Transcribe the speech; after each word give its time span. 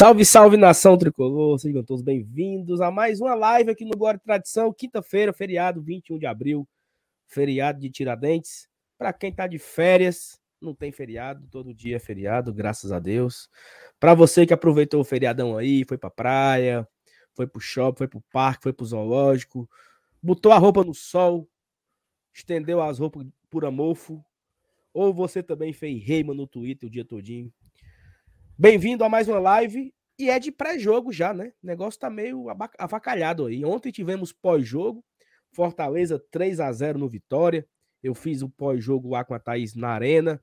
Salve, 0.00 0.24
salve 0.24 0.56
nação 0.56 0.96
tricolor, 0.96 1.58
sejam 1.58 1.84
todos 1.84 2.02
bem-vindos 2.02 2.80
a 2.80 2.90
mais 2.90 3.20
uma 3.20 3.34
live 3.34 3.70
aqui 3.70 3.84
no 3.84 3.98
Glória 3.98 4.18
Tradição, 4.18 4.72
quinta-feira, 4.72 5.30
feriado 5.30 5.82
21 5.82 6.18
de 6.18 6.24
abril, 6.24 6.66
feriado 7.26 7.78
de 7.78 7.90
Tiradentes. 7.90 8.66
Para 8.96 9.12
quem 9.12 9.30
tá 9.30 9.46
de 9.46 9.58
férias, 9.58 10.40
não 10.58 10.74
tem 10.74 10.90
feriado, 10.90 11.46
todo 11.50 11.74
dia 11.74 11.96
é 11.96 11.98
feriado, 11.98 12.50
graças 12.50 12.92
a 12.92 12.98
Deus. 12.98 13.50
Para 13.98 14.14
você 14.14 14.46
que 14.46 14.54
aproveitou 14.54 15.02
o 15.02 15.04
feriadão 15.04 15.58
aí, 15.58 15.84
foi 15.86 15.98
pra 15.98 16.08
praia, 16.08 16.88
foi 17.34 17.46
pro 17.46 17.60
shopping, 17.60 17.98
foi 17.98 18.08
pro 18.08 18.24
parque, 18.32 18.62
foi 18.62 18.72
pro 18.72 18.86
zoológico, 18.86 19.68
botou 20.22 20.50
a 20.50 20.56
roupa 20.56 20.82
no 20.82 20.94
sol, 20.94 21.46
estendeu 22.32 22.80
as 22.80 22.98
roupas 22.98 23.26
por 23.50 23.66
amorfo, 23.66 24.24
ou 24.94 25.12
você 25.12 25.42
também 25.42 25.74
fez 25.74 26.02
reima 26.02 26.32
no 26.32 26.46
Twitter 26.46 26.88
o 26.88 26.90
dia 26.90 27.04
todinho 27.04 27.52
Bem-vindo 28.62 29.02
a 29.04 29.08
mais 29.08 29.26
uma 29.26 29.38
live 29.38 29.90
e 30.18 30.28
é 30.28 30.38
de 30.38 30.52
pré-jogo 30.52 31.10
já, 31.10 31.32
né? 31.32 31.50
O 31.62 31.66
negócio 31.66 31.98
tá 31.98 32.10
meio 32.10 32.44
avacalhado 32.78 33.46
aí. 33.46 33.64
Ontem 33.64 33.90
tivemos 33.90 34.34
pós-jogo, 34.34 35.02
Fortaleza 35.50 36.22
3 36.30 36.60
a 36.60 36.70
0 36.70 36.98
no 36.98 37.08
Vitória. 37.08 37.66
Eu 38.02 38.14
fiz 38.14 38.42
o 38.42 38.50
pós-jogo 38.50 39.08
lá 39.08 39.24
com 39.24 39.32
a 39.32 39.38
Thaís 39.38 39.74
na 39.74 39.88
arena. 39.88 40.38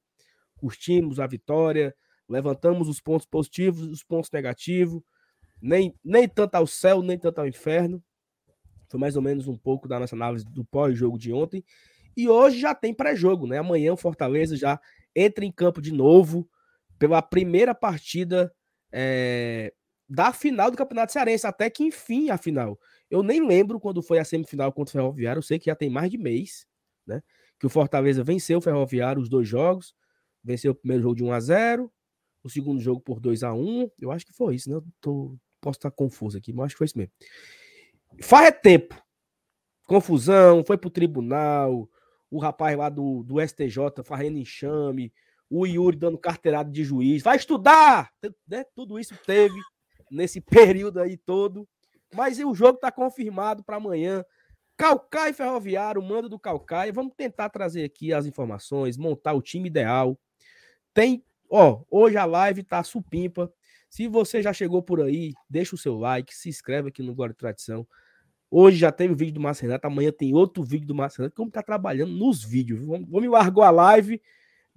Curtimos 0.55 1.19
a 1.19 1.27
vitória, 1.27 1.95
levantamos 2.27 2.89
os 2.89 2.99
pontos 2.99 3.27
positivos, 3.27 3.83
os 3.83 4.03
pontos 4.03 4.31
negativos. 4.31 5.03
Nem, 5.61 5.93
nem 6.03 6.27
tanto 6.27 6.55
ao 6.55 6.65
céu, 6.65 7.03
nem 7.03 7.19
tanto 7.19 7.37
ao 7.37 7.47
inferno. 7.47 8.03
Foi 8.89 8.99
mais 8.99 9.15
ou 9.15 9.21
menos 9.21 9.47
um 9.47 9.55
pouco 9.55 9.87
da 9.87 9.99
nossa 9.99 10.15
análise 10.15 10.43
do 10.43 10.65
pós-jogo 10.65 11.19
de 11.19 11.31
ontem. 11.31 11.63
E 12.17 12.27
hoje 12.27 12.59
já 12.59 12.73
tem 12.73 12.95
pré-jogo, 12.95 13.45
né? 13.45 13.59
Amanhã 13.59 13.93
o 13.93 13.97
Fortaleza 13.97 14.57
já 14.57 14.79
entra 15.15 15.45
em 15.45 15.51
campo 15.51 15.79
de 15.79 15.93
novo 15.93 16.49
pela 16.97 17.21
primeira 17.21 17.73
partida 17.75 18.53
é, 18.91 19.73
da 20.07 20.31
final 20.31 20.71
do 20.71 20.77
Campeonato 20.77 21.11
Cearense, 21.11 21.45
até 21.45 21.69
que 21.69 21.83
enfim 21.83 22.29
a 22.29 22.37
final. 22.37 22.79
Eu 23.09 23.23
nem 23.23 23.45
lembro 23.45 23.79
quando 23.79 24.01
foi 24.01 24.19
a 24.19 24.25
semifinal 24.25 24.71
contra 24.71 24.91
o 24.91 24.93
Ferroviário, 24.93 25.39
eu 25.39 25.43
sei 25.43 25.59
que 25.59 25.65
já 25.65 25.75
tem 25.75 25.89
mais 25.89 26.09
de 26.09 26.17
mês, 26.17 26.65
né? 27.05 27.21
Que 27.59 27.65
o 27.65 27.69
Fortaleza 27.69 28.23
venceu 28.23 28.59
o 28.59 28.61
Ferroviário 28.61 29.21
os 29.21 29.29
dois 29.29 29.47
jogos, 29.47 29.95
venceu 30.43 30.71
o 30.71 30.75
primeiro 30.75 31.03
jogo 31.03 31.15
de 31.15 31.23
1 31.23 31.31
a 31.31 31.39
0 31.39 31.91
o 32.43 32.49
segundo 32.49 32.79
jogo 32.79 33.01
por 33.01 33.19
2 33.19 33.43
a 33.43 33.53
1 33.53 33.91
eu 33.99 34.11
acho 34.11 34.25
que 34.25 34.33
foi 34.33 34.55
isso, 34.55 34.69
né? 34.69 34.77
Eu 34.77 34.85
tô, 35.01 35.37
posso 35.59 35.77
estar 35.77 35.91
confuso 35.91 36.37
aqui, 36.37 36.53
mas 36.53 36.67
acho 36.67 36.75
que 36.75 36.77
foi 36.77 36.85
isso 36.85 36.97
mesmo. 36.97 37.11
Faz 38.21 38.47
é 38.47 38.51
tempo. 38.51 38.95
Confusão, 39.85 40.63
foi 40.65 40.77
pro 40.77 40.89
tribunal, 40.89 41.89
o 42.29 42.39
rapaz 42.39 42.77
lá 42.77 42.89
do, 42.89 43.23
do 43.23 43.41
STJ 43.41 44.03
fazendo 44.03 44.37
enxame, 44.37 45.13
o 45.49 45.65
Yuri 45.65 45.97
dando 45.97 46.17
carteirada 46.17 46.69
de 46.69 46.83
juiz, 46.83 47.23
vai 47.23 47.37
estudar! 47.37 48.11
Né? 48.47 48.63
Tudo 48.75 48.99
isso 48.99 49.15
teve 49.25 49.59
nesse 50.11 50.41
período 50.41 50.99
aí 50.99 51.17
todo. 51.17 51.67
Mas 52.13 52.39
o 52.39 52.53
jogo 52.53 52.75
está 52.75 52.91
confirmado 52.91 53.63
para 53.63 53.77
amanhã. 53.77 54.23
Calcaia 54.77 55.33
Ferroviário, 55.33 56.01
mando 56.01 56.29
do 56.29 56.39
Calcaia. 56.39 56.93
Vamos 56.93 57.13
tentar 57.15 57.49
trazer 57.49 57.83
aqui 57.83 58.13
as 58.13 58.25
informações, 58.25 58.97
montar 58.97 59.33
o 59.33 59.41
time 59.41 59.67
ideal. 59.67 60.17
Tem, 60.93 61.23
ó, 61.49 61.81
hoje 61.89 62.17
a 62.17 62.25
live 62.25 62.63
tá 62.63 62.83
supimpa. 62.83 63.51
Se 63.89 64.07
você 64.07 64.41
já 64.41 64.53
chegou 64.53 64.81
por 64.81 65.01
aí, 65.01 65.33
deixa 65.49 65.75
o 65.75 65.77
seu 65.77 65.97
like, 65.97 66.35
se 66.35 66.49
inscreve 66.49 66.89
aqui 66.89 67.01
no 67.01 67.15
Glória 67.15 67.33
Tradição. 67.33 67.87
Hoje 68.49 68.77
já 68.77 68.91
teve 68.91 69.13
o 69.13 69.17
vídeo 69.17 69.33
do 69.33 69.39
Márcio 69.41 69.63
Renato, 69.63 69.87
amanhã 69.87 70.11
tem 70.11 70.33
outro 70.33 70.63
vídeo 70.63 70.87
do 70.87 70.95
Márcio 70.95 71.19
Renato, 71.19 71.35
como 71.35 71.51
tá 71.51 71.61
trabalhando 71.61 72.13
nos 72.13 72.43
vídeos. 72.43 72.85
Vamos, 72.85 73.09
vamos 73.09 73.29
largou 73.29 73.63
a 73.63 73.69
live 73.69 74.21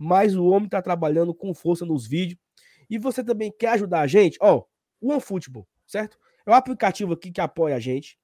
mas 0.02 0.34
o 0.34 0.46
homem 0.46 0.64
está 0.64 0.80
trabalhando 0.80 1.34
com 1.34 1.52
força 1.52 1.84
nos 1.84 2.06
vídeos. 2.06 2.40
E 2.88 2.96
você 2.96 3.22
também 3.22 3.52
quer 3.52 3.72
ajudar 3.72 4.00
a 4.00 4.06
gente? 4.06 4.38
Ó, 4.40 4.64
o 4.98 5.12
OneFootball, 5.12 5.68
certo? 5.86 6.18
É 6.46 6.50
um 6.50 6.54
aplicativo 6.54 7.12
aqui 7.12 7.30
que 7.30 7.40
apoia 7.40 7.76
a 7.76 7.78
gente. 7.78 8.18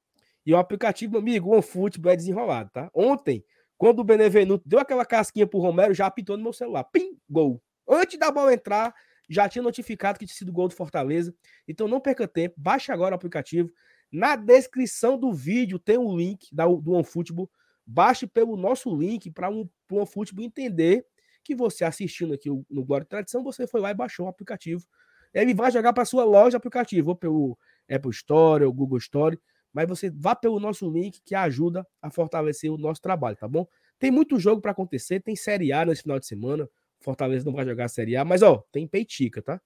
E 0.47 0.55
o 0.55 0.57
aplicativo, 0.57 1.13
meu 1.13 1.21
amigo, 1.21 1.51
o 1.51 1.53
OneFootball 1.53 2.13
é 2.13 2.17
desenrolado, 2.17 2.71
tá? 2.73 2.91
Ontem, 2.95 3.45
quando 3.77 3.99
o 3.99 4.05
Benevenuto 4.05 4.67
deu 4.67 4.79
aquela 4.79 5.05
casquinha 5.05 5.47
pro 5.47 5.61
Romero, 5.61 5.93
já 5.93 6.07
apitou 6.07 6.39
no 6.39 6.43
meu 6.43 6.53
celular. 6.55 6.85
Pim, 6.85 7.19
gol. 7.29 7.63
Antes 7.87 8.19
da 8.19 8.31
bola 8.31 8.55
entrar, 8.55 8.95
já 9.29 9.47
tinha 9.47 9.63
notificado 9.63 10.19
que 10.19 10.25
tinha 10.25 10.35
sido 10.35 10.51
gol 10.51 10.69
do 10.69 10.75
Fortaleza. 10.75 11.35
Então 11.69 11.87
não 11.87 12.01
perca 12.01 12.27
tempo, 12.27 12.55
baixe 12.57 12.91
agora 12.91 13.15
o 13.15 13.17
aplicativo. 13.17 13.71
Na 14.11 14.35
descrição 14.35 15.19
do 15.19 15.31
vídeo 15.31 15.79
tem 15.79 15.99
o 15.99 16.09
um 16.09 16.17
link 16.17 16.49
do 16.51 16.93
OneFootball. 16.93 17.51
Baixe 17.87 18.27
pelo 18.27 18.57
nosso 18.57 18.97
link 18.97 19.31
para 19.31 19.51
um, 19.51 19.69
o 19.91 19.97
OneFootball 19.97 20.43
entender 20.43 21.05
que 21.47 21.55
você 21.55 21.85
assistindo 21.85 22.35
aqui 22.35 22.51
no 22.69 22.85
Glória 22.85 23.07
Tradição, 23.07 23.43
você 23.45 23.67
foi 23.67 23.81
lá 23.81 23.91
e 23.91 23.95
baixou 23.95 24.27
o 24.27 24.29
aplicativo. 24.29 24.85
Ele 25.33 25.55
vai 25.55 25.71
jogar 25.71 25.93
para 25.93 26.05
sua 26.05 26.25
loja 26.25 26.57
aplicativo, 26.57 27.11
ou 27.11 27.17
pelo 27.17 27.59
Apple 27.89 28.11
Store, 28.11 28.65
ou 28.65 28.73
Google 28.73 28.99
Store, 28.99 29.39
mas 29.73 29.87
você 29.89 30.11
vá 30.11 30.35
pelo 30.35 30.59
nosso 30.59 30.91
link 30.91 31.21
que 31.25 31.35
ajuda 31.35 31.87
a 32.03 32.11
fortalecer 32.11 32.73
o 32.73 32.79
nosso 32.79 33.01
trabalho, 33.01 33.37
tá 33.37 33.47
bom? 33.47 33.67
Tem 33.99 34.11
muito 34.11 34.39
jogo 34.39 34.61
para 34.61 34.73
acontecer, 34.73 35.21
tem 35.21 35.37
Série 35.37 35.73
A 35.73 35.85
nesse 35.85 36.03
final 36.03 36.19
de 36.19 36.27
semana. 36.27 36.69
Fortaleza 37.01 37.45
não 37.45 37.53
vai 37.53 37.65
jogar 37.65 37.89
Série 37.89 38.17
A, 38.17 38.25
mas 38.25 38.43
ó, 38.43 38.65
tem 38.73 38.87
Peitica, 38.87 39.41
tá? 39.41 39.61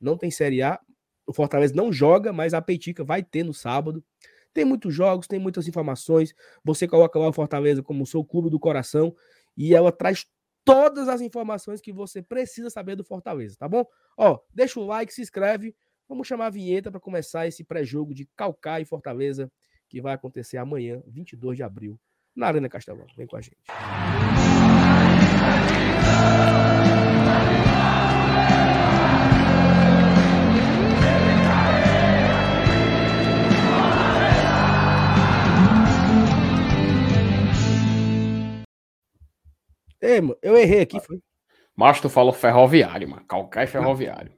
Não 0.00 0.16
tem 0.16 0.30
Série 0.30 0.62
A. 0.62 0.78
O 1.26 1.32
Fortaleza 1.32 1.74
não 1.74 1.92
joga, 1.92 2.32
mas 2.32 2.54
a 2.54 2.60
Peitica 2.60 3.02
vai 3.02 3.22
ter 3.22 3.42
no 3.42 3.54
sábado. 3.54 4.04
Tem 4.52 4.64
muitos 4.64 4.94
jogos, 4.94 5.26
tem 5.26 5.38
muitas 5.38 5.66
informações. 5.66 6.34
Você 6.62 6.86
coloca 6.86 7.18
lá 7.18 7.28
o 7.28 7.32
Fortaleza 7.32 7.82
como 7.82 8.06
seu 8.06 8.22
clube 8.24 8.50
do 8.50 8.60
coração 8.60 9.14
e 9.56 9.74
ela 9.74 9.90
traz 9.90 10.26
todas 10.64 11.08
as 11.08 11.20
informações 11.20 11.80
que 11.80 11.92
você 11.92 12.22
precisa 12.22 12.70
saber 12.70 12.96
do 12.96 13.04
Fortaleza, 13.04 13.56
tá 13.58 13.68
bom? 13.68 13.84
Ó, 14.16 14.38
deixa 14.52 14.80
o 14.80 14.86
like, 14.86 15.12
se 15.12 15.22
inscreve. 15.22 15.76
Vamos 16.08 16.26
chamar 16.26 16.46
a 16.46 16.50
vinheta 16.50 16.90
para 16.90 17.00
começar 17.00 17.46
esse 17.46 17.64
pré-jogo 17.64 18.14
de 18.14 18.28
Calcaia 18.36 18.82
e 18.82 18.86
Fortaleza, 18.86 19.50
que 19.88 20.00
vai 20.00 20.14
acontecer 20.14 20.56
amanhã, 20.56 21.02
22 21.06 21.56
de 21.56 21.62
abril, 21.62 22.00
na 22.34 22.46
Arena 22.46 22.68
Castelão. 22.68 23.06
Vem 23.16 23.26
com 23.26 23.36
a 23.36 23.40
gente. 23.40 23.56
Ei, 40.04 40.20
mano, 40.20 40.36
eu 40.42 40.54
errei 40.54 40.82
aqui, 40.82 41.00
foi. 41.00 41.18
Mas 41.74 41.98
tu 41.98 42.10
falou 42.10 42.32
ferroviário, 42.32 43.08
mano. 43.08 43.24
Calcaia 43.24 43.66
ferroviário. 43.66 44.36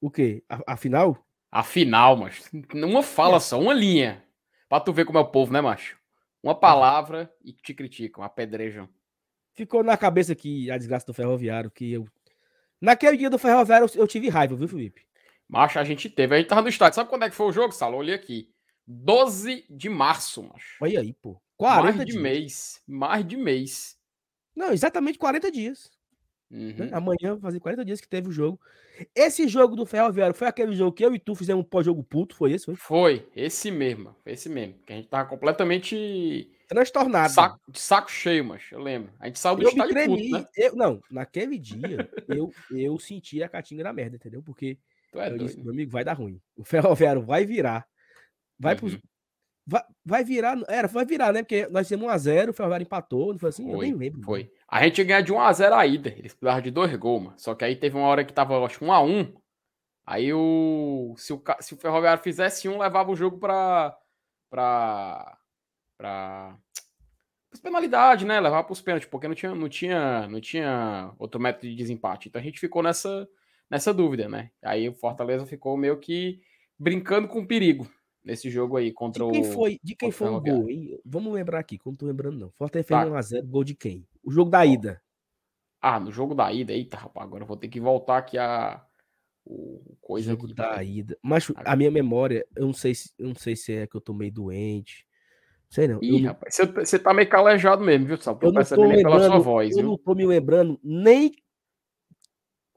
O 0.00 0.10
quê? 0.10 0.42
A, 0.48 0.72
a 0.72 0.76
final? 0.76 1.24
A 1.50 1.62
final, 1.62 2.16
mas 2.16 2.50
uma 2.74 3.02
fala 3.02 3.36
é. 3.36 3.40
só, 3.40 3.60
uma 3.60 3.72
linha. 3.72 4.24
Pra 4.68 4.80
tu 4.80 4.92
ver 4.92 5.04
como 5.04 5.18
é 5.18 5.20
o 5.20 5.30
povo, 5.30 5.52
né, 5.52 5.60
macho? 5.60 5.96
Uma 6.42 6.54
palavra 6.54 7.32
e 7.44 7.52
te 7.52 7.72
criticam, 7.72 8.24
apedrejam. 8.24 8.88
Ficou 9.52 9.84
na 9.84 9.96
cabeça 9.96 10.32
aqui 10.32 10.70
a 10.70 10.78
desgraça 10.78 11.06
do 11.06 11.14
ferroviário, 11.14 11.70
que 11.70 11.92
eu. 11.92 12.06
Naquele 12.80 13.16
dia 13.16 13.30
do 13.30 13.38
ferroviário 13.38 13.88
eu, 13.94 14.08
tive 14.08 14.28
raiva, 14.28 14.56
viu, 14.56 14.66
Felipe? 14.66 15.02
Macho, 15.48 15.78
a 15.78 15.84
gente 15.84 16.08
teve. 16.08 16.34
A 16.34 16.38
gente 16.38 16.48
tava 16.48 16.62
no 16.62 16.68
estádio. 16.68 16.96
Sabe 16.96 17.10
quando 17.10 17.24
é 17.24 17.30
que 17.30 17.36
foi 17.36 17.46
o 17.46 17.52
jogo, 17.52 17.72
Salo? 17.72 17.96
Olhei 17.96 18.14
aqui. 18.14 18.50
12 18.86 19.66
de 19.70 19.88
março, 19.88 20.42
macho. 20.42 20.78
Olha 20.80 21.00
aí, 21.00 21.12
pô. 21.12 21.40
40 21.56 21.82
mais 21.82 21.98
de 21.98 22.12
dias. 22.12 22.22
mês. 22.22 22.82
Mais 22.88 23.26
de 23.26 23.36
mês. 23.36 23.99
Não, 24.54 24.72
exatamente 24.72 25.18
40 25.18 25.50
dias. 25.50 25.90
Né? 26.50 26.58
Uhum. 26.58 26.74
Né? 26.76 26.90
Amanhã 26.92 27.34
vai 27.34 27.40
fazer 27.40 27.60
40 27.60 27.84
dias 27.84 28.00
que 28.00 28.08
teve 28.08 28.28
o 28.28 28.32
jogo. 28.32 28.60
Esse 29.14 29.46
jogo 29.48 29.76
do 29.76 29.86
Ferroviário 29.86 30.34
foi 30.34 30.48
aquele 30.48 30.74
jogo 30.74 30.92
que 30.92 31.04
eu 31.04 31.14
e 31.14 31.18
tu 31.18 31.34
fizemos 31.34 31.64
um 31.64 31.68
pós-jogo 31.68 32.02
puto, 32.02 32.34
foi 32.34 32.52
esse? 32.52 32.66
Foi? 32.66 32.76
foi, 32.76 33.28
esse 33.34 33.70
mesmo. 33.70 34.14
Esse 34.26 34.48
mesmo. 34.48 34.74
Que 34.84 34.92
a 34.92 34.96
gente 34.96 35.08
tava 35.08 35.28
completamente. 35.28 36.50
Transtornado. 36.68 37.32
Saco, 37.32 37.60
de 37.68 37.80
saco 37.80 38.10
cheio, 38.10 38.44
mas 38.44 38.62
eu 38.70 38.80
lembro. 38.80 39.12
A 39.18 39.26
gente 39.26 39.38
saiu 39.38 39.56
do 39.56 39.62
eu 39.62 39.68
estádio 39.68 39.92
tremi, 39.92 40.16
puto, 40.16 40.30
né? 40.30 40.46
Eu, 40.56 40.76
não, 40.76 41.00
naquele 41.10 41.58
dia 41.58 42.10
eu, 42.28 42.52
eu 42.70 42.98
senti 42.98 43.42
a 43.42 43.48
catinga 43.48 43.82
da 43.82 43.92
merda, 43.92 44.16
entendeu? 44.16 44.42
Porque 44.42 44.78
é 45.14 45.30
eu 45.30 45.38
disse, 45.38 45.58
meu 45.58 45.72
amigo, 45.72 45.90
vai 45.90 46.04
dar 46.04 46.12
ruim. 46.12 46.40
O 46.56 46.64
Ferroviário 46.64 47.22
vai 47.22 47.44
virar. 47.44 47.86
Vai 48.58 48.74
uhum. 48.74 48.98
Vai, 49.70 49.82
vai 50.04 50.24
virar, 50.24 50.60
era, 50.66 50.88
vai 50.88 51.04
virar, 51.04 51.32
né? 51.32 51.44
Porque 51.44 51.68
nós 51.68 51.88
temos 51.88 52.04
1x0, 52.04 52.50
o 52.50 52.52
Ferroviário 52.52 52.82
empatou, 52.82 53.32
não 53.32 53.38
foi 53.38 53.50
assim? 53.50 53.64
Foi, 53.64 53.74
eu 53.74 53.78
nem 53.78 53.94
lembro. 53.94 54.20
Foi. 54.22 54.50
A 54.66 54.82
gente 54.82 54.98
ia 54.98 55.04
ganhar 55.04 55.20
de 55.20 55.32
1x0 55.32 55.72
a 55.72 55.86
ida, 55.86 56.08
eles 56.08 56.32
precisavam 56.32 56.60
de 56.60 56.72
dois 56.72 56.92
gols, 56.96 57.22
mano. 57.22 57.38
Só 57.38 57.54
que 57.54 57.64
aí 57.64 57.76
teve 57.76 57.96
uma 57.96 58.08
hora 58.08 58.24
que 58.24 58.32
tava, 58.32 58.58
acho 58.66 58.84
1x1. 58.84 59.32
Aí 60.04 60.32
o 60.34 61.14
se, 61.16 61.32
o. 61.32 61.40
se 61.60 61.74
o 61.74 61.76
Ferroviário 61.76 62.20
fizesse 62.20 62.68
um, 62.68 62.80
levava 62.80 63.12
o 63.12 63.16
jogo 63.16 63.38
pra. 63.38 63.96
pra. 64.50 65.38
pra. 65.96 66.58
As 67.52 67.60
penalidades, 67.60 68.26
né? 68.26 68.40
Levava 68.40 68.64
pros 68.64 68.80
pênaltis, 68.80 69.08
porque 69.08 69.28
não 69.28 69.34
tinha, 69.36 69.54
não, 69.54 69.68
tinha, 69.68 70.26
não 70.26 70.40
tinha 70.40 71.12
outro 71.16 71.40
método 71.40 71.68
de 71.68 71.76
desempate. 71.76 72.28
Então 72.28 72.40
a 72.40 72.44
gente 72.44 72.58
ficou 72.58 72.82
nessa, 72.82 73.28
nessa 73.70 73.94
dúvida, 73.94 74.28
né? 74.28 74.50
Aí 74.64 74.88
o 74.88 74.94
Fortaleza 74.94 75.46
ficou 75.46 75.76
meio 75.76 75.96
que 75.98 76.40
brincando 76.76 77.28
com 77.28 77.46
perigo 77.46 77.88
nesse 78.24 78.50
jogo 78.50 78.76
aí 78.76 78.92
contra 78.92 79.24
de 79.24 79.30
quem 79.30 79.40
o. 79.42 79.44
Foi, 79.44 79.80
de 79.82 79.94
quem 79.94 80.10
foi 80.10 80.28
o 80.28 80.40
gol, 80.40 80.68
hein? 80.70 80.98
Vamos 81.04 81.32
lembrar 81.32 81.58
aqui, 81.58 81.78
como 81.78 81.96
tô 81.96 82.06
lembrando, 82.06 82.38
não. 82.38 82.50
Fortaleza 82.52 82.86
fez 82.88 83.00
tá. 83.00 83.06
1x0, 83.06 83.46
gol 83.46 83.64
de 83.64 83.74
quem? 83.74 84.06
O 84.22 84.30
jogo 84.30 84.50
da 84.50 84.64
ida. 84.64 85.02
Ah, 85.80 85.98
no 85.98 86.12
jogo 86.12 86.34
da 86.34 86.52
ida, 86.52 86.72
eita, 86.72 86.96
rapaz, 86.96 87.26
agora 87.26 87.42
eu 87.42 87.46
vou 87.48 87.56
ter 87.56 87.68
que 87.68 87.80
voltar 87.80 88.18
aqui 88.18 88.36
a, 88.36 88.84
o 89.46 89.96
coisa 90.00 90.32
Jogo 90.32 90.44
aqui. 90.44 90.54
da 90.54 90.76
velho. 90.76 90.90
ida. 90.90 91.18
Mas 91.22 91.50
a 91.56 91.74
minha 91.74 91.90
memória, 91.90 92.46
eu 92.54 92.66
não 92.66 92.74
sei 92.74 92.94
se, 92.94 93.12
eu 93.18 93.28
não 93.28 93.34
sei 93.34 93.56
se 93.56 93.72
é 93.72 93.86
que 93.86 93.96
eu 93.96 94.00
tô 94.00 94.12
meio 94.12 94.30
doente. 94.32 95.06
Sei 95.70 95.88
não. 95.88 96.02
Ih, 96.02 96.20
eu, 96.22 96.28
rapaz, 96.28 96.56
você, 96.74 96.98
tá 96.98 97.14
meio 97.14 97.28
calejado 97.28 97.82
mesmo, 97.82 98.06
viu, 98.06 98.16
Sal? 98.18 98.38
Eu 98.42 98.52
não 98.52 98.62
tô 98.64 98.82
aí 98.82 99.02
pela 99.02 99.18
sua 99.20 99.28
lembrando, 99.28 99.42
voz, 99.42 99.70
eu 99.70 99.76
viu? 99.78 99.86
não 99.86 99.96
tô 99.98 100.14
me 100.14 100.26
lembrando 100.26 100.78
nem, 100.82 101.32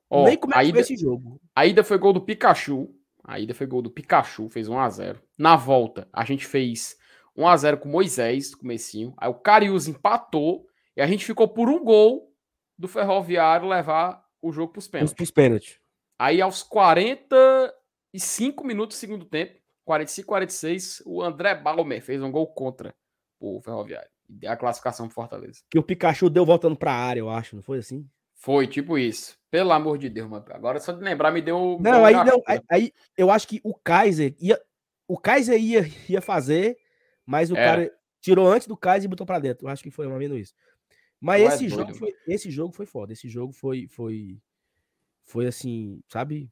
Ó, 0.10 0.26
nem 0.26 0.38
como 0.38 0.54
é 0.54 0.60
que 0.60 0.70
ida- 0.70 0.72
foi 0.72 0.82
esse 0.82 0.96
jogo. 0.96 1.42
A 1.56 1.66
ida 1.66 1.84
foi 1.84 1.98
gol 1.98 2.14
do 2.14 2.22
Pikachu. 2.22 2.94
A 3.24 3.40
ida 3.40 3.54
foi 3.54 3.66
gol 3.66 3.82
do 3.82 3.90
Pikachu, 3.90 4.50
fez 4.50 4.68
1x0. 4.68 5.18
Na 5.38 5.56
volta, 5.56 6.08
a 6.12 6.26
gente 6.26 6.46
fez 6.46 6.98
1x0 7.38 7.78
com 7.78 7.88
o 7.88 7.92
Moisés, 7.92 8.52
no 8.52 8.58
comecinho. 8.58 9.14
Aí 9.18 9.30
o 9.30 9.34
Carius 9.34 9.88
empatou. 9.88 10.68
E 10.96 11.02
a 11.02 11.08
gente 11.08 11.26
ficou 11.26 11.48
por 11.48 11.70
um 11.70 11.84
gol 11.84 12.32
do 12.78 12.88
Ferroviário 12.88 13.68
levar 13.68 14.24
o 14.42 14.52
jogo 14.52 14.74
pros 14.74 14.86
Os 14.86 14.92
pênaltis. 14.92 15.14
pros 15.16 15.32
pênaltis. 15.32 15.80
Aí 16.20 16.42
aos 16.42 16.62
45 16.62 18.64
minutos 18.64 18.98
do 18.98 19.00
segundo 19.00 19.26
tempo, 19.26 19.60
45, 19.86 20.28
46, 20.28 21.04
o 21.06 21.22
André 21.22 21.56
Balmer 21.56 22.02
fez 22.02 22.22
um 22.22 22.32
gol 22.32 22.48
contra 22.48 22.94
o 23.40 23.60
Ferroviário. 23.62 24.10
E 24.42 24.48
a 24.48 24.56
classificação 24.56 25.08
pro 25.08 25.16
Fortaleza. 25.16 25.62
Que 25.70 25.80
o 25.80 25.84
Pikachu 25.84 26.30
deu 26.30 26.46
voltando 26.46 26.78
pra 26.78 26.94
área, 26.94 27.20
eu 27.20 27.30
acho, 27.30 27.56
não 27.56 27.64
foi 27.64 27.80
assim? 27.80 28.08
Foi, 28.36 28.68
tipo 28.68 28.98
isso. 28.98 29.38
Pelo 29.54 29.72
amor 29.72 30.00
de 30.00 30.10
Deus, 30.10 30.28
mano. 30.28 30.44
Agora 30.50 30.80
só 30.80 30.92
de 30.92 31.04
lembrar 31.04 31.30
me 31.30 31.40
deu. 31.40 31.78
Não, 31.80 32.04
aí 32.04 32.16
não. 32.16 32.42
Aí, 32.48 32.60
aí 32.72 32.94
eu 33.16 33.30
acho 33.30 33.48
que 33.48 33.62
o 33.64 33.76
Kaiser 33.76 34.34
ia. 34.40 34.60
O 35.08 35.16
Kaiser 35.16 35.62
ia, 35.62 35.86
ia 36.10 36.22
fazer, 36.24 36.76
mas 37.24 37.52
o 37.52 37.56
Era. 37.56 37.64
cara 37.64 37.98
tirou 38.20 38.52
antes 38.52 38.68
do 38.68 38.76
Kaiser 38.76 39.06
e 39.06 39.10
botou 39.10 39.28
pra 39.28 39.38
dentro. 39.38 39.68
Eu 39.68 39.70
acho 39.72 39.84
que 39.84 39.92
foi 39.92 40.08
mais 40.08 40.16
ou 40.16 40.20
menos 40.20 40.40
isso. 40.40 40.56
Mas 41.22 41.44
é 41.44 41.46
esse, 41.46 41.68
doido, 41.68 41.76
jogo 41.76 41.94
foi, 41.94 42.16
esse 42.28 42.50
jogo 42.50 42.74
foi 42.74 42.88
foda. 42.88 43.14
Esse 43.14 43.30
jogo 43.30 43.54
foi. 43.54 43.88
Foi, 43.88 44.42
foi 45.24 45.46
assim, 45.46 46.02
sabe? 46.10 46.50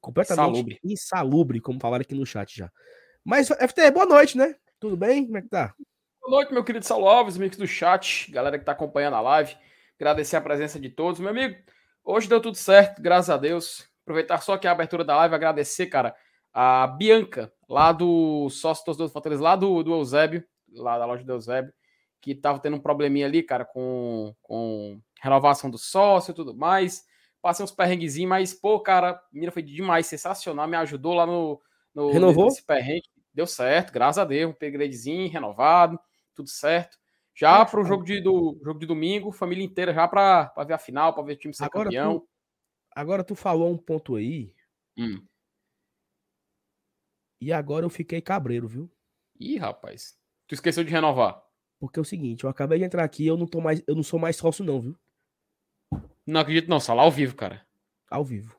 Completamente 0.00 0.48
Insalubre. 0.48 0.80
insalubre, 0.82 1.60
como 1.60 1.78
falaram 1.78 2.02
aqui 2.02 2.16
no 2.16 2.26
chat 2.26 2.58
já. 2.58 2.68
Mas, 3.24 3.46
FT, 3.46 3.92
boa 3.92 4.06
noite, 4.06 4.36
né? 4.36 4.56
Tudo 4.80 4.96
bem? 4.96 5.24
Como 5.24 5.38
é 5.38 5.42
que 5.42 5.48
tá? 5.48 5.72
Boa 6.20 6.38
noite, 6.38 6.52
meu 6.52 6.64
querido 6.64 6.84
Saulo 6.84 7.06
Alves, 7.06 7.36
amigos 7.36 7.58
do 7.58 7.66
chat, 7.68 8.28
galera 8.32 8.58
que 8.58 8.64
tá 8.64 8.72
acompanhando 8.72 9.14
a 9.14 9.20
live. 9.20 9.56
Agradecer 9.94 10.34
a 10.34 10.40
presença 10.40 10.80
de 10.80 10.88
todos. 10.88 11.20
Meu 11.20 11.30
amigo, 11.30 11.54
hoje 12.04 12.28
deu 12.28 12.40
tudo 12.40 12.56
certo, 12.56 13.00
graças 13.00 13.30
a 13.30 13.36
Deus. 13.36 13.88
Aproveitar 14.02 14.40
só 14.42 14.54
aqui 14.54 14.66
a 14.66 14.72
abertura 14.72 15.04
da 15.04 15.16
live, 15.16 15.34
agradecer, 15.34 15.86
cara, 15.86 16.14
a 16.52 16.86
Bianca, 16.86 17.52
lá 17.68 17.92
do 17.92 18.48
sócio 18.50 18.84
torcedor 18.84 19.08
do 19.08 19.12
Fortaleza, 19.12 19.42
lá 19.42 19.56
do, 19.56 19.82
do 19.82 19.92
Eusébio, 19.92 20.44
lá 20.72 20.98
da 20.98 21.06
loja 21.06 21.24
do 21.24 21.32
Eusébio, 21.32 21.72
que 22.20 22.34
tava 22.34 22.58
tendo 22.58 22.76
um 22.76 22.80
probleminha 22.80 23.26
ali, 23.26 23.42
cara, 23.42 23.64
com, 23.64 24.34
com 24.42 25.00
renovação 25.22 25.70
do 25.70 25.78
sócio 25.78 26.32
e 26.32 26.34
tudo 26.34 26.54
mais. 26.54 27.04
Passei 27.40 27.64
uns 27.64 27.70
perrenguezinhos, 27.70 28.28
mas, 28.28 28.52
pô, 28.52 28.80
cara, 28.80 29.12
a 29.12 29.22
menina 29.32 29.52
foi 29.52 29.62
demais, 29.62 30.06
sensacional, 30.06 30.68
me 30.68 30.76
ajudou 30.76 31.14
lá 31.14 31.24
no, 31.24 31.60
no 31.94 32.10
Renovou? 32.10 32.46
nesse 32.46 32.64
perrengue. 32.64 33.08
Deu 33.32 33.46
certo, 33.46 33.92
graças 33.92 34.18
a 34.18 34.24
Deus, 34.24 34.50
um 34.50 34.52
upgradezinho 34.52 35.30
renovado, 35.30 35.98
tudo 36.34 36.50
certo. 36.50 36.98
Já 37.40 37.64
para 37.64 37.80
o 37.80 37.84
jogo 37.84 38.04
de, 38.04 38.20
do, 38.20 38.60
jogo 38.62 38.78
de 38.78 38.84
domingo, 38.84 39.32
família 39.32 39.64
inteira 39.64 39.94
já 39.94 40.06
para 40.06 40.52
ver 40.66 40.74
a 40.74 40.78
final, 40.78 41.14
para 41.14 41.22
ver 41.22 41.32
o 41.32 41.36
time 41.38 41.54
ser 41.54 41.64
Agora 41.64 41.84
campeão. 41.84 42.20
tu, 42.20 42.28
agora 42.94 43.24
tu 43.24 43.34
falou 43.34 43.72
um 43.72 43.78
ponto 43.78 44.16
aí, 44.16 44.54
Hum. 44.98 45.24
e 47.40 47.50
agora 47.50 47.86
eu 47.86 47.90
fiquei 47.90 48.20
cabreiro, 48.20 48.68
viu? 48.68 48.92
Ih, 49.38 49.56
rapaz, 49.56 50.18
tu 50.46 50.54
esqueceu 50.54 50.84
de 50.84 50.90
renovar. 50.90 51.42
Porque 51.78 51.98
é 51.98 52.02
o 52.02 52.04
seguinte, 52.04 52.44
eu 52.44 52.50
acabei 52.50 52.78
de 52.78 52.84
entrar 52.84 53.04
aqui, 53.04 53.26
eu 53.26 53.38
não 53.38 53.46
tô 53.46 53.58
mais, 53.58 53.82
eu 53.86 53.94
não 53.94 54.02
sou 54.02 54.20
mais 54.20 54.36
sócio 54.36 54.62
não, 54.62 54.78
viu? 54.78 54.96
Não 56.26 56.42
acredito 56.42 56.68
não, 56.68 56.78
só 56.78 56.92
lá 56.92 57.04
ao 57.04 57.10
vivo, 57.10 57.34
cara. 57.34 57.66
Ao 58.10 58.22
vivo. 58.22 58.54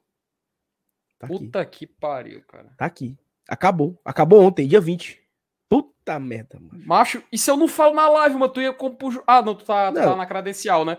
Tá 1.20 1.28
aqui. 1.28 1.38
Puta 1.38 1.66
que 1.68 1.86
pariu, 1.86 2.44
cara. 2.46 2.74
Tá 2.76 2.86
aqui. 2.88 3.16
Acabou. 3.48 4.02
Acabou 4.04 4.42
ontem, 4.42 4.68
dia 4.68 4.82
20. 4.82 5.22
Puta 5.72 6.20
merda, 6.20 6.60
mano. 6.60 6.84
Macho, 6.86 7.24
e 7.32 7.38
se 7.38 7.50
eu 7.50 7.56
não 7.56 7.66
falo 7.66 7.96
na 7.96 8.10
live, 8.10 8.36
mano, 8.36 8.52
tu 8.52 8.60
ia 8.60 8.74
compor... 8.74 9.24
Ah, 9.26 9.42
não, 9.42 9.56
tu 9.56 9.64
tá, 9.64 9.90
tu 9.90 9.96
tá 9.96 10.18
na 10.18 10.26
credencial, 10.26 10.84
né? 10.84 10.98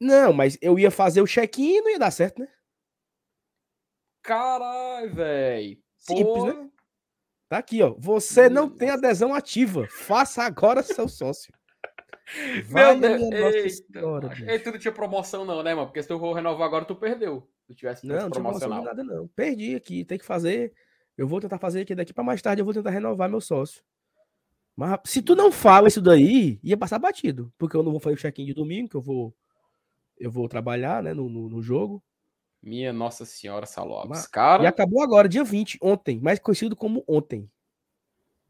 Não, 0.00 0.32
mas 0.32 0.56
eu 0.62 0.78
ia 0.78 0.90
fazer 0.90 1.20
o 1.20 1.26
check-in 1.26 1.76
e 1.76 1.80
não 1.82 1.90
ia 1.90 1.98
dar 1.98 2.10
certo, 2.10 2.40
né? 2.40 2.48
Caralho, 4.22 5.14
velho. 5.14 5.78
Simples, 5.98 6.44
né? 6.44 6.70
Tá 7.46 7.58
aqui, 7.58 7.82
ó. 7.82 7.94
Você 7.98 8.48
não 8.48 8.70
tem 8.70 8.88
adesão 8.88 9.34
ativa. 9.34 9.86
Faça 9.90 10.44
agora 10.44 10.82
seu 10.82 11.06
sócio. 11.06 11.52
Meu 12.70 12.72
Vai, 12.72 12.98
Deus, 12.98 13.20
minha 13.20 13.40
Nossa 13.40 13.56
eita, 13.58 13.92
Senhora. 13.92 14.50
Ei, 14.50 14.58
tu 14.60 14.70
não 14.70 14.78
tinha 14.78 14.92
promoção 14.92 15.44
não, 15.44 15.62
né, 15.62 15.74
mano? 15.74 15.88
Porque 15.88 16.00
se 16.00 16.08
tu 16.08 16.18
for 16.18 16.32
renovar 16.32 16.66
agora, 16.66 16.86
tu 16.86 16.96
perdeu. 16.96 17.46
Se 17.66 17.66
tu 17.66 17.74
tivesse 17.74 18.06
Não, 18.06 18.14
não 18.14 18.30
tinha 18.30 18.42
promoção 18.42 18.82
nada, 18.82 19.04
não. 19.04 19.28
Perdi 19.28 19.74
aqui. 19.74 20.06
Tem 20.06 20.16
que 20.16 20.24
fazer. 20.24 20.72
Eu 21.20 21.28
vou 21.28 21.38
tentar 21.38 21.58
fazer 21.58 21.82
aqui 21.82 21.94
daqui 21.94 22.14
pra 22.14 22.24
mais 22.24 22.40
tarde. 22.40 22.62
Eu 22.62 22.64
vou 22.64 22.72
tentar 22.72 22.88
renovar 22.88 23.28
meu 23.28 23.42
sócio. 23.42 23.82
Mas 24.74 24.98
se 25.04 25.20
tu 25.20 25.34
não 25.36 25.52
fala 25.52 25.86
isso 25.86 26.00
daí, 26.00 26.58
ia 26.62 26.78
passar 26.78 26.98
batido. 26.98 27.52
Porque 27.58 27.76
eu 27.76 27.82
não 27.82 27.90
vou 27.90 28.00
fazer 28.00 28.14
o 28.14 28.18
check-in 28.18 28.46
de 28.46 28.54
domingo, 28.54 28.88
que 28.88 28.96
eu 28.96 29.02
vou. 29.02 29.34
Eu 30.18 30.30
vou 30.30 30.48
trabalhar, 30.48 31.02
né, 31.02 31.12
no, 31.12 31.28
no, 31.28 31.50
no 31.50 31.60
jogo. 31.62 32.02
Minha 32.62 32.90
Nossa 32.90 33.26
Senhora, 33.26 33.66
Salobes. 33.66 34.26
Cara, 34.26 34.62
E 34.62 34.66
acabou 34.66 35.02
agora, 35.02 35.28
dia 35.28 35.44
20, 35.44 35.78
ontem. 35.82 36.18
Mais 36.20 36.38
conhecido 36.38 36.74
como 36.74 37.04
ontem. 37.06 37.50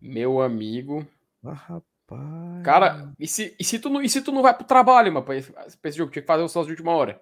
meu 0.00 0.40
amigo. 0.40 1.04
Ah, 1.44 1.52
rapaz. 1.52 2.62
Cara, 2.64 3.12
e 3.18 3.26
se, 3.26 3.56
e 3.58 3.64
se, 3.64 3.80
tu, 3.80 3.88
não, 3.90 4.00
e 4.00 4.08
se 4.08 4.22
tu 4.22 4.30
não 4.30 4.42
vai 4.42 4.54
pro 4.56 4.64
trabalho, 4.64 5.12
mano, 5.12 5.26
pra 5.26 5.34
esse, 5.36 5.50
pra 5.50 5.88
esse 5.88 5.98
jogo? 5.98 6.12
Tinha 6.12 6.22
que 6.22 6.26
fazer 6.26 6.44
o 6.44 6.48
sócio 6.48 6.66
de 6.66 6.72
última 6.74 6.92
hora. 6.94 7.20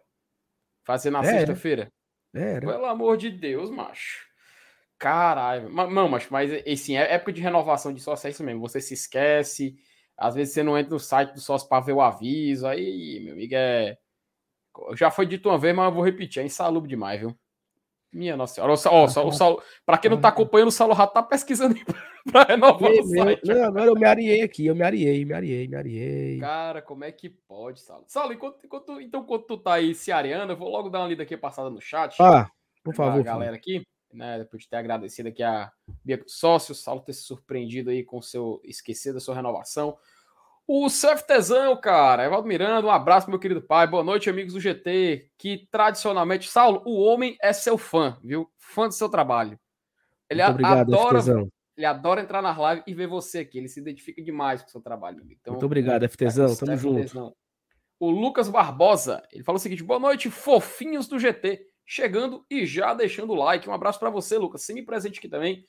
Fazer 0.85 1.11
na 1.11 1.21
É. 1.21 1.25
sexta-feira. 1.39 1.91
Era. 2.35 2.67
Pelo 2.67 2.85
amor 2.85 3.17
de 3.17 3.31
Deus, 3.31 3.71
macho. 3.71 4.28
Caralho. 4.99 5.69
Não, 5.71 6.09
macho, 6.09 6.29
mas 6.31 6.51
assim, 6.67 6.97
é 6.97 7.15
época 7.15 7.33
de 7.33 7.41
renovação 7.41 7.93
de 7.93 8.01
sócio 8.01 8.27
é 8.27 8.31
isso 8.31 8.43
mesmo. 8.43 8.61
Você 8.61 8.81
se 8.81 8.95
esquece. 8.95 9.77
Às 10.17 10.35
vezes 10.35 10.53
você 10.55 10.63
não 10.63 10.77
entra 10.77 10.93
no 10.93 10.99
site 10.99 11.33
do 11.33 11.41
sócio 11.41 11.69
pra 11.69 11.79
ver 11.81 11.93
o 11.93 12.01
aviso. 12.01 12.67
Aí, 12.67 13.21
meu 13.23 13.35
amigo, 13.35 13.55
é. 13.55 13.97
Já 14.95 15.11
foi 15.11 15.27
dito 15.27 15.49
uma 15.49 15.59
vez, 15.59 15.75
mas 15.75 15.87
eu 15.87 15.93
vou 15.93 16.05
repetir. 16.05 16.43
É 16.43 16.47
insalubre 16.47 16.89
demais, 16.89 17.21
viu? 17.21 17.37
Minha 18.13 18.37
nossa 18.37 18.55
senhora. 18.55 18.73
Ó, 18.73 19.05
o 19.05 19.33
Saulo- 19.33 19.63
pra 19.85 19.99
quem 19.99 20.11
não 20.11 20.21
tá 20.21 20.29
acompanhando, 20.29 20.69
o 20.69 20.73
Saulo 20.73 20.95
Rato 20.95 21.13
tá 21.13 21.23
pesquisando 21.23 21.75
pra 22.33 22.43
renovar 22.45 22.91
Meu, 22.91 23.03
o 23.03 23.07
meu, 23.07 23.25
site. 23.25 23.45
não, 23.47 23.65
agora 23.65 23.87
eu 23.87 23.95
me 23.95 24.07
areei 24.07 24.43
aqui, 24.43 24.67
eu 24.67 24.75
me 24.75 24.83
areei, 24.83 25.25
me 25.25 25.35
areei, 25.35 25.69
me 25.69 25.77
areei. 25.77 26.39
Cara, 26.41 26.81
como 26.81 27.05
é 27.05 27.13
que 27.13 27.29
pode, 27.29 27.81
Saulo? 27.81 28.05
Saulo, 28.09 28.33
enquanto, 28.33 28.65
enquanto, 28.65 29.01
então, 29.01 29.21
enquanto 29.21 29.47
tu 29.47 29.59
tá 29.59 29.75
aí 29.75 29.95
se 29.95 30.11
areando, 30.11 30.53
eu 30.53 30.57
vou 30.57 30.71
logo 30.71 30.89
dar 30.89 31.01
uma 31.01 31.09
lida 31.09 31.23
aqui 31.23 31.37
passada 31.37 31.69
no 31.69 31.81
chat. 31.81 32.17
Ah, 32.21 32.51
por 32.83 32.95
favor. 32.95 33.23
galera 33.23 33.55
aqui, 33.55 33.83
né? 34.13 34.39
Depois 34.39 34.63
de 34.63 34.69
ter 34.69 34.77
agradecido 34.77 35.29
aqui 35.29 35.43
a 35.43 35.71
Bia 36.05 36.23
Sócio, 36.27 36.73
o 36.73 36.75
Saulo 36.75 37.03
ter 37.03 37.13
se 37.13 37.23
surpreendido 37.23 37.91
aí 37.91 38.05
com 38.05 38.19
o 38.19 38.23
seu 38.23 38.61
esquecer 38.65 39.13
da 39.13 39.21
sua 39.21 39.35
renovação. 39.35 39.97
O 40.71 40.87
CFTzão, 40.89 41.81
cara, 41.81 42.27
Evaldo 42.27 42.47
Miranda, 42.47 42.87
um 42.87 42.91
abraço, 42.91 43.31
meu 43.31 43.39
querido 43.39 43.63
pai. 43.63 43.87
Boa 43.87 44.05
noite, 44.05 44.29
amigos 44.29 44.53
do 44.53 44.61
GT. 44.61 45.31
Que 45.39 45.67
tradicionalmente, 45.71 46.47
Saulo, 46.47 46.83
o 46.85 47.01
homem 47.01 47.39
é 47.41 47.55
seu 47.55 47.79
fã, 47.79 48.19
viu? 48.23 48.51
Fã 48.59 48.87
do 48.87 48.93
seu 48.93 49.09
trabalho. 49.09 49.59
Ele 50.29 50.43
Muito 50.43 50.51
obrigado, 50.53 50.95
adora, 50.95 51.21
FTzão. 51.21 51.49
ele 51.75 51.87
adora 51.87 52.21
entrar 52.21 52.43
nas 52.43 52.59
lives 52.59 52.85
e 52.87 52.93
ver 52.93 53.07
você 53.07 53.39
aqui. 53.39 53.57
Ele 53.57 53.69
se 53.69 53.81
identifica 53.81 54.23
demais 54.23 54.61
com 54.61 54.69
o 54.69 54.71
seu 54.71 54.83
trabalho, 54.83 55.23
amigo. 55.23 55.39
Então, 55.41 55.55
Muito 55.55 55.65
obrigado, 55.65 56.07
FTzão. 56.07 56.55
Tamo 56.55 56.77
junto. 56.77 57.03
FTzão. 57.09 57.35
O 57.99 58.11
Lucas 58.11 58.51
Barbosa, 58.51 59.23
ele 59.33 59.43
falou 59.43 59.57
o 59.57 59.61
seguinte: 59.61 59.83
boa 59.83 59.99
noite, 59.99 60.31
fofinhos 60.31 61.09
do 61.09 61.19
GT. 61.19 61.67
Chegando 61.91 62.45
e 62.51 62.67
já 62.67 62.93
deixando 62.93 63.33
o 63.33 63.35
like. 63.35 63.67
Um 63.67 63.73
abraço 63.73 63.99
para 63.99 64.11
você, 64.11 64.37
Lucas. 64.37 64.61
Sempre 64.63 64.83
presente 64.85 65.19
aqui 65.19 65.27
também. 65.29 65.65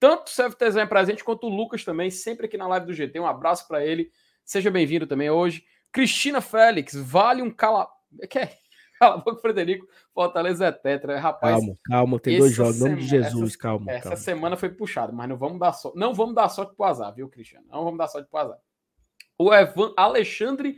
Tanto 0.00 0.26
o 0.26 0.30
CFTzão 0.30 0.82
é 0.82 0.86
presente 0.86 1.22
quanto 1.22 1.46
o 1.46 1.48
Lucas 1.48 1.84
também, 1.84 2.10
sempre 2.10 2.46
aqui 2.46 2.56
na 2.56 2.66
live 2.66 2.86
do 2.86 2.92
GT. 2.92 3.20
Um 3.20 3.26
abraço 3.26 3.68
para 3.68 3.86
ele. 3.86 4.10
Seja 4.44 4.68
bem-vindo 4.68 5.06
também 5.06 5.30
hoje. 5.30 5.64
Cristina 5.92 6.40
Félix, 6.40 6.94
vale 6.94 7.40
um 7.40 7.52
cala. 7.52 7.88
Que 8.28 8.40
é? 8.40 8.56
Cala 8.98 9.14
a 9.14 9.18
boca, 9.18 9.40
Frederico. 9.40 9.86
Fortaleza 10.12 10.66
é 10.66 10.72
tetra. 10.72 11.18
Rapaz, 11.18 11.56
Calma, 11.56 11.74
calma, 11.84 12.18
tem 12.20 12.36
dois 12.38 12.52
jogos. 12.52 12.76
Em 12.80 12.80
nome 12.90 12.96
de 12.96 13.08
semana- 13.08 13.28
Jesus, 13.30 13.48
essa- 13.50 13.58
calma. 13.58 13.90
essa 13.92 14.02
calma. 14.02 14.16
semana 14.16 14.56
foi 14.56 14.68
puxado, 14.70 15.12
mas 15.12 15.28
não 15.28 15.38
vamos 15.38 15.58
dar 15.60 15.72
sorte. 15.72 15.96
Não 15.96 16.12
vamos 16.12 16.34
dar 16.34 16.48
sorte 16.50 16.74
pro 16.76 16.84
azar, 16.84 17.14
viu, 17.14 17.28
Cristiano? 17.28 17.64
Não 17.70 17.84
vamos 17.84 17.96
dar 17.96 18.08
sorte 18.08 18.28
pro 18.28 18.38
azar. 18.40 18.58
O 19.38 19.54
Evan 19.54 19.94
Alexandre 19.96 20.76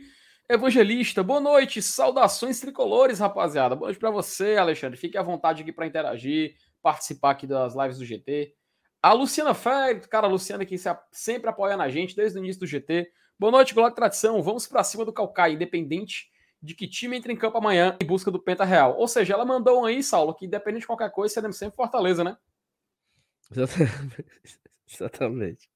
Evangelista, 0.49 1.23
boa 1.23 1.39
noite, 1.39 1.81
saudações 1.81 2.59
tricolores, 2.59 3.19
rapaziada. 3.19 3.75
Boa 3.75 3.87
noite 3.87 3.99
pra 3.99 4.11
você, 4.11 4.55
Alexandre. 4.57 4.97
Fique 4.97 5.17
à 5.17 5.23
vontade 5.23 5.61
aqui 5.61 5.71
para 5.71 5.87
interagir, 5.87 6.55
participar 6.81 7.31
aqui 7.31 7.47
das 7.47 7.73
lives 7.75 7.97
do 7.97 8.05
GT. 8.05 8.53
A 9.01 9.13
Luciana 9.13 9.53
Félix, 9.53 10.05
cara, 10.05 10.27
a 10.27 10.29
Luciana 10.29 10.65
que 10.65 10.77
se- 10.77 10.95
sempre 11.11 11.49
apoiando 11.49 11.83
a 11.83 11.89
gente 11.89 12.15
desde 12.15 12.37
o 12.37 12.43
início 12.43 12.59
do 12.59 12.67
GT. 12.67 13.09
Boa 13.39 13.51
noite, 13.51 13.73
e 13.77 13.91
Tradição. 13.91 14.41
Vamos 14.43 14.67
pra 14.67 14.83
cima 14.83 15.05
do 15.05 15.13
Calcaia, 15.13 15.53
independente 15.53 16.29
de 16.61 16.75
que 16.75 16.87
time 16.87 17.17
entre 17.17 17.31
em 17.33 17.37
campo 17.37 17.57
amanhã 17.57 17.97
em 18.01 18.05
busca 18.05 18.29
do 18.29 18.39
Penta 18.41 18.63
Real. 18.63 18.97
Ou 18.97 19.07
seja, 19.07 19.33
ela 19.33 19.45
mandou 19.45 19.81
um 19.81 19.85
aí, 19.85 20.03
Saulo, 20.03 20.33
que 20.35 20.45
independente 20.45 20.81
de 20.81 20.87
qualquer 20.87 21.11
coisa, 21.11 21.33
seremos 21.33 21.57
sempre 21.57 21.75
Fortaleza, 21.75 22.23
né? 22.23 22.37
Exatamente. 24.87 25.69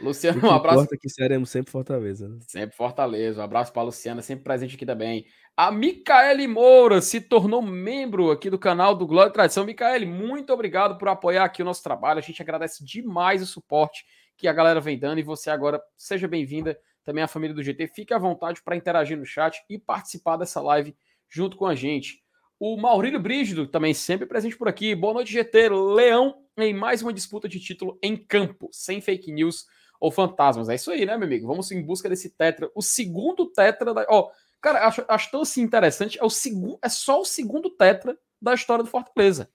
Luciano, 0.00 0.46
um 0.46 0.50
abraço. 0.50 0.88
que 0.98 1.08
seremos 1.08 1.50
sempre 1.50 1.70
Fortaleza. 1.70 2.28
Né? 2.28 2.38
Sempre 2.46 2.76
Fortaleza. 2.76 3.40
Um 3.40 3.44
abraço 3.44 3.72
para 3.72 3.82
a 3.82 3.84
Luciana, 3.84 4.22
sempre 4.22 4.44
presente 4.44 4.76
aqui 4.76 4.86
também. 4.86 5.26
A 5.56 5.70
Micaele 5.70 6.46
Moura 6.46 7.02
se 7.02 7.20
tornou 7.20 7.60
membro 7.60 8.30
aqui 8.30 8.48
do 8.48 8.58
canal 8.58 8.94
do 8.94 9.06
Glória 9.06 9.30
e 9.30 9.32
Tradição. 9.32 9.64
Micaele, 9.64 10.06
muito 10.06 10.52
obrigado 10.52 10.96
por 10.96 11.08
apoiar 11.08 11.44
aqui 11.44 11.62
o 11.62 11.64
nosso 11.64 11.82
trabalho. 11.82 12.18
A 12.18 12.22
gente 12.22 12.40
agradece 12.40 12.84
demais 12.84 13.42
o 13.42 13.46
suporte 13.46 14.04
que 14.36 14.48
a 14.48 14.52
galera 14.52 14.80
vem 14.80 14.98
dando 14.98 15.18
e 15.18 15.22
você 15.22 15.50
agora 15.50 15.82
seja 15.96 16.26
bem-vinda 16.26 16.78
também 17.04 17.22
a 17.22 17.28
família 17.28 17.54
do 17.54 17.62
GT. 17.62 17.88
Fique 17.88 18.14
à 18.14 18.18
vontade 18.18 18.62
para 18.62 18.76
interagir 18.76 19.18
no 19.18 19.26
chat 19.26 19.62
e 19.68 19.78
participar 19.78 20.36
dessa 20.36 20.60
live 20.62 20.96
junto 21.28 21.56
com 21.56 21.66
a 21.66 21.74
gente. 21.74 22.22
O 22.62 22.76
Maurílio 22.76 23.18
Brígido, 23.18 23.66
também 23.66 23.94
sempre 23.94 24.26
presente 24.26 24.54
por 24.54 24.68
aqui. 24.68 24.94
Boa 24.94 25.14
noite, 25.14 25.32
GT. 25.32 25.70
Leão 25.70 26.44
em 26.58 26.74
mais 26.74 27.00
uma 27.00 27.10
disputa 27.10 27.48
de 27.48 27.58
título 27.58 27.98
em 28.02 28.14
campo, 28.14 28.68
sem 28.70 29.00
fake 29.00 29.32
news 29.32 29.64
ou 29.98 30.10
fantasmas. 30.10 30.68
É 30.68 30.74
isso 30.74 30.90
aí, 30.90 31.06
né, 31.06 31.16
meu 31.16 31.26
amigo? 31.26 31.46
Vamos 31.46 31.72
em 31.72 31.82
busca 31.82 32.06
desse 32.06 32.28
tetra. 32.28 32.70
O 32.74 32.82
segundo 32.82 33.46
tetra 33.46 33.94
da. 33.94 34.04
Ó, 34.10 34.30
cara, 34.60 34.86
acho, 34.86 35.02
acho 35.08 35.30
tão 35.30 35.40
assim 35.40 35.62
interessante. 35.62 36.18
É, 36.20 36.22
o 36.22 36.28
segundo, 36.28 36.78
é 36.82 36.90
só 36.90 37.22
o 37.22 37.24
segundo 37.24 37.70
tetra 37.70 38.14
da 38.38 38.52
história 38.52 38.84
do 38.84 38.90
Fortaleza. 38.90 39.50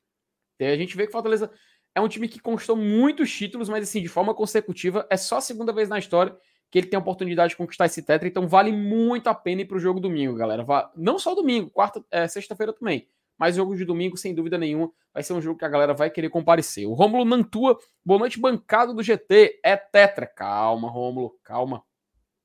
E 0.59 0.65
a 0.65 0.75
gente 0.75 0.97
vê 0.97 1.05
que 1.05 1.11
Fortaleza 1.11 1.51
é 1.93 2.01
um 2.01 2.07
time 2.07 2.27
que 2.27 2.39
conquistou 2.39 2.75
muitos 2.75 3.31
títulos, 3.31 3.69
mas 3.69 3.87
assim, 3.87 4.01
de 4.01 4.09
forma 4.09 4.33
consecutiva, 4.33 5.05
é 5.11 5.15
só 5.15 5.37
a 5.37 5.41
segunda 5.41 5.71
vez 5.71 5.87
na 5.87 5.99
história 5.99 6.35
que 6.69 6.79
ele 6.79 6.87
tem 6.87 6.97
a 6.97 7.01
oportunidade 7.01 7.51
de 7.51 7.57
conquistar 7.57 7.85
esse 7.85 8.01
tetra, 8.03 8.27
então 8.27 8.47
vale 8.47 8.71
muito 8.71 9.27
a 9.27 9.33
pena 9.33 9.61
ir 9.61 9.65
para 9.65 9.77
o 9.77 9.79
jogo 9.79 9.99
domingo, 9.99 10.35
galera. 10.35 10.65
Não 10.95 11.17
só 11.17 11.33
domingo, 11.33 11.69
quarta, 11.69 12.03
é, 12.11 12.27
sexta-feira 12.27 12.73
também. 12.73 13.07
Mas 13.37 13.55
jogo 13.55 13.75
de 13.75 13.83
domingo, 13.83 14.15
sem 14.15 14.33
dúvida 14.33 14.57
nenhuma, 14.57 14.91
vai 15.13 15.21
ser 15.21 15.33
um 15.33 15.41
jogo 15.41 15.59
que 15.59 15.65
a 15.65 15.69
galera 15.69 15.93
vai 15.93 16.09
querer 16.09 16.29
comparecer. 16.29 16.87
O 16.87 16.93
Rômulo 16.93 17.25
Nantua, 17.25 17.77
boa 18.03 18.19
noite, 18.19 18.39
bancado 18.39 18.93
do 18.93 19.03
GT. 19.03 19.59
É 19.63 19.75
tetra. 19.75 20.25
Calma, 20.25 20.89
Rômulo, 20.89 21.37
calma. 21.43 21.83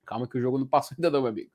Calma 0.04 0.26
que 0.26 0.36
o 0.36 0.40
jogo 0.40 0.58
não 0.58 0.66
passou 0.66 0.96
ainda 0.98 1.10
não, 1.10 1.22
meu 1.22 1.30
amigo. 1.30 1.50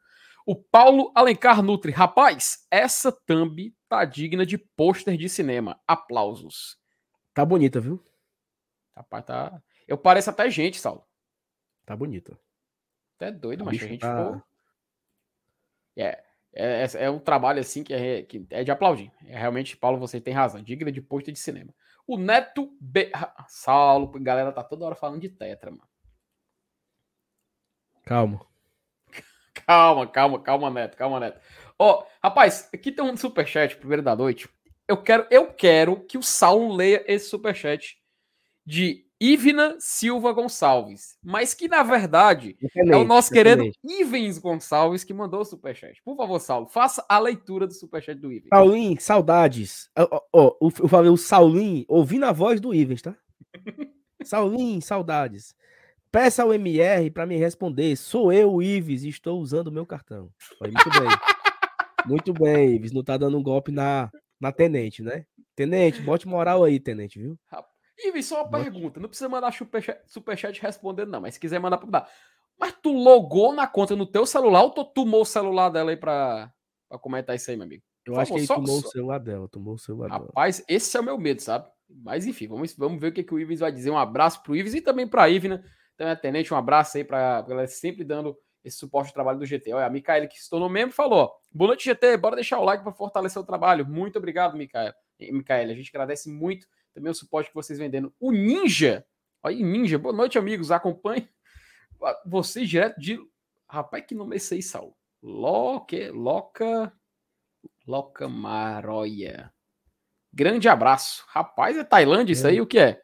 O 0.45 0.55
Paulo 0.55 1.11
Alencar 1.13 1.61
Nutri. 1.61 1.91
Rapaz, 1.91 2.65
essa 2.71 3.11
thumb 3.11 3.75
tá 3.89 4.05
digna 4.05 4.45
de 4.45 4.57
pôster 4.57 5.17
de 5.17 5.27
cinema. 5.27 5.79
Aplausos. 5.85 6.77
Tá 7.33 7.43
bonita, 7.43 7.81
viu? 7.81 8.01
Rapaz, 8.95 9.25
tá... 9.25 9.61
Eu 9.85 9.97
pareço 9.97 10.29
até 10.29 10.49
gente, 10.49 10.79
Saulo. 10.79 11.03
Tá 11.85 11.95
bonita. 11.95 12.39
Até 13.15 13.31
doido, 13.31 13.63
mas 13.65 13.81
a 13.81 13.87
gente 13.87 13.99
tá... 13.99 14.17
ficou. 14.17 14.43
É, 15.97 16.23
é, 16.53 16.83
é, 16.83 17.03
é, 17.05 17.09
um 17.09 17.19
trabalho 17.19 17.59
assim 17.59 17.83
que 17.83 17.93
é, 17.93 18.23
que 18.23 18.45
é 18.49 18.63
de 18.63 18.71
aplaudir. 18.71 19.11
É, 19.27 19.37
realmente, 19.37 19.75
Paulo, 19.75 19.99
você 19.99 20.21
tem 20.21 20.33
razão. 20.33 20.61
Digna 20.61 20.91
de 20.91 21.01
posto 21.01 21.31
de 21.31 21.39
cinema. 21.39 21.73
O 22.07 22.17
Neto 22.17 22.75
B. 22.79 23.11
Saulo, 23.47 24.07
galera 24.19 24.51
tá 24.51 24.63
toda 24.63 24.85
hora 24.85 24.95
falando 24.95 25.21
de 25.21 25.29
Tetra, 25.29 25.71
mano. 25.71 25.87
Calma. 28.03 28.45
calma, 29.65 30.07
calma, 30.07 30.39
calma, 30.41 30.69
Neto, 30.69 30.95
calma, 30.95 31.19
Neto. 31.19 31.41
Ó, 31.77 31.99
oh, 31.99 32.07
rapaz, 32.23 32.69
aqui 32.73 32.91
tem 32.91 33.03
um 33.03 33.17
superchat 33.17 33.75
primeiro 33.75 34.01
da 34.03 34.15
noite. 34.15 34.47
Eu 34.87 35.01
quero, 35.01 35.27
eu 35.29 35.51
quero 35.51 36.05
que 36.05 36.17
o 36.17 36.23
Saulo 36.23 36.73
leia 36.73 37.03
esse 37.07 37.27
superchat 37.27 37.97
de 38.65 39.04
Ivna 39.19 39.77
Silva 39.79 40.33
Gonçalves, 40.33 41.17
mas 41.23 41.53
que 41.53 41.69
na 41.69 41.83
verdade 41.83 42.57
excelente, 42.61 42.93
é 42.93 42.97
o 42.97 43.05
nosso 43.05 43.33
excelente. 43.33 43.71
querido 43.79 44.01
Ivens 44.01 44.37
Gonçalves 44.37 45.03
que 45.03 45.13
mandou 45.13 45.41
o 45.41 45.45
superchat. 45.45 46.01
Por 46.03 46.17
favor, 46.17 46.39
Saulo, 46.39 46.67
faça 46.67 47.05
a 47.07 47.17
leitura 47.17 47.65
do 47.65 47.73
superchat 47.73 48.19
do 48.19 48.31
Ivens. 48.31 48.49
Saulinho, 48.53 48.99
saudades. 48.99 49.89
Oh, 49.97 50.21
oh, 50.33 50.57
oh, 50.59 50.69
eu 50.81 50.87
falei 50.89 51.09
o 51.09 51.17
Saulinho 51.17 51.85
ouvindo 51.87 52.25
a 52.25 52.33
voz 52.33 52.59
do 52.59 52.73
Ivens, 52.73 53.01
tá? 53.01 53.15
Saulinho, 54.21 54.81
saudades. 54.81 55.55
Peça 56.11 56.43
ao 56.43 56.53
MR 56.53 57.09
para 57.09 57.25
me 57.25 57.37
responder. 57.37 57.95
Sou 57.95 58.31
eu, 58.31 58.53
o 58.53 58.63
Ives, 58.63 59.03
e 59.03 59.09
estou 59.09 59.39
usando 59.39 59.67
o 59.67 59.71
meu 59.71 59.85
cartão. 59.85 60.29
muito 60.61 60.89
bem. 60.89 61.09
muito 62.05 62.33
bem, 62.33 62.75
Ives. 62.75 62.91
Não 62.91 63.03
tá 63.03 63.17
dando 63.17 63.37
um 63.37 63.43
golpe 63.43 63.71
na, 63.71 64.09
na 64.39 64.51
tenente, 64.51 65.03
né? 65.03 65.25
Tenente, 65.55 66.01
bote 66.01 66.27
moral 66.27 66.63
aí, 66.63 66.79
tenente, 66.79 67.19
viu? 67.19 67.37
Rapaz. 67.47 67.74
E 67.97 68.23
só 68.23 68.43
uma 68.43 68.49
pergunta, 68.49 68.99
não 68.99 69.07
precisa 69.07 69.29
mandar 69.29 69.53
superchat, 69.53 70.01
superchat 70.05 70.61
respondendo, 70.61 71.09
não, 71.09 71.21
mas 71.21 71.35
se 71.35 71.39
quiser 71.39 71.59
mandar 71.59 71.77
para. 71.77 72.07
Mas 72.59 72.73
tu 72.81 72.91
logou 72.91 73.53
na 73.53 73.67
conta 73.67 73.95
no 73.95 74.05
teu 74.05 74.25
celular 74.25 74.63
ou 74.63 74.71
tu 74.71 74.85
tomou 74.85 75.21
o 75.21 75.25
celular 75.25 75.69
dela 75.69 75.91
aí 75.91 75.97
para 75.97 76.51
comentar 77.01 77.35
isso 77.35 77.49
aí, 77.49 77.57
meu 77.57 77.65
amigo? 77.65 77.83
Eu 78.05 78.19
acho 78.19 78.31
que 78.31 78.39
ele 78.39 78.47
só, 78.47 78.55
tomou 78.55 78.81
só... 78.81 78.87
o 78.87 78.91
celular 78.91 79.19
dela, 79.19 79.47
tomou 79.47 79.73
o 79.73 79.77
celular 79.77 80.09
Rapaz, 80.09 80.57
dela. 80.57 80.67
esse 80.69 80.95
é 80.95 80.99
o 80.99 81.03
meu 81.03 81.17
medo, 81.17 81.41
sabe? 81.41 81.67
Mas 81.89 82.25
enfim, 82.25 82.47
vamos, 82.47 82.75
vamos 82.75 82.99
ver 82.99 83.07
o 83.07 83.11
que, 83.11 83.23
que 83.23 83.33
o 83.33 83.39
Ives 83.39 83.59
vai 83.59 83.71
dizer. 83.71 83.89
Um 83.89 83.97
abraço 83.97 84.43
pro 84.43 84.55
Ives 84.55 84.73
e 84.73 84.81
também 84.81 85.07
pra 85.07 85.29
Ivna, 85.29 85.63
também 85.97 86.13
a 86.13 86.15
Tenente, 86.15 86.53
um 86.53 86.57
abraço 86.57 86.97
aí 86.97 87.03
pra 87.03 87.45
ela 87.47 87.67
sempre 87.67 88.03
dando 88.03 88.37
esse 88.63 88.77
suporte 88.77 89.07
ao 89.09 89.13
trabalho 89.13 89.39
do 89.39 89.45
GT. 89.45 89.73
Olha, 89.73 89.85
a 89.85 89.89
Micaela 89.89 90.27
que 90.27 90.41
se 90.41 90.49
tornou 90.49 90.69
membro 90.69 90.95
falou: 90.95 91.31
boa 91.51 91.69
noite, 91.69 91.85
GT, 91.85 92.17
bora 92.17 92.35
deixar 92.35 92.59
o 92.59 92.63
like 92.63 92.83
para 92.83 92.93
fortalecer 92.93 93.41
o 93.41 93.45
trabalho. 93.45 93.85
Muito 93.87 94.17
obrigado, 94.17 94.57
Micaela. 94.57 94.93
Micaela, 95.19 95.71
a 95.71 95.75
gente 95.75 95.89
agradece 95.89 96.29
muito 96.29 96.67
também 96.95 97.11
o 97.11 97.15
suporte 97.15 97.49
que 97.49 97.55
vocês 97.55 97.77
vendendo. 97.77 98.11
O 98.17 98.31
Ninja, 98.31 99.05
olha 99.43 99.55
Ninja, 99.57 99.99
boa 99.99 100.15
noite, 100.15 100.39
amigos, 100.39 100.71
acompanhe 100.71 101.27
vocês 102.25 102.69
direto 102.69 102.99
de. 102.99 103.19
Rapaz, 103.69 104.05
que 104.05 104.15
nome 104.15 104.35
é 104.35 104.37
esse 104.37 104.53
aí, 104.55 104.63
Saulo? 104.63 104.95
Loque, 105.21 106.09
Loca. 106.09 106.93
Loca 107.85 108.29
Maroia. 108.29 109.51
Grande 110.33 110.69
abraço. 110.69 111.25
Rapaz, 111.27 111.77
é 111.77 111.83
Tailândia 111.83 112.33
isso 112.33 112.47
aí? 112.47 112.61
O 112.61 112.67
que 112.67 112.79
é? 112.79 113.01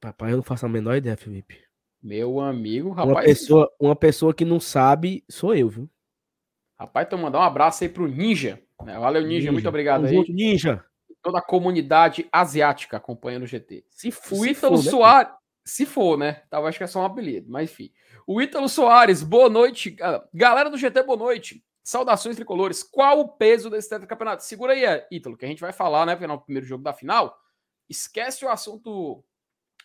Papai, 0.00 0.32
eu 0.32 0.36
não 0.36 0.42
faço 0.42 0.64
a 0.64 0.68
menor 0.68 0.96
ideia, 0.96 1.16
Felipe. 1.16 1.62
Meu 2.02 2.40
amigo, 2.40 2.90
rapaz. 2.90 3.16
Uma 3.16 3.22
pessoa, 3.22 3.72
uma 3.78 3.96
pessoa 3.96 4.34
que 4.34 4.44
não 4.44 4.60
sabe 4.60 5.24
sou 5.28 5.54
eu, 5.54 5.68
viu? 5.68 5.90
Rapaz, 6.78 7.06
então 7.06 7.18
mandar 7.18 7.40
um 7.40 7.42
abraço 7.42 7.84
aí 7.84 7.90
pro 7.90 8.08
Ninja. 8.08 8.62
Valeu, 8.78 9.22
Ninja. 9.22 9.38
Ninja. 9.38 9.52
Muito 9.52 9.68
obrigado 9.68 10.02
Vamos 10.02 10.10
aí. 10.10 10.16
Junto, 10.16 10.32
Ninja 10.32 10.84
toda 11.26 11.38
a 11.38 11.42
comunidade 11.42 12.28
asiática 12.30 12.98
acompanhando 12.98 13.42
o 13.42 13.46
GT. 13.48 13.84
Se, 13.90 14.14
o 14.30 14.46
Ítalo 14.46 14.76
for, 14.76 14.84
né, 14.84 14.90
Soares. 14.90 15.32
Né? 15.32 15.38
Se 15.64 15.84
for, 15.84 16.16
né? 16.16 16.32
Tava, 16.48 16.68
acho 16.68 16.78
que 16.78 16.84
é 16.84 16.86
só 16.86 17.00
um 17.00 17.04
apelido, 17.04 17.50
mas 17.50 17.68
enfim. 17.68 17.90
O 18.24 18.40
Ítalo 18.40 18.68
Soares, 18.68 19.24
boa 19.24 19.50
noite. 19.50 19.96
Galera 20.32 20.70
do 20.70 20.78
GT, 20.78 21.02
boa 21.02 21.18
noite. 21.18 21.64
Saudações 21.82 22.36
tricolores. 22.36 22.84
Qual 22.84 23.18
o 23.18 23.28
peso 23.28 23.68
desse 23.68 23.88
campeonato? 24.06 24.44
Segura 24.44 24.72
aí, 24.72 24.84
Ítalo, 25.10 25.36
que 25.36 25.44
a 25.44 25.48
gente 25.48 25.60
vai 25.60 25.72
falar, 25.72 26.06
né? 26.06 26.14
Porque 26.14 26.28
no 26.28 26.40
primeiro 26.40 26.64
jogo 26.64 26.84
da 26.84 26.92
final. 26.92 27.36
Esquece 27.88 28.44
o 28.44 28.48
assunto 28.48 29.24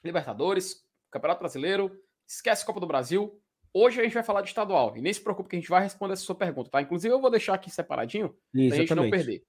Libertadores, 0.04 0.86
Campeonato 1.10 1.40
Brasileiro, 1.40 1.92
esquece 2.28 2.64
Copa 2.64 2.80
do 2.80 2.88
Brasil. 2.88 3.42
Hoje 3.74 4.00
a 4.00 4.04
gente 4.04 4.14
vai 4.14 4.24
falar 4.24 4.42
de 4.42 4.50
estadual. 4.50 4.96
E 4.96 5.02
nem 5.02 5.12
se 5.12 5.22
preocupe 5.22 5.50
que 5.50 5.56
a 5.56 5.60
gente 5.60 5.70
vai 5.70 5.82
responder 5.82 6.14
essa 6.14 6.24
sua 6.24 6.36
pergunta, 6.36 6.70
tá? 6.70 6.82
Inclusive, 6.84 7.12
eu 7.12 7.22
vou 7.22 7.32
deixar 7.32 7.56
aqui 7.56 7.72
separadinho 7.72 8.36
Exatamente. 8.54 8.70
pra 8.70 8.78
gente 8.78 8.96
não 8.96 9.10
perder. 9.10 9.44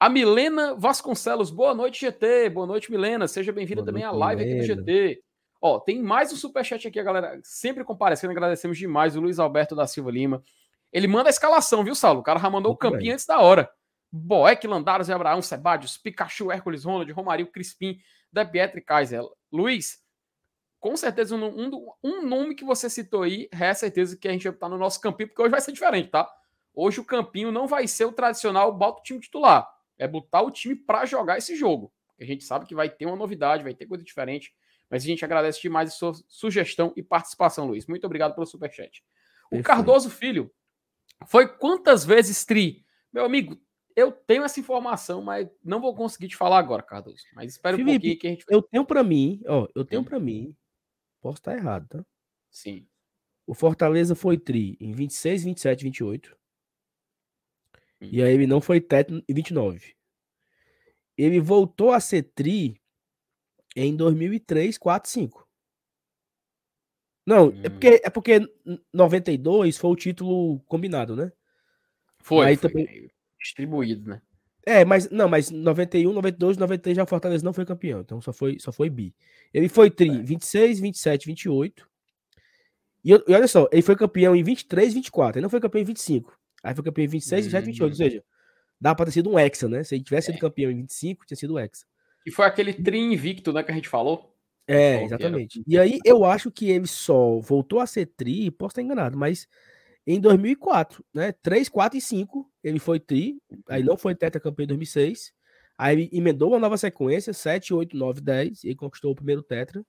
A 0.00 0.08
Milena 0.08 0.74
Vasconcelos, 0.76 1.50
boa 1.50 1.74
noite, 1.74 2.00
GT. 2.00 2.48
Boa 2.48 2.66
noite, 2.66 2.90
Milena. 2.90 3.28
Seja 3.28 3.52
bem-vinda 3.52 3.84
também 3.84 4.02
à 4.02 4.10
live 4.10 4.42
Milena. 4.42 4.62
aqui 4.62 4.74
do 4.74 4.80
GT. 4.80 5.22
Ó, 5.60 5.78
tem 5.78 6.02
mais 6.02 6.32
um 6.32 6.36
superchat 6.36 6.88
aqui, 6.88 6.98
a 6.98 7.02
galera 7.02 7.38
sempre 7.44 7.84
comparecendo. 7.84 8.30
Agradecemos 8.30 8.78
demais 8.78 9.14
o 9.14 9.20
Luiz 9.20 9.38
Alberto 9.38 9.76
da 9.76 9.86
Silva 9.86 10.10
Lima. 10.10 10.42
Ele 10.90 11.06
manda 11.06 11.28
a 11.28 11.30
escalação, 11.30 11.84
viu, 11.84 11.94
Saulo? 11.94 12.20
O 12.20 12.22
cara 12.22 12.40
já 12.40 12.48
mandou 12.48 12.70
Muito 12.70 12.78
o 12.78 12.80
campinho 12.80 13.08
bem. 13.08 13.12
antes 13.12 13.26
da 13.26 13.40
hora. 13.40 13.70
Boeck, 14.10 14.66
Landaros 14.66 15.10
e 15.10 15.12
Abraão, 15.12 15.42
Sebadios, 15.42 15.98
Pikachu, 15.98 16.50
Hércules, 16.50 16.84
Ronald, 16.84 17.12
Romário, 17.12 17.46
Crispim, 17.48 17.98
Da 18.32 18.42
Pietri, 18.42 18.80
Kaiser. 18.80 19.20
Luiz, 19.52 19.98
com 20.80 20.96
certeza 20.96 21.36
um, 21.36 21.44
um, 21.44 21.88
um, 22.02 22.26
nome 22.26 22.54
que 22.54 22.64
você 22.64 22.88
citou 22.88 23.24
aí, 23.24 23.50
é 23.52 23.74
certeza 23.74 24.16
que 24.16 24.26
a 24.26 24.32
gente 24.32 24.44
vai 24.44 24.54
estar 24.54 24.70
no 24.70 24.78
nosso 24.78 24.98
campinho, 24.98 25.28
porque 25.28 25.42
hoje 25.42 25.50
vai 25.50 25.60
ser 25.60 25.72
diferente, 25.72 26.08
tá? 26.08 26.26
Hoje 26.72 27.00
o 27.00 27.04
campinho 27.04 27.52
não 27.52 27.66
vai 27.66 27.86
ser 27.86 28.06
o 28.06 28.12
tradicional 28.12 28.72
bota 28.72 29.00
o 29.00 29.02
time 29.02 29.20
titular 29.20 29.68
é 30.00 30.08
botar 30.08 30.40
o 30.40 30.50
time 30.50 30.74
para 30.74 31.04
jogar 31.04 31.38
esse 31.38 31.54
jogo. 31.54 31.92
A 32.18 32.24
gente 32.24 32.42
sabe 32.42 32.66
que 32.66 32.74
vai 32.74 32.88
ter 32.88 33.06
uma 33.06 33.16
novidade, 33.16 33.62
vai 33.62 33.74
ter 33.74 33.86
coisa 33.86 34.02
diferente. 34.02 34.52
Mas 34.90 35.04
a 35.04 35.06
gente 35.06 35.24
agradece 35.24 35.60
demais 35.60 35.90
a 35.90 35.92
sua 35.92 36.12
sugestão 36.26 36.92
e 36.96 37.02
participação, 37.02 37.66
Luiz. 37.66 37.86
Muito 37.86 38.04
obrigado 38.04 38.34
pelo 38.34 38.46
superchat. 38.46 39.04
O 39.46 39.50
Perfeito. 39.50 39.66
Cardoso 39.66 40.10
Filho 40.10 40.50
foi 41.26 41.46
quantas 41.46 42.04
vezes 42.04 42.44
tri? 42.44 42.84
Meu 43.12 43.24
amigo, 43.24 43.60
eu 43.94 44.10
tenho 44.10 44.42
essa 44.42 44.58
informação, 44.58 45.22
mas 45.22 45.48
não 45.62 45.80
vou 45.80 45.94
conseguir 45.94 46.28
te 46.28 46.36
falar 46.36 46.58
agora, 46.58 46.82
Cardoso. 46.82 47.22
Mas 47.34 47.52
espero 47.52 47.76
Felipe, 47.76 47.90
um 47.90 47.94
pouquinho 47.94 48.18
que 48.18 48.26
a 48.26 48.30
gente. 48.30 48.44
Eu 48.48 48.62
tenho 48.62 48.84
para 48.84 49.04
mim, 49.04 49.42
ó, 49.46 49.68
eu 49.74 49.84
tenho 49.84 50.00
hum. 50.00 50.04
para 50.04 50.18
mim. 50.18 50.56
Posso 51.20 51.38
estar 51.38 51.56
errado, 51.56 51.86
tá? 51.88 52.04
Sim. 52.50 52.86
O 53.46 53.54
Fortaleza 53.54 54.14
foi 54.14 54.38
tri 54.38 54.76
em 54.80 54.92
26, 54.92 55.44
27, 55.44 55.84
28. 55.84 56.39
E 58.00 58.22
aí 58.22 58.32
ele 58.32 58.46
não 58.46 58.60
foi 58.60 58.80
teto 58.80 59.22
em 59.28 59.34
29. 59.34 59.94
Ele 61.16 61.40
voltou 61.40 61.92
a 61.92 62.00
ser 62.00 62.22
tri 62.34 62.80
em 63.76 63.94
2003, 63.94 64.78
4, 64.78 65.10
5. 65.10 65.48
Não, 67.26 67.48
hum. 67.48 67.60
é, 67.62 67.68
porque, 67.68 68.00
é 68.02 68.10
porque 68.10 68.52
92 68.92 69.76
foi 69.76 69.90
o 69.90 69.96
título 69.96 70.60
combinado, 70.60 71.14
né? 71.14 71.30
Foi, 72.18 72.46
aí 72.46 72.56
foi 72.56 72.70
também... 72.70 73.10
distribuído, 73.38 74.08
né? 74.08 74.22
É, 74.66 74.84
mas 74.84 75.08
não, 75.10 75.28
mas 75.28 75.50
91, 75.50 76.12
92, 76.12 76.56
93 76.58 76.96
já 76.96 77.02
o 77.02 77.06
Fortaleza 77.06 77.44
não 77.44 77.52
foi 77.52 77.64
campeão, 77.64 78.00
então 78.00 78.20
só 78.20 78.32
foi 78.32 78.58
só 78.58 78.70
foi 78.70 78.90
bi. 78.90 79.14
Ele 79.54 79.68
foi 79.68 79.90
tri 79.90 80.10
é. 80.10 80.22
26, 80.22 80.80
27, 80.80 81.26
28. 81.26 81.88
E, 83.02 83.12
e, 83.12 83.34
olha 83.34 83.48
só, 83.48 83.68
ele 83.72 83.82
foi 83.82 83.96
campeão 83.96 84.36
em 84.36 84.42
23, 84.42 84.92
24. 84.92 85.38
Ele 85.38 85.42
não 85.42 85.50
foi 85.50 85.60
campeão 85.60 85.80
em 85.80 85.86
25. 85.86 86.38
Aí 86.62 86.74
foi 86.74 86.84
campeão 86.84 87.04
em 87.04 87.08
26, 87.08 87.46
27, 87.46 87.64
28. 87.64 87.90
Ou 87.90 87.96
seja, 87.96 88.24
dá 88.80 88.94
pra 88.94 89.06
ter 89.06 89.12
sido 89.12 89.30
um 89.30 89.38
Hexa, 89.38 89.68
né? 89.68 89.82
Se 89.84 89.94
ele 89.94 90.04
tivesse 90.04 90.26
sido 90.26 90.36
é. 90.36 90.40
campeão 90.40 90.70
em 90.70 90.76
25, 90.76 91.26
tinha 91.26 91.36
sido 91.36 91.54
um 91.54 91.58
Hexa. 91.58 91.84
E 92.26 92.30
foi 92.30 92.46
aquele 92.46 92.72
tri 92.72 92.98
invicto, 92.98 93.52
né, 93.52 93.62
que 93.62 93.70
a 93.70 93.74
gente 93.74 93.88
falou? 93.88 94.36
É, 94.66 95.02
exatamente. 95.04 95.62
E 95.66 95.78
aí 95.78 95.98
eu 96.04 96.24
acho 96.24 96.50
que 96.50 96.70
ele 96.70 96.86
só 96.86 97.40
voltou 97.40 97.80
a 97.80 97.86
ser 97.86 98.06
tri, 98.06 98.50
posso 98.50 98.72
estar 98.72 98.82
enganado, 98.82 99.16
mas 99.16 99.48
em 100.06 100.20
2004, 100.20 101.04
né? 101.12 101.32
3, 101.42 101.68
4 101.68 101.98
e 101.98 102.00
5, 102.00 102.50
ele 102.62 102.78
foi 102.78 102.98
tri, 102.98 103.38
aí 103.68 103.82
não 103.82 103.96
foi 103.96 104.14
tetracampeão 104.14 104.64
em 104.64 104.68
2006. 104.68 105.32
Aí 105.76 105.94
ele 105.96 106.10
emendou 106.12 106.50
uma 106.50 106.58
nova 106.58 106.76
sequência, 106.76 107.32
7, 107.32 107.72
8, 107.72 107.96
9, 107.96 108.20
10, 108.20 108.64
e 108.64 108.74
conquistou 108.74 109.12
o 109.12 109.14
primeiro 109.14 109.42
tetra. 109.42 109.84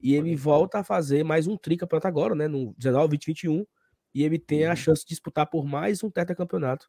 E 0.00 0.14
ele 0.14 0.36
volta 0.36 0.78
a 0.78 0.84
fazer 0.84 1.24
mais 1.24 1.46
um 1.46 1.56
tricampeonato 1.56 2.06
agora, 2.06 2.34
né? 2.34 2.46
No 2.46 2.74
19, 2.78 3.12
20, 3.12 3.26
21. 3.26 3.66
E 4.16 4.24
ele 4.24 4.38
tem 4.38 4.64
a 4.64 4.70
uhum. 4.70 4.76
chance 4.76 5.02
de 5.02 5.10
disputar 5.10 5.46
por 5.46 5.66
mais 5.66 6.02
um 6.02 6.08
tetracampeonato. 6.08 6.88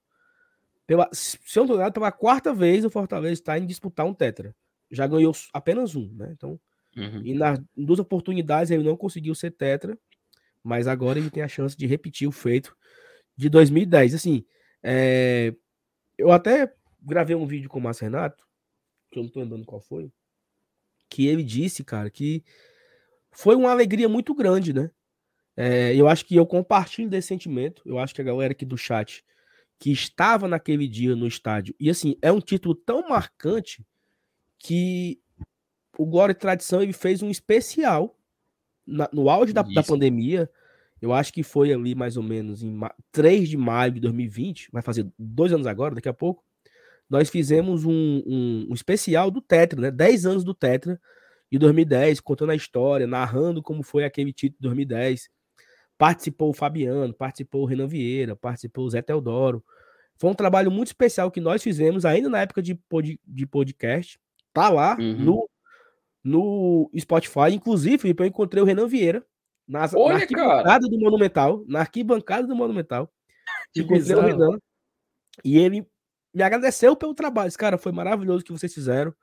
Pela, 0.85 1.09
se 1.11 1.37
eu 1.57 1.65
não 1.65 1.75
engano, 1.75 1.91
pela 1.91 2.09
quarta 2.09 2.53
vez 2.53 2.85
o 2.85 2.89
Fortaleza 2.89 3.33
está 3.33 3.59
em 3.59 3.65
disputar 3.65 4.05
um 4.05 4.13
tetra. 4.13 4.55
Já 4.89 5.05
ganhou 5.05 5.35
apenas 5.51 5.93
um, 5.93 6.09
né? 6.13 6.29
Então, 6.31 6.57
uhum. 6.95 7.21
e 7.25 7.33
nas 7.33 7.59
duas 7.75 7.99
oportunidades 7.99 8.71
ele 8.71 8.85
não 8.85 8.95
conseguiu 8.95 9.35
ser 9.35 9.51
tetra, 9.51 9.99
mas 10.63 10.87
agora 10.87 11.19
ele 11.19 11.29
tem 11.29 11.43
a 11.43 11.49
chance 11.49 11.75
de 11.75 11.85
repetir 11.85 12.29
o 12.29 12.31
feito 12.31 12.73
de 13.35 13.49
2010. 13.49 14.15
Assim, 14.15 14.45
é, 14.81 15.53
eu 16.17 16.31
até 16.31 16.73
gravei 17.01 17.35
um 17.35 17.45
vídeo 17.45 17.69
com 17.69 17.79
o 17.79 17.81
Márcio 17.81 18.05
Renato, 18.05 18.47
que 19.11 19.19
eu 19.19 19.23
não 19.23 19.29
tô 19.29 19.41
lembrando 19.41 19.65
qual 19.65 19.81
foi, 19.81 20.09
que 21.09 21.27
ele 21.27 21.43
disse, 21.43 21.83
cara, 21.83 22.09
que 22.09 22.41
foi 23.33 23.53
uma 23.53 23.69
alegria 23.69 24.07
muito 24.07 24.33
grande, 24.33 24.71
né? 24.71 24.89
É, 25.57 25.95
eu 25.95 26.07
acho 26.07 26.23
que 26.25 26.35
eu 26.35 26.45
compartilho 26.45 27.09
desse 27.09 27.27
sentimento. 27.27 27.81
Eu 27.85 27.97
acho 27.97 28.13
que 28.13 28.21
a 28.21 28.23
galera 28.23 28.51
aqui 28.51 28.63
do 28.63 28.77
chat 28.77 29.25
que 29.79 29.91
estava 29.91 30.47
naquele 30.47 30.87
dia 30.87 31.15
no 31.15 31.27
estádio. 31.27 31.75
E 31.79 31.89
assim, 31.89 32.15
é 32.21 32.31
um 32.31 32.39
título 32.39 32.73
tão 32.73 33.09
marcante 33.09 33.85
que 34.57 35.19
o 35.97 36.05
Glória 36.05 36.31
e 36.31 36.35
Tradição 36.35 36.81
ele 36.81 36.93
fez 36.93 37.21
um 37.21 37.29
especial 37.29 38.15
na, 38.85 39.09
no 39.11 39.29
auge 39.29 39.53
da, 39.53 39.61
da, 39.61 39.83
pandemia. 39.83 40.49
Eu 41.01 41.13
acho 41.13 41.33
que 41.33 41.43
foi 41.43 41.73
ali 41.73 41.93
mais 41.93 42.17
ou 42.17 42.23
menos 42.23 42.63
em 42.63 42.79
3 43.11 43.49
de 43.49 43.57
maio 43.57 43.91
de 43.91 43.99
2020, 43.99 44.69
vai 44.71 44.81
fazer 44.81 45.07
dois 45.17 45.53
anos 45.53 45.67
agora, 45.67 45.95
daqui 45.95 46.09
a 46.09 46.13
pouco 46.13 46.43
nós 47.09 47.29
fizemos 47.29 47.85
um, 47.85 47.91
um, 48.25 48.67
um, 48.69 48.73
especial 48.73 49.31
do 49.31 49.41
Tetra, 49.41 49.79
né? 49.79 49.91
10 49.91 50.25
anos 50.25 50.43
do 50.43 50.53
Tetra 50.53 50.99
de 51.51 51.57
2010, 51.57 52.19
contando 52.19 52.51
a 52.51 52.55
história, 52.55 53.07
narrando 53.07 53.61
como 53.63 53.81
foi 53.81 54.03
aquele 54.03 54.33
título 54.33 54.57
de 54.59 54.67
2010. 54.67 55.29
Participou 55.97 56.49
o 56.49 56.53
Fabiano, 56.53 57.13
participou 57.13 57.63
o 57.63 57.65
Renan 57.65 57.87
Vieira, 57.87 58.35
participou 58.35 58.85
o 58.85 58.89
Zé 58.89 59.01
Teodoro. 59.01 59.63
Foi 60.17 60.29
um 60.29 60.35
trabalho 60.35 60.71
muito 60.71 60.87
especial 60.87 61.31
que 61.31 61.41
nós 61.41 61.63
fizemos 61.63 62.05
ainda 62.05 62.29
na 62.29 62.41
época 62.41 62.61
de, 62.61 62.75
pod, 62.75 63.19
de 63.25 63.45
podcast. 63.45 64.19
Tá 64.53 64.69
lá 64.69 64.97
uhum. 64.99 65.17
no, 65.17 65.49
no 66.23 66.91
Spotify. 66.99 67.53
Inclusive, 67.53 68.15
eu 68.17 68.25
encontrei 68.25 68.61
o 68.61 68.65
Renan 68.65 68.87
Vieira 68.87 69.25
nas, 69.67 69.93
Olha, 69.93 70.15
na 70.15 70.21
arquibancada 70.21 70.63
cara. 70.63 70.79
do 70.79 70.99
Monumental. 70.99 71.63
Na 71.67 71.79
arquibancada 71.79 72.47
do 72.47 72.55
Monumental. 72.55 73.11
Que 73.73 73.81
encontrei 73.81 74.15
o 74.15 74.21
Renan. 74.21 74.57
E 75.43 75.57
ele 75.57 75.85
me 76.33 76.43
agradeceu 76.43 76.95
pelo 76.95 77.13
trabalho. 77.13 77.51
Cara, 77.53 77.77
foi 77.77 77.91
maravilhoso 77.91 78.41
o 78.41 78.43
que 78.45 78.51
vocês 78.51 78.73
fizeram. 78.73 79.13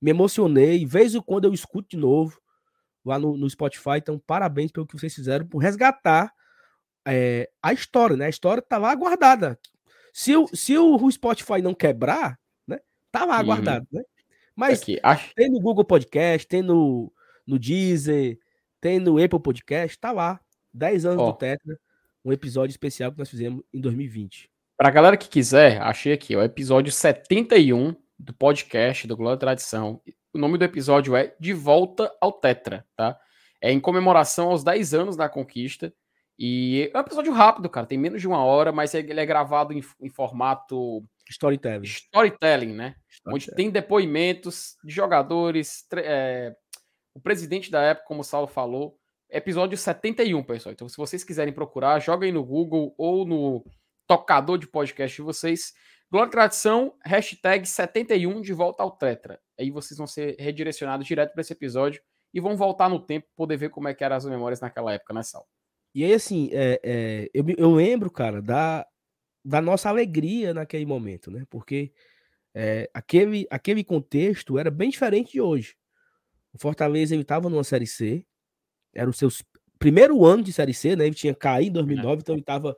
Me 0.00 0.10
emocionei. 0.10 0.84
Vez 0.84 1.14
em 1.14 1.20
quando 1.20 1.44
eu 1.44 1.52
escuto 1.52 1.88
de 1.90 1.96
novo 1.96 2.41
lá 3.04 3.18
no, 3.18 3.36
no 3.36 3.48
Spotify. 3.48 3.98
Então, 3.98 4.18
parabéns 4.18 4.70
pelo 4.70 4.86
que 4.86 4.98
vocês 4.98 5.14
fizeram 5.14 5.46
por 5.46 5.58
resgatar 5.58 6.32
é, 7.06 7.50
a 7.62 7.72
história, 7.72 8.16
né? 8.16 8.26
A 8.26 8.30
história 8.30 8.62
tá 8.62 8.78
lá 8.78 8.94
guardada. 8.94 9.58
Se 10.12 10.36
o, 10.36 10.46
se 10.48 10.76
o 10.76 11.10
Spotify 11.10 11.62
não 11.62 11.74
quebrar, 11.74 12.38
né? 12.66 12.78
Tá 13.10 13.24
lá 13.24 13.38
uhum. 13.38 13.46
guardado, 13.46 13.86
né? 13.90 14.02
Mas 14.54 14.82
Aqui, 14.82 15.00
acho... 15.02 15.34
tem 15.34 15.50
no 15.50 15.60
Google 15.60 15.84
Podcast, 15.84 16.46
tem 16.46 16.62
no, 16.62 17.10
no 17.46 17.58
Deezer, 17.58 18.38
tem 18.80 18.98
no 18.98 19.22
Apple 19.22 19.40
Podcast, 19.40 19.98
tá 19.98 20.12
lá. 20.12 20.40
10 20.74 21.06
anos 21.06 21.22
oh. 21.22 21.32
do 21.32 21.38
Tetra, 21.38 21.78
um 22.24 22.32
episódio 22.32 22.72
especial 22.72 23.12
que 23.12 23.18
nós 23.18 23.28
fizemos 23.28 23.62
em 23.72 23.80
2020. 23.80 24.50
Pra 24.76 24.90
galera 24.90 25.16
que 25.16 25.28
quiser, 25.28 25.80
achei 25.80 26.12
aqui, 26.12 26.34
o 26.34 26.42
episódio 26.42 26.90
71 26.90 27.94
do 28.18 28.32
podcast 28.34 29.06
do 29.06 29.16
Glória 29.16 29.38
Tradição. 29.38 30.00
O 30.34 30.38
nome 30.38 30.56
do 30.56 30.64
episódio 30.64 31.14
é 31.14 31.34
De 31.38 31.52
Volta 31.52 32.10
ao 32.18 32.32
Tetra, 32.32 32.86
tá? 32.96 33.18
É 33.60 33.70
em 33.70 33.78
comemoração 33.78 34.48
aos 34.48 34.64
10 34.64 34.94
anos 34.94 35.16
da 35.16 35.28
conquista. 35.28 35.92
E 36.38 36.90
é 36.92 36.96
um 36.96 37.00
episódio 37.00 37.32
rápido, 37.32 37.68
cara, 37.68 37.86
tem 37.86 37.98
menos 37.98 38.20
de 38.20 38.26
uma 38.26 38.42
hora, 38.42 38.72
mas 38.72 38.94
ele 38.94 39.20
é 39.20 39.26
gravado 39.26 39.74
em, 39.74 39.82
em 40.00 40.08
formato. 40.08 41.04
Storytelling. 41.28 41.84
Storytelling, 41.84 42.72
né? 42.72 42.96
Storytelling. 43.10 43.34
Onde 43.34 43.54
tem 43.54 43.70
depoimentos 43.70 44.76
de 44.82 44.92
jogadores, 44.92 45.86
é, 45.96 46.54
o 47.14 47.20
presidente 47.20 47.70
da 47.70 47.82
época, 47.82 48.06
como 48.08 48.22
o 48.22 48.24
Saulo 48.24 48.46
falou. 48.48 48.96
Episódio 49.30 49.76
71, 49.76 50.42
pessoal. 50.42 50.72
Então, 50.72 50.88
se 50.88 50.96
vocês 50.96 51.22
quiserem 51.22 51.52
procurar, 51.52 52.00
joguem 52.00 52.32
no 52.32 52.44
Google 52.44 52.94
ou 52.96 53.26
no 53.26 53.64
tocador 54.06 54.58
de 54.58 54.66
podcast 54.66 55.14
de 55.14 55.22
vocês. 55.22 55.72
Glória 56.10 56.28
e 56.28 56.32
Tradição, 56.32 56.94
hashtag 57.04 57.66
71 57.66 58.42
de 58.42 58.52
volta 58.52 58.82
ao 58.82 58.90
Tetra. 58.90 59.40
Aí 59.62 59.70
vocês 59.70 59.96
vão 59.96 60.08
ser 60.08 60.34
redirecionados 60.40 61.06
direto 61.06 61.32
para 61.32 61.40
esse 61.40 61.52
episódio 61.52 62.02
e 62.34 62.40
vão 62.40 62.56
voltar 62.56 62.88
no 62.88 62.98
tempo 62.98 63.28
poder 63.36 63.56
ver 63.56 63.70
como 63.70 63.86
é 63.86 63.94
que 63.94 64.02
eram 64.02 64.16
as 64.16 64.24
memórias 64.24 64.60
naquela 64.60 64.92
época, 64.92 65.14
né, 65.14 65.22
Sal? 65.22 65.46
E 65.94 66.04
aí, 66.04 66.12
assim, 66.12 66.50
é, 66.52 66.80
é, 66.82 67.30
eu, 67.32 67.44
eu 67.56 67.70
lembro, 67.72 68.10
cara, 68.10 68.42
da, 68.42 68.84
da 69.44 69.60
nossa 69.60 69.88
alegria 69.88 70.52
naquele 70.52 70.84
momento, 70.84 71.30
né? 71.30 71.44
Porque 71.48 71.92
é, 72.52 72.90
aquele, 72.92 73.46
aquele 73.50 73.84
contexto 73.84 74.58
era 74.58 74.68
bem 74.68 74.90
diferente 74.90 75.32
de 75.32 75.40
hoje. 75.40 75.76
O 76.52 76.58
Fortaleza 76.58 77.14
ele 77.14 77.22
estava 77.22 77.48
numa 77.48 77.62
Série 77.62 77.86
C, 77.86 78.26
era 78.92 79.08
o 79.08 79.12
seu 79.12 79.28
primeiro 79.78 80.24
ano 80.24 80.42
de 80.42 80.52
Série 80.52 80.74
C, 80.74 80.96
né? 80.96 81.06
Ele 81.06 81.14
tinha 81.14 81.34
caído 81.34 81.78
em 81.78 81.84
2009, 81.84 82.22
então 82.22 82.34
ele 82.34 82.42
estava 82.42 82.76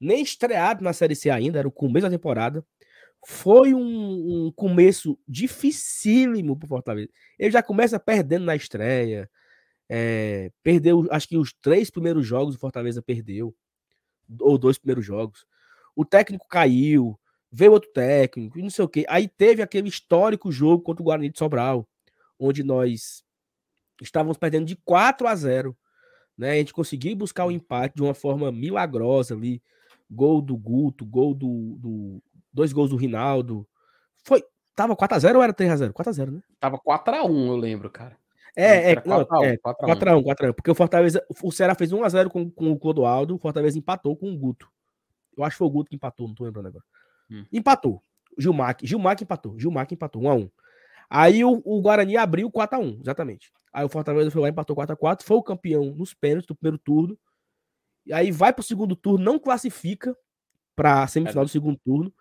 nem 0.00 0.22
estreado 0.22 0.82
na 0.82 0.94
Série 0.94 1.14
C 1.14 1.28
ainda, 1.28 1.58
era 1.58 1.68
o 1.68 1.72
começo 1.72 2.06
da 2.06 2.10
temporada. 2.10 2.64
Foi 3.24 3.72
um, 3.72 4.46
um 4.46 4.52
começo 4.52 5.18
dificílimo 5.28 6.56
para 6.56 6.66
o 6.66 6.68
Fortaleza. 6.68 7.08
Ele 7.38 7.50
já 7.50 7.62
começa 7.62 7.98
perdendo 8.00 8.44
na 8.44 8.56
estreia. 8.56 9.30
É, 9.88 10.50
perdeu, 10.62 11.06
acho 11.10 11.28
que 11.28 11.36
os 11.36 11.52
três 11.52 11.90
primeiros 11.90 12.26
jogos 12.26 12.54
o 12.54 12.58
Fortaleza 12.58 13.02
perdeu, 13.02 13.54
ou 14.40 14.58
dois 14.58 14.78
primeiros 14.78 15.04
jogos. 15.04 15.46
O 15.94 16.04
técnico 16.04 16.48
caiu, 16.48 17.18
veio 17.50 17.72
outro 17.72 17.92
técnico, 17.92 18.58
e 18.58 18.62
não 18.62 18.70
sei 18.70 18.84
o 18.84 18.88
que. 18.88 19.04
Aí 19.08 19.28
teve 19.28 19.62
aquele 19.62 19.88
histórico 19.88 20.50
jogo 20.50 20.82
contra 20.82 21.02
o 21.02 21.04
Guarani 21.04 21.28
de 21.28 21.38
Sobral, 21.38 21.86
onde 22.38 22.62
nós 22.62 23.22
estávamos 24.00 24.38
perdendo 24.38 24.66
de 24.66 24.76
4 24.76 25.28
a 25.28 25.34
0. 25.34 25.76
Né? 26.36 26.52
A 26.52 26.54
gente 26.54 26.72
conseguiu 26.72 27.14
buscar 27.14 27.44
o 27.44 27.50
empate 27.50 27.94
de 27.96 28.02
uma 28.02 28.14
forma 28.14 28.50
milagrosa 28.50 29.34
ali, 29.34 29.62
gol 30.10 30.40
do 30.40 30.56
Guto, 30.56 31.04
gol 31.04 31.34
do, 31.34 31.76
do 31.78 32.22
dois 32.52 32.72
gols 32.72 32.90
do 32.90 32.96
Rinaldo. 32.96 33.66
Foi, 34.24 34.44
tava 34.74 34.94
4 34.94 35.16
x 35.16 35.22
0 35.22 35.38
ou 35.38 35.44
era 35.44 35.52
3 35.52 35.70
x 35.70 35.78
0? 35.80 35.92
4 35.92 36.10
x 36.10 36.16
0, 36.16 36.32
né? 36.32 36.42
Tava 36.60 36.78
4 36.78 37.14
x 37.14 37.24
1, 37.24 37.46
eu 37.46 37.56
lembro, 37.56 37.90
cara. 37.90 38.16
É, 38.54 38.92
é, 38.92 38.96
4 38.96 39.08
não, 39.08 39.44
é 39.44 39.56
4 39.56 39.86
x 39.88 40.18
1, 40.18 40.22
4 40.22 40.46
x 40.46 40.50
1, 40.50 40.54
porque 40.54 40.70
o 40.70 40.74
Fortaleza, 40.74 41.26
o 41.42 41.50
Ceará 41.50 41.74
fez 41.74 41.92
1 41.92 42.04
x 42.04 42.12
0 42.12 42.30
com, 42.30 42.50
com 42.50 42.72
o 42.72 42.78
Clodoaldo, 42.78 43.34
o 43.34 43.38
Fortaleza 43.38 43.78
empatou 43.78 44.16
com 44.16 44.30
o 44.30 44.36
Guto. 44.36 44.68
Eu 45.36 45.44
acho 45.44 45.54
que 45.54 45.58
foi 45.58 45.66
o 45.66 45.70
Guto 45.70 45.88
que 45.88 45.96
empatou, 45.96 46.28
não 46.28 46.34
tô 46.34 46.44
lembrando 46.44 46.68
agora. 46.68 46.84
Hum. 47.30 47.44
Empatou. 47.50 48.02
Gilmar, 48.38 48.76
Gilmar 48.82 49.16
que 49.16 49.24
empatou, 49.24 49.58
Gilmar 49.58 49.86
que 49.86 49.94
empatou 49.94 50.22
1 50.22 50.32
x 50.32 50.44
1. 50.44 50.50
Aí 51.08 51.44
o, 51.44 51.62
o 51.64 51.80
Guarani 51.82 52.16
abriu 52.16 52.50
4 52.50 52.78
x 52.78 52.86
1, 52.86 53.00
exatamente. 53.00 53.52
Aí 53.72 53.84
o 53.84 53.88
Fortaleza 53.88 54.30
foi 54.30 54.42
lá 54.42 54.48
empatou 54.48 54.76
4 54.76 54.92
x 54.94 55.00
4, 55.00 55.26
foi 55.26 55.36
o 55.36 55.42
campeão 55.42 55.84
nos 55.86 56.12
pênaltis 56.12 56.46
do 56.46 56.54
primeiro 56.54 56.78
turno. 56.78 57.18
E 58.04 58.12
aí 58.12 58.30
vai 58.30 58.52
para 58.52 58.60
o 58.60 58.64
segundo 58.64 58.96
turno, 58.96 59.24
não 59.24 59.38
classifica 59.38 60.16
para 60.74 61.02
a 61.02 61.06
semifinal 61.06 61.42
é. 61.42 61.46
do 61.46 61.50
segundo 61.50 61.78
turno. 61.84 62.12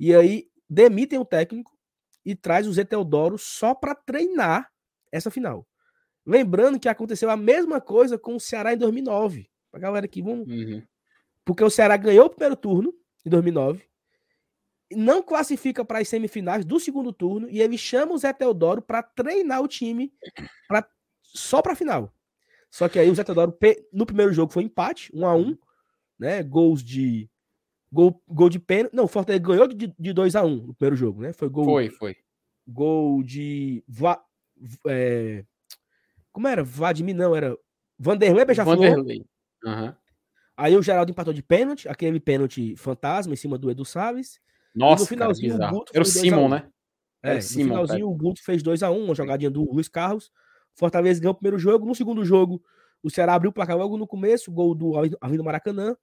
E 0.00 0.14
aí 0.14 0.48
demitem 0.68 1.18
o 1.18 1.24
técnico 1.24 1.78
e 2.24 2.34
traz 2.34 2.66
o 2.66 2.72
Zé 2.72 2.84
Teodoro 2.84 3.36
só 3.36 3.74
para 3.74 3.94
treinar 3.94 4.70
essa 5.12 5.30
final. 5.30 5.66
Lembrando 6.24 6.80
que 6.80 6.88
aconteceu 6.88 7.30
a 7.30 7.36
mesma 7.36 7.80
coisa 7.80 8.18
com 8.18 8.34
o 8.34 8.40
Ceará 8.40 8.72
em 8.72 8.78
2009. 8.78 9.50
Pra 9.70 9.80
galera 9.80 10.06
aqui, 10.06 10.22
vamos. 10.22 10.48
Uhum. 10.48 10.82
Porque 11.44 11.62
o 11.62 11.70
Ceará 11.70 11.96
ganhou 11.96 12.26
o 12.26 12.30
primeiro 12.30 12.56
turno 12.56 12.94
em 13.24 13.30
2009, 13.30 13.84
não 14.92 15.22
classifica 15.22 15.84
para 15.84 15.98
as 15.98 16.08
semifinais 16.08 16.64
do 16.64 16.80
segundo 16.80 17.12
turno 17.12 17.48
e 17.50 17.60
ele 17.60 17.76
chama 17.76 18.12
o 18.12 18.18
Zé 18.18 18.32
Teodoro 18.32 18.82
para 18.82 19.02
treinar 19.02 19.62
o 19.62 19.68
time 19.68 20.12
pra, 20.66 20.88
só 21.22 21.60
para 21.60 21.74
a 21.74 21.76
final. 21.76 22.12
Só 22.70 22.88
que 22.88 22.98
aí 22.98 23.10
o 23.10 23.14
Zé 23.14 23.22
Teodoro, 23.22 23.56
no 23.92 24.06
primeiro 24.06 24.32
jogo 24.32 24.52
foi 24.52 24.62
empate, 24.62 25.10
1 25.14 25.26
a 25.26 25.34
1 25.34 25.58
né? 26.20 26.42
Gols 26.42 26.84
de. 26.84 27.29
Gol, 27.92 28.22
gol 28.28 28.48
de 28.48 28.58
pênalti. 28.58 28.94
Não, 28.94 29.04
o 29.04 29.08
Fortaleza 29.08 29.42
ganhou 29.42 29.66
de, 29.66 29.92
de 29.98 30.12
2 30.12 30.36
a 30.36 30.44
1 30.44 30.66
no 30.66 30.74
primeiro 30.74 30.96
jogo, 30.96 31.22
né? 31.22 31.32
Foi 31.32 31.48
gol. 31.48 31.64
Foi, 31.64 31.90
foi. 31.90 32.16
Gol 32.66 33.22
de. 33.22 33.82
É, 34.86 35.44
como 36.32 36.46
era? 36.46 36.62
Vladimir, 36.62 37.14
não, 37.16 37.34
era. 37.34 37.56
Vanderlei 37.98 38.44
Beija-Flor. 38.44 38.76
Vanderlei. 38.76 39.24
Uhum. 39.64 39.92
Aí 40.56 40.76
o 40.76 40.82
Geraldo 40.82 41.10
empatou 41.10 41.32
de 41.32 41.42
pênalti, 41.42 41.88
aquele 41.88 42.20
pênalti 42.20 42.76
fantasma 42.76 43.32
em 43.32 43.36
cima 43.36 43.58
do 43.58 43.70
Edu 43.70 43.84
Salles. 43.84 44.38
Nossa, 44.74 45.02
no 45.02 45.08
finalzinho, 45.08 45.58
cara, 45.58 45.72
o 45.72 45.78
Guto 45.78 45.92
Era 45.94 46.02
o 46.02 46.04
fez 46.06 46.14
dois 46.14 46.32
a 46.32 46.36
Simon, 46.36 46.46
um. 46.46 46.48
né? 46.48 46.68
É, 47.22 47.34
no 47.34 47.42
Simon, 47.42 47.64
finalzinho 47.68 48.08
o 48.08 48.14
Guto 48.14 48.42
fez 48.42 48.62
2x1, 48.62 48.96
uma 49.04 49.14
jogadinha 49.14 49.50
do 49.50 49.64
Luiz 49.72 49.88
Carlos. 49.88 50.30
Fortaleza 50.74 51.20
ganhou 51.20 51.32
o 51.32 51.36
primeiro 51.36 51.58
jogo. 51.58 51.84
No 51.86 51.94
segundo 51.94 52.24
jogo, 52.24 52.62
o 53.02 53.10
Ceará 53.10 53.34
abriu 53.34 53.50
o 53.50 53.52
placar 53.54 53.76
logo 53.76 53.96
no 53.98 54.06
começo, 54.06 54.52
gol 54.52 54.74
do 54.74 54.92
Arlindo 55.20 55.42
Maracanã. 55.44 55.96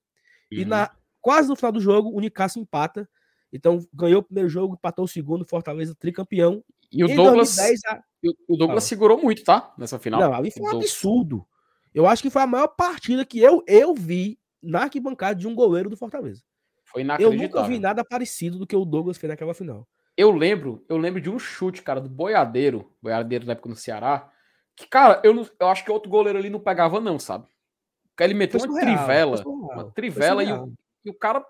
E 0.52 0.64
Uhum. 0.64 0.68
na, 0.70 0.92
quase 1.28 1.50
no 1.50 1.58
final 1.58 1.74
do 1.74 1.82
jogo, 1.82 2.10
o 2.16 2.22
Nicasso 2.22 2.58
empata. 2.58 3.10
Então 3.52 3.80
ganhou 3.94 4.22
o 4.22 4.24
primeiro 4.24 4.48
jogo, 4.48 4.76
empatou 4.76 5.04
o 5.04 5.08
segundo, 5.10 5.44
Fortaleza 5.46 5.94
tricampeão. 5.94 6.64
E 6.90 7.04
o 7.04 7.10
em 7.10 7.16
Douglas, 7.18 7.54
2010, 7.58 7.82
a- 7.90 8.02
o 8.48 8.56
Douglas 8.56 8.68
Fala. 8.70 8.82
segurou 8.82 9.22
muito, 9.22 9.44
tá? 9.44 9.74
Nessa 9.78 10.00
final. 10.00 10.22
Não, 10.22 10.34
ali 10.34 10.50
foi 10.52 10.62
um 10.62 10.66
Douglas. 10.70 10.86
absurdo. 10.86 11.46
Eu 11.94 12.08
acho 12.08 12.22
que 12.22 12.30
foi 12.30 12.42
a 12.44 12.48
maior 12.48 12.68
partida 12.70 13.26
que 13.26 13.40
eu, 13.40 13.62
eu 13.68 13.94
vi 13.94 14.40
na 14.64 14.84
arquibancada 14.84 15.38
de 15.38 15.48
um 15.50 15.54
goleiro 15.54 15.90
do 15.90 15.98
Fortaleza. 15.98 16.42
Foi 16.86 17.02
Eu 17.02 17.06
inacreditável. 17.06 17.48
nunca 17.48 17.64
vi 17.64 17.78
nada 17.80 18.06
parecido 18.06 18.58
do 18.58 18.66
que 18.66 18.76
o 18.76 18.86
Douglas 18.86 19.18
fez 19.18 19.30
naquela 19.30 19.54
final. 19.54 19.86
Eu 20.16 20.32
lembro, 20.32 20.86
eu 20.88 20.96
lembro 20.98 21.20
de 21.20 21.30
um 21.30 21.38
chute, 21.38 21.82
cara, 21.82 22.00
do 22.00 22.08
Boiadeiro, 22.10 22.90
Boiadeiro 23.02 23.46
na 23.46 23.52
época 23.52 23.68
no 23.70 23.76
Ceará, 23.76 24.30
que, 24.78 24.88
cara, 24.88 25.22
eu, 25.26 25.34
não, 25.34 25.46
eu 25.60 25.68
acho 25.68 25.84
que 25.84 25.92
outro 25.92 26.10
goleiro 26.10 26.40
ali 26.40 26.50
não 26.50 26.60
pegava, 26.62 27.02
não, 27.02 27.20
sabe? 27.20 27.46
Porque 28.10 28.24
ele 28.24 28.34
meteu 28.34 28.60
uma 28.60 28.66
surreal, 28.68 28.96
trivela, 28.98 29.38
foi 29.38 29.44
surreal, 29.44 29.74
uma 29.84 29.92
trivela 29.92 30.44
e 30.44 30.52
o, 30.54 30.74
e 31.08 31.10
o 31.10 31.14
cara. 31.14 31.44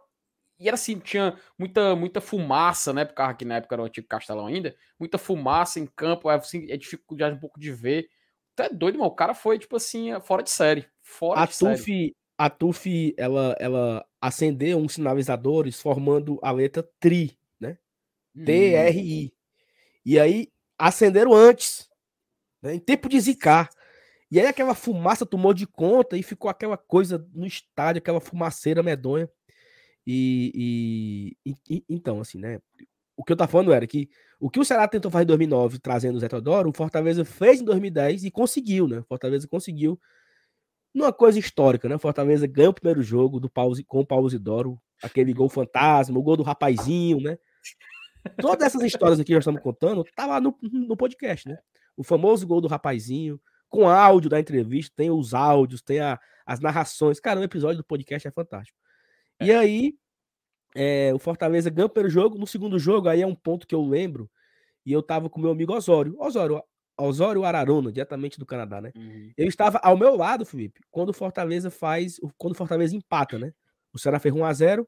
E 0.60 0.68
era 0.68 0.76
assim, 0.76 0.98
tinha 0.98 1.38
muita, 1.58 1.96
muita 1.96 2.20
fumaça, 2.20 2.92
né? 2.92 3.06
Porque 3.06 3.14
o 3.14 3.24
carro 3.24 3.38
que 3.38 3.46
na 3.46 3.58
época 3.58 3.76
era 3.76 3.82
o 3.84 3.86
antigo 3.86 4.08
Castelão 4.08 4.48
ainda, 4.48 4.76
muita 5.00 5.20
fumaça 5.20 5.80
em 5.80 5.86
campo, 5.86 6.32
é, 6.32 6.36
assim, 6.36 6.72
é 6.72 6.78
dificuldade 6.78 7.36
um 7.36 7.40
pouco 7.40 7.60
de 7.60 7.72
ver. 7.72 8.10
Tu 8.56 8.64
é 8.64 8.70
doido, 8.70 8.98
mano. 8.98 9.12
O 9.12 9.16
cara 9.16 9.36
foi, 9.36 9.60
tipo 9.60 9.76
assim, 9.76 10.20
fora 10.22 10.42
de 10.42 10.50
série. 10.50 10.88
Fora 11.04 11.42
A 11.42 11.46
de 11.46 11.54
série. 11.54 11.78
TUF, 11.78 12.16
a 12.38 12.50
TUF 12.50 13.14
ela, 13.18 13.56
ela 13.60 14.06
acendeu 14.20 14.80
uns 14.80 14.94
sinalizadores 14.94 15.80
formando 15.80 16.40
a 16.42 16.52
letra 16.52 16.88
TRI, 17.00 17.38
né? 17.60 17.78
Hum. 18.36 18.46
T-R-I. 18.46 19.34
E 20.04 20.20
aí 20.20 20.52
acenderam 20.78 21.34
antes, 21.34 21.88
né? 22.62 22.74
em 22.74 22.80
tempo 22.80 23.08
de 23.08 23.20
zicar. 23.20 23.70
E 24.30 24.40
aí 24.40 24.46
aquela 24.46 24.76
fumaça 24.76 25.26
tomou 25.26 25.54
de 25.54 25.66
conta 25.66 26.18
e 26.18 26.24
ficou 26.24 26.50
aquela 26.50 26.78
coisa 26.78 27.26
no 27.34 27.46
estádio, 27.46 28.00
aquela 28.00 28.20
fumaceira 28.20 28.84
medonha. 28.84 29.30
E, 30.10 31.36
e- 31.46 31.56
e- 31.70 31.84
então, 31.90 32.22
assim, 32.22 32.38
né? 32.40 32.60
O 33.18 33.24
que 33.24 33.34
eu 33.34 33.38
tava 33.38 33.52
falando 33.52 33.74
era 33.74 33.86
que 33.86 34.10
o 34.40 34.50
que 34.50 34.60
o 34.60 34.64
Ceará 34.64 34.88
tentou 34.88 35.12
fazer 35.12 35.24
em 35.24 35.28
2009, 35.28 35.80
trazendo 35.80 36.16
o 36.16 36.20
Zé 36.20 36.28
Teodoro, 36.30 36.70
o 36.70 36.74
Fortaleza 36.74 37.26
fez 37.26 37.60
em 37.60 37.66
2010 37.66 38.24
e 38.24 38.32
conseguiu, 38.32 38.88
né? 38.88 39.00
O 39.00 39.04
Fortaleza 39.04 39.48
conseguiu 39.48 40.00
numa 40.94 41.12
coisa 41.12 41.38
histórica, 41.40 41.90
né? 41.90 41.96
O 41.96 42.00
Fortaleza 42.00 42.48
ganhou 42.48 42.72
o 42.72 42.74
primeiro 42.74 43.02
jogo 43.04 43.40
do 43.40 43.50
com 43.88 44.00
o 44.00 44.06
Paulo 44.06 44.30
Zidoro, 44.30 44.80
aquele 45.04 45.34
gol 45.34 45.50
fantasma, 45.50 46.18
o 46.18 46.24
gol 46.24 46.38
do 46.38 46.44
rapazinho, 46.44 47.20
né? 47.20 47.38
Todas 48.40 48.68
essas 48.68 48.82
histórias 48.84 49.20
aqui 49.20 49.28
que 49.28 49.34
nós 49.34 49.42
estamos 49.42 49.62
contando, 49.62 50.04
tá 50.16 50.26
lá 50.26 50.40
no, 50.40 50.56
no 50.62 50.96
podcast, 50.96 51.48
né? 51.48 51.58
O 51.96 52.04
famoso 52.04 52.46
gol 52.46 52.62
do 52.62 52.68
rapazinho, 52.68 53.40
com 53.70 53.90
áudio 53.90 54.30
da 54.30 54.40
entrevista, 54.40 54.94
tem 54.96 55.10
os 55.10 55.34
áudios, 55.34 55.82
tem 55.82 56.00
a- 56.00 56.20
as 56.46 56.60
narrações. 56.60 57.20
Cara, 57.20 57.40
o 57.40 57.44
episódio 57.44 57.78
do 57.78 57.84
podcast 57.84 58.28
é 58.28 58.32
fantástico. 58.32 58.78
E 59.42 59.52
aí, 59.52 59.94
é, 60.76 61.14
o 61.14 61.20
Fortaleza 61.20 61.70
ganha 61.70 61.86
o 61.88 61.90
primeiro 61.90 62.10
jogo. 62.12 62.38
No 62.38 62.48
segundo 62.48 62.80
jogo, 62.80 63.10
aí 63.10 63.22
é 63.22 63.28
um 63.28 63.36
ponto 63.36 63.68
que 63.68 63.76
eu 63.76 63.82
lembro, 63.86 64.30
e 64.86 64.92
eu 64.94 65.04
tava 65.04 65.30
com 65.30 65.42
meu 65.42 65.52
amigo 65.52 65.74
Osório. 65.74 66.16
Osório, 66.20 66.62
Osório 67.00 67.46
Araruna, 67.46 67.92
diretamente 67.92 68.40
do 68.40 68.46
Canadá, 68.46 68.82
né? 68.82 68.92
Uhum. 68.96 69.32
Ele 69.38 69.50
estava 69.50 69.80
ao 69.84 69.98
meu 69.98 70.16
lado, 70.16 70.46
Felipe, 70.46 70.82
quando 70.92 71.10
o 71.10 71.14
Fortaleza 71.14 71.70
faz. 71.72 72.20
Quando 72.38 72.54
o 72.54 72.58
Fortaleza 72.58 72.96
empata, 72.96 73.40
né? 73.40 73.54
O 73.94 74.00
Ceará 74.00 74.20
fez 74.20 74.34
1x0. 74.34 74.88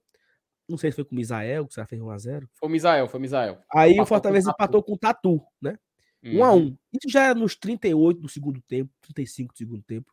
Não 0.68 0.78
sei 0.78 0.92
se 0.92 0.96
foi 0.98 1.06
com 1.06 1.14
o 1.14 1.18
Misael, 1.18 1.66
que 1.66 1.72
o 1.72 1.74
Ceará 1.74 1.88
fez 1.88 2.02
1x0. 2.02 2.48
Foi 2.60 2.70
o 2.70 2.72
Misael, 2.72 3.08
foi 3.08 3.20
o 3.20 3.22
Misael. 3.22 3.60
Aí 3.74 4.00
Empatou 4.00 4.04
o 4.04 4.06
Fortaleza 4.06 4.46
com 4.48 4.52
empatou 4.52 4.84
com 4.84 4.94
o 4.94 4.98
Tatu, 4.98 5.42
né? 5.62 5.78
1 6.32 6.38
Uhum. 6.38 6.44
a 6.44 6.54
1 6.54 6.78
Isso 6.94 7.10
já 7.10 7.24
era 7.26 7.36
nos 7.36 7.56
38 7.56 8.20
do 8.22 8.30
segundo 8.30 8.62
tempo, 8.68 8.92
35 9.02 9.54
do 9.54 9.58
segundo 9.58 9.84
tempo. 9.84 10.12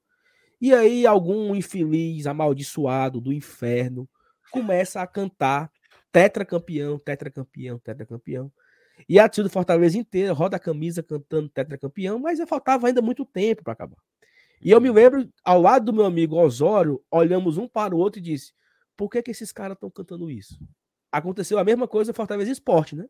E 0.60 0.74
aí 0.74 1.06
algum 1.06 1.54
infeliz, 1.54 2.26
amaldiçoado 2.26 3.20
do 3.20 3.32
inferno 3.32 4.08
começa 4.50 5.00
a 5.00 5.06
cantar 5.06 5.70
tetracampeão, 6.12 6.98
tetracampeão, 6.98 7.78
tetracampeão. 7.78 8.52
E 9.08 9.18
a 9.18 9.28
torcida 9.28 9.48
do 9.48 9.52
Fortaleza 9.52 9.98
inteira 9.98 10.32
roda 10.32 10.56
a 10.56 10.60
camisa 10.60 11.02
cantando 11.02 11.48
tetracampeão, 11.50 12.18
mas 12.18 12.38
faltava 12.48 12.86
ainda 12.86 13.02
muito 13.02 13.24
tempo 13.26 13.62
para 13.62 13.74
acabar. 13.74 13.98
E 14.60 14.70
eu 14.70 14.80
me 14.80 14.90
lembro, 14.90 15.28
ao 15.44 15.60
lado 15.60 15.84
do 15.86 15.92
meu 15.92 16.06
amigo 16.06 16.36
Osório, 16.36 17.02
olhamos 17.10 17.58
um 17.58 17.68
para 17.68 17.94
o 17.94 17.98
outro 17.98 18.18
e 18.18 18.22
disse: 18.22 18.52
por 18.96 19.10
que, 19.10 19.22
que 19.22 19.30
esses 19.30 19.52
caras 19.52 19.74
estão 19.76 19.90
cantando 19.90 20.30
isso? 20.30 20.58
Aconteceu 21.12 21.58
a 21.58 21.64
mesma 21.64 21.86
coisa 21.86 22.10
no 22.10 22.16
Fortaleza 22.16 22.50
Esporte, 22.50 22.96
né? 22.96 23.06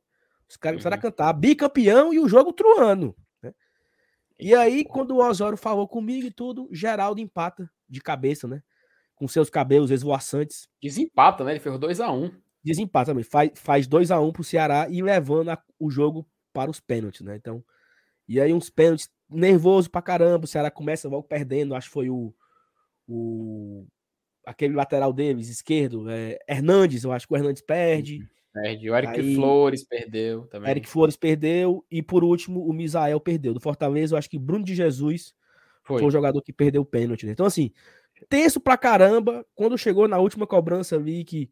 Os 0.48 0.56
caras 0.56 0.76
começaram 0.76 0.94
a 0.94 0.98
Uhum. 0.98 1.02
cantar 1.02 1.32
bicampeão 1.32 2.12
e 2.12 2.18
o 2.18 2.28
jogo 2.28 2.52
truano. 2.52 3.16
Né? 3.42 3.54
E 4.38 4.54
aí, 4.54 4.84
quando 4.84 5.12
o 5.12 5.24
Osório 5.24 5.56
falou 5.56 5.88
comigo 5.88 6.26
e 6.26 6.30
tudo, 6.30 6.68
Geraldo 6.72 7.20
empata 7.20 7.70
de 7.88 8.00
cabeça, 8.00 8.46
né? 8.48 8.62
Com 9.16 9.26
seus 9.26 9.50
cabelos 9.50 9.90
esvoaçantes. 9.90 10.68
Desempata, 10.80 11.42
né? 11.42 11.52
Ele 11.52 11.60
fez 11.60 11.74
2x1. 11.76 12.30
Desempata 12.62 13.10
também. 13.10 13.24
Faz, 13.24 13.50
faz 13.56 13.86
2 13.86 14.10
a 14.10 14.20
1 14.20 14.30
pro 14.32 14.44
Ceará 14.44 14.86
e 14.88 15.02
levando 15.02 15.48
a- 15.50 15.62
o 15.78 15.90
jogo 15.90 16.24
para 16.52 16.70
os 16.70 16.78
pênaltis, 16.80 17.22
né? 17.22 17.34
Então, 17.36 17.64
e 18.28 18.40
aí 18.40 18.52
uns 18.52 18.68
pênaltis 18.70 19.08
nervoso 19.28 19.90
pra 19.90 20.00
caramba. 20.02 20.44
O 20.44 20.48
Ceará 20.48 20.70
começa 20.70 21.08
logo 21.08 21.22
perdendo. 21.24 21.74
Acho 21.74 21.88
que 21.88 21.92
foi 21.94 22.10
o, 22.10 22.32
o 23.08 23.86
aquele 24.44 24.74
lateral 24.74 25.12
deles, 25.12 25.48
esquerdo, 25.48 26.08
é, 26.10 26.38
Hernandes. 26.48 27.04
Eu 27.04 27.12
acho 27.12 27.26
que 27.26 27.34
o 27.34 27.36
Hernandes 27.36 27.62
perde. 27.62 28.26
Perde. 28.52 28.90
O 28.90 28.96
Eric 28.96 29.20
Aí- 29.20 29.34
Flores 29.34 29.84
perdeu 29.84 30.46
também. 30.46 30.70
Eric 30.70 30.88
Flores 30.88 31.16
perdeu. 31.16 31.84
E 31.90 32.02
por 32.02 32.22
último, 32.24 32.64
o 32.66 32.72
Misael 32.72 33.20
perdeu. 33.20 33.52
Do 33.54 33.60
Fortaleza, 33.60 34.14
eu 34.14 34.18
acho 34.18 34.30
que 34.30 34.38
Bruno 34.38 34.64
de 34.64 34.74
Jesus 34.74 35.34
Foi. 35.82 35.98
foi 36.00 36.08
o 36.08 36.10
jogador 36.10 36.40
que 36.42 36.52
perdeu 36.52 36.82
o 36.82 36.86
pênalti. 36.86 37.26
né? 37.26 37.32
Então, 37.32 37.44
assim, 37.46 37.70
tenso 38.28 38.60
pra 38.60 38.76
caramba. 38.76 39.44
Quando 39.54 39.76
chegou 39.78 40.06
na 40.08 40.18
última 40.18 40.46
cobrança 40.46 40.96
ali, 40.96 41.24
que 41.24 41.50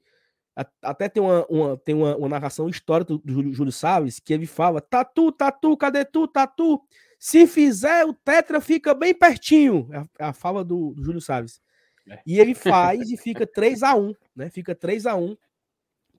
até 0.83 1.09
tem 1.09 1.22
uma, 1.22 1.44
uma- 1.48 1.77
tem 1.79 1.94
uma, 1.94 2.16
uma 2.16 2.29
narração 2.29 2.68
histórica 2.68 3.12
do, 3.14 3.18
do 3.18 3.33
Júlio, 3.33 3.53
Júlio 3.55 3.72
Salles, 3.72 4.20
que 4.20 4.33
ele 4.33 4.46
fala: 4.46 4.81
Tatu, 4.81 5.33
Tatu, 5.33 5.77
cadê 5.77 6.05
tu, 6.05 6.27
Tatu? 6.29 6.81
Se 7.18 7.46
fizer, 7.46 8.05
o 8.05 8.12
Tetra 8.12 8.61
fica 8.61 8.92
bem 8.94 9.14
pertinho. 9.14 9.88
É 9.92 9.98
a, 9.98 10.07
é 10.20 10.24
a 10.27 10.33
fala 10.33 10.62
do, 10.64 10.92
do 10.94 11.03
Júlio 11.03 11.20
Salles. 11.20 11.61
É. 12.09 12.20
E 12.27 12.38
ele 12.38 12.55
faz 12.55 13.11
e 13.11 13.16
fica 13.16 13.46
3 13.46 13.83
a 13.83 13.94
1 13.96 14.14
né? 14.37 14.50
Fica 14.50 14.74
3 14.74 15.07
a 15.07 15.14
1 15.16 15.37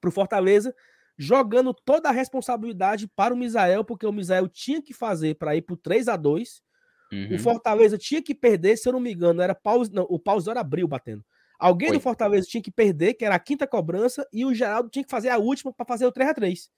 pro 0.02 0.12
Fortaleza, 0.12 0.74
jogando 1.18 1.74
toda 1.74 2.10
a 2.10 2.12
responsabilidade 2.12 3.08
para 3.08 3.34
o 3.34 3.38
Misael, 3.38 3.84
porque 3.86 4.06
o 4.06 4.12
Misael 4.12 4.48
tinha 4.48 4.82
que 4.82 4.94
fazer 4.94 5.36
para 5.36 5.56
ir 5.56 5.62
pro 5.62 5.78
3 5.78 6.08
a 6.08 6.18
2 6.18 6.62
Uhum. 7.12 7.28
o 7.30 7.40
Fortaleza 7.40 7.98
tinha 7.98 8.22
que 8.22 8.36
perder, 8.36 8.78
se 8.78 8.88
eu 8.88 8.94
não 8.94 9.00
me 9.00 9.14
engano, 9.14 9.42
era 9.42 9.56
Paus, 9.56 9.90
não, 9.90 10.04
o 10.10 10.20
Pausor 10.20 10.58
abriu 10.58 10.88
batendo. 10.88 11.24
Alguém 11.60 11.92
Foi. 11.92 11.94
do 11.94 12.00
Fortaleza 12.00 12.48
tinha 12.48 12.62
que 12.62 12.72
perder, 12.72 13.14
que 13.16 13.26
era 13.26 13.36
a 13.36 13.40
quinta 13.40 13.66
cobrança, 13.68 14.28
e 14.34 14.46
o 14.46 14.54
Geraldo 14.54 14.90
tinha 14.90 15.04
que 15.06 15.12
fazer 15.12 15.30
a 15.30 15.38
última 15.38 15.74
para 15.74 15.86
fazer 15.86 16.06
o 16.06 16.12
3 16.12 16.30
a 16.30 16.34
3 16.34 16.70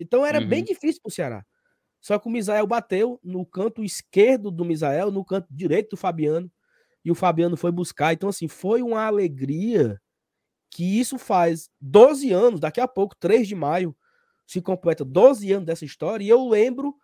Então 0.00 0.26
era 0.26 0.40
bem 0.40 0.60
Uhum. 0.60 0.64
difícil 0.64 1.00
pro 1.02 1.12
Ceará. 1.12 1.44
Só 2.00 2.18
que 2.18 2.28
o 2.28 2.32
Misael 2.32 2.66
bateu 2.66 3.20
no 3.24 3.46
canto 3.46 3.84
esquerdo 3.84 4.50
do 4.50 4.64
Misael, 4.64 5.10
no 5.12 5.24
canto 5.24 5.48
direito 5.50 5.90
do 5.90 5.96
Fabiano, 5.96 6.50
e 7.04 7.10
o 7.10 7.14
Fabiano 7.14 7.56
foi 7.56 7.72
buscar. 7.72 8.12
Então, 8.14 8.28
assim, 8.30 8.48
foi 8.48 8.82
uma 8.82 9.04
alegria 9.06 10.00
que 10.70 10.98
isso 11.00 11.18
faz 11.18 11.68
12 11.80 12.32
anos, 12.32 12.60
daqui 12.60 12.80
a 12.80 12.88
pouco, 12.88 13.16
3 13.18 13.46
de 13.48 13.54
maio, 13.54 13.96
se 14.46 14.60
completa 14.62 15.04
12 15.04 15.52
anos 15.52 15.66
dessa 15.66 15.84
história, 15.84 16.24
e 16.24 16.28
eu 16.28 16.48
lembro 16.48 16.94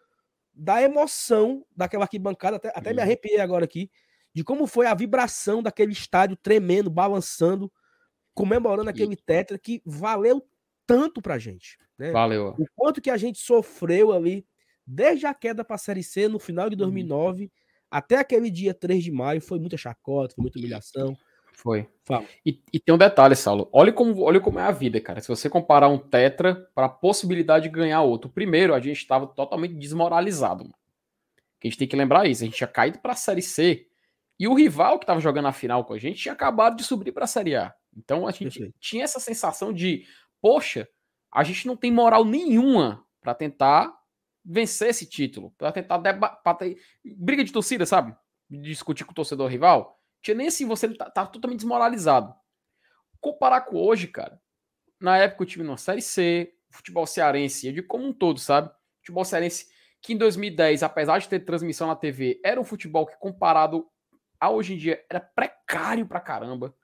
da 0.54 0.82
emoção 0.82 1.64
daquela 1.76 2.04
arquibancada, 2.04 2.56
até, 2.56 2.72
até 2.74 2.92
me 2.94 3.00
Uhum. 3.00 3.02
arrepiei 3.02 3.40
agora 3.40 3.64
aqui, 3.64 3.90
de 4.34 4.44
como 4.44 4.66
foi 4.66 4.86
a 4.86 4.94
vibração 4.94 5.62
daquele 5.62 5.92
estádio 5.92 6.36
tremendo, 6.36 6.90
balançando, 6.90 7.72
comemorando 8.34 8.90
aquele 8.90 9.16
tetra 9.16 9.58
que 9.58 9.82
valeu 9.86 10.42
tanto 10.86 11.22
pra 11.22 11.38
gente. 11.38 11.78
Né? 11.98 12.12
Valeu. 12.12 12.56
O 12.56 12.66
quanto 12.76 13.00
que 13.02 13.10
a 13.10 13.16
gente 13.18 13.40
sofreu 13.40 14.12
ali, 14.12 14.46
desde 14.86 15.26
a 15.26 15.34
queda 15.34 15.64
para 15.64 15.76
a 15.76 15.78
Série 15.78 16.02
C 16.04 16.28
no 16.28 16.38
final 16.40 16.68
Uhum. 16.68 16.70
de 16.70 16.76
2009 16.76 17.50
até 17.90 18.16
aquele 18.18 18.50
dia 18.50 18.74
3 18.74 19.04
de 19.04 19.12
maio, 19.12 19.40
foi 19.42 19.58
muita 19.60 19.76
chacota, 19.76 20.34
foi 20.36 20.42
muita 20.42 20.58
humilhação. 20.58 21.18
Foi. 21.60 21.86
E, 22.44 22.58
e 22.72 22.80
tem 22.80 22.94
um 22.94 22.98
detalhe, 22.98 23.36
Saulo. 23.36 23.68
Olha 23.70 23.92
como, 23.92 24.22
olha 24.22 24.40
como 24.40 24.58
é 24.58 24.62
a 24.62 24.70
vida, 24.70 24.98
cara. 24.98 25.20
Se 25.20 25.28
você 25.28 25.48
comparar 25.48 25.88
um 25.88 25.98
Tetra 25.98 26.54
para 26.74 26.86
a 26.86 26.88
possibilidade 26.88 27.64
de 27.64 27.68
ganhar 27.68 28.00
outro. 28.00 28.30
Primeiro, 28.30 28.74
a 28.74 28.80
gente 28.80 28.96
estava 28.96 29.26
totalmente 29.26 29.74
desmoralizado. 29.74 30.64
Mano. 30.64 30.74
Que 31.60 31.68
a 31.68 31.70
gente 31.70 31.78
tem 31.78 31.86
que 31.86 31.96
lembrar 31.96 32.26
isso. 32.26 32.42
A 32.42 32.46
gente 32.46 32.56
tinha 32.56 32.66
caído 32.66 32.98
para 32.98 33.12
a 33.12 33.16
Série 33.16 33.42
C. 33.42 33.86
E 34.38 34.48
o 34.48 34.54
rival 34.54 34.98
que 34.98 35.04
estava 35.04 35.20
jogando 35.20 35.48
a 35.48 35.52
final 35.52 35.84
com 35.84 35.92
a 35.92 35.98
gente 35.98 36.18
tinha 36.18 36.32
acabado 36.32 36.76
de 36.76 36.82
subir 36.82 37.12
para 37.12 37.24
a 37.24 37.28
Série 37.28 37.54
A. 37.54 37.74
Então 37.94 38.26
a 38.26 38.30
gente 38.30 38.44
Perfeito. 38.44 38.74
tinha 38.80 39.04
essa 39.04 39.20
sensação 39.20 39.70
de, 39.70 40.06
poxa, 40.40 40.88
a 41.30 41.44
gente 41.44 41.66
não 41.66 41.76
tem 41.76 41.92
moral 41.92 42.24
nenhuma 42.24 43.04
para 43.20 43.34
tentar 43.34 43.92
vencer 44.42 44.88
esse 44.88 45.04
título, 45.04 45.52
para 45.58 45.70
tentar 45.72 45.98
debater, 45.98 46.78
briga 47.04 47.44
de 47.44 47.52
torcida, 47.52 47.84
sabe? 47.84 48.16
Discutir 48.48 49.04
com 49.04 49.12
o 49.12 49.14
torcedor 49.14 49.50
rival. 49.50 49.99
Tinha 50.22 50.34
nem 50.34 50.48
assim, 50.48 50.66
você 50.66 50.92
tá, 50.94 51.10
tá 51.10 51.26
totalmente 51.26 51.60
desmoralizado. 51.60 52.34
Comparar 53.20 53.62
com 53.62 53.76
hoje, 53.76 54.06
cara. 54.06 54.40
Na 55.00 55.16
época 55.16 55.42
o 55.42 55.46
time 55.46 55.64
numa 55.64 55.76
Série 55.76 56.02
C, 56.02 56.54
futebol 56.70 57.06
cearense, 57.06 57.66
eu 57.66 57.72
digo 57.72 57.88
como 57.88 58.06
um 58.06 58.12
todo, 58.12 58.38
sabe? 58.38 58.70
Futebol 58.98 59.24
cearense 59.24 59.68
que 60.02 60.14
em 60.14 60.16
2010, 60.16 60.82
apesar 60.82 61.18
de 61.18 61.28
ter 61.28 61.40
transmissão 61.40 61.86
na 61.86 61.96
TV, 61.96 62.40
era 62.44 62.60
um 62.60 62.64
futebol 62.64 63.06
que 63.06 63.18
comparado 63.18 63.86
a 64.38 64.50
hoje 64.50 64.74
em 64.74 64.78
dia 64.78 65.04
era 65.10 65.20
precário 65.20 66.06
pra 66.06 66.20
caramba. 66.20 66.74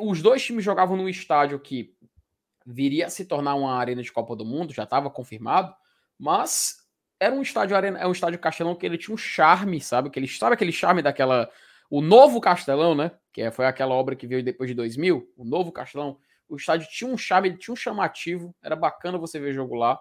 Os 0.00 0.22
dois 0.22 0.42
times 0.42 0.64
jogavam 0.64 0.96
num 0.96 1.08
estádio 1.08 1.58
que 1.58 1.96
viria 2.64 3.06
a 3.06 3.10
se 3.10 3.24
tornar 3.24 3.56
uma 3.56 3.74
arena 3.74 4.02
de 4.02 4.12
Copa 4.12 4.34
do 4.36 4.44
Mundo, 4.44 4.72
já 4.72 4.84
estava 4.84 5.10
confirmado, 5.10 5.74
mas 6.18 6.78
era 7.18 7.34
um 7.34 7.42
estádio 7.42 7.76
arena, 7.76 7.98
é 7.98 8.06
um 8.06 8.12
estádio 8.12 8.38
Castelão 8.38 8.74
que 8.74 8.86
ele 8.86 8.96
tinha 8.96 9.14
um 9.14 9.18
charme, 9.18 9.80
sabe? 9.80 10.08
Aquele, 10.08 10.28
sabe 10.28 10.54
aquele 10.54 10.72
charme 10.72 11.02
daquela 11.02 11.50
o 11.90 12.00
novo 12.00 12.40
Castelão, 12.40 12.94
né? 12.94 13.12
Que 13.32 13.42
é, 13.42 13.50
foi 13.50 13.66
aquela 13.66 13.94
obra 13.94 14.16
que 14.16 14.26
veio 14.26 14.42
depois 14.42 14.68
de 14.68 14.74
2000, 14.74 15.32
o 15.36 15.44
novo 15.44 15.72
Castelão. 15.72 16.18
O 16.48 16.56
estádio 16.56 16.88
tinha 16.90 17.10
um 17.10 17.16
charme, 17.16 17.48
ele 17.48 17.58
tinha 17.58 17.72
um 17.72 17.76
chamativo, 17.76 18.54
era 18.62 18.76
bacana 18.76 19.18
você 19.18 19.40
ver 19.40 19.54
jogo 19.54 19.74
lá, 19.74 19.98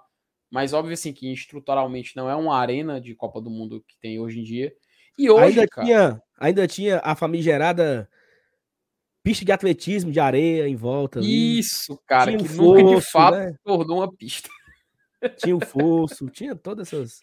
mas 0.51 0.73
óbvio 0.73 0.93
assim 0.93 1.13
que 1.13 1.31
estruturalmente 1.31 2.15
não 2.15 2.29
é 2.29 2.35
uma 2.35 2.57
arena 2.57 2.99
de 3.01 3.15
Copa 3.15 3.41
do 3.41 3.49
Mundo 3.49 3.83
que 3.87 3.97
tem 3.99 4.19
hoje 4.19 4.39
em 4.39 4.43
dia. 4.43 4.73
E 5.17 5.29
hoje, 5.29 5.45
ainda 5.45 5.67
cara, 5.67 5.87
tinha, 5.87 6.21
ainda 6.37 6.67
tinha 6.67 7.01
a 7.03 7.15
famigerada 7.15 8.09
pista 9.23 9.45
de 9.45 9.51
atletismo 9.51 10.11
de 10.11 10.19
areia 10.19 10.67
em 10.67 10.75
volta. 10.75 11.19
Ali. 11.19 11.59
Isso, 11.59 11.97
cara, 12.05 12.31
tinha 12.31 12.37
que 12.37 12.53
um 12.53 12.63
nunca 12.63 12.81
fosso, 12.81 12.95
de 12.95 13.11
fato 13.11 13.37
né? 13.37 13.55
tornou 13.63 13.97
uma 13.97 14.13
pista. 14.13 14.49
Tinha 15.37 15.55
o 15.55 15.65
fosso, 15.65 16.29
tinha 16.29 16.53
todas 16.53 16.91
essas. 16.91 17.21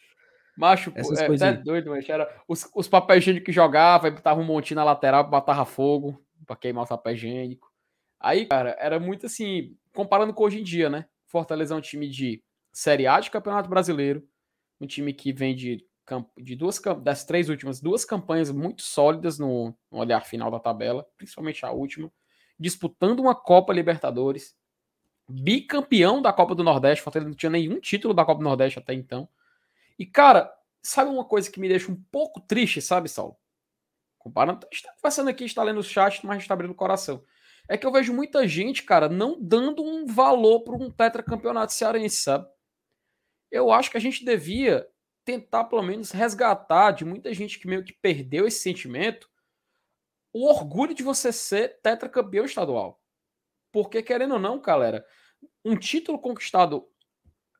Macho, 0.60 0.92
essas 0.94 1.42
é, 1.42 1.48
é 1.48 1.52
doido, 1.54 1.90
mas 1.90 2.06
era 2.08 2.28
os, 2.46 2.68
os 2.74 2.86
papéis 2.86 3.22
higiênicos 3.22 3.46
que 3.46 3.52
jogava, 3.52 4.10
botava 4.10 4.40
um 4.40 4.44
montinho 4.44 4.76
na 4.76 4.84
lateral, 4.84 5.28
botava 5.28 5.64
fogo 5.64 6.22
para 6.46 6.54
queimar 6.54 6.84
o 6.84 6.86
papel 6.86 7.14
higiênico. 7.14 7.72
Aí, 8.20 8.44
cara, 8.44 8.76
era 8.78 9.00
muito 9.00 9.24
assim, 9.24 9.74
comparando 9.94 10.34
com 10.34 10.44
hoje 10.44 10.60
em 10.60 10.62
dia, 10.62 10.90
né? 10.90 11.06
Fortaleza 11.26 11.74
é 11.74 11.76
um 11.76 11.80
time 11.80 12.08
de 12.08 12.42
Série 12.72 13.06
A 13.06 13.18
de 13.18 13.30
Campeonato 13.30 13.70
Brasileiro, 13.70 14.22
um 14.78 14.86
time 14.86 15.14
que 15.14 15.32
vem 15.32 15.56
de, 15.56 15.82
de 16.36 16.54
duas 16.54 16.78
das 17.02 17.24
três 17.24 17.48
últimas, 17.48 17.80
duas 17.80 18.04
campanhas 18.04 18.50
muito 18.50 18.82
sólidas 18.82 19.38
no, 19.38 19.74
no 19.90 19.98
olhar 19.98 20.24
final 20.26 20.50
da 20.50 20.60
tabela, 20.60 21.06
principalmente 21.16 21.64
a 21.64 21.70
última, 21.70 22.12
disputando 22.58 23.20
uma 23.20 23.34
Copa 23.34 23.72
Libertadores, 23.72 24.54
bicampeão 25.26 26.20
da 26.20 26.32
Copa 26.32 26.54
do 26.54 26.62
Nordeste, 26.62 27.02
Fortaleza 27.02 27.30
não 27.30 27.36
tinha 27.36 27.50
nenhum 27.50 27.80
título 27.80 28.12
da 28.12 28.24
Copa 28.24 28.40
do 28.40 28.44
Nordeste 28.44 28.78
até 28.78 28.92
então. 28.92 29.26
E, 30.00 30.06
cara, 30.06 30.50
sabe 30.82 31.10
uma 31.10 31.26
coisa 31.26 31.50
que 31.50 31.60
me 31.60 31.68
deixa 31.68 31.92
um 31.92 32.04
pouco 32.10 32.40
triste, 32.40 32.80
sabe, 32.80 33.06
Saulo? 33.06 33.36
Comparando, 34.18 34.66
a 34.66 34.74
gente 34.74 34.82
tá 34.82 34.94
conversando 34.94 35.28
aqui, 35.28 35.44
está 35.44 35.62
lendo 35.62 35.80
o 35.80 35.82
chat, 35.82 36.24
mas 36.24 36.36
a 36.36 36.38
gente 36.38 36.48
tá 36.48 36.54
abrindo 36.54 36.70
o 36.70 36.74
coração. 36.74 37.22
É 37.68 37.76
que 37.76 37.86
eu 37.86 37.92
vejo 37.92 38.14
muita 38.14 38.48
gente, 38.48 38.82
cara, 38.82 39.10
não 39.10 39.38
dando 39.38 39.82
um 39.84 40.06
valor 40.06 40.60
para 40.62 40.74
um 40.74 40.90
tetracampeonato 40.90 41.74
cearense, 41.74 42.22
sabe? 42.22 42.48
Eu 43.50 43.70
acho 43.70 43.90
que 43.90 43.98
a 43.98 44.00
gente 44.00 44.24
devia 44.24 44.88
tentar, 45.22 45.64
pelo 45.64 45.82
menos, 45.82 46.12
resgatar 46.12 46.92
de 46.92 47.04
muita 47.04 47.34
gente 47.34 47.58
que 47.58 47.68
meio 47.68 47.84
que 47.84 47.92
perdeu 47.92 48.46
esse 48.46 48.60
sentimento 48.60 49.28
o 50.32 50.48
orgulho 50.48 50.94
de 50.94 51.02
você 51.02 51.30
ser 51.30 51.78
tetracampeão 51.82 52.46
estadual. 52.46 53.02
Porque, 53.70 54.02
querendo 54.02 54.32
ou 54.32 54.40
não, 54.40 54.62
galera, 54.62 55.04
um 55.62 55.76
título 55.76 56.18
conquistado 56.18 56.88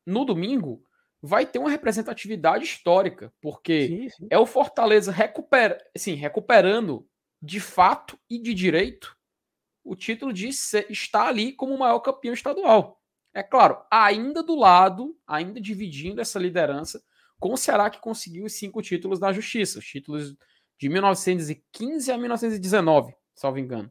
no 0.07 0.25
domingo 0.25 0.83
vai 1.23 1.45
ter 1.47 1.59
uma 1.59 1.71
representatividade 1.71 2.65
histórica, 2.65 3.33
porque 3.41 3.87
sim, 3.87 4.09
sim. 4.09 4.29
é 4.31 4.39
o 4.39 4.47
Fortaleza 4.47 5.13
recupera, 5.13 5.79
assim, 5.95 6.15
recuperando 6.15 7.07
de 7.43 7.61
fato 7.61 8.19
e 8.29 8.39
de 8.39 8.55
direito 8.55 9.17
o 9.85 9.97
título 9.97 10.33
de 10.33 10.53
ser, 10.53 10.91
estar 10.91 11.27
ali 11.27 11.53
como 11.53 11.75
o 11.75 11.79
maior 11.79 12.01
campeão 12.01 12.35
estadual. 12.35 13.01
É 13.33 13.43
claro, 13.43 13.83
ainda 13.91 14.43
do 14.43 14.55
lado, 14.55 15.17
ainda 15.27 15.61
dividindo 15.61 16.21
essa 16.21 16.39
liderança 16.39 17.03
com 17.39 17.53
o 17.53 17.57
Ceará 17.57 17.89
que 17.89 18.01
conseguiu 18.01 18.45
os 18.45 18.53
cinco 18.55 18.83
títulos 18.83 19.19
da 19.19 19.33
Justiça, 19.33 19.79
os 19.79 19.87
títulos 19.87 20.37
de 20.79 20.89
1915 20.89 22.11
a 22.13 22.19
1919, 22.19 23.15
salvo 23.35 23.59
engano. 23.59 23.91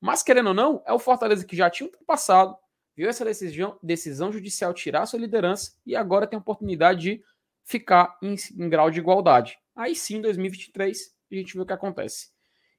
Mas 0.00 0.22
querendo 0.22 0.48
ou 0.48 0.54
não, 0.54 0.82
é 0.86 0.92
o 0.92 0.98
Fortaleza 0.98 1.44
que 1.44 1.56
já 1.56 1.70
tinha 1.70 1.86
ultrapassado 1.86 2.56
viu 2.96 3.08
essa 3.08 3.24
decisão, 3.24 3.78
decisão 3.82 4.32
judicial 4.32 4.72
tirar 4.74 5.06
sua 5.06 5.18
liderança 5.18 5.72
e 5.84 5.96
agora 5.96 6.26
tem 6.26 6.36
a 6.36 6.40
oportunidade 6.40 7.00
de 7.00 7.24
ficar 7.64 8.18
em, 8.22 8.34
em 8.58 8.68
grau 8.68 8.90
de 8.90 8.98
igualdade. 8.98 9.58
Aí 9.74 9.94
sim, 9.94 10.16
em 10.16 10.20
2023, 10.20 11.14
a 11.30 11.34
gente 11.34 11.54
vê 11.54 11.60
o 11.62 11.66
que 11.66 11.72
acontece. 11.72 12.30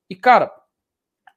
E, 0.10 0.15
cara, 0.15 0.54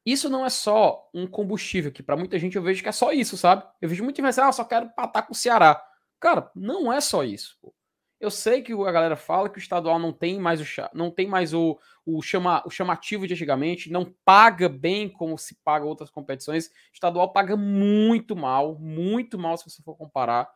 isso 0.05 0.29
não 0.29 0.45
é 0.45 0.51
só 0.51 1.11
um 1.13 1.27
combustível, 1.27 1.91
que 1.91 2.03
para 2.03 2.17
muita 2.17 2.39
gente 2.39 2.57
eu 2.57 2.63
vejo 2.63 2.83
que 2.83 2.89
é 2.89 2.93
só 2.93 3.13
isso, 3.13 3.37
sabe? 3.37 3.65
Eu 3.81 3.89
vejo 3.89 4.05
muito 4.05 4.21
gente 4.21 4.39
ah, 4.39 4.53
só 4.53 4.65
quero 4.65 4.91
patar 4.91 5.23
com 5.23 5.33
o 5.33 5.37
Ceará. 5.37 5.83
Cara, 6.21 6.51
não 6.55 6.93
é 6.93 7.01
só 7.01 7.25
isso. 7.25 7.59
Pô. 7.61 7.75
Eu 8.19 8.31
sei 8.31 8.63
que 8.63 8.73
a 8.73 8.93
galera 8.93 9.17
fala 9.17 9.49
que 9.51 9.59
o 9.59 9.61
estadual 9.61 9.99
não 9.99 10.11
tem 10.11 10.41
mais 10.41 10.61
o 10.61 10.65
não 10.95 11.11
tem 11.11 11.27
mais 11.27 11.53
o, 11.53 11.79
o, 12.05 12.23
chama, 12.23 12.63
o 12.67 12.71
chamativo 12.71 13.27
de 13.27 13.35
antigamente, 13.35 13.91
não 13.91 14.15
paga 14.25 14.69
bem 14.71 15.09
como 15.09 15.37
se 15.37 15.55
paga 15.63 15.85
outras 15.85 16.11
competições. 16.11 16.69
O 16.69 16.71
estadual 16.95 17.33
paga 17.33 17.57
muito 17.57 18.35
mal, 18.35 18.79
muito 18.79 19.39
mal 19.39 19.59
se 19.59 19.69
você 19.69 19.83
for 19.83 19.97
comparar. 19.97 20.51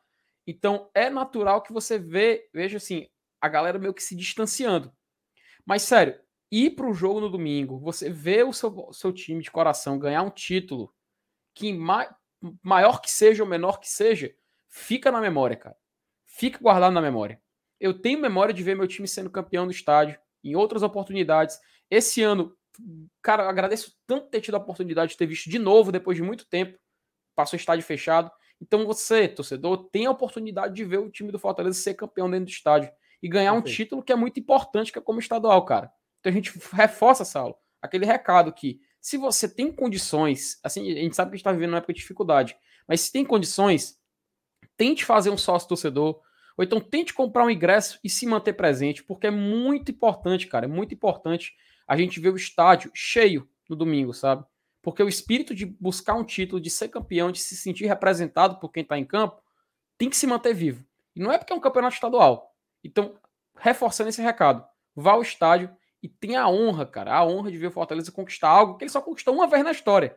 Então 0.47 0.91
é 0.95 1.11
natural 1.11 1.63
que 1.63 1.73
você 1.73 1.99
vê, 1.99 2.49
veja 2.53 2.79
assim, 2.79 3.07
a 3.41 3.49
galera 3.49 3.79
meio 3.79 3.93
que 3.93 4.03
se 4.03 4.17
distanciando. 4.17 4.91
Mas 5.65 5.83
sério, 5.83 6.19
ir 6.51 6.71
para 6.71 6.89
o 6.89 6.95
jogo 6.95 7.21
no 7.21 7.29
domingo, 7.29 7.79
você 7.79 8.09
vê 8.09 8.43
o 8.43 8.53
seu, 8.55 8.91
seu 8.93 9.13
time 9.13 9.43
de 9.43 9.51
coração 9.51 9.99
ganhar 9.99 10.23
um 10.23 10.31
título 10.31 10.95
que 11.55 11.73
ma 11.73 12.09
maior 12.63 13.03
que 13.03 13.11
seja 13.11 13.43
ou 13.43 13.49
menor 13.49 13.79
que 13.81 13.89
seja, 13.89 14.35
fica 14.67 15.13
na 15.13 15.21
memória, 15.21 15.57
cara. 15.57 15.77
Fica 16.25 16.59
guardado 16.59 16.93
na 16.93 17.03
memória. 17.03 17.39
Eu 17.81 17.95
tenho 17.95 18.21
memória 18.21 18.53
de 18.53 18.63
ver 18.63 18.77
meu 18.77 18.87
time 18.87 19.09
sendo 19.09 19.31
campeão 19.31 19.65
do 19.65 19.73
estádio 19.73 20.19
em 20.45 20.55
outras 20.55 20.83
oportunidades. 20.83 21.59
Esse 21.91 22.23
ano, 22.23 22.55
cara, 23.23 23.49
agradeço 23.49 23.97
tanto 24.07 24.29
ter 24.29 24.41
tido 24.41 24.55
a 24.55 24.59
oportunidade 24.59 25.13
de 25.13 25.17
ter 25.17 25.27
visto 25.27 25.49
de 25.49 25.59
novo 25.59 25.91
depois 25.91 26.17
de 26.17 26.23
muito 26.23 26.47
tempo. 26.47 26.79
Passou 27.35 27.57
o 27.57 27.61
estádio 27.61 27.85
fechado. 27.85 28.31
Então 28.61 28.85
você, 28.85 29.27
torcedor, 29.27 29.89
tem 29.91 30.07
a 30.07 30.11
oportunidade 30.11 30.75
de 30.75 30.85
ver 30.85 30.99
o 30.99 31.11
time 31.11 31.33
do 31.33 31.39
Fortaleza 31.39 31.81
ser 31.81 31.95
campeão 31.95 32.31
dentro 32.31 32.47
do 32.47 32.51
estádio 32.51 32.91
e 33.23 33.29
ganhar 33.29 33.53
um 33.53 33.63
título 33.63 34.03
que 34.03 34.13
é 34.13 34.17
muito 34.17 34.39
importante, 34.39 34.93
que 34.93 34.99
é 34.99 35.03
como 35.03 35.19
estadual, 35.19 35.65
cara. 35.65 35.91
Então 36.21 36.31
a 36.31 36.35
gente 36.35 36.53
reforça, 36.73 37.25
Saulo, 37.25 37.57
aquele 37.81 38.05
recado 38.05 38.53
que 38.53 38.81
se 39.01 39.17
você 39.17 39.49
tem 39.49 39.73
condições, 39.73 40.59
assim, 40.63 40.93
a 40.93 41.01
gente 41.01 41.17
sabe 41.17 41.31
que 41.31 41.35
a 41.35 41.37
gente 41.37 41.41
está 41.41 41.53
vivendo 41.53 41.71
uma 41.71 41.79
época 41.79 41.95
de 41.95 42.01
dificuldade, 42.01 42.55
mas 42.87 43.01
se 43.01 43.13
tem 43.13 43.25
condições, 43.25 43.99
tente 44.77 45.05
fazer 45.05 45.31
um 45.31 45.39
sócio 45.39 45.69
torcedor, 45.69 46.21
ou 46.57 46.65
então 46.65 46.81
tente 46.81 47.15
comprar 47.15 47.45
um 47.45 47.51
ingresso 47.51 47.99
e 48.03 48.11
se 48.11 48.27
manter 48.27 48.53
presente, 48.53 49.03
porque 49.03 49.27
é 49.27 49.31
muito 49.31 49.91
importante, 49.91 50.47
cara. 50.47 50.67
É 50.67 50.69
muito 50.69 50.95
importante 50.95 51.55
a 51.87 51.97
gente 51.97 52.21
ver 52.21 52.33
o 52.33 52.37
estádio 52.37 52.91
cheio 52.95 53.49
no 53.69 53.77
domingo, 53.77 54.13
sabe? 54.13 54.45
Porque 54.83 55.03
o 55.03 55.09
espírito 55.09 55.55
de 55.55 55.67
buscar 55.67 56.15
um 56.15 56.25
título, 56.25 56.61
de 56.61 56.71
ser 56.71 56.89
campeão, 56.89 57.31
de 57.31 57.41
se 57.41 57.57
sentir 57.57 57.87
representado 57.87 58.59
por 58.59 58.71
quem 58.71 58.83
está 58.83 58.99
em 58.99 59.05
campo, 59.05 59.43
tem 59.99 60.09
que 60.09 60.17
se 60.17 60.27
manter 60.27 60.55
vivo. 60.55 60.85
E 61.15 61.21
não 61.21 61.31
é 61.31 61.39
porque 61.39 61.53
é 61.53 61.57
um 61.57 61.61
campeonato 61.61 61.95
estadual. 61.95 62.55
Então, 62.83 63.19
reforçando 63.57 64.09
esse 64.09 64.23
recado, 64.23 64.65
vá 64.95 65.13
ao 65.13 65.23
estádio 65.23 65.75
e 66.03 66.09
tenha 66.09 66.43
a 66.43 66.49
honra, 66.49 66.87
cara, 66.87 67.15
a 67.15 67.25
honra 67.25 67.51
de 67.51 67.59
ver 67.59 67.67
o 67.67 67.73
Fortaleza 67.73 68.11
conquistar 68.11 68.49
algo 68.49 68.77
que 68.77 68.85
ele 68.85 68.91
só 68.91 69.03
conquistou 69.03 69.35
uma 69.35 69.47
vez 69.47 69.63
na 69.63 69.71
história. 69.71 70.17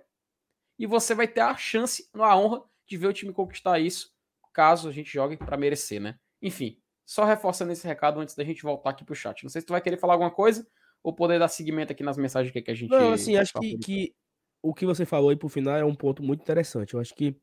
E 0.79 0.87
você 0.87 1.13
vai 1.13 1.27
ter 1.27 1.41
a 1.41 1.55
chance, 1.57 2.09
a 2.13 2.37
honra 2.37 2.63
de 2.87 2.97
ver 2.97 3.07
o 3.07 3.13
time 3.13 3.33
conquistar 3.33 3.79
isso, 3.79 4.13
caso 4.53 4.87
a 4.87 4.91
gente 4.91 5.11
jogue 5.11 5.35
para 5.35 5.57
merecer, 5.57 5.99
né? 5.99 6.17
Enfim, 6.43 6.77
só 7.05 7.23
reforçando 7.23 7.71
esse 7.71 7.87
recado 7.87 8.19
antes 8.19 8.35
da 8.35 8.43
gente 8.43 8.61
voltar 8.61 8.89
aqui 8.89 9.05
pro 9.05 9.15
chat. 9.15 9.41
Não 9.43 9.49
sei 9.49 9.61
se 9.61 9.67
tu 9.67 9.71
vai 9.71 9.81
querer 9.81 9.97
falar 9.97 10.13
alguma 10.13 10.29
coisa 10.29 10.67
ou 11.01 11.13
poder 11.13 11.39
dar 11.39 11.47
seguimento 11.47 11.93
aqui 11.93 12.03
nas 12.03 12.17
mensagens 12.17 12.51
que, 12.51 12.69
a 12.69 12.73
gente. 12.73 12.89
Não, 12.89 13.13
assim, 13.13 13.37
acho 13.37 13.53
que, 13.53 13.77
que, 13.77 14.15
o 14.61 14.73
que 14.73 14.85
você 14.85 15.05
falou 15.05 15.29
aí 15.29 15.37
pro 15.37 15.47
final 15.47 15.77
é 15.77 15.85
um 15.85 15.95
ponto 15.95 16.21
muito 16.21 16.41
interessante. 16.41 16.93
Eu 16.93 16.99
acho 16.99 17.15
que. 17.15 17.35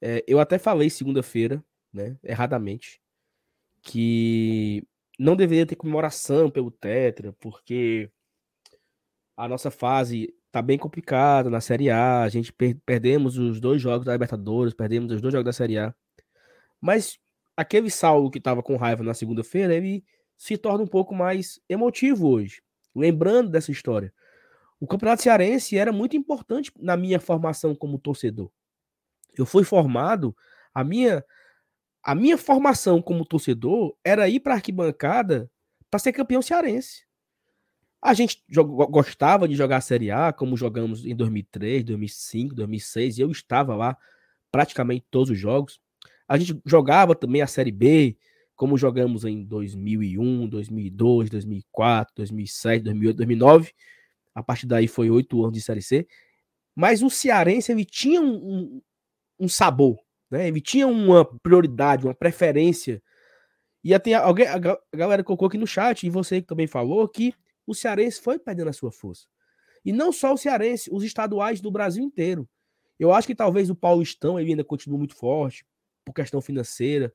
É, 0.00 0.22
eu 0.28 0.38
até 0.38 0.58
falei 0.58 0.90
segunda-feira, 0.90 1.64
né, 1.92 2.18
erradamente, 2.22 3.00
que 3.82 4.86
não 5.18 5.34
deveria 5.34 5.66
ter 5.66 5.74
comemoração 5.74 6.50
pelo 6.50 6.70
Tetra, 6.70 7.32
porque 7.40 8.10
a 9.36 9.48
nossa 9.48 9.70
fase 9.70 10.34
tá 10.52 10.60
bem 10.60 10.76
complicada 10.78 11.48
na 11.48 11.60
Série 11.60 11.90
A, 11.90 12.22
a 12.22 12.28
gente 12.28 12.52
per 12.52 12.76
perdemos 12.84 13.38
os 13.38 13.58
dois 13.58 13.80
jogos 13.80 14.04
da 14.04 14.12
Libertadores, 14.12 14.74
perdemos 14.74 15.10
os 15.12 15.20
dois 15.20 15.32
jogos 15.32 15.46
da 15.46 15.52
Série 15.52 15.78
A. 15.78 15.94
Mas 16.78 17.18
aquele 17.56 17.90
Saulo 17.90 18.30
que 18.30 18.38
estava 18.38 18.62
com 18.62 18.76
raiva 18.76 19.02
na 19.02 19.14
segunda-feira, 19.14 19.74
ele 19.74 20.04
se 20.36 20.56
torna 20.56 20.84
um 20.84 20.86
pouco 20.86 21.14
mais 21.14 21.60
emotivo 21.68 22.28
hoje, 22.28 22.60
lembrando 22.94 23.50
dessa 23.50 23.72
história. 23.72 24.12
O 24.78 24.86
Campeonato 24.86 25.22
Cearense 25.22 25.78
era 25.78 25.90
muito 25.90 26.16
importante 26.16 26.70
na 26.78 26.96
minha 26.96 27.18
formação 27.18 27.74
como 27.74 27.98
torcedor. 27.98 28.50
Eu 29.36 29.46
fui 29.46 29.64
formado, 29.64 30.36
a 30.74 30.84
minha 30.84 31.24
a 32.02 32.14
minha 32.14 32.38
formação 32.38 33.02
como 33.02 33.26
torcedor 33.26 33.96
era 34.04 34.28
ir 34.28 34.38
para 34.38 34.54
a 34.54 34.56
arquibancada 34.58 35.50
para 35.90 35.98
ser 35.98 36.12
campeão 36.12 36.40
cearense. 36.40 37.04
A 38.00 38.14
gente 38.14 38.44
gostava 38.88 39.48
de 39.48 39.56
jogar 39.56 39.78
a 39.78 39.80
Série 39.80 40.12
A, 40.12 40.32
como 40.32 40.56
jogamos 40.56 41.04
em 41.04 41.16
2003, 41.16 41.82
2005, 41.82 42.54
2006, 42.54 43.18
e 43.18 43.22
eu 43.22 43.30
estava 43.32 43.74
lá 43.74 43.98
praticamente 44.52 45.04
todos 45.10 45.30
os 45.30 45.38
jogos. 45.38 45.80
A 46.28 46.36
gente 46.38 46.60
jogava 46.64 47.14
também 47.14 47.42
a 47.42 47.46
Série 47.46 47.72
B, 47.72 48.16
como 48.54 48.78
jogamos 48.78 49.24
em 49.24 49.44
2001, 49.44 50.48
2002, 50.48 51.30
2004, 51.30 52.14
2007, 52.16 52.84
2008, 52.84 53.16
2009. 53.16 53.72
A 54.34 54.42
partir 54.42 54.66
daí 54.66 54.88
foi 54.88 55.10
oito 55.10 55.42
anos 55.42 55.54
de 55.56 55.62
Série 55.62 55.82
C. 55.82 56.06
Mas 56.74 57.02
o 57.02 57.08
Cearense 57.08 57.72
ele 57.72 57.84
tinha 57.84 58.20
um, 58.20 58.34
um, 58.34 58.82
um 59.40 59.48
sabor, 59.48 59.98
né? 60.30 60.48
ele 60.48 60.60
tinha 60.60 60.86
uma 60.86 61.24
prioridade, 61.24 62.04
uma 62.04 62.14
preferência. 62.14 63.02
E 63.84 63.94
até 63.94 64.14
alguém, 64.14 64.46
a 64.46 64.58
galera 64.94 65.22
colocou 65.22 65.48
aqui 65.48 65.56
no 65.56 65.66
chat, 65.66 66.06
e 66.06 66.10
você 66.10 66.40
que 66.40 66.46
também 66.46 66.66
falou, 66.66 67.08
que 67.08 67.32
o 67.66 67.74
Cearense 67.74 68.20
foi 68.20 68.38
perdendo 68.38 68.68
a 68.68 68.72
sua 68.72 68.90
força. 68.90 69.26
E 69.84 69.92
não 69.92 70.12
só 70.12 70.34
o 70.34 70.36
Cearense, 70.36 70.90
os 70.92 71.04
estaduais 71.04 71.60
do 71.60 71.70
Brasil 71.70 72.02
inteiro. 72.02 72.48
Eu 72.98 73.12
acho 73.12 73.26
que 73.26 73.34
talvez 73.34 73.70
o 73.70 73.74
Paulistão 73.74 74.38
ele 74.38 74.50
ainda 74.50 74.64
continue 74.64 74.98
muito 74.98 75.14
forte, 75.14 75.64
por 76.06 76.14
questão 76.14 76.40
financeira. 76.40 77.12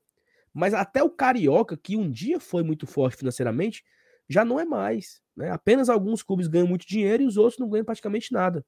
Mas 0.54 0.74
até 0.74 1.02
o 1.02 1.10
Carioca, 1.10 1.76
que 1.76 1.96
um 1.96 2.08
dia 2.08 2.38
foi 2.38 2.62
muito 2.62 2.86
forte 2.86 3.16
financeiramente, 3.16 3.82
já 4.28 4.44
não 4.44 4.60
é 4.60 4.64
mais. 4.64 5.20
Né? 5.34 5.50
Apenas 5.50 5.88
alguns 5.88 6.22
clubes 6.22 6.46
ganham 6.46 6.68
muito 6.68 6.86
dinheiro 6.86 7.22
e 7.22 7.26
os 7.26 7.36
outros 7.36 7.58
não 7.58 7.68
ganham 7.68 7.84
praticamente 7.84 8.32
nada. 8.32 8.64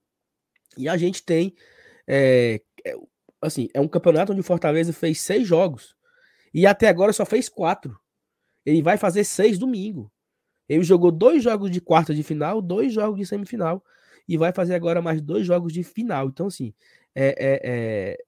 E 0.76 0.88
a 0.88 0.96
gente 0.96 1.22
tem. 1.22 1.54
É, 2.06 2.60
é, 2.84 2.96
assim, 3.40 3.68
é 3.74 3.80
um 3.80 3.86
campeonato 3.86 4.32
onde 4.32 4.40
o 4.40 4.44
Fortaleza 4.44 4.92
fez 4.92 5.20
seis 5.20 5.46
jogos. 5.46 5.94
E 6.52 6.66
até 6.66 6.88
agora 6.88 7.12
só 7.12 7.26
fez 7.26 7.48
quatro. 7.48 7.98
Ele 8.64 8.82
vai 8.82 8.96
fazer 8.96 9.24
seis 9.24 9.58
domingo. 9.58 10.10
Ele 10.66 10.82
jogou 10.82 11.12
dois 11.12 11.42
jogos 11.42 11.70
de 11.70 11.80
quarta 11.80 12.14
de 12.14 12.22
final, 12.22 12.62
dois 12.62 12.92
jogos 12.92 13.18
de 13.18 13.26
semifinal 13.26 13.84
e 14.26 14.36
vai 14.36 14.52
fazer 14.52 14.74
agora 14.74 15.02
mais 15.02 15.20
dois 15.20 15.46
jogos 15.46 15.72
de 15.72 15.82
final. 15.82 16.28
Então, 16.28 16.46
assim, 16.46 16.74
é, 17.14 17.26
é, 17.26 17.60
é, 17.64 18.24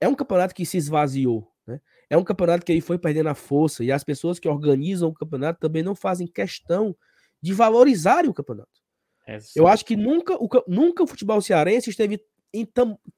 é 0.00 0.08
um 0.08 0.14
campeonato 0.14 0.54
que 0.54 0.64
se 0.64 0.76
esvaziou. 0.76 1.52
Né? 1.66 1.80
É 2.08 2.16
um 2.16 2.24
campeonato 2.24 2.64
que 2.64 2.72
ele 2.72 2.80
foi 2.80 2.98
perdendo 2.98 3.28
a 3.28 3.34
força 3.34 3.84
e 3.84 3.92
as 3.92 4.02
pessoas 4.02 4.38
que 4.38 4.48
organizam 4.48 5.08
o 5.08 5.14
campeonato 5.14 5.60
também 5.60 5.82
não 5.82 5.94
fazem 5.94 6.26
questão 6.26 6.96
de 7.40 7.52
valorizarem 7.52 8.30
o 8.30 8.34
campeonato. 8.34 8.80
É 9.26 9.38
Eu 9.54 9.68
acho 9.68 9.84
que 9.84 9.96
nunca 9.96 10.34
o, 10.34 10.48
nunca 10.66 11.02
o 11.02 11.06
futebol 11.06 11.40
cearense 11.40 11.90
esteve 11.90 12.20
em 12.52 12.66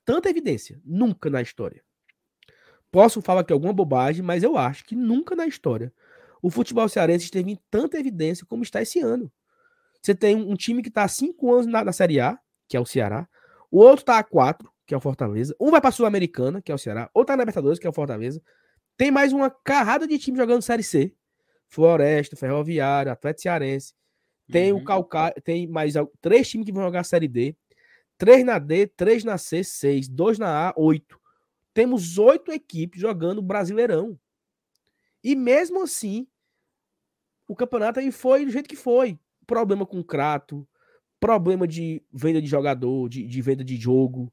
tanta 0.05 0.29
evidência. 0.29 0.81
Nunca 0.85 1.31
na 1.31 1.41
história. 1.41 1.83
Posso 2.91 3.23
falar 3.23 3.41
aqui 3.41 3.53
alguma 3.53 3.73
bobagem, 3.73 4.23
mas 4.23 4.43
eu 4.43 4.59
acho 4.59 4.85
que 4.85 4.95
nunca 4.95 5.35
na 5.35 5.47
história 5.47 5.93
o 6.43 6.51
futebol 6.51 6.89
cearense 6.89 7.25
esteve 7.25 7.53
em 7.53 7.59
tanta 7.71 7.99
evidência 7.99 8.45
como 8.45 8.65
está 8.65 8.83
esse 8.83 9.01
ano. 9.01 9.33
Você 10.03 10.15
tem 10.15 10.35
um 10.35 10.57
time 10.57 10.83
que 10.83 10.89
está 10.89 11.05
há 11.05 11.09
cinco 11.09 11.53
anos 11.53 11.67
na, 11.67 11.85
na, 11.85 11.93
Série 11.93 12.21
A, 12.21 12.37
que 12.69 12.77
é 12.77 12.81
o 12.81 12.85
Ceará. 12.85 13.29
O 13.71 13.79
outro 13.79 14.03
está 14.03 14.19
há 14.19 14.25
quatro, 14.25 14.71
que 14.93 14.95
é 14.95 14.99
o 14.99 15.01
Fortaleza. 15.01 15.57
Um 15.59 15.71
vai 15.71 15.81
para 15.81 15.89
a 15.89 15.93
Sul-Americana, 15.93 16.61
que 16.61 16.71
é 16.71 16.75
o 16.75 16.79
Ceará. 16.79 17.09
Outro 17.15 17.33
está 17.33 17.37
na 17.39 17.45
Libertadores, 17.45 17.79
que 17.79 17.87
é 17.87 17.91
o 17.91 17.95
Fortaleza. 17.95 18.43
Tem 18.95 19.11
mais 19.11 19.33
uma 19.33 19.49
carrada 19.49 20.07
de 20.07 20.19
time 20.19 20.37
jogando 20.37 20.61
Série 20.61 20.83
C. 20.83 21.15
Floresta, 21.67 22.37
Ferroviário, 22.37 23.11
Atlético 23.11 23.41
Cearense. 23.41 23.95
Tem 24.51 24.71
uhum. 24.71 24.81
o 24.81 24.85
Calcaia, 24.85 25.33
tem 25.43 25.67
mais 25.67 25.95
três 26.21 26.47
times 26.51 26.67
que 26.67 26.73
vão 26.73 26.83
jogar 26.83 27.05
Série 27.05 27.27
D. 27.27 27.57
Três 28.19 28.45
na 28.45 28.59
D, 28.59 28.87
três 28.87 29.25
na 29.25 29.39
C, 29.39 29.65
seis. 29.65 30.09
Dois 30.09 30.39
na 30.39 30.69
A, 30.69 30.75
oito. 30.77 31.19
Temos 31.73 32.19
oito 32.19 32.53
equipes 32.53 33.01
jogando 33.01 33.41
Brasileirão. 33.41 34.21
E 35.25 35.35
mesmo 35.35 35.85
assim, 35.85 36.27
o 37.49 37.57
campeonato 37.57 37.99
aí 37.99 38.13
foi 38.13 38.45
do 38.45 38.51
jeito 38.51 38.69
que 38.69 38.77
foi. 38.77 39.19
Problema 39.47 39.87
com 39.87 40.01
o 40.01 40.05
Crato, 40.05 40.69
problema 41.19 41.67
de 41.67 42.03
venda 42.13 42.43
de 42.43 42.47
jogador, 42.47 43.09
de, 43.09 43.27
de 43.27 43.41
venda 43.41 43.65
de 43.65 43.77
jogo, 43.77 44.31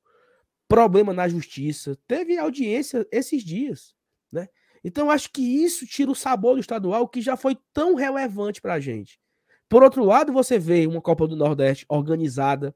problema 0.69 1.11
na 1.11 1.27
justiça. 1.27 1.97
Teve 2.07 2.37
audiência 2.37 3.05
esses 3.11 3.43
dias, 3.43 3.95
né? 4.31 4.47
Então 4.83 5.11
acho 5.11 5.29
que 5.31 5.41
isso 5.41 5.85
tira 5.85 6.11
o 6.11 6.15
sabor 6.15 6.53
do 6.53 6.61
estadual 6.61 7.09
que 7.09 7.21
já 7.21 7.35
foi 7.35 7.57
tão 7.73 7.95
relevante 7.95 8.61
para 8.61 8.75
a 8.75 8.79
gente. 8.79 9.19
Por 9.67 9.83
outro 9.83 10.05
lado, 10.05 10.31
você 10.31 10.57
vê 10.57 10.87
uma 10.87 11.01
Copa 11.01 11.27
do 11.27 11.35
Nordeste 11.35 11.85
organizada, 11.89 12.73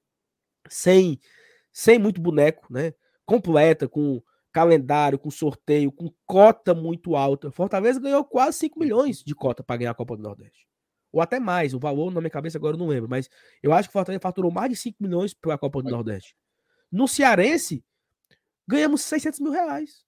sem, 0.67 1.19
sem 1.71 1.97
muito 1.97 2.19
boneco, 2.19 2.67
né? 2.69 2.93
Completa, 3.25 3.88
com 3.88 4.21
calendário, 4.51 5.17
com 5.17 5.32
sorteio, 5.32 5.91
com 5.91 6.13
cota 6.25 6.73
muito 6.75 7.15
alta. 7.15 7.51
Fortaleza 7.51 7.99
ganhou 7.99 8.23
quase 8.25 8.60
5 8.60 8.79
milhões 8.79 9.23
de 9.23 9.34
cota 9.34 9.63
para 9.63 9.77
ganhar 9.77 9.91
a 9.91 9.95
Copa 9.95 10.17
do 10.17 10.21
Nordeste. 10.21 10.67
Ou 11.12 11.21
até 11.21 11.39
mais, 11.39 11.73
o 11.73 11.79
valor 11.79 12.12
na 12.12 12.19
minha 12.19 12.29
cabeça 12.29 12.58
agora 12.58 12.75
eu 12.75 12.79
não 12.79 12.88
lembro, 12.88 13.10
mas 13.10 13.29
eu 13.62 13.71
acho 13.71 13.88
que 13.88 13.91
o 13.91 13.93
Fortaleza 13.93 14.19
faturou 14.21 14.51
mais 14.51 14.69
de 14.69 14.75
5 14.75 14.97
milhões 15.01 15.34
pela 15.34 15.58
Copa 15.58 15.82
do 15.82 15.89
Nordeste. 15.89 16.36
No 16.93 17.08
Cearense, 17.08 17.84
ganhamos 18.67 19.01
600 19.01 19.39
mil 19.39 19.51
reais. 19.51 20.06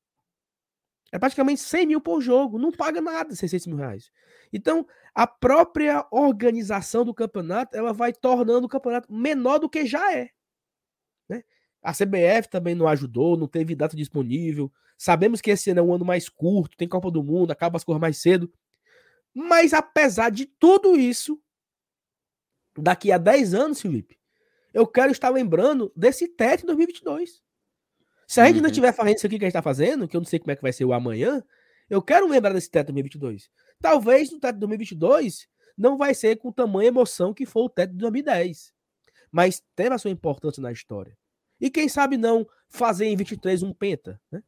É 1.11 1.17
praticamente 1.17 1.61
100 1.61 1.87
mil 1.87 1.99
por 1.99 2.21
jogo. 2.21 2.59
Não 2.59 2.71
paga 2.71 3.01
nada 3.01 3.35
600 3.35 3.65
mil 3.65 3.77
reais. 3.77 4.11
Então, 4.53 4.85
a 5.11 5.25
própria 5.25 6.05
organização 6.11 7.03
do 7.03 7.11
campeonato, 7.11 7.75
ela 7.75 7.91
vai 7.91 8.13
tornando 8.13 8.67
o 8.67 8.69
campeonato 8.69 9.11
menor 9.11 9.57
do 9.57 9.67
que 9.67 9.87
já 9.87 10.13
é. 10.13 10.29
Né? 11.27 11.43
A 11.81 11.91
CBF 11.91 12.49
também 12.51 12.75
não 12.75 12.87
ajudou, 12.87 13.35
não 13.35 13.47
teve 13.47 13.73
data 13.73 13.97
disponível. 13.97 14.71
Sabemos 14.95 15.41
que 15.41 15.49
esse 15.49 15.71
ano 15.71 15.79
é 15.79 15.83
um 15.83 15.93
ano 15.93 16.05
mais 16.05 16.29
curto, 16.29 16.77
tem 16.77 16.87
Copa 16.87 17.09
do 17.09 17.23
Mundo, 17.23 17.49
acaba 17.49 17.77
as 17.77 17.83
coisas 17.83 17.99
mais 17.99 18.21
cedo. 18.21 18.53
Mas 19.33 19.73
apesar 19.73 20.29
de 20.29 20.45
tudo 20.45 20.95
isso, 20.95 21.41
daqui 22.77 23.11
a 23.11 23.17
10 23.17 23.55
anos, 23.55 23.81
Felipe, 23.81 24.19
eu 24.75 24.85
quero 24.85 25.09
estar 25.09 25.29
lembrando 25.29 25.89
desse 25.95 26.27
teto 26.27 26.63
em 26.63 26.65
2022. 26.65 27.41
Se 28.27 28.41
a 28.41 28.45
gente 28.45 28.57
uhum. 28.57 28.63
não 28.63 28.69
estiver 28.69 28.91
fazendo 28.91 29.15
isso 29.15 29.25
aqui 29.25 29.39
que 29.39 29.45
a 29.45 29.47
gente 29.47 29.51
está 29.51 29.61
fazendo, 29.61 30.05
que 30.05 30.17
eu 30.17 30.19
não 30.19 30.25
sei 30.25 30.37
como 30.37 30.51
é 30.51 30.55
que 30.55 30.61
vai 30.61 30.73
ser 30.73 30.83
o 30.83 30.91
amanhã, 30.91 31.41
eu 31.89 32.01
quero 32.01 32.27
lembrar 32.27 32.51
desse 32.51 32.69
teto 32.69 32.87
2022. 32.87 33.49
Talvez 33.79 34.29
no 34.33 34.39
teto 34.39 34.59
2022 34.59 35.47
não 35.77 35.97
vai 35.97 36.13
ser 36.13 36.35
com 36.35 36.51
tamanha 36.51 36.89
emoção 36.89 37.33
que 37.33 37.45
foi 37.45 37.63
o 37.63 37.69
teto 37.69 37.91
de 37.91 37.99
2010. 37.99 38.73
Mas 39.31 39.63
teve 39.77 39.95
a 39.95 39.97
sua 39.97 40.11
importância 40.11 40.61
na 40.61 40.73
história. 40.73 41.17
E 41.61 41.69
quem 41.69 41.87
sabe 41.87 42.17
não 42.17 42.45
fazer 42.67 43.05
em 43.05 43.15
23 43.15 43.63
um 43.63 43.73
penta, 43.73 44.19
né? 44.29 44.43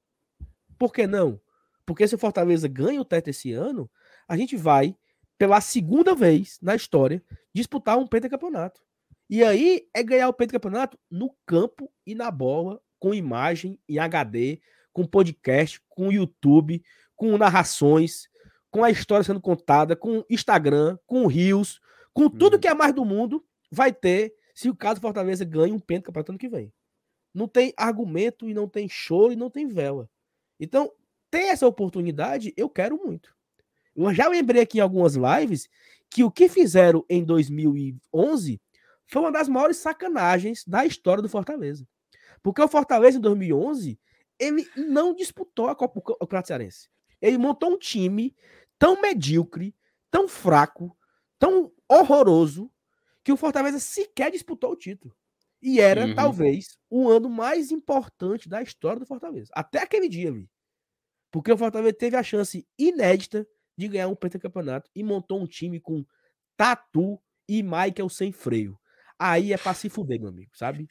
Por 0.78 0.92
que 0.92 1.08
não? 1.08 1.40
Porque 1.86 2.06
se 2.06 2.16
o 2.16 2.20
Fortaleza 2.20 2.68
ganha 2.68 3.00
o 3.00 3.06
teto 3.06 3.30
esse 3.30 3.54
ano, 3.54 3.90
a 4.28 4.36
gente 4.36 4.58
vai, 4.58 4.94
pela 5.38 5.62
segunda 5.62 6.14
vez 6.14 6.60
na 6.62 6.76
história, 6.76 7.24
disputar 7.54 7.98
um 7.98 8.06
pentacampeonato. 8.06 8.86
E 9.30 9.44
aí 9.44 9.88
é 9.94 10.02
ganhar 10.04 10.30
o 10.30 10.34
pentacampeonato 10.34 10.98
no 11.10 11.36
campo 11.46 11.92
e 12.06 12.16
na 12.16 12.32
bola, 12.32 12.82
com 13.00 13.14
imagem 13.14 13.80
em 13.88 14.00
HD, 14.00 14.62
com 14.94 15.06
podcast, 15.06 15.82
com 15.90 16.12
YouTube, 16.12 16.82
com 17.16 17.38
narrações, 17.38 18.30
com 18.72 18.84
a 18.84 18.90
história 18.90 19.24
sendo 19.24 19.42
contada, 19.42 19.96
com 19.96 20.24
Instagram, 20.30 20.98
com 21.06 21.28
Rios, 21.28 21.80
com 22.14 22.30
tudo 22.30 22.54
uhum. 22.54 22.60
que 22.60 22.68
é 22.68 22.74
mais 22.74 22.94
do 22.94 23.04
mundo, 23.04 23.46
vai 23.72 23.92
ter 23.92 24.34
se 24.56 24.70
o 24.70 24.76
caso 24.76 25.02
Fortaleza 25.02 25.46
ganhe 25.46 25.74
um 25.74 25.80
pentacampeonato 25.80 26.32
ano 26.32 26.40
que 26.40 26.50
vem 26.50 26.74
não 27.38 27.48
tem 27.48 27.72
argumento 27.78 28.50
e 28.50 28.54
não 28.54 28.68
tem 28.68 28.90
choro 28.90 29.32
e 29.32 29.36
não 29.36 29.50
tem 29.50 29.68
vela. 29.68 30.10
Então, 30.60 30.92
ter 31.30 31.44
essa 31.44 31.68
oportunidade, 31.68 32.52
eu 32.58 32.68
quero 32.68 32.98
muito. 32.98 33.36
Eu 33.96 34.12
já 34.12 34.28
lembrei 34.28 34.64
aqui 34.64 34.80
em 34.80 34.82
algumas 34.82 35.16
lives 35.16 35.70
que 36.10 36.24
o 36.24 36.32
que 36.32 36.50
fizeram 36.50 37.06
em 37.08 37.24
2011 37.24 38.60
foi 39.08 39.22
uma 39.22 39.32
das 39.32 39.48
maiores 39.48 39.78
sacanagens 39.78 40.64
da 40.66 40.86
história 40.86 41.22
do 41.22 41.30
Fortaleza. 41.30 41.88
Porque 42.42 42.62
o 42.62 42.68
Fortaleza 42.68 43.18
em 43.18 43.22
2011, 43.22 44.00
ele 44.40 44.68
não 44.76 45.16
disputou 45.16 45.68
a 45.68 45.76
Copa 45.76 46.00
o 46.00 46.02
Campeonato 46.02 46.48
Cearense. 46.48 46.90
Ele 47.22 47.38
montou 47.38 47.72
um 47.72 47.78
time 47.78 48.36
tão 48.78 49.02
medíocre, 49.02 49.76
tão 50.12 50.28
fraco, 50.28 50.96
tão 51.40 51.72
horroroso, 51.90 52.72
que 53.24 53.32
o 53.32 53.38
Fortaleza 53.38 53.80
sequer 53.80 54.32
disputou 54.32 54.72
o 54.72 54.76
título. 54.76 55.16
E 55.62 55.82
era, 55.82 56.06
uhum. 56.06 56.16
talvez, 56.16 56.78
o 56.90 57.10
ano 57.10 57.30
mais 57.30 57.72
importante 57.72 58.48
da 58.48 58.62
história 58.62 59.00
do 59.00 59.06
Fortaleza. 59.06 59.52
Até 59.54 59.82
aquele 59.82 60.08
dia 60.08 60.30
ali. 60.30 60.50
Porque 61.32 61.52
o 61.52 61.58
Fortaleza 61.58 61.94
teve 61.94 62.16
a 62.16 62.24
chance 62.24 62.68
inédita 62.78 63.48
de 63.78 63.88
ganhar 63.88 64.08
um 64.08 64.16
pentacampeonato 64.16 64.90
e 64.96 65.04
montou 65.04 65.42
um 65.42 65.48
time 65.48 65.80
com 65.80 66.06
Tatu 66.56 67.20
e 67.48 67.62
Michael 67.64 68.10
sem 68.10 68.32
freio. 68.32 68.80
Aí 69.20 69.54
é 69.54 69.58
pra 69.58 69.74
se 69.74 69.90
fuder, 69.90 70.20
meu 70.20 70.30
amigo, 70.30 70.52
sabe? 70.54 70.88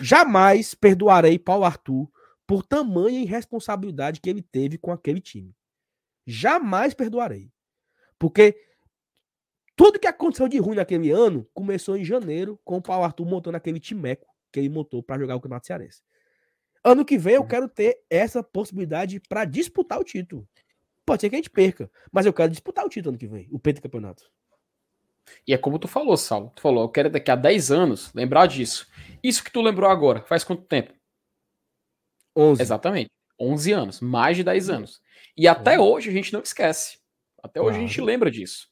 Jamais 0.00 0.74
perdoarei 0.74 1.38
Paulo 1.38 1.64
Arthur 1.64 2.10
por 2.46 2.62
tamanha 2.62 3.20
irresponsabilidade 3.20 4.20
que 4.20 4.28
ele 4.28 4.42
teve 4.42 4.76
com 4.78 4.92
aquele 4.92 5.20
time. 5.20 5.54
Jamais 6.26 6.94
perdoarei. 6.94 7.50
Porque 8.18 8.56
tudo 9.74 9.98
que 9.98 10.06
aconteceu 10.06 10.48
de 10.48 10.58
ruim 10.58 10.76
naquele 10.76 11.10
ano 11.10 11.48
começou 11.54 11.96
em 11.96 12.04
janeiro, 12.04 12.60
com 12.64 12.76
o 12.76 12.82
Paulo 12.82 13.04
Arthur 13.04 13.26
montando 13.26 13.56
aquele 13.56 13.80
timeco 13.80 14.26
que 14.52 14.60
ele 14.60 14.68
montou 14.68 15.02
para 15.02 15.18
jogar 15.18 15.34
o 15.34 15.40
Campeonato 15.40 15.66
Cearense. 15.66 16.02
Ano 16.84 17.04
que 17.04 17.16
vem 17.16 17.34
eu 17.34 17.46
quero 17.46 17.68
ter 17.68 17.98
essa 18.10 18.42
possibilidade 18.42 19.20
para 19.28 19.44
disputar 19.44 19.98
o 19.98 20.04
título. 20.04 20.46
Pode 21.06 21.20
ser 21.22 21.30
que 21.30 21.36
a 21.36 21.38
gente 21.38 21.50
perca, 21.50 21.90
mas 22.12 22.26
eu 22.26 22.32
quero 22.32 22.50
disputar 22.50 22.84
o 22.84 22.88
título 22.88 23.10
ano 23.10 23.18
que 23.18 23.26
vem, 23.26 23.48
o 23.50 23.58
campeonato. 23.58 24.24
E 25.46 25.52
é 25.54 25.58
como 25.58 25.78
tu 25.78 25.88
falou, 25.88 26.16
Saulo. 26.16 26.52
Tu 26.54 26.62
falou, 26.62 26.84
eu 26.84 26.88
quero 26.88 27.10
daqui 27.10 27.30
a 27.30 27.36
10 27.36 27.70
anos 27.70 28.12
lembrar 28.14 28.46
disso. 28.46 28.86
Isso 29.22 29.42
que 29.42 29.50
tu 29.50 29.60
lembrou 29.60 29.90
agora, 29.90 30.22
faz 30.22 30.44
quanto 30.44 30.62
tempo? 30.62 30.92
11. 32.36 32.62
Exatamente. 32.62 33.10
11 33.38 33.72
anos, 33.72 34.00
mais 34.00 34.36
de 34.36 34.44
10 34.44 34.70
anos. 34.70 35.02
E 35.36 35.48
até 35.48 35.78
hoje 35.78 36.10
a 36.10 36.12
gente 36.12 36.32
não 36.32 36.40
esquece. 36.40 36.98
Até 37.42 37.60
hoje 37.60 37.78
a 37.78 37.80
gente 37.80 38.00
lembra 38.00 38.30
disso. 38.30 38.68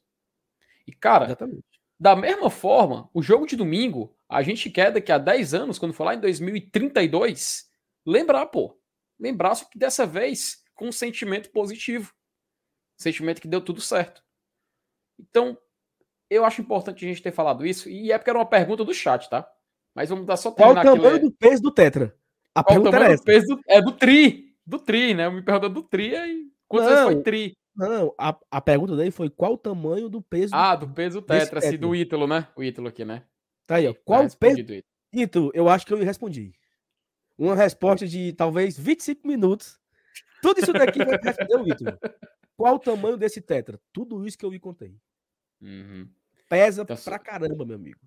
E, 0.86 0.92
cara, 0.92 1.26
Exatamente. 1.26 1.64
da 1.98 2.14
mesma 2.14 2.50
forma, 2.50 3.10
o 3.12 3.22
jogo 3.22 3.46
de 3.46 3.56
domingo, 3.56 4.14
a 4.28 4.42
gente 4.42 4.70
quer 4.70 4.92
daqui 4.92 5.10
a 5.10 5.18
10 5.18 5.54
anos, 5.54 5.78
quando 5.78 5.92
for 5.92 6.04
lá 6.04 6.14
em 6.14 6.20
2032, 6.20 7.68
lembrar, 8.06 8.46
pô. 8.46 8.78
Lembrar 9.18 9.54
só 9.54 9.64
que 9.64 9.78
dessa 9.78 10.06
vez 10.06 10.62
com 10.74 10.88
um 10.88 10.92
sentimento 10.92 11.50
positivo. 11.50 12.14
Sentimento 12.96 13.40
que 13.40 13.48
deu 13.48 13.60
tudo 13.60 13.80
certo. 13.80 14.22
Então, 15.18 15.58
eu 16.30 16.44
acho 16.44 16.60
importante 16.62 17.04
a 17.04 17.08
gente 17.08 17.22
ter 17.22 17.32
falado 17.32 17.66
isso. 17.66 17.90
E 17.90 18.12
é 18.12 18.16
porque 18.16 18.30
era 18.30 18.38
uma 18.38 18.46
pergunta 18.46 18.84
do 18.84 18.94
chat, 18.94 19.28
tá? 19.28 19.50
Mas 19.94 20.08
vamos 20.08 20.24
dar 20.24 20.36
só 20.36 20.52
Qual 20.52 20.70
o 20.70 20.74
tamanho 20.74 21.16
aquilo... 21.16 21.30
do 21.30 21.32
peso 21.32 21.62
do 21.62 21.72
Tetra? 21.72 22.14
A 22.54 22.62
Qual 22.62 22.76
pergunta 22.76 22.96
era 22.96 23.12
essa. 23.12 23.22
Do 23.22 23.26
peso 23.26 23.46
do... 23.46 23.60
É 23.66 23.82
do 23.82 23.92
Tri. 23.92 24.54
Do 24.64 24.78
Tri, 24.78 25.14
né? 25.14 25.28
Me 25.28 25.42
perguntou 25.42 25.68
do 25.68 25.82
Tri 25.82 26.14
e 26.14 26.48
quantas 26.68 26.90
vezes 26.90 27.04
foi 27.04 27.22
Tri? 27.22 27.56
Não, 27.74 28.14
a, 28.18 28.36
a 28.50 28.60
pergunta 28.60 28.96
dele 28.96 29.10
foi 29.10 29.30
qual 29.30 29.54
o 29.54 29.58
tamanho 29.58 30.08
do 30.08 30.20
peso. 30.20 30.54
Ah, 30.54 30.76
do 30.76 30.88
peso 30.88 31.22
Tetra, 31.22 31.58
assim, 31.58 31.76
do 31.76 31.94
Ítalo, 31.94 32.26
né? 32.26 32.46
O 32.56 32.62
Ítalo 32.62 32.88
aqui, 32.88 33.04
né? 33.04 33.24
Tá 33.66 33.76
aí, 33.76 33.88
ó. 33.88 33.94
Qual 34.04 34.24
o 34.24 34.36
peso? 34.36 34.64
Ítalo, 35.12 35.50
eu 35.54 35.68
acho 35.68 35.86
que 35.86 35.92
eu 35.92 35.98
respondi. 35.98 36.52
Uma 37.38 37.54
resposta 37.54 38.06
de 38.06 38.32
talvez 38.34 38.78
25 38.78 39.26
minutos. 39.26 39.80
Tudo 40.42 40.60
isso 40.60 40.72
daqui 40.72 41.04
vai 41.04 41.18
responder 41.22 41.56
o 41.56 41.68
Ítalo. 41.68 41.98
Qual 42.56 42.74
o 42.74 42.78
tamanho 42.78 43.16
desse 43.16 43.40
Tetra? 43.40 43.80
Tudo 43.90 44.26
isso 44.26 44.36
que 44.36 44.44
eu 44.44 44.50
lhe 44.50 44.60
contei. 44.60 44.94
Uhum. 45.62 46.06
Pesa 46.50 46.82
então, 46.82 46.96
pra 46.96 47.16
caramba, 47.16 47.64
meu 47.64 47.76
amigo. 47.76 48.00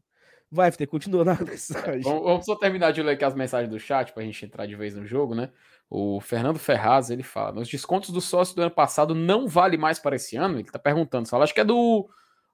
Vai, 0.52 0.70
FT, 0.70 0.86
continua 0.86 1.24
na 1.24 1.34
mensagem. 1.41 2.02
Vamos 2.04 2.46
só 2.46 2.56
terminar 2.58 2.91
de 2.91 3.02
ler 3.02 3.14
aqui 3.14 3.24
as 3.24 3.34
mensagens 3.34 3.72
do 3.72 3.80
chat 3.80 4.12
pra 4.12 4.22
gente 4.22 4.46
entrar 4.46 4.68
de 4.68 4.76
vez 4.76 4.94
no 4.94 5.06
jogo, 5.06 5.34
né? 5.34 5.50
O 5.89 6.20
Fernando 6.20 6.60
Ferraz, 6.60 7.10
ele 7.10 7.24
fala: 7.24 7.54
nos 7.54 7.70
descontos 7.70 8.10
do 8.10 8.20
sócio 8.20 8.54
do 8.54 8.62
ano 8.62 8.70
passado 8.70 9.16
não 9.16 9.48
vale 9.48 9.78
mais 9.78 9.98
para 9.98 10.18
esse 10.18 10.36
ano? 10.36 10.60
Ele 10.60 10.70
tá 10.70 10.78
perguntando, 10.78 11.28
só 11.28 11.41
acho 11.41 11.54
que 11.54 11.62
é 11.62 11.64
do, 11.64 12.10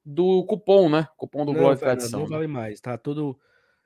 do 0.05 0.45
cupom, 0.45 0.89
né? 0.89 1.07
Cupom 1.17 1.43
do 1.43 1.53
Glória 1.53 1.77
Tradição. 1.77 2.19
Não 2.19 2.27
né? 2.29 2.35
vale 2.35 2.47
mais, 2.47 2.79
tá 2.79 2.95
tudo 2.97 3.37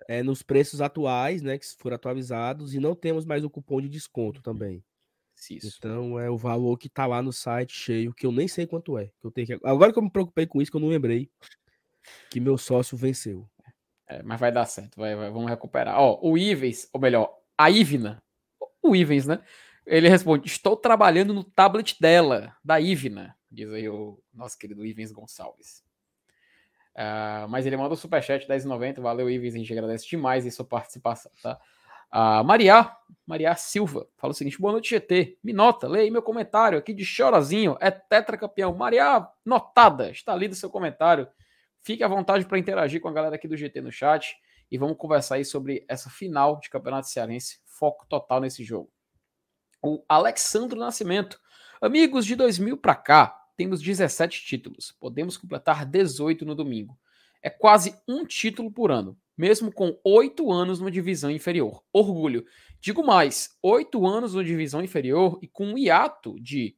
é, 0.07 0.21
nos 0.21 0.43
preços 0.43 0.81
atuais, 0.81 1.41
né? 1.41 1.57
Que 1.57 1.65
foram 1.79 1.95
atualizados, 1.95 2.75
e 2.75 2.81
não 2.81 2.93
temos 2.93 3.25
mais 3.25 3.45
o 3.45 3.49
cupom 3.49 3.79
de 3.79 3.87
desconto 3.87 4.41
também. 4.41 4.83
Isso. 5.49 5.77
Então 5.79 6.19
é 6.19 6.29
o 6.29 6.37
valor 6.37 6.77
que 6.77 6.87
tá 6.87 7.05
lá 7.05 7.21
no 7.21 7.33
site 7.33 7.73
cheio, 7.73 8.13
que 8.13 8.25
eu 8.25 8.31
nem 8.31 8.47
sei 8.47 8.67
quanto 8.67 8.97
é. 8.97 9.05
Que 9.19 9.25
eu 9.25 9.31
tenho 9.31 9.47
que... 9.47 9.59
Agora 9.63 9.91
que 9.91 9.97
eu 9.97 10.03
me 10.03 10.11
preocupei 10.11 10.45
com 10.45 10.61
isso, 10.61 10.69
que 10.69 10.77
eu 10.77 10.81
não 10.81 10.87
lembrei 10.87 11.29
que 12.29 12.39
meu 12.39 12.57
sócio 12.57 12.97
venceu. 12.97 13.47
É, 14.07 14.21
mas 14.23 14.39
vai 14.39 14.51
dar 14.51 14.65
certo, 14.65 14.97
vai, 14.97 15.15
vai, 15.15 15.29
vamos 15.31 15.49
recuperar. 15.49 15.99
Ó, 15.99 16.19
o 16.21 16.37
Ivens, 16.37 16.89
ou 16.93 16.99
melhor, 16.99 17.33
a 17.57 17.69
Ivna, 17.69 18.21
o 18.81 18.95
Ivens, 18.95 19.25
né? 19.25 19.41
Ele 19.85 20.09
responde: 20.09 20.47
Estou 20.47 20.75
trabalhando 20.75 21.33
no 21.33 21.43
tablet 21.43 21.99
dela, 21.99 22.55
da 22.63 22.79
Ivna, 22.79 23.35
diz 23.51 23.71
aí 23.71 23.87
o 23.89 24.21
nosso 24.33 24.57
querido 24.57 24.85
Ivens 24.85 25.11
Gonçalves. 25.11 25.83
Uh, 26.95 27.49
mas 27.49 27.65
ele 27.65 27.75
mandou 27.75 27.97
superchat 27.97 28.47
10,90. 28.47 29.01
Valeu, 29.01 29.29
Ivens. 29.29 29.55
A 29.55 29.57
gente 29.57 29.73
agradece 29.73 30.07
demais 30.07 30.45
a 30.45 30.51
sua 30.51 30.65
participação, 30.65 31.31
tá? 31.41 31.59
A 32.11 32.43
Maria, 32.43 32.95
Maria 33.25 33.55
Silva, 33.55 34.07
fala 34.17 34.31
o 34.31 34.35
seguinte: 34.35 34.59
boa 34.59 34.71
noite, 34.71 34.91
GT. 34.91 35.39
Me 35.43 35.51
nota, 35.51 35.87
leia 35.87 36.11
meu 36.11 36.21
comentário 36.21 36.77
aqui 36.77 36.93
de 36.93 37.03
chorazinho. 37.03 37.75
É 37.81 37.89
tetracampeão. 37.89 38.75
Maria, 38.75 39.27
notada, 39.43 40.11
está 40.11 40.35
lido 40.35 40.53
seu 40.53 40.69
comentário. 40.69 41.27
Fique 41.83 42.01
à 42.01 42.07
vontade 42.07 42.45
para 42.45 42.57
interagir 42.57 43.01
com 43.01 43.09
a 43.09 43.11
galera 43.11 43.35
aqui 43.35 43.45
do 43.45 43.57
GT 43.57 43.81
no 43.81 43.91
chat 43.91 44.37
e 44.71 44.77
vamos 44.77 44.95
conversar 44.97 45.35
aí 45.35 45.43
sobre 45.43 45.83
essa 45.85 46.09
final 46.09 46.57
de 46.57 46.69
Campeonato 46.69 47.09
Cearense. 47.09 47.59
Foco 47.65 48.05
total 48.07 48.39
nesse 48.39 48.63
jogo. 48.63 48.89
O 49.83 50.01
Alexandre 50.07 50.79
Nascimento. 50.79 51.37
Amigos, 51.81 52.25
de 52.25 52.37
2000 52.37 52.77
para 52.77 52.95
cá, 52.95 53.37
temos 53.57 53.81
17 53.81 54.45
títulos. 54.45 54.95
Podemos 54.97 55.35
completar 55.35 55.85
18 55.85 56.45
no 56.45 56.55
domingo. 56.55 56.97
É 57.41 57.49
quase 57.49 57.93
um 58.07 58.25
título 58.25 58.71
por 58.71 58.89
ano, 58.89 59.19
mesmo 59.37 59.69
com 59.69 59.99
oito 60.05 60.53
anos 60.53 60.79
numa 60.79 60.89
divisão 60.89 61.29
inferior. 61.29 61.83
Orgulho. 61.91 62.45
Digo 62.79 63.05
mais, 63.05 63.57
oito 63.61 64.07
anos 64.07 64.33
numa 64.33 64.45
divisão 64.45 64.81
inferior 64.81 65.37
e 65.41 65.49
com 65.49 65.65
um 65.65 65.77
hiato 65.77 66.39
de 66.39 66.77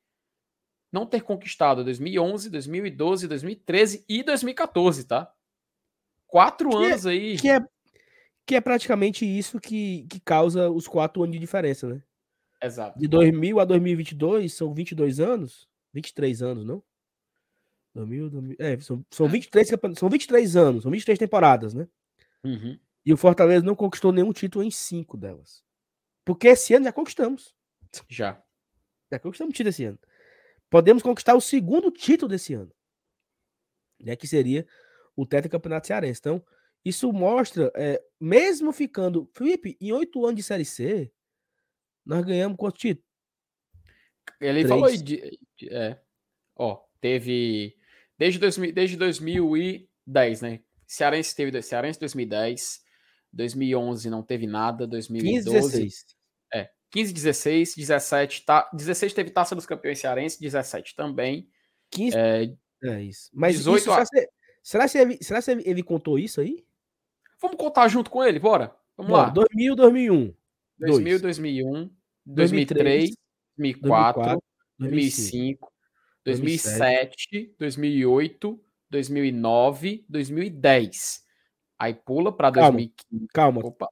não 0.96 1.06
ter 1.06 1.22
conquistado 1.22 1.84
2011, 1.84 2.50
2012, 2.50 3.28
2013 3.28 4.06
e 4.08 4.24
2014, 4.24 5.04
tá? 5.04 5.30
Quatro 6.26 6.70
que 6.70 6.76
é 6.76 6.92
anos 6.92 7.06
é, 7.06 7.10
aí. 7.10 7.38
Que 7.38 7.50
é, 7.50 7.60
que 8.46 8.56
é 8.56 8.62
praticamente 8.62 9.26
isso 9.26 9.60
que, 9.60 10.08
que 10.10 10.22
causa 10.22 10.70
os 10.72 10.88
quatro 10.88 11.22
anos 11.22 11.34
de 11.34 11.40
diferença, 11.40 11.86
né? 11.88 12.02
Exato. 12.64 12.98
De 12.98 13.10
2000 13.10 13.60
a 13.60 13.66
2022 13.66 14.54
são 14.54 14.74
22 14.74 15.20
anos? 15.20 15.68
23 15.94 16.42
anos, 16.42 16.66
não? 16.66 16.82
2000, 17.94 18.30
2000 18.30 18.58
é, 18.58 18.80
são, 18.80 19.06
são, 19.12 19.28
23, 19.28 19.68
são 19.98 20.10
23 20.10 20.56
anos, 20.56 20.84
são 20.84 20.92
23 20.92 21.20
temporadas, 21.20 21.74
né? 21.74 21.90
Uhum. 22.42 22.80
E 23.06 23.14
o 23.14 23.18
Fortaleza 23.18 23.66
não 23.66 23.76
conquistou 23.76 24.14
nenhum 24.14 24.32
título 24.32 24.64
em 24.64 24.72
cinco 24.72 25.18
delas. 25.18 25.62
Porque 26.24 26.48
esse 26.48 26.74
ano 26.74 26.86
já 26.86 26.94
conquistamos. 26.94 27.54
Já. 28.10 28.42
Já 29.12 29.20
conquistamos 29.20 29.54
título 29.54 29.70
esse 29.70 29.84
ano 29.84 30.00
podemos 30.70 31.04
conquistar 31.04 31.36
o 31.36 31.42
segundo 31.42 31.92
título 31.92 32.30
desse 32.30 32.54
ano, 32.54 32.74
né, 34.00 34.16
que 34.16 34.28
seria 34.28 34.68
o 35.16 35.26
Campeonato 35.26 35.88
Cearense. 35.88 36.20
Então, 36.20 36.44
isso 36.84 37.12
mostra, 37.12 37.72
é, 37.76 38.02
mesmo 38.20 38.72
ficando. 38.72 39.30
Felipe, 39.34 39.78
em 39.82 39.92
oito 39.92 40.24
anos 40.26 40.36
de 40.38 40.44
Série 40.44 40.66
C, 40.66 41.12
nós 42.06 42.24
ganhamos 42.24 42.58
quantos 42.58 42.80
títulos? 42.80 43.10
Ele 44.40 44.60
Três. 44.64 44.70
falou 44.70 44.92
de, 44.92 45.40
de, 45.58 45.70
é, 45.70 46.00
ó, 46.56 46.84
teve 47.00 47.76
desde, 48.18 48.40
2000, 48.40 48.74
desde 48.74 48.98
2010, 48.98 50.42
né? 50.42 50.64
Cearense 50.86 51.36
teve 51.36 51.62
Cearense 51.62 52.00
2010, 52.00 52.84
2011 53.34 54.10
não 54.10 54.22
teve 54.22 54.46
nada, 54.46 54.86
2012 54.86 55.44
15, 55.44 55.80
16. 55.80 56.15
15, 56.96 57.12
16, 57.12 57.76
17, 57.76 58.46
tá, 58.46 58.70
16 58.72 59.14
teve 59.14 59.30
Taça 59.30 59.54
dos 59.54 59.66
Campeões 59.66 60.00
Cearense, 60.00 60.40
17 60.40 60.96
também. 60.96 61.50
15, 61.92 62.18
é, 62.18 62.56
é 62.86 63.02
isso. 63.02 63.30
Mas 63.34 63.58
18 63.58 63.82
isso, 63.82 63.92
a... 63.92 64.06
será, 64.64 64.88
que 64.88 64.98
ele, 64.98 65.18
será 65.22 65.42
que 65.42 65.52
ele 65.52 65.84
contou 65.84 66.18
isso 66.18 66.40
aí? 66.40 66.66
Vamos 67.42 67.58
contar 67.58 67.90
junto 67.90 68.10
com 68.10 68.24
ele, 68.24 68.40
bora. 68.40 68.74
Vamos 68.96 69.12
Bom, 69.12 69.18
lá. 69.18 69.30
2000, 69.30 69.76
2001. 69.76 70.34
2000, 70.80 71.20
2001, 71.20 71.90
2003, 72.26 73.12
2004, 73.58 74.42
2005, 74.80 75.72
2007, 76.24 77.56
2008, 77.60 78.62
2009, 78.90 80.06
2010. 80.08 81.26
Aí 81.78 81.94
pula 81.94 82.32
para 82.32 82.52
2015. 82.52 83.28
Calma. 83.34 83.62
Opa. 83.66 83.90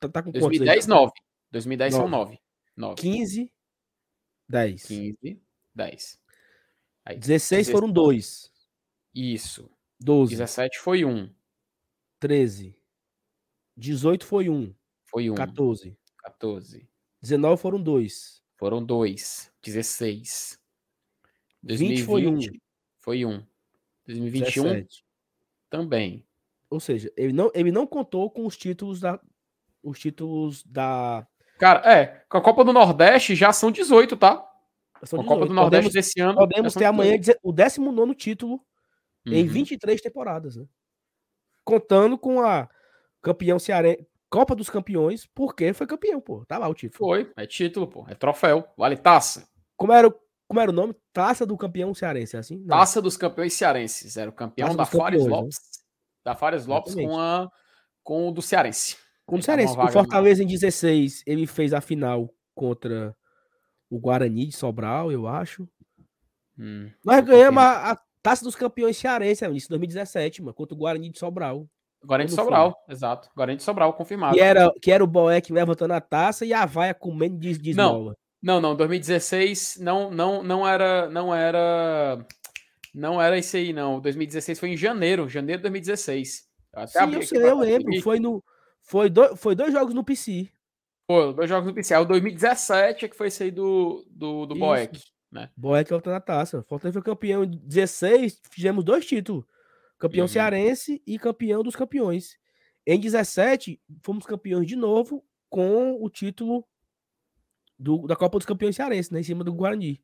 Tá, 0.00 0.08
tá 0.08 0.22
com 0.22 0.30
2010, 0.30 0.86
9. 0.86 1.12
2010 1.50 1.94
9. 1.94 2.02
são 2.02 2.08
9. 2.08 2.40
9. 2.76 2.94
15, 3.00 3.52
10. 4.48 4.82
15, 4.86 5.42
10. 5.74 6.20
Aí, 7.04 7.16
16, 7.18 7.66
16 7.66 7.70
foram 7.70 7.90
2. 7.90 8.52
Isso. 9.14 9.70
12. 10.00 10.32
17 10.36 10.78
foi 10.78 11.04
1. 11.04 11.30
13. 12.20 12.76
18 13.76 14.26
foi 14.26 14.48
1. 14.48 14.74
Foi 15.06 15.30
1. 15.30 15.34
14. 15.34 15.96
14. 16.18 16.88
19 17.22 17.60
foram 17.60 17.82
2. 17.82 18.42
Foram 18.56 18.84
2. 18.84 19.52
16. 19.62 20.58
2020 21.62 22.04
foi 22.04 22.26
1. 22.26 22.40
Foi 23.00 23.24
1. 23.24 23.46
2021 24.06 24.62
17. 24.64 25.04
também. 25.70 26.26
Ou 26.70 26.80
seja, 26.80 27.12
ele 27.16 27.32
não, 27.32 27.50
ele 27.54 27.72
não 27.72 27.86
contou 27.86 28.30
com 28.30 28.46
os 28.46 28.56
títulos 28.56 29.00
da 29.00 29.20
os 29.82 29.98
títulos 29.98 30.64
da 30.64 31.26
Cara, 31.58 31.92
é, 31.92 32.22
com 32.28 32.38
a 32.38 32.42
Copa 32.42 32.64
do 32.64 32.72
Nordeste 32.72 33.34
já 33.34 33.52
são 33.52 33.70
18, 33.70 34.16
tá? 34.16 34.36
São 35.04 35.18
18. 35.18 35.20
a 35.20 35.24
Copa 35.24 35.46
do 35.46 35.54
Nordeste 35.54 35.88
podemos, 35.88 35.92
desse 35.92 36.20
ano. 36.20 36.38
Podemos 36.38 36.74
ter 36.74 36.84
amanhã 36.84 37.16
o 37.42 37.52
19 37.52 38.14
título 38.14 38.60
uhum. 39.26 39.34
em 39.34 39.46
23 39.46 40.00
temporadas, 40.00 40.56
né? 40.56 40.64
Contando 41.64 42.16
com 42.16 42.40
a 42.40 42.68
campeão 43.20 43.58
cearense, 43.58 44.06
Copa 44.30 44.54
dos 44.54 44.68
Campeões, 44.68 45.26
porque 45.34 45.72
foi 45.72 45.86
campeão, 45.86 46.20
pô. 46.20 46.44
Tá 46.46 46.58
lá 46.58 46.68
o 46.68 46.74
título. 46.74 46.98
Foi, 46.98 47.32
é 47.36 47.46
título, 47.46 47.86
pô. 47.86 48.06
É 48.08 48.14
troféu, 48.14 48.66
vale 48.76 48.96
taça. 48.96 49.48
Como 49.76 49.92
era, 49.92 50.12
como 50.46 50.60
era 50.60 50.70
o 50.70 50.74
nome? 50.74 50.94
Taça 51.12 51.46
do 51.46 51.56
campeão 51.56 51.94
cearense, 51.94 52.36
é 52.36 52.38
assim? 52.38 52.58
Não. 52.58 52.76
Taça 52.76 53.00
dos 53.00 53.16
campeões 53.16 53.54
cearenses. 53.54 54.16
Era 54.16 54.30
o 54.30 54.32
campeão 54.32 54.68
taça 54.68 54.76
da 54.76 54.84
Fares 54.84 55.24
né? 55.24 55.30
Lopes. 55.30 55.56
Né? 55.56 55.82
Da 56.24 56.34
Fares 56.34 56.66
Lopes 56.66 56.94
com, 56.94 57.18
a, 57.18 57.50
com 58.02 58.28
o 58.28 58.32
do 58.32 58.42
cearense. 58.42 58.96
Com 59.28 59.36
o 59.36 59.42
Cearense. 59.42 59.76
O 59.78 59.88
Fortaleza 59.88 60.42
em 60.42 60.46
16, 60.46 61.22
ele 61.26 61.46
fez 61.46 61.74
a 61.74 61.82
final 61.82 62.32
contra 62.54 63.14
o 63.90 63.98
Guarani 63.98 64.46
de 64.46 64.56
Sobral, 64.56 65.12
eu 65.12 65.28
acho. 65.28 65.68
Hum, 66.58 66.90
Nós 67.04 67.22
ganhamos 67.22 67.62
a, 67.62 67.92
a, 67.92 67.98
Taça 68.22 68.42
dos 68.42 68.56
Campeões 68.56 68.96
Cearense, 68.96 69.44
é, 69.44 69.50
isso 69.50 69.68
2017, 69.68 70.40
mano, 70.40 70.54
contra 70.54 70.74
o 70.74 70.78
Guarani 70.78 71.10
de 71.10 71.18
Sobral. 71.18 71.68
Guarani 72.02 72.30
de 72.30 72.34
Sobral, 72.34 72.72
foi? 72.86 72.94
exato. 72.94 73.28
Guarani 73.36 73.58
de 73.58 73.62
Sobral, 73.62 73.92
confirmado. 73.92 74.34
Que 74.34 74.40
era, 74.40 74.72
que 74.80 74.90
era 74.90 75.04
o 75.04 75.06
Boeck 75.06 75.52
levantando 75.52 75.92
a 75.92 76.00
taça 76.00 76.46
e 76.46 76.54
a 76.54 76.64
vaia 76.64 76.94
comendo 76.94 77.38
de, 77.38 77.58
de 77.58 77.74
não, 77.74 78.14
não, 78.42 78.62
não, 78.62 78.74
2016 78.74 79.76
não, 79.78 80.10
não, 80.10 80.42
não 80.42 80.66
era, 80.66 81.06
não 81.10 81.34
era, 81.34 82.26
não 82.94 83.20
era 83.20 83.36
isso 83.36 83.58
aí, 83.58 83.74
não. 83.74 84.00
2016 84.00 84.58
foi 84.58 84.70
em 84.70 84.76
janeiro, 84.76 85.28
janeiro 85.28 85.58
de 85.58 85.64
2016. 85.64 86.48
Até 86.72 87.06
Sim, 87.06 87.14
eu, 87.14 87.22
sei, 87.22 87.42
eu 87.42 87.58
lembro, 87.58 88.00
foi 88.00 88.18
no, 88.18 88.42
foi, 88.88 89.10
do, 89.10 89.36
foi 89.36 89.54
dois 89.54 89.70
jogos 89.70 89.94
no 89.94 90.02
PC. 90.02 90.48
Foi, 91.06 91.34
dois 91.34 91.48
jogos 91.48 91.68
no 91.68 91.74
PC. 91.74 91.92
É 91.92 91.98
o 91.98 92.06
2017 92.06 93.04
é 93.04 93.08
que 93.08 93.16
foi 93.16 93.28
esse 93.28 93.42
aí 93.42 93.50
do, 93.50 94.02
do, 94.10 94.46
do 94.46 94.54
Boeck, 94.54 94.98
né? 95.30 95.50
Boeck 95.54 95.90
levantando 95.92 96.16
a 96.16 96.20
taça. 96.20 96.62
Fortaleza 96.62 96.94
foi 96.94 97.02
campeão 97.02 97.44
em 97.44 97.50
16, 97.50 98.40
fizemos 98.50 98.82
dois 98.82 99.04
títulos. 99.04 99.44
Campeão 99.98 100.24
uhum. 100.24 100.28
cearense 100.28 101.02
e 101.06 101.18
campeão 101.18 101.62
dos 101.62 101.76
campeões. 101.76 102.38
Em 102.86 102.98
17, 102.98 103.78
fomos 104.02 104.24
campeões 104.24 104.66
de 104.66 104.74
novo 104.74 105.22
com 105.50 106.02
o 106.02 106.08
título 106.08 106.66
do, 107.78 108.06
da 108.06 108.16
Copa 108.16 108.38
dos 108.38 108.46
Campeões 108.46 108.74
Cearense, 108.74 109.12
né? 109.12 109.20
Em 109.20 109.24
cima 109.24 109.44
do 109.44 109.52
Guarani. 109.52 110.02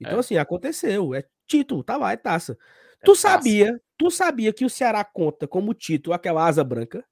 Então, 0.00 0.16
é. 0.16 0.20
assim, 0.20 0.36
aconteceu. 0.36 1.14
É 1.14 1.24
título, 1.46 1.84
tá 1.84 1.96
lá, 1.96 2.10
é 2.10 2.16
taça. 2.16 2.58
É 3.00 3.04
tu 3.04 3.12
taça. 3.12 3.28
sabia, 3.28 3.80
tu 3.96 4.10
sabia 4.10 4.52
que 4.52 4.64
o 4.64 4.70
Ceará 4.70 5.04
conta 5.04 5.46
como 5.46 5.72
título 5.72 6.14
aquela 6.14 6.44
asa 6.44 6.64
branca? 6.64 7.04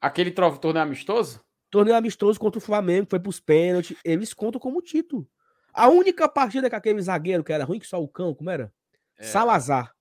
Aquele 0.00 0.30
torneio 0.30 0.82
amistoso? 0.82 1.40
Torneio 1.70 1.96
amistoso 1.96 2.40
contra 2.40 2.58
o 2.58 2.62
Flamengo, 2.62 3.06
foi 3.08 3.20
pros 3.20 3.38
pênaltis. 3.38 3.96
Eles 4.04 4.32
contam 4.32 4.60
como 4.60 4.80
título. 4.80 5.28
A 5.72 5.88
única 5.88 6.28
partida 6.28 6.68
que 6.68 6.74
aquele 6.74 7.00
zagueiro, 7.00 7.44
que 7.44 7.52
era 7.52 7.64
ruim 7.64 7.78
que 7.78 7.86
só 7.86 8.02
o 8.02 8.08
cão, 8.08 8.34
como 8.34 8.50
era? 8.50 8.72
É. 9.18 9.24
Salazar. 9.24 9.94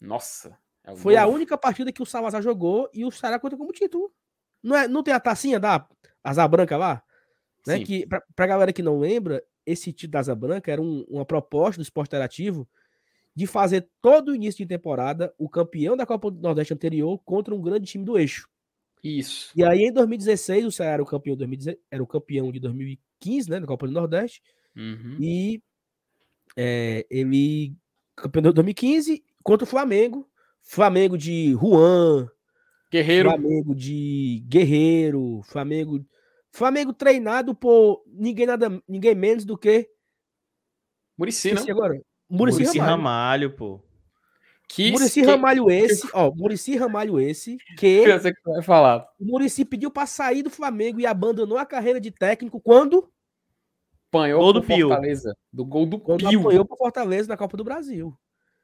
Nossa. 0.00 0.56
É 0.84 0.94
Foi 0.94 1.16
a 1.16 1.26
única 1.26 1.58
partida 1.58 1.92
que 1.92 2.02
o 2.02 2.06
Salazar 2.06 2.42
jogou 2.42 2.88
e 2.92 3.04
o 3.04 3.10
Ceará 3.10 3.38
conta 3.38 3.56
como 3.56 3.72
título. 3.72 4.12
Não, 4.62 4.76
é, 4.76 4.88
não 4.88 5.02
tem 5.02 5.12
a 5.12 5.20
tacinha 5.20 5.58
da 5.58 5.86
Asa 6.22 6.46
Branca 6.46 6.76
lá? 6.76 7.02
Né? 7.66 7.80
Que, 7.80 8.06
pra, 8.06 8.22
pra 8.34 8.46
galera 8.46 8.72
que 8.72 8.82
não 8.82 8.98
lembra, 8.98 9.42
esse 9.66 9.92
título 9.92 10.12
da 10.12 10.20
Asa 10.20 10.34
Branca 10.34 10.70
era 10.70 10.80
um, 10.80 11.04
uma 11.08 11.24
proposta 11.24 11.78
do 11.78 11.82
esporte 11.82 12.08
interativo 12.08 12.68
de 13.34 13.46
fazer 13.46 13.88
todo 14.00 14.30
o 14.30 14.34
início 14.34 14.58
de 14.58 14.68
temporada 14.68 15.32
o 15.38 15.48
campeão 15.48 15.96
da 15.96 16.06
Copa 16.06 16.30
do 16.30 16.40
Nordeste 16.40 16.74
anterior 16.74 17.18
contra 17.24 17.54
um 17.54 17.60
grande 17.60 17.86
time 17.86 18.04
do 18.04 18.18
eixo. 18.18 18.48
Isso. 19.02 19.50
E 19.56 19.64
aí, 19.64 19.84
em 19.84 19.92
2016, 19.92 20.66
o 20.66 20.72
Ceará 20.72 20.94
era 20.94 21.02
o 21.02 21.06
campeão, 21.06 21.36
2016, 21.36 21.82
era 21.90 22.02
o 22.02 22.06
campeão 22.06 22.52
de 22.52 22.60
2015, 22.60 23.50
né? 23.50 23.60
Da 23.60 23.66
Copa 23.66 23.86
do 23.86 23.92
Nordeste. 23.92 24.42
Uhum. 24.76 25.16
E 25.18 25.62
é, 26.56 27.06
ele. 27.10 27.74
Campeão 28.16 28.42
de 28.42 28.52
2015 28.52 29.24
contra 29.42 29.64
o 29.64 29.68
Flamengo. 29.68 30.28
Flamengo 30.62 31.16
de 31.16 31.52
Juan. 31.52 32.28
Guerreiro. 32.92 33.30
Flamengo 33.30 33.74
de 33.74 34.44
Guerreiro. 34.46 35.40
Flamengo. 35.44 36.04
Flamengo 36.52 36.92
treinado 36.92 37.54
por 37.54 38.02
ninguém 38.06 38.44
nada, 38.44 38.82
ninguém 38.88 39.14
menos 39.14 39.44
do 39.44 39.56
que 39.56 39.88
Murici, 41.20 41.52
não? 41.52 41.62
agora. 41.68 42.00
Murici, 42.28 42.60
Murici 42.60 42.78
Ramalho. 42.78 42.96
Ramalho, 42.96 43.56
pô. 43.56 43.80
Que, 44.72 44.92
Murici 44.92 45.20
que... 45.20 45.26
Ramalho 45.26 45.68
esse, 45.68 46.08
ó, 46.12 46.32
Murici 46.32 46.76
Ramalho 46.76 47.18
esse, 47.18 47.56
que 47.76 48.04
eu 48.06 48.20
sei 48.20 48.32
que 48.32 48.40
vai 48.44 48.62
falar. 48.62 49.04
O 49.18 49.24
Murici 49.24 49.64
pediu 49.64 49.90
para 49.90 50.06
sair 50.06 50.44
do 50.44 50.50
Flamengo 50.50 51.00
e 51.00 51.06
abandonou 51.06 51.58
a 51.58 51.66
carreira 51.66 52.00
de 52.00 52.12
técnico 52.12 52.60
quando 52.60 53.10
apanhou 54.08 54.40
gol 54.40 54.52
do 54.52 54.62
Fortaleza, 54.62 55.36
do 55.52 55.64
gol 55.64 55.86
do 55.86 55.98
quando 55.98 56.28
Pio. 56.28 56.40
apanhou 56.40 56.64
pro 56.64 56.76
Fortaleza 56.76 57.28
na 57.28 57.36
Copa 57.36 57.56
do 57.56 57.64
Brasil. 57.64 58.16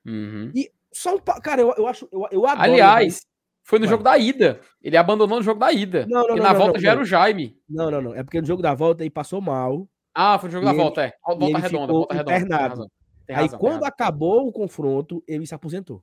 Uhum. 0.07 0.53
E 0.55 0.71
só 0.93 1.17
um. 1.17 1.19
Cara, 1.19 1.63
eu, 1.63 1.75
eu 1.77 1.89
acho. 1.89 2.09
Eu, 2.13 2.29
eu 2.31 2.47
adoro. 2.47 2.63
Aliás, 2.63 3.27
foi 3.65 3.81
no 3.81 3.89
jogo 3.89 4.05
da 4.05 4.17
ida. 4.17 4.61
Ele 4.81 4.97
abandonou 4.97 5.39
no 5.39 5.43
jogo 5.43 5.59
da 5.59 5.73
ida. 5.73 6.07
Não, 6.09 6.23
não, 6.23 6.37
não, 6.37 6.43
na 6.45 6.53
não, 6.53 6.59
volta 6.61 6.75
não, 6.75 6.81
já 6.81 6.93
era 6.93 7.01
o 7.01 7.05
Jaime. 7.05 7.59
Não, 7.69 7.91
não, 7.91 8.01
não. 8.01 8.15
É 8.15 8.23
porque 8.23 8.41
no 8.41 8.47
jogo 8.47 8.63
da 8.63 8.75
volta 8.75 9.03
ele 9.03 9.11
passou 9.11 9.41
mal. 9.41 9.89
Ah, 10.15 10.39
foi 10.39 10.51
no 10.51 10.53
jogo 10.53 10.67
da 10.67 10.71
ele, 10.71 10.81
volta, 10.81 11.03
é. 11.03 11.13
Volta 11.27 11.59
redonda, 11.59 11.93
volta 11.93 12.15
redonda. 12.15 12.39
Internado. 12.39 12.91
Tem 13.27 13.37
razão, 13.37 13.55
Aí, 13.55 13.61
quando 13.61 13.85
acabou 13.85 14.47
o 14.47 14.53
confronto, 14.53 15.23
ele 15.27 15.47
se 15.47 15.55
aposentou. 15.55 16.03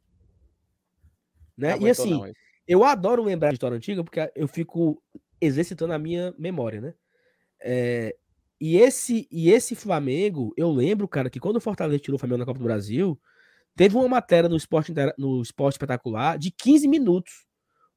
Né? 1.56 1.78
e 1.80 1.90
assim, 1.90 2.12
não, 2.12 2.32
eu 2.68 2.84
adoro 2.84 3.24
lembrar 3.24 3.50
de 3.50 3.56
história 3.56 3.78
antiga 3.78 4.04
porque 4.04 4.32
eu 4.36 4.48
fico 4.48 5.02
exercitando 5.40 5.94
a 5.94 6.00
minha 6.00 6.34
memória, 6.38 6.82
né? 6.82 6.94
É, 7.62 8.16
e, 8.60 8.78
esse, 8.78 9.28
e 9.32 9.52
esse 9.52 9.76
Flamengo, 9.76 10.52
eu 10.58 10.72
lembro, 10.72 11.08
cara, 11.08 11.30
que 11.30 11.40
quando 11.40 11.58
o 11.58 11.62
Fortaleza 11.62 12.00
tirou 12.00 12.16
o 12.16 12.20
Flamengo 12.20 12.40
na 12.40 12.46
Copa 12.46 12.60
do 12.60 12.66
Brasil, 12.66 13.20
Teve 13.76 13.96
uma 13.96 14.08
matéria 14.08 14.48
no 14.48 14.56
Esporte, 14.56 14.94
no 15.18 15.42
esporte 15.42 15.74
Espetacular 15.74 16.38
de 16.38 16.52
15 16.52 16.88
minutos. 16.88 17.46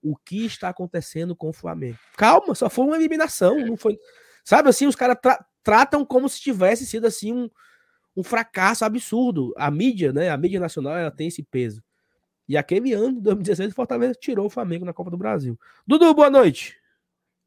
O 0.03 0.17
que 0.17 0.47
está 0.47 0.69
acontecendo 0.69 1.35
com 1.35 1.51
o 1.51 1.53
Flamengo? 1.53 1.99
Calma, 2.17 2.55
só 2.55 2.71
foi 2.71 2.87
uma 2.87 2.97
eliminação. 2.97 3.59
Não 3.59 3.77
foi. 3.77 3.99
Sabe 4.45 4.69
assim, 4.69 4.87
os 4.87 4.97
caras 4.97 5.19
tra 5.21 5.45
tratam 5.63 6.05
como 6.05 6.29
se 6.29 6.41
tivesse 6.41 6.87
sido 6.87 7.07
assim 7.07 7.33
um, 7.33 7.51
um 8.17 8.23
fracasso 8.23 8.85
absurdo. 8.85 9.53
A 9.57 9.71
mídia, 9.71 10.13
né? 10.13 10.31
A 10.31 10.37
mídia 10.37 10.59
nacional 10.59 10.97
ela 10.97 11.11
tem 11.11 11.29
esse 11.29 11.43
peso. 11.43 11.83
E 12.49 12.57
aquele 12.57 12.93
ano, 12.93 13.21
2016, 13.21 13.73
o 13.73 13.75
Fortaleza 13.75 14.15
tirou 14.15 14.47
o 14.47 14.51
Flamengo 14.51 14.85
na 14.85 14.93
Copa 14.93 15.11
do 15.11 15.17
Brasil. 15.17 15.59
Dudu, 15.87 16.15
boa 16.15 16.31
noite. 16.31 16.79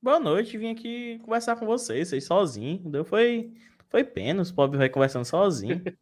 Boa 0.01 0.19
noite, 0.19 0.57
vim 0.57 0.71
aqui 0.71 1.19
conversar 1.19 1.55
com 1.55 1.65
vocês, 1.65 2.07
vocês 2.07 2.25
sozinhos. 2.25 2.81
Foi, 3.07 3.51
foi 3.89 4.03
pena, 4.03 4.41
os 4.41 4.51
pobres 4.51 4.77
vai 4.79 4.89
conversando 4.89 5.25
sozinho. 5.25 5.81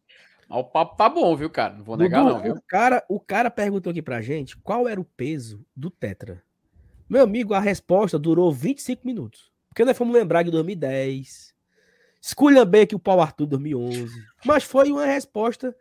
O 0.50 0.64
papo 0.64 0.96
tá 0.96 1.10
bom, 1.10 1.36
viu, 1.36 1.50
cara? 1.50 1.74
Não 1.74 1.84
vou 1.84 1.94
negar, 1.94 2.22
Dudu, 2.22 2.32
não, 2.32 2.42
viu? 2.42 2.54
O 2.54 2.62
cara, 2.62 3.04
o 3.06 3.20
cara 3.20 3.50
perguntou 3.50 3.90
aqui 3.90 4.00
pra 4.00 4.22
gente 4.22 4.56
qual 4.56 4.88
era 4.88 4.98
o 4.98 5.04
peso 5.04 5.62
do 5.76 5.90
Tetra. 5.90 6.42
Meu 7.06 7.22
amigo, 7.22 7.52
a 7.52 7.60
resposta 7.60 8.18
durou 8.18 8.50
25 8.50 9.06
minutos. 9.06 9.52
Porque 9.68 9.84
nós 9.84 9.96
fomos 9.96 10.14
lembrar 10.14 10.42
de 10.42 10.50
2010. 10.50 11.47
Bem 12.66 12.82
aqui 12.82 12.94
o 12.94 12.98
Paulo 12.98 13.22
Arthur 13.22 13.46
2011. 13.46 14.10
Mas 14.44 14.64
foi 14.64 14.90
uma 14.90 15.06
resposta 15.06 15.74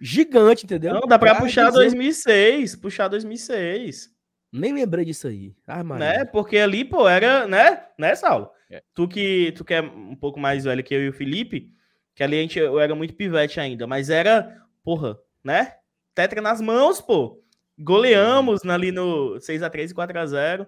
gigante, 0.00 0.64
entendeu? 0.64 0.94
Não, 0.94 1.00
dá 1.02 1.18
pra, 1.18 1.34
pra 1.34 1.44
puxar 1.44 1.70
dizer... 1.70 1.84
2006. 1.84 2.76
Puxar 2.76 3.08
2006. 3.08 4.10
Nem 4.52 4.74
lembrei 4.74 5.04
disso 5.04 5.28
aí. 5.28 5.54
Ah, 5.66 5.82
né? 5.82 6.24
Porque 6.26 6.58
ali, 6.58 6.84
pô, 6.84 7.08
era, 7.08 7.46
né? 7.46 7.86
Né, 7.98 8.14
Saulo? 8.14 8.50
É. 8.68 8.82
Tu 8.94 9.08
que 9.08 9.52
tu 9.52 9.64
que 9.64 9.74
é 9.74 9.80
um 9.80 10.16
pouco 10.16 10.38
mais 10.38 10.64
velho 10.64 10.84
que 10.84 10.94
eu 10.94 11.02
e 11.02 11.08
o 11.08 11.12
Felipe, 11.12 11.70
que 12.14 12.22
ali 12.22 12.38
a 12.38 12.42
gente, 12.42 12.58
eu 12.58 12.78
era 12.78 12.94
muito 12.94 13.14
pivete 13.14 13.60
ainda, 13.60 13.86
mas 13.86 14.10
era, 14.10 14.62
porra, 14.84 15.18
né? 15.42 15.76
Tetra 16.14 16.42
nas 16.42 16.60
mãos, 16.60 17.00
pô. 17.00 17.42
Goleamos 17.78 18.62
ali 18.66 18.92
no 18.92 19.36
6x3 19.36 19.90
e 19.90 19.94
4x0 19.94 20.66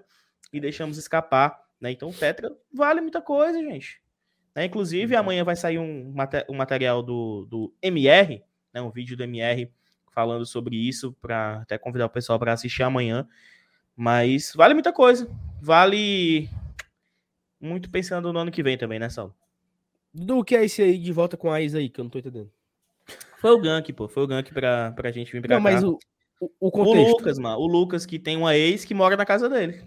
e 0.53 0.61
deixamos 0.61 0.97
escapar, 0.97 1.61
né? 1.79 1.91
Então, 1.91 2.11
Tetra 2.13 2.51
vale 2.73 3.01
muita 3.03 3.21
coisa, 3.21 3.59
gente. 3.59 4.01
Né? 4.55 4.67
Inclusive, 4.67 5.17
amanhã 5.17 5.45
vai 5.45 5.57
sair 5.57 5.79
um, 5.79 6.15
um 6.49 6.55
material 6.55 7.03
do, 7.03 7.47
do 7.47 7.75
MR, 7.83 8.43
né? 8.73 8.81
um 8.81 8.91
vídeo 8.91 9.17
do 9.17 9.25
MR 9.25 9.71
falando 10.13 10.47
sobre 10.47 10.77
isso, 10.77 11.13
para 11.21 11.63
até 11.63 11.77
convidar 11.77 12.07
o 12.07 12.11
pessoal 12.11 12.39
para 12.39 12.53
assistir 12.53 12.83
amanhã. 12.85 13.29
Mas 13.97 14.53
vale 14.55 14.75
muita 14.75 14.93
coisa. 14.93 15.29
Vale 15.61 16.49
muito 17.61 17.91
pensando 17.91 18.33
no 18.33 18.39
ano 18.39 18.51
que 18.51 18.63
vem 18.63 18.79
também, 18.79 18.99
né, 18.99 19.09
Saulo? 19.09 19.35
Do 20.13 20.45
que 20.45 20.55
é 20.55 20.65
esse 20.65 20.83
aí 20.83 20.99
de 20.99 21.13
volta 21.13 21.37
com 21.37 21.51
a 21.51 21.61
Isa 21.61 21.79
aí, 21.79 21.89
que 21.89 22.01
eu 22.01 22.05
não 22.05 22.11
tô 22.11 22.19
entendendo. 22.19 22.51
Foi 23.39 23.51
o 23.51 23.61
gank, 23.61 23.93
pô. 23.93 24.07
Foi 24.07 24.23
o 24.23 24.27
gank 24.27 24.53
pra, 24.53 24.93
pra 24.93 25.11
gente 25.11 25.33
vir 25.33 25.43
pra 25.43 25.57
não, 25.57 25.63
cá. 25.63 25.71
mas 25.71 25.83
o, 25.83 25.99
o, 26.41 26.51
o 26.61 26.71
contexto... 26.71 27.09
O 27.09 27.11
Lucas, 27.11 27.39
mano. 27.39 27.59
O 27.59 27.67
Lucas 27.67 28.07
que 28.07 28.19
tem 28.19 28.37
uma 28.37 28.57
ex 28.57 28.85
que 28.85 28.95
mora 28.95 29.17
na 29.17 29.27
casa 29.27 29.49
dele. 29.49 29.83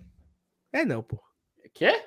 É 0.71 0.83
não, 0.83 1.01
pô. 1.01 1.17
Quê? 1.73 2.03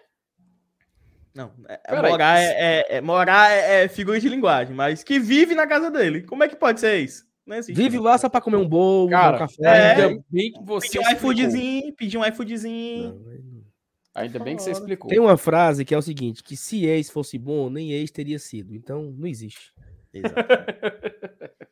Não, 1.35 1.53
é, 1.68 1.81
é 1.85 2.03
morar, 2.03 2.41
é, 2.41 2.45
é, 2.45 2.97
é, 2.97 3.01
morar 3.01 3.51
é, 3.51 3.85
é, 3.85 3.89
figura 3.89 4.18
de 4.18 4.28
linguagem, 4.28 4.74
mas 4.74 5.05
que 5.05 5.18
vive 5.18 5.55
na 5.55 5.66
casa 5.66 5.91
dele. 5.91 6.22
Como 6.22 6.43
é 6.43 6.49
que 6.49 6.57
pode 6.57 6.81
ser 6.81 6.99
isso? 6.99 7.24
Não 7.47 7.57
é 7.57 7.62
vive 7.62 7.99
lá 7.99 8.18
só 8.18 8.28
pra 8.28 8.41
comer 8.41 8.57
um 8.57 8.68
bolo, 8.68 9.11
Cara, 9.11 9.37
um 9.37 9.39
café. 9.41 10.03
É, 10.03 10.18
bem 10.31 10.53
que 10.53 10.62
você 10.62 10.89
pedir 10.89 11.01
um 11.01 11.12
iFoodzinho, 11.12 11.93
pedir 11.95 12.18
um 12.18 12.24
iFoodzinho. 12.24 13.14
Não, 13.14 13.61
Ainda 14.14 14.39
bem 14.41 14.57
que 14.57 14.62
você 14.62 14.72
explicou. 14.72 15.09
Tem 15.09 15.20
uma 15.20 15.37
frase 15.37 15.85
que 15.85 15.95
é 15.95 15.99
o 15.99 16.03
seguinte: 16.03 16.43
que 16.43 16.57
se 16.57 16.85
ex 16.85 17.11
fosse 17.11 17.39
bom, 17.39 17.70
nem 17.70 17.93
ex 17.93 18.11
teria 18.11 18.39
sido. 18.39 18.74
Então, 18.74 19.14
não 19.16 19.26
existe. 19.26 19.72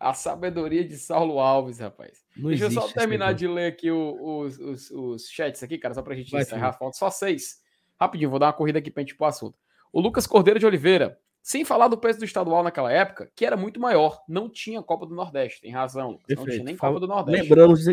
a 0.00 0.14
sabedoria 0.14 0.84
de 0.84 0.96
Saulo 0.96 1.38
Alves, 1.38 1.78
rapaz. 1.78 2.24
Não 2.36 2.48
Deixa 2.48 2.64
eu 2.64 2.70
só 2.70 2.88
terminar 2.88 3.34
de 3.34 3.46
ler 3.46 3.66
aqui 3.66 3.90
os, 3.90 4.58
os, 4.58 4.90
os, 4.90 5.28
chats 5.28 5.62
aqui, 5.62 5.76
cara, 5.76 5.94
só 5.94 6.02
pra 6.02 6.14
gente 6.14 6.30
Vai, 6.30 6.42
encerrar. 6.42 6.72
Falta 6.72 6.96
só 6.96 7.10
seis. 7.10 7.60
Rapidinho, 8.00 8.30
vou 8.30 8.38
dar 8.38 8.46
uma 8.46 8.52
corrida 8.52 8.78
aqui 8.78 8.90
pra 8.90 9.02
gente 9.02 9.10
ir 9.10 9.16
pro 9.16 9.26
assunto. 9.26 9.58
O 9.92 10.00
Lucas 10.00 10.26
Cordeiro 10.26 10.60
de 10.60 10.66
Oliveira. 10.66 11.18
Sem 11.40 11.64
falar 11.64 11.88
do 11.88 11.96
peso 11.96 12.18
do 12.18 12.24
estadual 12.26 12.62
naquela 12.62 12.92
época, 12.92 13.30
que 13.34 13.46
era 13.46 13.56
muito 13.56 13.80
maior. 13.80 14.20
Não 14.28 14.50
tinha 14.50 14.82
Copa 14.82 15.06
do 15.06 15.14
Nordeste, 15.14 15.62
tem 15.62 15.72
razão. 15.72 16.18
Não 16.28 16.44
tinha 16.44 16.62
nem 16.62 16.76
Copa 16.76 17.00
do 17.00 17.06
Nordeste. 17.06 17.42
Lembramos, 17.42 17.86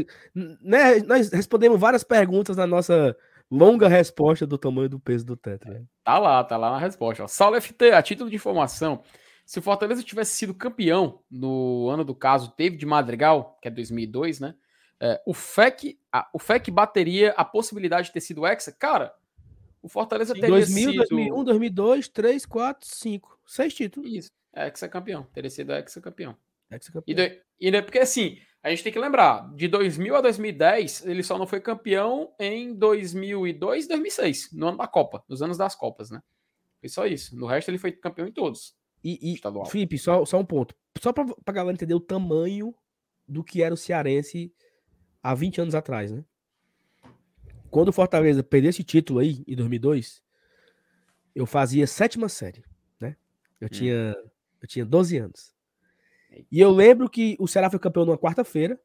né, 0.61 0.99
nós 1.05 1.31
respondemos 1.31 1.79
várias 1.79 2.03
perguntas 2.03 2.57
na 2.57 2.67
nossa 2.67 3.15
Longa 3.49 3.87
resposta 3.87 4.45
do 4.45 4.57
tamanho 4.57 4.89
do 4.89 4.99
peso 4.99 5.25
do 5.25 5.37
Tetra. 5.37 5.85
Tá 6.03 6.17
lá, 6.17 6.43
tá 6.43 6.57
lá 6.57 6.71
na 6.71 6.79
resposta. 6.79 7.23
Ó. 7.23 7.27
Saulo 7.27 7.61
FT, 7.61 7.91
a 7.91 8.01
título 8.01 8.29
de 8.29 8.35
informação, 8.35 9.03
Se 9.45 9.59
o 9.59 9.61
Fortaleza 9.61 10.01
tivesse 10.01 10.35
sido 10.35 10.53
campeão 10.53 11.19
no 11.29 11.87
ano 11.89 12.03
do 12.03 12.15
caso 12.15 12.51
teve 12.57 12.75
de 12.75 12.85
Madrigal, 12.85 13.57
que 13.61 13.67
é 13.67 13.71
2002, 13.71 14.39
né? 14.39 14.55
É, 14.99 15.21
o 15.25 15.33
FEC, 15.33 15.99
a, 16.11 16.27
o 16.33 16.39
FEC 16.39 16.71
bateria 16.71 17.33
a 17.37 17.45
possibilidade 17.45 18.07
de 18.07 18.13
ter 18.13 18.21
sido 18.21 18.45
hexa. 18.47 18.71
Cara, 18.71 19.13
o 19.85 19.89
Fortaleza 19.89 20.33
Sim, 20.33 20.41
teria 20.41 20.55
2000, 20.55 20.89
sido 20.89 20.97
2001, 20.97 21.43
2002, 21.43 22.07
3, 22.07 22.45
4, 22.45 22.87
5. 22.89 23.39
Seis 23.45 23.73
títulos. 23.73 24.11
isso, 24.11 24.31
hexa 24.53 24.89
campeão, 24.89 25.23
teria 25.33 25.49
sido 25.49 25.71
hexa 25.71 26.01
campeão. 26.01 26.35
Ex-campeão. 26.71 27.03
E, 27.05 27.13
de, 27.13 27.41
e 27.59 27.69
de- 27.71 27.81
porque 27.83 27.99
assim, 27.99 28.39
a 28.63 28.71
gente 28.71 28.81
tem 28.83 28.91
que 28.91 28.99
lembrar, 28.99 29.53
de 29.55 29.67
2000 29.67 30.15
a 30.15 30.21
2010, 30.21 31.05
ele 31.05 31.21
só 31.21 31.37
não 31.37 31.45
foi 31.45 31.59
campeão 31.61 32.33
em 32.39 32.73
2002 32.73 33.85
e 33.85 33.87
2006, 33.87 34.49
no 34.51 34.69
ano 34.69 34.77
da 34.79 34.87
Copa, 34.87 35.23
nos 35.29 35.43
anos 35.43 35.57
das 35.57 35.75
Copas, 35.75 36.09
né? 36.09 36.21
Foi 36.79 36.89
só 36.89 37.05
isso. 37.05 37.35
No 37.37 37.45
resto 37.45 37.69
ele 37.69 37.77
foi 37.77 37.91
campeão 37.91 38.27
em 38.27 38.31
todos. 38.31 38.75
E, 39.03 39.19
e 39.21 39.35
Estadual. 39.35 39.65
Felipe, 39.67 39.99
só, 39.99 40.25
só 40.25 40.39
um 40.39 40.45
ponto. 40.45 40.75
Só 40.99 41.13
pra, 41.13 41.23
pra 41.25 41.53
galera 41.53 41.75
entender 41.75 41.93
o 41.93 41.99
tamanho 41.99 42.73
do 43.27 43.43
que 43.43 43.61
era 43.61 43.73
o 43.73 43.77
Cearense 43.77 44.51
há 45.21 45.35
20 45.35 45.61
anos 45.61 45.75
atrás, 45.75 46.11
né? 46.11 46.25
Quando 47.75 47.89
o 47.89 47.91
Fortaleza 47.91 48.41
perdeu 48.41 48.69
esse 48.69 48.85
título 48.85 49.19
aí, 49.19 49.43
em 49.45 49.53
2002, 49.53 50.23
eu 51.35 51.45
fazia 51.45 51.85
sétima 51.85 52.29
série, 52.29 52.63
né? 53.01 53.17
Eu, 53.59 53.67
tinha, 53.67 54.15
eu 54.61 54.65
tinha 54.65 54.85
12 54.85 55.17
anos. 55.17 55.53
E 56.49 56.57
eu 56.57 56.71
lembro 56.71 57.09
que 57.09 57.35
o 57.37 57.49
Ceará 57.49 57.69
foi 57.69 57.77
campeão 57.77 58.05
numa 58.05 58.17
quarta-feira, 58.17 58.79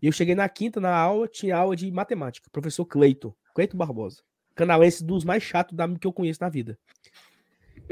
e 0.00 0.06
eu 0.06 0.12
cheguei 0.12 0.34
na 0.34 0.48
quinta, 0.48 0.80
na 0.80 0.96
aula, 0.96 1.28
tinha 1.28 1.54
aula 1.54 1.76
de 1.76 1.92
matemática. 1.92 2.48
Professor 2.50 2.86
Cleiton, 2.86 3.34
Cleiton 3.54 3.76
Barbosa. 3.76 4.22
Canalense 4.54 5.04
dos 5.04 5.22
mais 5.22 5.42
chatos 5.42 5.76
da, 5.76 5.86
que 5.86 6.06
eu 6.06 6.12
conheço 6.14 6.42
na 6.42 6.48
vida. 6.48 6.78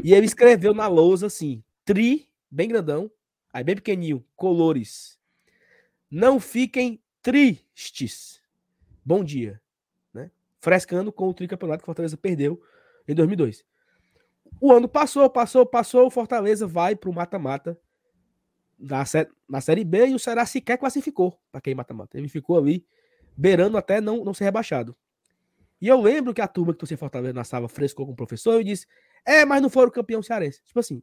E 0.02 0.14
ele 0.14 0.24
escreveu 0.24 0.72
na 0.72 0.88
lousa 0.88 1.26
assim, 1.26 1.62
tri, 1.84 2.26
bem 2.50 2.68
grandão, 2.68 3.10
aí 3.52 3.62
bem 3.62 3.74
pequenininho, 3.74 4.24
colores. 4.34 5.18
Não 6.10 6.40
fiquem 6.40 7.02
tristes. 7.20 8.40
Bom 9.04 9.22
dia. 9.22 9.60
Frescando 10.66 11.12
com 11.12 11.28
o 11.28 11.32
tricampeonato 11.32 11.78
que 11.78 11.84
o 11.84 11.86
Fortaleza 11.86 12.16
perdeu 12.16 12.60
em 13.06 13.14
2002. 13.14 13.64
O 14.60 14.72
ano 14.72 14.88
passou, 14.88 15.30
passou, 15.30 15.64
passou, 15.64 16.08
o 16.08 16.10
Fortaleza 16.10 16.66
vai 16.66 16.96
para 16.96 17.08
o 17.08 17.12
mata-mata 17.14 17.78
na, 18.76 19.04
na 19.48 19.60
Série 19.60 19.84
B 19.84 20.08
e 20.08 20.14
o 20.16 20.18
Ceará 20.18 20.44
sequer 20.44 20.76
classificou 20.76 21.38
para 21.52 21.60
aquele 21.60 21.76
mata-mata. 21.76 22.18
Ele 22.18 22.28
ficou 22.28 22.58
ali 22.58 22.84
beirando 23.36 23.76
até 23.78 24.00
não, 24.00 24.24
não 24.24 24.34
ser 24.34 24.42
rebaixado. 24.42 24.96
E 25.80 25.86
eu 25.86 26.00
lembro 26.00 26.34
que 26.34 26.40
a 26.40 26.48
turma 26.48 26.72
que 26.72 26.80
torcia 26.80 26.98
Fortaleza 26.98 27.32
na 27.32 27.44
sala 27.44 27.68
frescou 27.68 28.04
com 28.04 28.10
o 28.10 28.16
professor 28.16 28.60
e 28.60 28.64
disse: 28.64 28.88
É, 29.24 29.44
mas 29.44 29.62
não 29.62 29.70
foram 29.70 29.92
campeão 29.92 30.20
cearense. 30.20 30.64
Tipo 30.64 30.80
assim, 30.80 31.00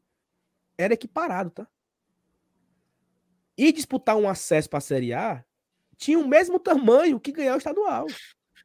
era 0.77 0.93
equiparado, 0.93 1.51
tá? 1.51 1.65
E 3.57 3.71
disputar 3.71 4.17
um 4.17 4.27
acesso 4.27 4.69
para 4.69 4.79
a 4.79 4.81
Série 4.81 5.13
A 5.13 5.41
tinha 5.95 6.19
o 6.19 6.27
mesmo 6.27 6.59
tamanho 6.59 7.17
que 7.17 7.31
ganhar 7.31 7.55
o 7.55 7.59
estadual. 7.59 8.07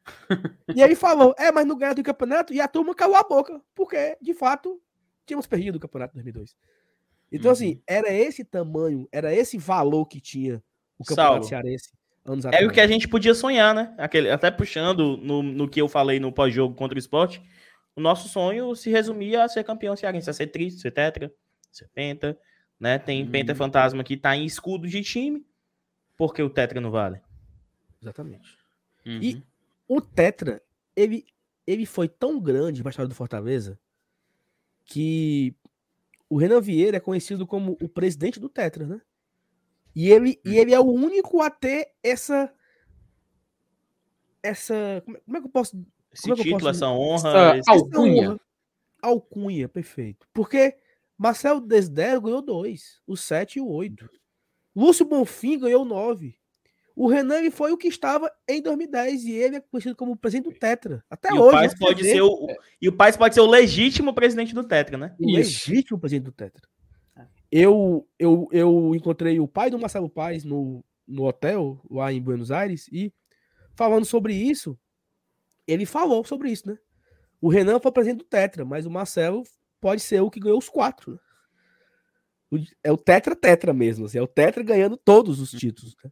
e 0.75 0.81
ele 0.81 0.95
falou: 0.95 1.33
É, 1.37 1.51
mas 1.51 1.65
não 1.65 1.77
ganhou 1.77 1.95
do 1.95 2.03
campeonato. 2.03 2.53
E 2.53 2.61
a 2.61 2.67
turma 2.67 2.93
caiu 2.95 3.15
a 3.15 3.23
boca, 3.23 3.61
porque 3.75 4.17
de 4.21 4.33
fato 4.33 4.81
tínhamos 5.25 5.47
perdido 5.47 5.75
o 5.77 5.79
campeonato 5.79 6.11
de 6.17 6.23
2002. 6.23 6.55
Então, 7.31 7.51
assim, 7.51 7.81
era 7.87 8.11
esse 8.11 8.43
tamanho, 8.43 9.07
era 9.11 9.33
esse 9.33 9.57
valor 9.57 10.05
que 10.07 10.19
tinha 10.19 10.63
o 10.97 11.05
campeonato 11.05 11.33
Saulo, 11.33 11.43
cearense 11.43 11.91
anos 12.25 12.45
É 12.45 12.49
atrás. 12.49 12.67
o 12.67 12.71
que 12.71 12.81
a 12.81 12.87
gente 12.87 13.07
podia 13.07 13.33
sonhar, 13.35 13.73
né? 13.75 13.93
Aquele, 13.97 14.31
até 14.31 14.49
puxando 14.49 15.15
no, 15.17 15.43
no 15.43 15.69
que 15.69 15.79
eu 15.79 15.87
falei 15.87 16.19
no 16.19 16.31
pós-jogo 16.31 16.73
contra 16.75 16.95
o 16.95 16.99
esporte, 16.99 17.41
o 17.95 18.01
nosso 18.01 18.27
sonho 18.29 18.75
se 18.75 18.89
resumia 18.89 19.43
a 19.43 19.49
ser 19.49 19.63
campeão 19.63 19.95
cearense, 19.95 20.29
a 20.29 20.33
ser 20.33 20.47
triste, 20.47 20.81
ser 20.81 20.91
tetra, 20.91 21.31
ser 21.71 21.87
penta, 21.93 22.37
né? 22.79 22.97
Tem 22.97 23.23
Uhum. 23.23 23.29
penta 23.31 23.53
fantasma 23.53 24.03
que 24.03 24.17
tá 24.17 24.35
em 24.35 24.45
escudo 24.45 24.87
de 24.87 25.03
time, 25.03 25.45
porque 26.17 26.41
o 26.41 26.49
tetra 26.49 26.81
não 26.81 26.89
vale. 26.89 27.21
Exatamente. 28.01 28.57
Uhum. 29.05 29.19
E 29.21 29.43
o 29.89 29.99
Tetra, 29.99 30.61
ele, 30.95 31.25
ele 31.67 31.85
foi 31.85 32.07
tão 32.07 32.39
grande 32.39 32.81
para 32.81 32.89
a 32.89 32.91
história 32.91 33.09
do 33.09 33.15
Fortaleza 33.15 33.77
que 34.85 35.53
o 36.29 36.37
Renan 36.37 36.61
Vieira 36.61 36.97
é 36.97 36.99
conhecido 37.01 37.45
como 37.45 37.75
o 37.81 37.89
presidente 37.89 38.39
do 38.39 38.47
Tetra, 38.47 38.85
né? 38.85 39.01
E 39.95 40.09
ele, 40.11 40.39
e 40.45 40.57
ele 40.57 40.73
é 40.73 40.79
o 40.79 40.85
único 40.85 41.41
a 41.41 41.49
ter 41.49 41.91
essa. 42.03 42.53
Essa. 44.41 45.01
Como 45.03 45.17
é, 45.17 45.37
é 45.37 45.41
que 45.41 45.47
eu 45.47 45.51
posso. 45.51 45.85
Esse 46.11 46.23
Como 46.23 46.33
é 46.33 46.35
que 46.35 46.41
eu 46.41 46.43
título, 46.45 46.59
posso 46.59 46.69
essa 46.69 46.87
honra. 46.89 47.29
Essa 47.29 47.51
esse- 47.57 47.59
essa 47.59 47.71
Alcunha. 47.71 48.29
honra? 48.29 48.39
Alcunha, 49.01 49.69
perfeito. 49.69 50.27
Porque 50.33 50.77
Marcelo 51.17 51.59
Desdero 51.61 52.21
ganhou 52.21 52.41
dois, 52.41 53.01
o 53.05 53.17
7 53.17 53.57
e 53.57 53.61
o 53.61 53.67
8. 53.67 54.09
Lúcio 54.75 55.05
Bonfim 55.05 55.57
ganhou 55.59 55.83
nove. 55.83 56.38
O 57.01 57.07
Renan 57.07 57.37
ele 57.39 57.49
foi 57.49 57.71
o 57.71 57.77
que 57.77 57.87
estava 57.87 58.29
em 58.45 58.61
2010 58.61 59.23
e 59.23 59.31
ele 59.31 59.55
é 59.55 59.61
conhecido 59.61 59.95
como 59.95 60.17
presidente 60.17 60.51
do 60.53 60.59
Tetra. 60.59 61.01
Até 61.09 61.29
E 61.29 61.33
hoje. 61.33 61.47
o 61.47 61.51
Paz 61.51 61.71
você 61.71 61.77
pode 61.77 62.03
ser 62.03 62.21
o, 62.21 62.47
e 62.81 62.89
o 62.89 62.93
Paz 62.93 63.15
pode 63.15 63.35
ser 63.35 63.39
o 63.41 63.45
legítimo 63.47 64.13
presidente 64.13 64.53
do 64.53 64.63
Tetra, 64.65 64.97
né? 64.97 65.15
o 65.17 65.23
Isso. 65.39 65.69
legítimo 65.71 65.97
presidente 65.97 66.25
do 66.25 66.31
Tetra. 66.33 66.67
Eu, 67.49 68.05
eu, 68.19 68.49
eu 68.51 68.93
encontrei 68.93 69.39
o 69.39 69.47
pai 69.47 69.69
do 69.71 69.79
Marcelo 69.79 70.09
Paz 70.09 70.43
no, 70.43 70.83
no 71.07 71.23
hotel 71.25 71.81
lá 71.89 72.11
em 72.11 72.21
Buenos 72.21 72.51
Aires 72.51 72.87
e 72.91 73.13
falando 73.75 74.05
sobre 74.05 74.33
isso, 74.35 74.77
ele 75.65 75.85
falou 75.85 76.23
sobre 76.25 76.51
isso, 76.51 76.67
né? 76.67 76.77
O 77.41 77.47
Renan 77.47 77.79
foi 77.79 77.91
presidente 77.93 78.19
do 78.19 78.25
Tetra, 78.25 78.65
mas 78.65 78.85
o 78.85 78.91
Marcelo 78.91 79.43
pode 79.79 80.01
ser 80.01 80.19
o 80.21 80.29
que 80.29 80.39
ganhou 80.41 80.59
os 80.59 80.67
quatro. 80.67 81.13
né? 81.13 81.17
O- 82.51 82.57
É 82.83 82.91
o 82.91 82.97
Tetra 82.97 83.35
Tetra 83.37 83.73
mesmo, 83.73 84.05
assim, 84.05 84.17
é 84.17 84.21
o 84.21 84.27
Tetra 84.27 84.61
ganhando 84.61 84.97
todos 84.97 85.39
os 85.39 85.51
títulos. 85.51 85.95
né? 86.03 86.11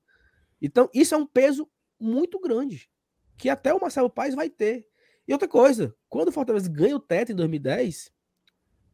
Então, 0.61 0.89
isso 0.93 1.13
é 1.13 1.17
um 1.17 1.25
peso 1.25 1.69
muito 1.99 2.39
grande, 2.39 2.89
que 3.37 3.49
até 3.49 3.73
o 3.73 3.79
Marcelo 3.81 4.09
Paz 4.09 4.35
vai 4.35 4.49
ter. 4.49 4.87
E 5.27 5.33
outra 5.33 5.47
coisa, 5.47 5.95
quando 6.09 6.29
o 6.29 6.31
Fortaleza 6.31 6.69
ganha 6.69 6.95
o 6.95 6.99
Tetra 6.99 7.33
em 7.33 7.35
2010, 7.35 8.11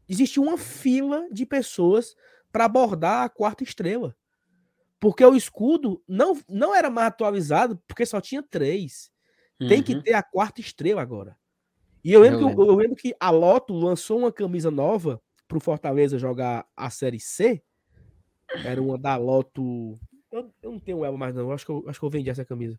existe 0.10 0.40
uma 0.40 0.58
fila 0.58 1.28
de 1.32 1.46
pessoas 1.46 2.16
para 2.52 2.66
abordar 2.66 3.24
a 3.24 3.30
quarta 3.30 3.64
estrela. 3.64 4.16
Porque 5.00 5.24
o 5.26 5.36
escudo 5.36 6.02
não, 6.08 6.38
não 6.48 6.74
era 6.74 6.90
mais 6.90 7.08
atualizado, 7.08 7.78
porque 7.88 8.06
só 8.06 8.22
tinha 8.22 8.42
três. 8.42 9.12
Tem 9.68 9.84
que 9.84 9.94
Uhum. 9.96 10.02
ter 10.02 10.14
a 10.14 10.24
quarta 10.24 10.62
estrela 10.62 11.02
agora. 11.02 11.38
E 12.04 12.12
eu 12.14 12.22
lembro, 12.22 12.50
Eu 12.50 12.56
que, 12.56 12.62
eu 12.62 12.76
lembro 12.76 12.96
que 12.96 13.16
a 13.20 13.30
Loto 13.30 13.74
lançou 13.74 14.20
uma 14.20 14.32
camisa 14.32 14.70
nova 14.72 15.22
pro 15.48 15.60
Fortaleza 15.60 16.20
jogar 16.20 16.66
a 16.76 16.90
Série 16.90 17.20
C. 17.20 17.64
Era 18.64 18.82
uma 18.82 18.98
da 18.98 19.16
Loto. 19.18 20.00
Eu, 20.34 20.52
eu 20.62 20.72
não 20.72 20.80
tenho 20.80 21.06
ela 21.06 21.18
mais, 21.18 21.36
não. 21.36 21.44
Eu 21.44 21.52
acho 21.52 21.66
que 21.66 21.72
eu, 21.72 21.84
acho 21.88 22.00
que 22.00 22.06
eu 22.06 22.10
vendi 22.10 22.30
essa 22.30 22.44
camisa. 22.44 22.78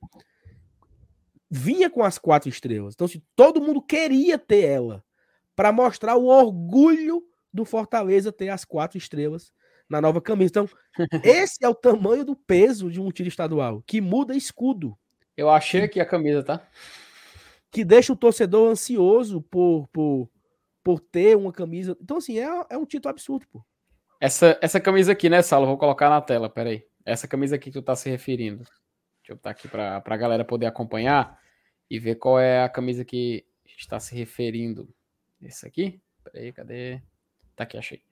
Vinha 1.50 1.88
com 1.88 2.02
as 2.02 2.18
quatro 2.18 2.48
estrelas. 2.48 2.94
Então, 2.94 3.06
se 3.06 3.22
todo 3.36 3.62
mundo 3.62 3.80
queria 3.80 4.38
ter 4.38 4.64
ela 4.64 5.04
para 5.54 5.72
mostrar 5.72 6.16
o 6.16 6.26
orgulho 6.26 7.22
do 7.52 7.64
Fortaleza 7.64 8.32
ter 8.32 8.48
as 8.48 8.64
quatro 8.64 8.98
estrelas 8.98 9.52
na 9.88 10.00
nova 10.00 10.20
camisa. 10.20 10.50
Então, 10.50 10.68
esse 11.22 11.64
é 11.64 11.68
o 11.68 11.74
tamanho 11.74 12.24
do 12.24 12.34
peso 12.34 12.90
de 12.90 13.00
um 13.00 13.10
tiro 13.10 13.28
estadual, 13.28 13.82
que 13.86 14.00
muda 14.00 14.34
escudo 14.34 14.98
Eu 15.36 15.48
achei 15.48 15.82
aqui 15.82 16.00
a 16.00 16.06
camisa, 16.06 16.42
tá? 16.42 16.66
que 17.74 17.84
deixa 17.84 18.12
o 18.12 18.16
torcedor 18.16 18.70
ansioso 18.70 19.42
por, 19.42 19.88
por, 19.88 20.30
por 20.80 21.00
ter 21.00 21.36
uma 21.36 21.52
camisa. 21.52 21.96
Então, 22.00 22.18
assim, 22.18 22.38
é, 22.38 22.48
é 22.70 22.78
um 22.78 22.86
título 22.86 23.10
absurdo, 23.10 23.46
pô. 23.50 23.64
Essa, 24.20 24.56
essa 24.62 24.78
camisa 24.78 25.10
aqui, 25.10 25.28
né, 25.28 25.42
Saulo? 25.42 25.66
Vou 25.66 25.76
colocar 25.76 26.08
na 26.08 26.20
tela, 26.20 26.48
peraí. 26.48 26.84
Essa 27.04 27.28
camisa 27.28 27.56
aqui 27.56 27.70
que 27.70 27.78
tu 27.78 27.82
tá 27.82 27.94
se 27.94 28.08
referindo. 28.08 28.64
Deixa 28.64 29.32
eu 29.32 29.36
botar 29.36 29.50
aqui 29.50 29.68
pra, 29.68 30.00
pra 30.00 30.16
galera 30.16 30.44
poder 30.44 30.66
acompanhar 30.66 31.38
e 31.90 31.98
ver 31.98 32.16
qual 32.16 32.38
é 32.40 32.62
a 32.62 32.68
camisa 32.68 33.04
que 33.04 33.46
a 33.64 33.68
gente 33.68 33.88
tá 33.88 34.00
se 34.00 34.14
referindo. 34.14 34.88
Essa 35.42 35.66
aqui? 35.66 36.00
Peraí, 36.22 36.52
cadê? 36.52 37.02
Tá 37.54 37.64
aqui, 37.64 37.76
achei. 37.76 38.02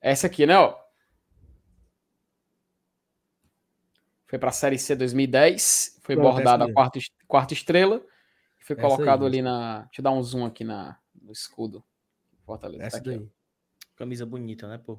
Essa 0.00 0.26
aqui, 0.26 0.46
né, 0.46 0.56
ó. 0.56 0.76
Foi 4.26 4.38
pra 4.38 4.50
Série 4.50 4.78
C 4.78 4.96
2010. 4.96 5.98
Foi 6.02 6.16
Pronto, 6.16 6.34
bordada 6.34 6.64
a 6.64 6.72
quarta, 6.72 6.98
quarta 7.26 7.52
estrela. 7.52 8.04
E 8.60 8.64
foi 8.64 8.74
Essa 8.76 8.86
aí 8.86 8.90
colocado 8.90 9.20
mesmo. 9.20 9.26
ali 9.26 9.42
na. 9.42 9.82
Deixa 9.82 10.00
eu 10.00 10.04
dar 10.04 10.12
um 10.12 10.22
zoom 10.22 10.46
aqui 10.46 10.64
na, 10.64 10.98
no 11.20 11.32
escudo. 11.32 11.84
Fortaleza. 12.44 12.80
tá 12.80 12.86
Essa 12.86 12.96
aqui, 12.98 13.10
ó. 13.10 13.18
daí. 13.18 13.28
Camisa 13.96 14.24
bonita, 14.24 14.66
né, 14.68 14.78
pô? 14.78 14.98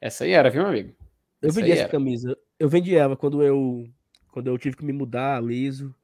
Essa 0.00 0.24
aí 0.24 0.32
era, 0.32 0.50
viu, 0.50 0.62
meu 0.62 0.70
amigo? 0.70 0.94
Eu 1.40 1.52
vendi 1.52 1.72
essa 1.72 1.82
era. 1.82 1.90
camisa. 1.90 2.36
Eu 2.58 2.68
vendi 2.68 2.94
ela 2.94 3.16
quando 3.16 3.42
eu 3.42 3.88
quando 4.32 4.48
eu 4.48 4.58
tive 4.58 4.76
que 4.76 4.84
me 4.84 4.92
mudar 4.92 5.42
liso. 5.42 5.94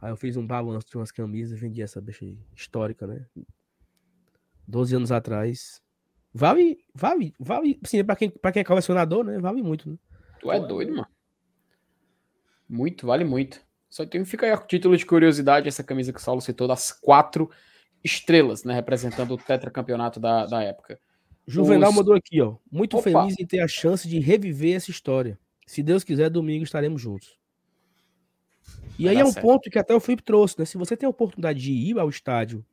Aí 0.00 0.10
eu 0.10 0.16
fiz 0.16 0.36
um 0.36 0.46
balanço 0.46 0.86
de 0.88 0.96
umas 0.96 1.10
camisas 1.10 1.56
e 1.56 1.60
vendi 1.60 1.82
essa 1.82 2.00
bicha 2.00 2.24
aí, 2.24 2.38
histórica, 2.54 3.06
né? 3.06 3.26
12 4.66 4.96
anos 4.96 5.10
atrás. 5.10 5.82
Vale, 6.32 6.78
vale, 6.94 7.32
vale, 7.38 7.78
sim, 7.84 8.04
pra 8.04 8.16
quem, 8.16 8.28
pra 8.28 8.52
quem 8.52 8.60
é 8.60 8.64
colecionador, 8.64 9.24
né? 9.24 9.38
Vale 9.38 9.62
muito, 9.62 9.88
né? 9.88 9.96
Tu 10.40 10.50
é 10.50 10.60
doido, 10.60 10.90
mano. 10.90 11.06
Muito, 12.68 13.06
vale 13.06 13.24
muito. 13.24 13.60
Só 13.88 14.04
tem 14.04 14.24
fica 14.24 14.46
aí 14.46 14.52
o 14.52 14.58
título 14.66 14.96
de 14.96 15.06
curiosidade, 15.06 15.68
essa 15.68 15.84
camisa 15.84 16.12
que 16.12 16.18
o 16.18 16.22
Saulo 16.22 16.40
citou, 16.40 16.66
das 16.66 16.90
quatro 16.90 17.48
estrelas, 18.02 18.64
né? 18.64 18.74
Representando 18.74 19.32
o 19.32 19.38
tetracampeonato 19.38 20.18
da, 20.18 20.44
da 20.46 20.62
época. 20.62 20.98
Juvenal 21.46 21.90
Os- 21.90 21.96
mandou 21.96 22.14
aqui, 22.14 22.40
ó. 22.40 22.56
Muito 22.70 22.96
Opa. 22.96 23.04
feliz 23.04 23.36
em 23.38 23.46
ter 23.46 23.60
a 23.60 23.68
chance 23.68 24.08
de 24.08 24.18
reviver 24.18 24.74
essa 24.76 24.90
história. 24.90 25.38
Se 25.66 25.82
Deus 25.82 26.02
quiser, 26.04 26.30
domingo 26.30 26.64
estaremos 26.64 27.00
juntos. 27.00 27.38
E 28.98 29.04
Vai 29.04 29.14
aí 29.14 29.20
é 29.20 29.24
um 29.24 29.32
certo. 29.32 29.44
ponto 29.44 29.70
que 29.70 29.78
até 29.78 29.94
o 29.94 30.00
Felipe 30.00 30.22
trouxe, 30.22 30.58
né? 30.58 30.64
Se 30.64 30.76
você 30.78 30.96
tem 30.96 31.06
a 31.06 31.10
oportunidade 31.10 31.60
de 31.60 31.72
ir 31.72 31.98
ao 31.98 32.08
estádio 32.08 32.64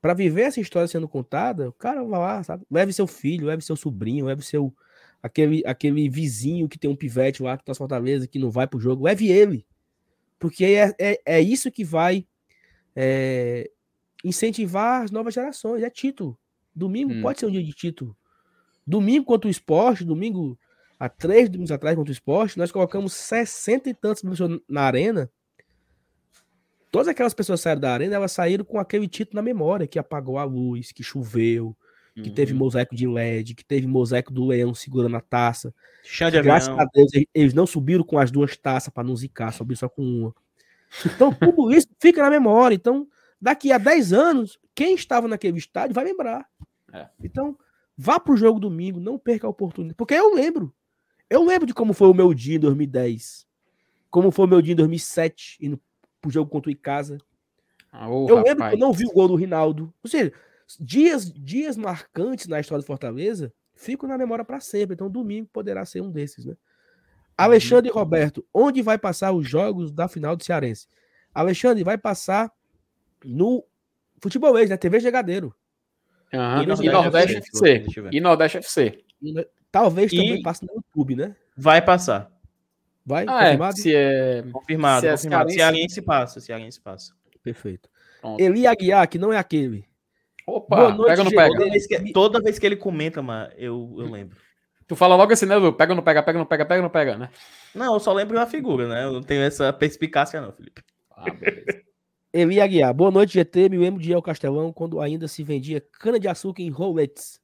para 0.00 0.14
viver 0.14 0.42
essa 0.42 0.60
história 0.60 0.88
sendo 0.88 1.08
contada, 1.08 1.68
o 1.68 1.72
cara 1.72 2.02
vai 2.02 2.18
lá, 2.20 2.42
sabe? 2.42 2.64
Leve 2.70 2.92
seu 2.92 3.06
filho, 3.06 3.46
leve 3.46 3.62
seu 3.62 3.76
sobrinho, 3.76 4.26
leve 4.26 4.42
seu 4.42 4.74
aquele, 5.22 5.62
aquele 5.66 6.08
vizinho 6.08 6.68
que 6.68 6.78
tem 6.78 6.88
um 6.90 6.96
pivete 6.96 7.42
lá 7.42 7.56
que 7.58 7.64
tá 7.64 7.74
Fortaleza 7.74 8.26
que 8.26 8.38
não 8.38 8.50
vai 8.50 8.66
pro 8.66 8.80
jogo, 8.80 9.04
leve 9.04 9.28
ele. 9.28 9.66
Porque 10.38 10.64
é, 10.64 10.94
é, 10.98 11.20
é 11.26 11.40
isso 11.40 11.70
que 11.70 11.84
vai 11.84 12.26
é, 12.94 13.70
incentivar 14.24 15.02
as 15.02 15.10
novas 15.10 15.34
gerações, 15.34 15.82
é 15.82 15.90
título. 15.90 16.38
Domingo 16.78 17.12
Hum. 17.12 17.22
pode 17.22 17.40
ser 17.40 17.46
um 17.46 17.50
dia 17.50 17.62
de 17.62 17.72
título. 17.72 18.16
Domingo 18.86 19.24
contra 19.26 19.48
o 19.48 19.50
esporte, 19.50 20.04
domingo, 20.04 20.58
há 20.98 21.08
três 21.08 21.48
domingos 21.48 21.70
atrás 21.72 21.96
contra 21.96 22.10
o 22.10 22.12
esporte, 22.12 22.56
nós 22.56 22.70
colocamos 22.72 23.12
60 23.12 23.90
e 23.90 23.94
tantas 23.94 24.22
pessoas 24.22 24.60
na 24.68 24.82
arena. 24.82 25.30
Todas 26.90 27.08
aquelas 27.08 27.34
pessoas 27.34 27.60
que 27.60 27.64
saíram 27.64 27.80
da 27.80 27.92
arena, 27.92 28.14
elas 28.14 28.32
saíram 28.32 28.64
com 28.64 28.78
aquele 28.78 29.06
título 29.06 29.36
na 29.36 29.42
memória, 29.42 29.86
que 29.86 29.98
apagou 29.98 30.38
a 30.38 30.44
luz, 30.44 30.90
que 30.90 31.02
choveu, 31.02 31.76
que 32.14 32.30
teve 32.30 32.52
Uhum. 32.52 32.58
mosaico 32.58 32.96
de 32.96 33.06
LED, 33.06 33.54
que 33.54 33.64
teve 33.64 33.86
mosaico 33.86 34.32
do 34.32 34.44
leão 34.46 34.74
segurando 34.74 35.16
a 35.16 35.20
taça. 35.20 35.72
Chão 36.02 36.30
de 36.30 36.40
Graças 36.42 36.68
avião. 36.68 36.80
a 36.84 36.88
Deus, 36.92 37.12
eles- 37.14 37.28
eles 37.34 37.54
não 37.54 37.66
subiram 37.66 38.02
com 38.02 38.18
as 38.18 38.30
duas 38.30 38.56
taças 38.56 38.92
para 38.92 39.04
não 39.06 39.14
zicar, 39.14 39.52
subiram 39.52 39.78
só 39.78 39.88
com 39.88 40.02
uma. 40.02 40.34
Então, 41.04 41.32
tudo 41.32 41.70
isso 41.72 41.86
fica 42.00 42.22
na 42.22 42.30
memória. 42.30 42.74
Então, 42.74 43.06
daqui 43.40 43.70
a 43.70 43.78
10 43.78 44.12
anos, 44.12 44.58
quem 44.74 44.94
estava 44.94 45.28
naquele 45.28 45.58
estádio 45.58 45.94
vai 45.94 46.04
lembrar. 46.06 46.46
É. 46.92 47.08
Então, 47.22 47.56
vá 47.96 48.18
pro 48.18 48.36
jogo 48.36 48.60
domingo, 48.60 49.00
não 49.00 49.18
perca 49.18 49.46
a 49.46 49.50
oportunidade. 49.50 49.96
Porque 49.96 50.14
eu 50.14 50.34
lembro. 50.34 50.74
Eu 51.28 51.44
lembro 51.44 51.66
de 51.66 51.74
como 51.74 51.92
foi 51.92 52.08
o 52.08 52.14
meu 52.14 52.32
dia 52.32 52.56
em 52.56 52.60
2010. 52.60 53.46
Como 54.10 54.30
foi 54.30 54.46
o 54.46 54.48
meu 54.48 54.62
dia 54.62 54.72
em 54.72 54.76
2007, 54.76 55.58
indo 55.60 55.80
pro 56.20 56.30
jogo 56.30 56.50
contra 56.50 56.68
o 56.68 56.72
Icasa. 56.72 57.18
Ah, 57.92 58.08
Eu 58.08 58.36
lembro 58.36 58.64
rapaz. 58.64 58.70
que 58.70 58.76
eu 58.76 58.86
não 58.86 58.92
vi 58.92 59.04
o 59.06 59.12
gol 59.12 59.28
do 59.28 59.34
Rinaldo. 59.34 59.92
Ou 60.02 60.08
seja, 60.08 60.32
dias, 60.80 61.30
dias 61.32 61.76
marcantes 61.76 62.46
na 62.46 62.60
história 62.60 62.82
do 62.82 62.86
Fortaleza 62.86 63.52
ficam 63.74 64.08
na 64.08 64.18
memória 64.18 64.44
para 64.44 64.60
sempre. 64.60 64.94
Então, 64.94 65.10
domingo 65.10 65.48
poderá 65.52 65.84
ser 65.84 66.00
um 66.00 66.10
desses, 66.10 66.44
né? 66.44 66.56
Alexandre 67.36 67.88
e 67.88 67.92
Roberto, 67.92 68.44
onde 68.52 68.82
vai 68.82 68.98
passar 68.98 69.32
os 69.32 69.48
jogos 69.48 69.92
da 69.92 70.08
final 70.08 70.34
do 70.34 70.42
Cearense? 70.42 70.88
Alexandre 71.32 71.84
vai 71.84 71.96
passar 71.96 72.52
no 73.24 73.64
Futebolês, 74.20 74.68
né? 74.68 74.76
TV 74.76 74.98
Jogadeiro. 74.98 75.54
Aham. 76.32 76.60
E 76.60 76.64
E 76.64 76.66
Nordeste 76.66 76.90
Nordeste 76.92 77.36
FC, 77.36 77.50
se 77.58 77.74
FC. 77.74 78.08
E 78.12 78.20
Nordeste 78.20 78.58
FC. 78.58 78.98
Talvez 79.70 80.12
E- 80.12 80.16
também 80.16 80.42
passe 80.42 80.66
no 80.66 80.74
YouTube, 80.74 81.16
né? 81.16 81.34
Vai 81.56 81.82
passar. 81.82 82.30
Vai? 83.04 83.24
Ah, 83.28 83.44
é. 83.44 83.44
confirmado? 83.56 83.76
Se 83.78 83.94
é. 83.94 84.42
Confirmado, 84.52 85.00
Se 85.00 85.06
é 85.06 85.10
confirmado. 85.12 85.50
cearense- 85.50 85.56
Cearense 85.76 86.02
passa, 86.02 86.40
Cearense 86.40 86.80
passa. 86.80 87.12
Perfeito. 87.42 87.88
Pronto. 88.20 88.40
Eli 88.40 88.66
Aguiar, 88.66 89.08
que 89.08 89.18
não 89.18 89.32
é 89.32 89.38
aquele. 89.38 89.84
Opa, 90.46 90.76
Boa 90.76 90.94
noite, 90.94 91.08
pega 91.08 91.20
ou 91.20 91.24
não 91.24 91.30
pega? 91.32 91.48
Toda 91.58 91.70
vez 91.70 91.86
que, 91.86 92.12
toda 92.12 92.40
vez 92.42 92.58
que 92.58 92.66
ele 92.66 92.76
comenta, 92.76 93.20
mano, 93.22 93.50
eu, 93.56 93.94
eu 93.98 94.10
lembro. 94.10 94.36
Tu 94.86 94.96
fala 94.96 95.14
logo 95.16 95.30
assim, 95.32 95.44
né, 95.46 95.54
Lu? 95.56 95.72
Pega 95.74 95.92
ou 95.92 95.96
não 95.96 96.02
pega, 96.02 96.22
pega 96.22 96.38
ou 96.38 96.40
não 96.40 96.46
pega, 96.46 96.64
pega 96.64 96.80
ou 96.80 96.82
não 96.82 96.90
pega, 96.90 97.16
né? 97.18 97.28
Não, 97.74 97.92
eu 97.94 98.00
só 98.00 98.12
lembro 98.12 98.38
a 98.40 98.46
figura, 98.46 98.88
né? 98.88 99.04
Eu 99.04 99.12
não 99.12 99.22
tenho 99.22 99.42
essa 99.42 99.70
perspicácia, 99.72 100.40
não, 100.40 100.50
Felipe. 100.52 100.82
Ah, 101.14 101.30
beleza. 101.30 101.82
Eli 102.32 102.60
Aguiar, 102.60 102.92
boa 102.92 103.10
noite, 103.10 103.34
GT. 103.34 103.68
Me 103.70 103.78
lembro 103.78 104.02
de 104.02 104.12
El 104.12 104.20
Castelão 104.20 104.72
quando 104.72 105.00
ainda 105.00 105.26
se 105.26 105.42
vendia 105.42 105.80
cana-de-açúcar 105.80 106.62
em 106.62 106.68
roletes. 106.68 107.40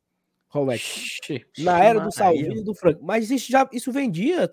Ixi. 0.54 1.44
Na 1.58 1.82
era 1.82 1.94
do 1.94 2.04
Maria. 2.04 2.12
Salvino 2.12 2.56
e 2.58 2.62
do 2.62 2.74
Franco. 2.74 3.04
Mas 3.04 3.30
isso 3.30 3.50
já 3.50 3.68
isso 3.72 3.90
vendia 3.90 4.48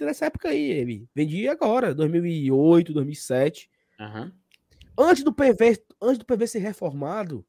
nessa 0.00 0.26
época 0.26 0.50
aí, 0.50 0.70
ele. 0.70 1.08
Vendia 1.14 1.50
agora, 1.50 1.94
2008, 1.94 2.92
2007. 2.92 3.68
Aham. 3.98 4.32
Antes 4.96 5.24
do 5.24 5.32
PV, 5.32 5.82
antes 6.00 6.18
do 6.18 6.26
PV 6.26 6.46
ser 6.46 6.58
reformado, 6.60 7.44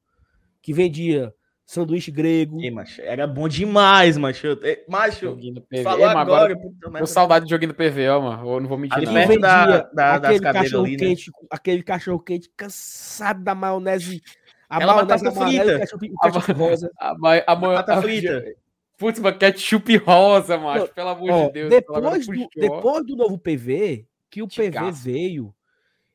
que 0.62 0.74
vendia 0.74 1.34
sanduíche 1.74 2.12
grego. 2.12 2.62
Ih, 2.62 2.70
macho, 2.72 3.02
era 3.02 3.26
bom 3.26 3.48
demais, 3.48 4.18
macho. 4.18 4.48
Macho, 4.90 5.22
Joguinho 5.28 5.54
do 5.56 5.62
PV. 5.62 5.84
falou 5.84 6.00
Ei, 6.00 6.06
agora. 6.06 6.22
agora. 6.22 6.58
puta 6.60 7.00
Tô 7.00 7.06
saudade 7.06 7.46
de 7.46 7.52
joguinho 7.52 7.72
do 7.72 7.76
PV, 7.76 8.10
ó, 8.10 8.22
mano. 8.22 8.50
Eu 8.50 8.60
não 8.60 8.68
vou 8.68 8.78
mentir, 8.78 8.98
Ali 8.98 9.06
não. 9.06 9.14
perto 9.14 9.40
da- 9.40 9.66
da- 9.66 9.84
das 9.94 10.16
aquele 10.26 10.40
cadeiras 10.40 10.70
cachorro 10.72 10.86
ali, 10.86 10.92
né? 10.94 10.98
quente, 10.98 11.32
aquele 11.50 11.84
cachorro 11.84 12.20
quente 12.20 12.50
cansado 12.58 13.44
da 13.44 13.56
maionese. 13.56 14.22
A 14.70 14.76
Aquela 14.78 14.94
maionese 14.96 15.24
batata 15.26 15.40
e 15.40 15.58
frita. 15.58 15.76
o 15.76 15.80
ketchup, 15.80 16.10
o 16.12 16.16
A 16.20 16.32
ketchup 16.32 16.52
rosa. 16.54 16.92
A, 17.00 17.18
ma- 17.18 17.44
a, 17.48 17.56
ma- 17.56 17.68
Batata 17.76 17.94
a- 18.00 18.02
frita. 18.02 18.44
Putz, 18.98 19.20
mas 19.20 19.38
ketchup 19.38 19.98
rosa, 19.98 20.58
macho. 20.58 20.86
Não, 20.86 20.88
Pelo 20.94 21.10
amor 21.10 21.30
Ó, 21.32 21.46
de 21.48 21.54
Deus. 21.54 21.70
depois, 21.72 22.28
do, 22.28 22.48
depois 22.56 23.06
do 23.06 23.16
novo 23.16 23.38
PV, 23.38 24.06
que 24.30 24.44
o 24.44 24.48
PV 24.48 24.64
Tigaço. 24.66 25.04
veio, 25.04 25.56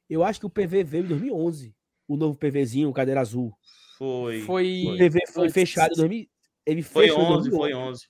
eu 0.09 0.23
acho 0.23 0.39
que 0.39 0.47
o 0.47 0.51
PV 0.51 0.85
veio 0.85 1.05
em 1.05 1.09
2011. 1.09 1.75
O 2.07 2.17
novo 2.17 2.39
PVzinho, 2.39 2.93
cadeira 2.93 3.21
azul. 3.21 3.53
Foi. 3.97 4.43
O 4.43 4.45
Foi. 4.45 4.97
PV 4.99 5.21
foi 5.33 5.49
fechado 5.51 5.93
em 5.93 5.97
2000. 5.97 6.27
Ele 6.67 6.83
Foi 6.83 7.07
fechou 7.07 7.23
em 7.23 7.27
11, 7.27 7.51
2011. 7.51 7.57
foi 7.57 7.75
11. 7.75 8.09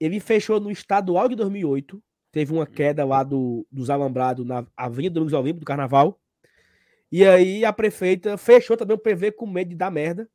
Ele 0.00 0.20
fechou 0.20 0.60
no 0.60 0.70
estadual 0.70 1.28
de 1.28 1.34
2008. 1.34 2.02
Teve 2.30 2.52
uma 2.52 2.66
queda 2.66 3.04
lá 3.04 3.22
do, 3.24 3.66
dos 3.72 3.90
alambrados 3.90 4.46
na 4.46 4.64
Avenida 4.76 5.14
Domingos 5.14 5.32
Olímpio, 5.32 5.60
do 5.60 5.66
Carnaval. 5.66 6.20
E 7.10 7.24
aí 7.24 7.64
a 7.64 7.72
prefeita 7.72 8.36
fechou 8.36 8.76
também 8.76 8.94
o 8.94 8.98
PV 8.98 9.32
com 9.32 9.46
medo 9.46 9.70
de 9.70 9.76
dar 9.76 9.90
merda. 9.90 10.28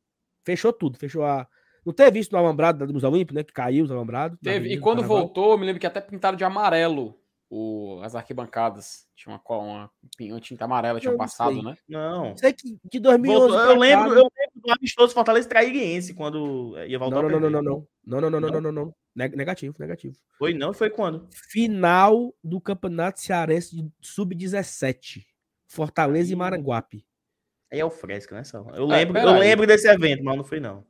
Fechou 0.44 0.72
tudo. 0.72 0.98
Fechou 0.98 1.24
a. 1.24 1.46
Não 1.86 1.92
teve 1.92 2.18
isso 2.18 2.30
no 2.32 2.38
alambrado 2.38 2.78
da 2.78 2.84
Domingos 2.84 3.04
Olímpio, 3.04 3.34
né? 3.34 3.44
Que 3.44 3.52
caiu 3.52 3.84
os 3.84 3.90
alambrados. 3.90 4.38
Teve. 4.42 4.56
Avenida 4.56 4.74
E 4.74 4.76
do 4.76 4.82
quando 4.82 5.02
voltou, 5.02 5.52
eu 5.52 5.58
me 5.58 5.64
lembro 5.64 5.80
que 5.80 5.86
até 5.86 6.00
pintaram 6.00 6.36
de 6.36 6.44
amarelo 6.44 7.18
o, 7.56 8.00
as 8.02 8.14
arquibancadas. 8.16 9.06
Tinha 9.14 9.32
uma, 9.34 9.56
uma, 9.58 9.90
uma 10.20 10.40
tinta 10.40 10.64
amarela, 10.64 10.98
tinha 10.98 11.10
Eu 11.10 11.16
não 11.16 11.18
passado, 11.24 11.52
sei. 11.54 11.62
né? 11.62 11.76
Não. 11.88 12.36
Sei 12.36 12.52
que 12.52 12.76
de 12.84 12.98
2011 12.98 13.40
Voltou- 13.40 13.56
pra 13.64 13.72
eu, 13.74 13.78
lembro, 13.78 14.08
eu 14.08 14.14
lembro 14.14 14.30
do 14.56 14.72
amistoso 14.72 15.14
Fortaleza 15.14 15.48
Trairiense 15.48 16.14
quando 16.14 16.74
ia 16.86 16.98
voltar 16.98 17.22
Não, 17.22 17.22
não, 17.22 17.30
não, 17.30 17.40
não, 17.40 17.50
não, 17.50 17.62
não. 17.62 17.86
Não, 18.06 18.20
não, 18.20 18.30
não, 18.30 18.40
não, 18.40 18.48
não, 18.50 18.60
não, 18.60 18.72
não. 18.72 18.94
Neg- 19.14 19.36
Negativo, 19.36 19.74
negativo. 19.78 20.16
Foi 20.36 20.52
não, 20.52 20.72
foi 20.74 20.90
quando? 20.90 21.28
Final 21.50 22.34
do 22.42 22.60
Campeonato 22.60 23.20
Cearense 23.20 23.76
de 23.76 23.88
Sub-17. 24.00 25.24
Fortaleza 25.68 26.32
e 26.32 26.36
Maranguape. 26.36 27.04
Aí 27.72 27.80
é 27.80 27.84
o 27.84 27.90
Fresca, 27.90 28.34
né, 28.36 28.44
Sal? 28.44 28.68
Eu 28.74 28.84
É, 28.92 28.98
lembro, 28.98 29.18
eu 29.18 29.24
peraí. 29.24 29.40
lembro 29.40 29.66
desse 29.66 29.88
evento, 29.88 30.22
mas 30.22 30.36
não 30.36 30.44
foi 30.44 30.60
não. 30.60 30.84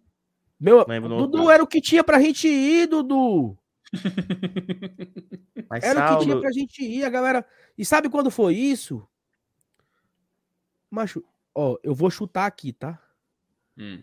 Meu, 0.60 0.84
Lembro 0.88 1.08
Dudu 1.10 1.38
outro. 1.38 1.50
era 1.50 1.62
o 1.62 1.66
que 1.66 1.80
tinha 1.80 2.02
pra 2.04 2.20
gente 2.20 2.46
ir, 2.48 2.86
Dudu. 2.86 3.56
Mas 5.68 5.84
Era 5.84 6.14
o 6.14 6.18
que 6.18 6.24
tinha 6.24 6.40
pra 6.40 6.52
gente 6.52 6.82
ir, 6.84 7.04
a 7.04 7.10
galera. 7.10 7.46
E 7.76 7.84
sabe 7.84 8.08
quando 8.08 8.30
foi 8.30 8.54
isso? 8.54 9.06
Macho, 10.90 11.24
ó, 11.54 11.76
eu 11.82 11.94
vou 11.94 12.10
chutar 12.10 12.46
aqui, 12.46 12.72
tá? 12.72 13.00
Hum. 13.76 14.02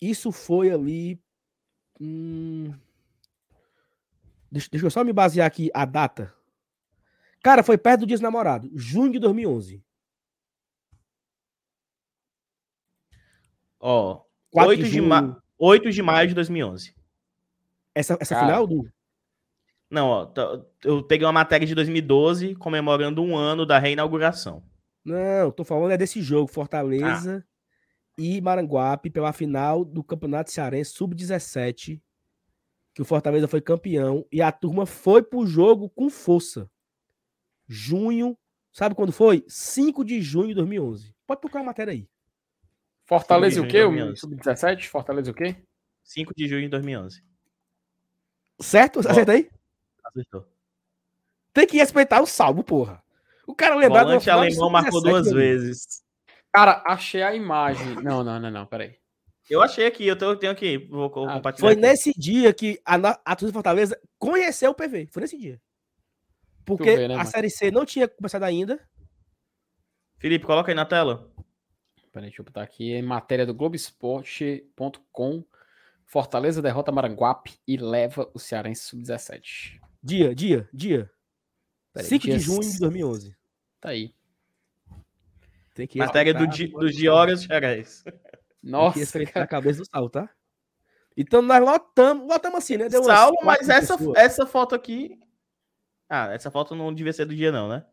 Isso 0.00 0.32
foi 0.32 0.70
ali. 0.70 1.20
hum, 2.00 2.72
Deixa, 4.50 4.68
deixa 4.70 4.86
eu 4.86 4.90
só 4.90 5.04
me 5.04 5.12
basear 5.12 5.46
aqui 5.46 5.70
a 5.72 5.84
data. 5.84 6.34
Cara, 7.42 7.62
foi 7.62 7.78
perto 7.78 8.00
do 8.00 8.06
Dia 8.06 8.16
dos 8.16 8.22
Namorados, 8.22 8.70
junho 8.74 9.12
de 9.12 9.18
2011. 9.18 9.82
ó, 13.80 14.22
4 14.50 14.70
8 14.70 14.88
de, 14.90 15.00
ma... 15.00 15.42
8 15.58 15.90
de 15.90 16.02
maio 16.02 16.28
de 16.28 16.34
2011. 16.34 16.94
Essa, 18.00 18.16
essa 18.20 18.34
Cara. 18.34 18.46
final 18.46 18.66
do. 18.66 18.90
Não, 19.90 20.06
ó, 20.08 20.32
eu 20.84 21.02
peguei 21.02 21.26
uma 21.26 21.32
matéria 21.32 21.66
de 21.66 21.74
2012 21.74 22.54
comemorando 22.54 23.22
um 23.22 23.36
ano 23.36 23.66
da 23.66 23.78
reinauguração. 23.78 24.62
Não, 25.04 25.50
tô 25.50 25.64
falando 25.64 25.92
é 25.92 25.96
desse 25.96 26.22
jogo, 26.22 26.48
Ah. 26.50 26.54
Fortaleza 26.54 27.44
e 28.16 28.40
Maranguape, 28.40 29.10
pela 29.10 29.32
final 29.32 29.84
do 29.84 30.02
Campeonato 30.04 30.50
Cearense 30.50 30.92
Sub-17, 30.92 32.00
que 32.94 33.02
o 33.02 33.04
Fortaleza 33.04 33.48
foi 33.48 33.60
campeão 33.60 34.26
e 34.30 34.40
a 34.40 34.52
turma 34.52 34.86
foi 34.86 35.22
pro 35.22 35.46
jogo 35.46 35.88
com 35.90 36.08
força. 36.08 36.70
Junho, 37.66 38.36
sabe 38.72 38.94
quando 38.94 39.12
foi? 39.12 39.44
5 39.48 40.04
de 40.04 40.20
junho 40.20 40.48
de 40.48 40.54
2011. 40.54 41.14
Pode 41.26 41.40
procurar 41.40 41.62
a 41.62 41.66
matéria 41.66 41.92
aí. 41.92 42.08
Fortaleza 43.06 43.58
e 43.58 43.62
o 43.62 43.68
quê? 43.68 43.82
O 43.82 43.88
2011. 43.90 44.20
Sub-17? 44.20 44.88
Fortaleza 44.88 45.28
e 45.28 45.32
o 45.32 45.34
quê? 45.34 45.56
5 46.04 46.32
de 46.36 46.46
junho 46.46 46.62
de 46.62 46.68
2011. 46.68 47.22
Certo? 48.60 49.00
Acerta 49.00 49.32
aí? 49.32 49.50
Acertou. 50.04 50.46
Tem 51.52 51.66
que 51.66 51.76
respeitar 51.76 52.20
o 52.20 52.26
salvo, 52.26 52.62
porra. 52.62 53.02
O 53.46 53.54
cara 53.54 53.74
lembrar 53.74 54.04
Volante 54.04 54.24
de 54.24 54.30
alemão 54.30 54.70
marcou 54.70 55.00
Sub-17, 55.00 55.10
duas 55.10 55.32
vezes. 55.32 56.02
Cara, 56.52 56.82
achei 56.86 57.22
a 57.22 57.34
imagem. 57.34 57.96
Não, 57.96 58.22
não, 58.22 58.38
não, 58.38 58.50
não, 58.50 58.66
peraí. 58.66 58.96
Eu 59.48 59.60
achei 59.62 59.86
aqui, 59.86 60.06
eu 60.06 60.16
tenho, 60.16 60.30
eu 60.30 60.36
tenho 60.36 60.52
aqui. 60.52 60.78
Vou 60.78 61.06
Ah, 61.06 61.10
compartilhar. 61.10 61.66
Foi 61.66 61.72
aqui. 61.72 61.80
nesse 61.82 62.12
dia 62.16 62.52
que 62.54 62.80
a, 62.84 62.94
a 62.94 63.34
torcida 63.34 63.50
do 63.50 63.54
Fortaleza 63.54 64.00
conheceu 64.16 64.70
o 64.70 64.74
PV. 64.74 65.08
Foi 65.10 65.22
nesse 65.22 65.36
dia. 65.36 65.60
Porque 66.64 66.84
vê, 66.96 67.08
né, 67.08 67.14
a 67.14 67.18
mano? 67.18 67.30
Série 67.30 67.50
C 67.50 67.70
não 67.72 67.84
tinha 67.84 68.06
começado 68.06 68.44
ainda. 68.44 68.78
Felipe, 70.18 70.46
coloca 70.46 70.70
aí 70.70 70.74
na 70.74 70.84
tela. 70.84 71.28
Peraí, 72.12 72.28
deixa 72.28 72.42
eu 72.42 72.44
botar 72.44 72.62
aqui. 72.62 72.92
Em 72.92 73.02
matéria 73.02 73.44
do 73.44 73.54
Globoesporte.com. 73.54 75.44
Fortaleza 76.10 76.60
derrota 76.60 76.90
Maranguape 76.90 77.56
e 77.64 77.76
leva 77.76 78.28
o 78.34 78.38
Cearense 78.40 78.82
sub-17. 78.82 79.80
Dia, 80.02 80.34
dia, 80.34 80.68
dia. 80.72 81.08
5 81.96 82.26
de 82.26 82.38
junho 82.40 82.68
de 82.68 82.80
2011. 82.80 83.36
Tá 83.80 83.90
aí. 83.90 84.12
Tem 85.72 85.86
que 85.86 86.00
Matéria 86.00 86.34
do, 86.34 86.48
di, 86.48 86.66
do 86.66 86.90
Diógenes 86.90 87.44
Xerez. 87.44 88.02
Nossa, 88.60 89.18
Tem 89.18 89.24
que 89.24 89.38
a 89.38 89.46
cabeça 89.46 89.82
do 89.82 89.88
Saulo, 89.88 90.10
tá? 90.10 90.28
Então 91.16 91.40
nós 91.42 91.62
lotamos, 91.62 92.26
lotamos 92.26 92.58
assim, 92.58 92.76
né? 92.76 92.88
Deu 92.88 93.04
Saulo, 93.04 93.36
mas 93.44 93.68
essa, 93.68 93.96
essa 94.16 94.44
foto 94.44 94.74
aqui. 94.74 95.16
Ah, 96.08 96.32
essa 96.32 96.50
foto 96.50 96.74
não 96.74 96.92
devia 96.92 97.12
ser 97.12 97.24
do 97.24 97.36
dia, 97.36 97.52
não, 97.52 97.68
né? 97.68 97.86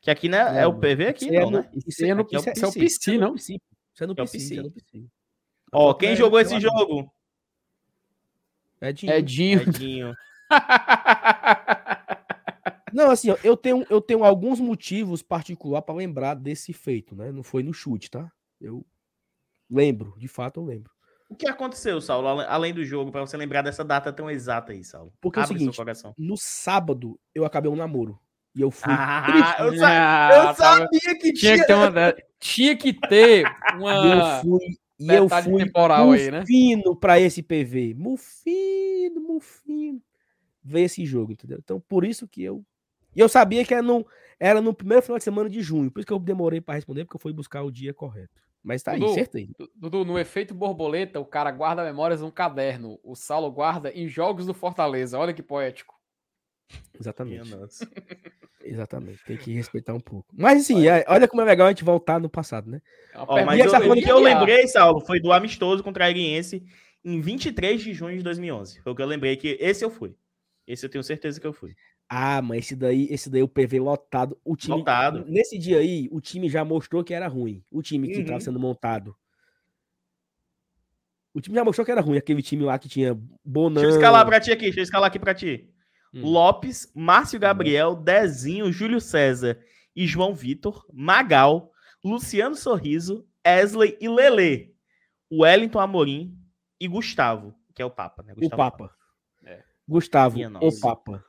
Que 0.00 0.10
aqui 0.12 0.28
né, 0.28 0.58
é, 0.58 0.62
é 0.62 0.66
o 0.68 0.78
PV 0.78 1.08
aqui, 1.08 1.32
não, 1.32 1.50
né? 1.50 1.68
Isso 1.84 2.04
é 2.04 2.14
no 2.14 2.24
PC, 2.24 2.50
é 2.62 2.66
o 2.68 2.72
PC, 2.72 3.18
não? 3.18 3.34
Isso 3.34 3.58
é 4.00 4.06
no 4.06 4.14
PC. 4.14 4.62
Ó, 5.72 5.92
quem 5.94 6.14
jogou 6.14 6.38
esse 6.38 6.60
jogo? 6.60 7.12
Edinho. 8.90 9.12
Edinho. 9.12 9.62
Edinho. 9.62 10.14
Não, 12.92 13.10
assim, 13.10 13.30
ó, 13.30 13.36
eu 13.42 13.56
tenho, 13.56 13.84
eu 13.90 14.00
tenho 14.00 14.22
alguns 14.22 14.60
motivos 14.60 15.20
particulares 15.20 15.84
para 15.84 15.96
lembrar 15.96 16.34
desse 16.34 16.72
feito, 16.72 17.16
né? 17.16 17.32
Não 17.32 17.42
foi 17.42 17.64
no 17.64 17.72
chute, 17.72 18.08
tá? 18.08 18.30
Eu 18.60 18.86
lembro, 19.68 20.14
de 20.16 20.28
fato 20.28 20.60
eu 20.60 20.64
lembro. 20.64 20.92
O 21.28 21.34
que 21.34 21.48
aconteceu, 21.48 22.00
Saulo, 22.00 22.40
além 22.42 22.72
do 22.72 22.84
jogo, 22.84 23.10
para 23.10 23.22
você 23.22 23.36
lembrar 23.36 23.62
dessa 23.62 23.84
data 23.84 24.12
tão 24.12 24.30
exata 24.30 24.72
aí, 24.72 24.84
Saulo? 24.84 25.12
Porque 25.20 25.40
Abre 25.40 25.54
é 25.54 25.56
o 25.56 25.72
seguinte, 25.72 26.14
no 26.16 26.36
sábado 26.36 27.18
eu 27.34 27.44
acabei 27.44 27.68
um 27.68 27.74
namoro. 27.74 28.20
E 28.54 28.60
eu 28.60 28.70
fui. 28.70 28.92
Ah, 28.92 29.56
eu, 29.58 29.76
sa 29.76 29.88
ah, 29.88 30.30
eu 30.32 30.54
sabia 30.54 31.18
que 31.18 31.32
tinha. 31.32 31.56
Tinha 31.56 31.58
que 31.58 31.66
ter 31.66 31.74
uma, 31.74 32.14
tinha 32.38 32.76
que 32.76 32.92
ter 32.92 33.44
uma. 33.74 33.92
Eu 33.92 34.40
fui, 34.42 34.78
e 34.98 35.08
eu 35.08 35.28
fui 35.28 35.64
temporal 35.64 36.12
aí, 36.12 36.30
né? 36.30 36.40
Mufino 36.40 36.96
para 36.96 37.20
esse 37.20 37.42
PV. 37.42 37.94
Mufino, 37.94 39.20
mufino. 39.20 40.00
Ver 40.62 40.82
esse 40.82 41.04
jogo, 41.04 41.32
entendeu? 41.32 41.58
Então, 41.62 41.80
por 41.80 42.04
isso 42.04 42.26
que 42.26 42.42
eu 42.42 42.64
e 43.14 43.20
eu 43.20 43.28
sabia 43.28 43.64
que 43.64 43.72
era 43.72 43.82
no, 43.82 44.04
era 44.40 44.60
no 44.60 44.74
primeiro 44.74 45.02
final 45.02 45.18
de 45.18 45.24
semana 45.24 45.48
de 45.48 45.62
junho, 45.62 45.90
por 45.90 46.00
isso 46.00 46.06
que 46.06 46.12
eu 46.12 46.18
demorei 46.18 46.60
para 46.60 46.74
responder, 46.74 47.04
porque 47.04 47.16
eu 47.16 47.20
fui 47.20 47.32
buscar 47.32 47.62
o 47.62 47.70
dia 47.70 47.94
correto. 47.94 48.42
Mas 48.62 48.82
tá 48.82 48.92
Dudu, 48.92 49.08
aí, 49.08 49.14
certeza. 49.14 49.52
Dudu, 49.76 50.04
no 50.04 50.18
efeito 50.18 50.54
borboleta, 50.54 51.20
o 51.20 51.24
cara 51.24 51.50
guarda 51.50 51.84
memórias 51.84 52.22
num 52.22 52.30
caderno. 52.30 52.98
O 53.04 53.14
Saulo 53.14 53.50
guarda 53.52 53.92
em 53.92 54.08
jogos 54.08 54.46
do 54.46 54.54
Fortaleza. 54.54 55.18
Olha 55.18 55.34
que 55.34 55.42
poético. 55.42 55.93
Exatamente. 56.98 57.50
Exatamente. 58.64 59.24
Tem 59.24 59.36
que 59.36 59.52
respeitar 59.52 59.94
um 59.94 60.00
pouco. 60.00 60.26
Mas 60.32 60.62
assim, 60.62 60.80
olha, 60.80 60.98
é, 60.98 61.04
olha 61.08 61.28
como 61.28 61.42
é 61.42 61.44
legal 61.44 61.66
a 61.66 61.70
gente 61.70 61.84
voltar 61.84 62.18
no 62.18 62.28
passado, 62.28 62.70
né? 62.70 62.80
É 63.12 63.44
mas 63.44 63.60
eu, 63.60 63.92
o 63.92 63.94
que 63.94 64.10
eu 64.10 64.18
lembrei, 64.18 64.66
Saulo, 64.66 65.00
foi 65.00 65.20
do 65.20 65.32
amistoso 65.32 65.82
contra 65.82 66.04
a 66.04 66.08
Aguiense 66.08 66.64
em 67.04 67.20
23 67.20 67.82
de 67.82 67.92
junho 67.92 68.16
de 68.16 68.22
2011. 68.22 68.80
Foi 68.80 68.92
o 68.92 68.96
que 68.96 69.02
eu 69.02 69.06
lembrei 69.06 69.36
que 69.36 69.58
esse 69.60 69.84
eu 69.84 69.90
fui. 69.90 70.16
Esse 70.66 70.86
eu 70.86 70.90
tenho 70.90 71.04
certeza 71.04 71.38
que 71.38 71.46
eu 71.46 71.52
fui. 71.52 71.74
Ah, 72.08 72.40
mas 72.40 72.66
esse 72.66 72.76
daí, 72.76 73.06
esse 73.10 73.28
daí 73.30 73.42
o 73.42 73.48
PV 73.48 73.80
lotado. 73.80 74.38
O 74.44 74.56
time, 74.56 74.76
lotado. 74.76 75.24
Nesse 75.26 75.58
dia 75.58 75.78
aí, 75.78 76.08
o 76.10 76.20
time 76.20 76.48
já 76.48 76.64
mostrou 76.64 77.04
que 77.04 77.12
era 77.12 77.28
ruim. 77.28 77.62
O 77.70 77.82
time 77.82 78.08
que 78.08 78.20
estava 78.20 78.34
uhum. 78.34 78.40
sendo 78.40 78.60
montado. 78.60 79.14
O 81.34 81.40
time 81.40 81.56
já 81.56 81.64
mostrou 81.64 81.84
que 81.84 81.90
era 81.90 82.00
ruim. 82.00 82.16
Aquele 82.16 82.42
time 82.42 82.62
lá 82.62 82.78
que 82.78 82.88
tinha 82.88 83.18
Bonan. 83.44 83.80
Deixa 83.80 83.96
eu 83.96 83.96
escalar 83.96 84.24
pra 84.24 84.40
ti 84.40 84.52
aqui. 84.52 84.64
Deixa 84.64 84.80
eu 84.80 84.84
escalar 84.84 85.08
aqui 85.08 85.18
pra 85.18 85.34
ti. 85.34 85.73
Hum. 86.14 86.22
Lopes, 86.22 86.90
Márcio 86.94 87.40
Gabriel, 87.40 87.96
Dezinho, 87.96 88.72
Júlio 88.72 89.00
César 89.00 89.58
e 89.96 90.06
João 90.06 90.34
Vitor, 90.34 90.86
Magal, 90.92 91.72
Luciano 92.04 92.54
Sorriso, 92.54 93.26
Esley 93.44 93.98
e 94.00 94.08
Lele. 94.08 94.74
Wellington 95.32 95.80
Amorim 95.80 96.38
e 96.78 96.86
Gustavo, 96.86 97.54
que 97.74 97.82
é 97.82 97.84
o 97.84 97.90
Papa, 97.90 98.22
né? 98.22 98.34
Gustavo 98.34 98.54
o 98.54 98.56
Papa. 98.56 98.94
É. 99.44 99.62
Gustavo, 99.88 100.38
o 100.60 100.80
Papa. 100.80 101.24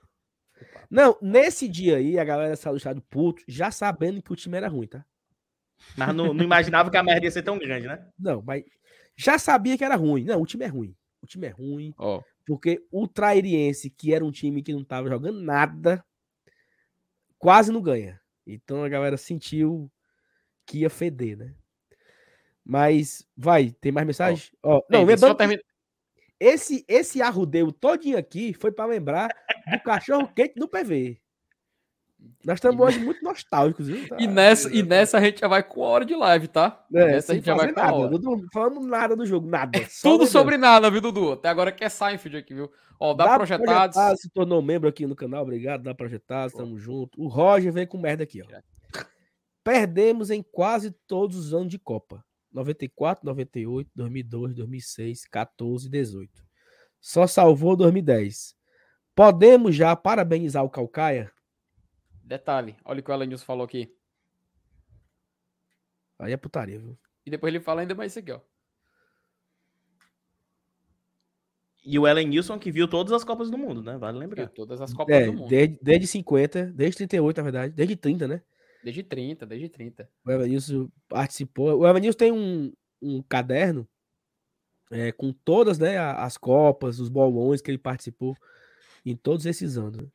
Não, 0.89 1.17
nesse 1.21 1.67
dia 1.67 1.97
aí, 1.97 2.19
a 2.19 2.23
galera 2.23 2.55
saiu 2.55 2.73
do 2.73 2.77
estado 2.77 3.01
puto, 3.01 3.41
já 3.47 3.71
sabendo 3.71 4.21
que 4.21 4.31
o 4.31 4.35
time 4.35 4.57
era 4.57 4.67
ruim, 4.67 4.87
tá? 4.87 5.03
Mas 5.97 6.13
não, 6.15 6.33
não 6.33 6.43
imaginava 6.43 6.89
que 6.89 6.97
a 6.97 7.03
merda 7.03 7.25
ia 7.25 7.31
ser 7.31 7.41
tão 7.41 7.57
grande, 7.57 7.87
né? 7.87 8.07
Não, 8.17 8.41
mas 8.41 8.63
já 9.15 9.37
sabia 9.37 9.77
que 9.77 9.83
era 9.83 9.95
ruim. 9.95 10.23
Não, 10.23 10.41
o 10.41 10.45
time 10.45 10.65
é 10.65 10.67
ruim. 10.67 10.95
O 11.21 11.27
time 11.27 11.47
é 11.47 11.49
ruim. 11.49 11.93
Oh. 11.97 12.21
Porque 12.45 12.85
o 12.91 13.07
Trairiense, 13.07 13.89
que 13.89 14.13
era 14.13 14.23
um 14.23 14.31
time 14.31 14.61
que 14.61 14.73
não 14.73 14.83
tava 14.83 15.09
jogando 15.09 15.41
nada, 15.41 16.05
quase 17.39 17.71
não 17.71 17.81
ganha. 17.81 18.21
Então 18.45 18.83
a 18.83 18.89
galera 18.89 19.17
sentiu 19.17 19.91
que 20.65 20.79
ia 20.79 20.89
feder, 20.89 21.37
né? 21.37 21.55
Mas, 22.63 23.27
vai, 23.35 23.71
tem 23.79 23.91
mais 23.91 24.07
mensagem? 24.07 24.51
Oh. 24.63 24.77
Oh, 24.77 24.85
não, 24.89 25.03
lembrando, 25.03 25.35
termina... 25.35 25.61
Esse, 26.39 26.83
esse 26.87 27.21
arrudeio 27.21 27.71
todinho 27.71 28.17
aqui 28.17 28.53
foi 28.53 28.71
para 28.71 28.85
lembrar 28.85 29.29
do 29.71 29.79
cachorro 29.81 30.27
quente 30.33 30.55
do 30.55 30.67
PV. 30.67 31.21
Nós 32.43 32.57
estamos 32.57 32.79
hoje 32.79 32.99
muito 32.99 33.23
nostálgicos, 33.23 33.87
viu? 33.87 34.07
Tá? 34.07 34.17
E, 34.19 34.27
nessa, 34.27 34.73
e 34.73 34.83
nessa 34.83 35.17
a 35.17 35.21
gente 35.21 35.39
já 35.39 35.47
vai 35.47 35.63
com 35.63 35.83
a 35.83 35.87
hora 35.87 36.05
de 36.05 36.15
live, 36.15 36.47
tá? 36.47 36.85
É, 36.93 37.07
nessa 37.07 37.31
a 37.31 37.35
gente 37.35 37.45
já 37.45 37.55
vai 37.55 37.73
com 37.73 37.79
nada. 37.79 38.19
Não 38.19 38.45
falamos 38.53 38.85
nada 38.85 39.15
do 39.15 39.25
jogo, 39.25 39.47
nada. 39.47 39.77
É 39.77 39.87
tudo 40.01 40.25
sobre 40.27 40.57
nada, 40.57 40.89
viu, 40.91 41.01
Dudu? 41.01 41.33
Até 41.33 41.49
agora 41.49 41.71
que 41.71 41.83
é 41.83 41.89
Seinfeld 41.89 42.37
aqui, 42.37 42.53
viu? 42.53 42.71
Ó, 42.99 43.13
dá, 43.13 43.25
dá 43.25 43.35
projetados. 43.37 43.65
projetados. 43.65 44.21
Se 44.21 44.29
tornou 44.29 44.61
membro 44.61 44.87
aqui 44.87 45.05
no 45.05 45.15
canal, 45.15 45.43
obrigado. 45.43 45.83
Dá 45.83 45.93
projetados, 45.93 46.53
tamo 46.53 46.77
junto. 46.77 47.21
O 47.21 47.27
Roger 47.27 47.71
veio 47.73 47.87
com 47.87 47.97
merda 47.97 48.23
aqui, 48.23 48.41
ó. 48.41 48.45
Perdemos 49.63 50.29
em 50.29 50.43
quase 50.43 50.91
todos 51.07 51.37
os 51.37 51.53
anos 51.53 51.69
de 51.69 51.79
Copa. 51.79 52.23
94, 52.51 53.25
98, 53.25 53.89
2002, 53.93 54.55
2006, 54.55 55.27
14 55.27 55.87
e 55.87 55.89
18. 55.89 56.31
Só 57.01 57.27
salvou 57.27 57.75
2010. 57.75 58.55
Podemos 59.13 59.75
já 59.75 59.95
parabenizar 59.95 60.63
o 60.63 60.69
Calcaia? 60.69 61.31
Detalhe, 62.25 62.75
olha 62.83 62.99
o 62.99 63.03
que 63.03 63.11
o 63.11 63.13
Alan 63.13 63.27
Nilson 63.27 63.45
falou 63.45 63.63
aqui. 63.63 63.95
Aí 66.17 66.33
é 66.33 66.37
putaria, 66.37 66.79
viu? 66.79 66.97
E 67.23 67.29
depois 67.29 67.53
ele 67.53 67.63
fala 67.63 67.81
ainda 67.81 67.93
mais 67.93 68.11
isso 68.11 68.19
aqui, 68.19 68.31
ó. 68.31 68.39
E 71.85 71.99
o 71.99 72.07
Ellen 72.07 72.27
Nilson 72.27 72.57
que 72.57 72.71
viu 72.71 72.87
todas 72.87 73.13
as 73.13 73.23
Copas 73.23 73.51
do 73.51 73.59
Mundo, 73.59 73.83
né? 73.83 73.95
Vale 73.95 74.17
lembrar. 74.17 74.45
Viu 74.45 74.53
todas 74.53 74.81
as 74.81 74.91
Copas 74.91 75.15
é, 75.15 75.25
do 75.27 75.33
Mundo. 75.33 75.49
Desde, 75.49 75.77
desde 75.79 76.07
50, 76.07 76.65
desde 76.71 76.97
38, 76.97 77.37
na 77.37 77.43
verdade. 77.43 77.73
Desde 77.73 77.95
30, 77.95 78.27
né? 78.27 78.41
Desde 78.83 79.03
30, 79.03 79.45
desde 79.45 79.69
30. 79.69 80.09
O 80.25 80.31
Evanilson 80.31 80.89
participou. 81.07 81.79
O 81.79 81.87
Evanilson 81.87 82.17
tem 82.17 82.31
um, 82.31 82.73
um 82.99 83.21
caderno 83.21 83.87
é, 84.89 85.11
com 85.11 85.31
todas 85.31 85.77
né, 85.77 85.99
as 85.99 86.37
Copas, 86.37 86.99
os 86.99 87.07
bolões 87.07 87.61
que 87.61 87.69
ele 87.69 87.77
participou 87.77 88.35
em 89.05 89.15
todos 89.15 89.45
esses 89.45 89.77
anos. 89.77 90.09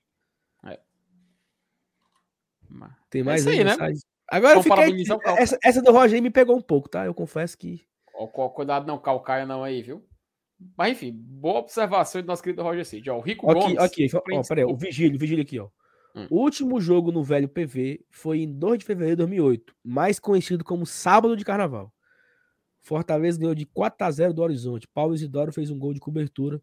Né? 2.70 2.86
É. 2.90 2.94
Tem 3.10 3.22
mais 3.22 3.46
é 3.46 3.50
aí, 3.50 3.64
né? 3.64 3.76
Agora 4.28 4.58
eu 4.58 4.62
fiquei. 4.62 5.04
Essa, 5.38 5.58
essa, 5.62 5.82
do 5.82 5.92
Roger 5.92 6.22
me 6.22 6.30
pegou 6.30 6.56
um 6.56 6.60
pouco, 6.62 6.88
tá? 6.88 7.04
Eu 7.04 7.14
confesso 7.14 7.58
que. 7.58 7.84
Cuidado, 8.54 8.86
não, 8.86 8.98
calcaia 8.98 9.46
não 9.46 9.64
aí, 9.64 9.82
viu? 9.82 10.06
Mas 10.76 10.92
enfim, 10.92 11.12
boa 11.12 11.60
observação 11.60 12.20
do 12.20 12.26
nosso 12.26 12.42
querido 12.42 12.62
Roger 12.62 12.84
Cid. 12.84 13.08
Ó, 13.10 13.16
o 13.16 13.20
Rico 13.20 13.50
aqui, 13.50 13.60
Gomes. 13.60 13.78
Aqui, 13.78 14.08
ó, 14.14 14.42
peraí, 14.46 14.64
o 14.64 14.76
Vigílio, 14.76 15.16
o 15.16 15.18
Vigílio 15.18 15.42
aqui, 15.42 15.58
ó. 15.58 15.68
Hum. 16.14 16.26
O 16.28 16.40
último 16.40 16.80
jogo 16.80 17.10
no 17.10 17.22
velho 17.22 17.48
PV 17.48 18.04
foi 18.10 18.40
em 18.40 18.52
2 18.52 18.80
de 18.80 18.84
fevereiro 18.84 19.16
de 19.16 19.22
2008, 19.22 19.74
mais 19.82 20.18
conhecido 20.18 20.64
como 20.64 20.84
Sábado 20.84 21.36
de 21.36 21.44
Carnaval. 21.44 21.92
Fortaleza 22.80 23.38
ganhou 23.38 23.54
de 23.54 23.66
4 23.66 24.06
a 24.06 24.10
0 24.10 24.34
do 24.34 24.42
Horizonte. 24.42 24.88
Paulo 24.88 25.14
Isidoro 25.14 25.52
fez 25.52 25.70
um 25.70 25.78
gol 25.78 25.94
de 25.94 26.00
cobertura. 26.00 26.62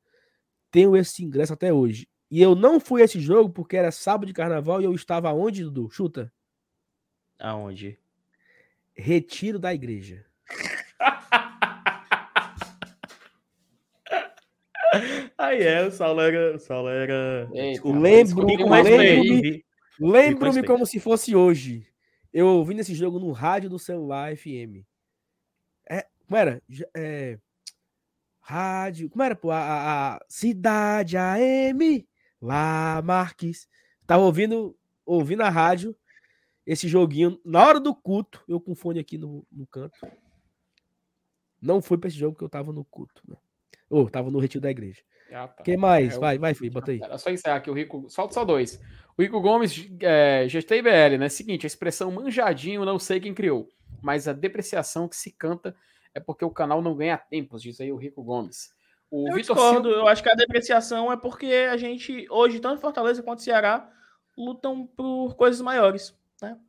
Tenho 0.71 0.95
esse 0.95 1.23
ingresso 1.23 1.53
até 1.53 1.71
hoje. 1.71 2.07
E 2.29 2.41
eu 2.41 2.55
não 2.55 2.79
fui 2.79 3.01
a 3.01 3.05
esse 3.05 3.19
jogo 3.19 3.49
porque 3.49 3.77
era 3.77 3.91
sábado 3.91 4.27
de 4.27 4.33
carnaval 4.33 4.81
e 4.81 4.85
eu 4.85 4.93
estava 4.93 5.31
onde, 5.31 5.63
Dudu? 5.63 5.89
Chuta. 5.89 6.31
Aonde? 7.39 7.97
Retiro 8.95 9.59
da 9.59 9.73
igreja. 9.73 10.25
Aí 15.37 15.61
é, 15.61 15.85
o 15.85 15.91
Saulo 15.91 16.21
era. 16.21 16.55
O 16.55 16.59
Saulo 16.59 16.89
era... 16.89 17.47
lembro-me 17.83 18.57
lembro 19.99 19.99
lembro 19.99 20.65
como 20.65 20.85
se 20.85 20.99
fosse 20.99 21.35
hoje. 21.35 21.87
Eu 22.33 22.47
ouvindo 22.47 22.79
esse 22.79 22.93
jogo 22.93 23.19
no 23.19 23.31
rádio 23.31 23.69
do 23.69 23.79
celular 23.79 24.35
FM. 24.35 24.83
É, 25.89 26.05
como 26.25 26.37
era? 26.37 26.61
É, 26.95 27.37
rádio. 28.41 29.09
Como 29.09 29.23
era, 29.23 29.35
pô? 29.35 29.51
A, 29.51 29.59
a, 29.59 30.15
a 30.15 30.19
Cidade 30.27 31.17
AM, 31.17 32.07
lá, 32.41 33.01
Marques. 33.03 33.67
Tava 34.05 34.23
ouvindo, 34.23 34.77
ouvindo 35.05 35.41
a 35.41 35.49
rádio, 35.49 35.95
esse 36.65 36.87
joguinho. 36.87 37.39
Na 37.43 37.65
hora 37.65 37.79
do 37.79 37.93
culto, 37.93 38.43
eu 38.47 38.59
com 38.59 38.75
fone 38.75 38.99
aqui 38.99 39.17
no, 39.17 39.45
no 39.51 39.65
canto. 39.67 39.99
Não 41.61 41.81
foi 41.81 41.97
pra 41.97 42.07
esse 42.07 42.17
jogo 42.17 42.37
que 42.37 42.43
eu 42.43 42.49
tava 42.49 42.71
no 42.71 42.85
culto, 42.85 43.21
né? 43.27 43.35
Ou 43.89 44.03
oh, 44.03 44.09
tava 44.09 44.29
no 44.29 44.39
retiro 44.39 44.61
da 44.61 44.69
igreja. 44.69 45.01
Ah, 45.31 45.47
tá. 45.47 45.63
Quem 45.63 45.77
mais? 45.77 46.15
É, 46.15 46.19
vai, 46.19 46.37
vai, 46.37 46.53
filho, 46.53 46.71
bota 46.71 46.91
aí. 46.91 46.99
Era 47.01 47.17
só 47.17 47.29
encerrar 47.29 47.57
aqui 47.57 47.69
o 47.69 47.73
Rico. 47.73 48.09
Solta 48.09 48.33
só 48.33 48.45
dois. 48.45 48.79
O 49.17 49.21
Rico 49.21 49.41
Gomes, 49.41 49.89
é, 50.01 50.47
GTBL, 50.47 51.17
né? 51.17 51.29
Seguinte, 51.29 51.65
a 51.65 51.67
expressão 51.67 52.11
manjadinho 52.11 52.85
não 52.85 52.99
sei 52.99 53.19
quem 53.19 53.33
criou, 53.33 53.67
mas 54.01 54.27
a 54.27 54.33
depreciação 54.33 55.07
que 55.07 55.15
se 55.15 55.31
canta 55.31 55.75
é 56.13 56.19
porque 56.19 56.45
o 56.45 56.51
canal 56.51 56.81
não 56.81 56.95
ganha 56.95 57.17
tempos, 57.17 57.61
diz 57.61 57.79
aí 57.81 57.91
o 57.91 57.97
Rico 57.97 58.23
Gomes. 58.23 58.71
O 59.09 59.27
Eu 59.29 59.35
Vitor 59.35 59.55
discordo, 59.55 59.89
Silva. 59.89 60.01
eu 60.03 60.07
acho 60.07 60.21
que 60.21 60.29
a 60.29 60.35
depreciação 60.35 61.11
é 61.11 61.17
porque 61.17 61.67
a 61.71 61.77
gente, 61.77 62.27
hoje, 62.29 62.59
tanto 62.59 62.81
Fortaleza 62.81 63.23
quanto 63.23 63.41
Ceará, 63.41 63.89
lutam 64.37 64.85
por 64.85 65.35
coisas 65.35 65.61
maiores, 65.61 66.15
né? 66.41 66.59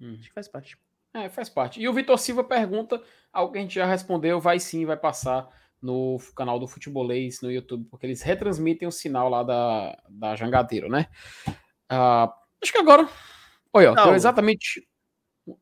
Hum. 0.00 0.16
Acho 0.18 0.28
que 0.28 0.34
faz 0.34 0.46
parte. 0.48 0.78
É, 1.14 1.28
faz 1.28 1.48
parte. 1.48 1.80
E 1.80 1.88
o 1.88 1.92
Vitor 1.92 2.18
Silva 2.18 2.44
pergunta 2.44 3.02
algo 3.32 3.52
que 3.52 3.58
a 3.58 3.62
gente 3.62 3.74
já 3.74 3.86
respondeu, 3.86 4.38
vai 4.38 4.60
sim, 4.60 4.84
vai 4.84 4.96
passar 4.96 5.48
no 5.80 6.18
canal 6.36 6.58
do 6.58 6.68
Futebolês 6.68 7.40
no 7.40 7.50
YouTube, 7.50 7.86
porque 7.90 8.06
eles 8.06 8.22
retransmitem 8.22 8.86
o 8.86 8.92
sinal 8.92 9.28
lá 9.28 9.42
da, 9.42 10.02
da 10.08 10.36
Jangadeiro, 10.36 10.88
né? 10.88 11.06
Ah, 11.88 12.32
acho 12.62 12.70
que 12.70 12.78
agora. 12.78 13.08
Olha, 13.72 13.92
ó, 13.92 14.14
exatamente. 14.14 14.86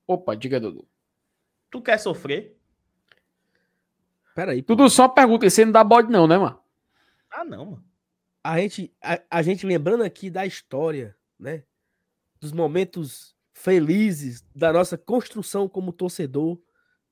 Opa, 0.07 0.35
diga, 0.35 0.59
Dudu. 0.59 0.87
Tu 1.71 1.81
quer 1.81 1.99
sofrer? 1.99 2.58
Peraí, 4.39 4.62
pô. 4.62 4.76
Dudu, 4.76 4.89
só 4.89 5.09
pergunta, 5.09 5.51
você 5.51 5.64
não 5.64 5.72
dá 5.72 5.82
bode, 5.82 6.12
não, 6.12 6.28
né, 6.28 6.39
mano? 6.39 6.62
Ah, 7.28 7.45
não, 7.45 7.72
mano. 7.72 7.84
a 8.45 8.61
gente, 8.61 8.95
a, 9.03 9.20
a 9.28 9.43
gente 9.43 9.66
lembrando 9.66 10.05
aqui 10.05 10.30
da 10.30 10.47
história, 10.47 11.16
né? 11.36 11.64
Dos 12.41 12.53
momentos 12.53 13.34
felizes 13.53 14.47
da 14.55 14.72
nossa 14.72 14.97
construção 14.97 15.68
como 15.68 15.93
torcedor. 15.93 16.57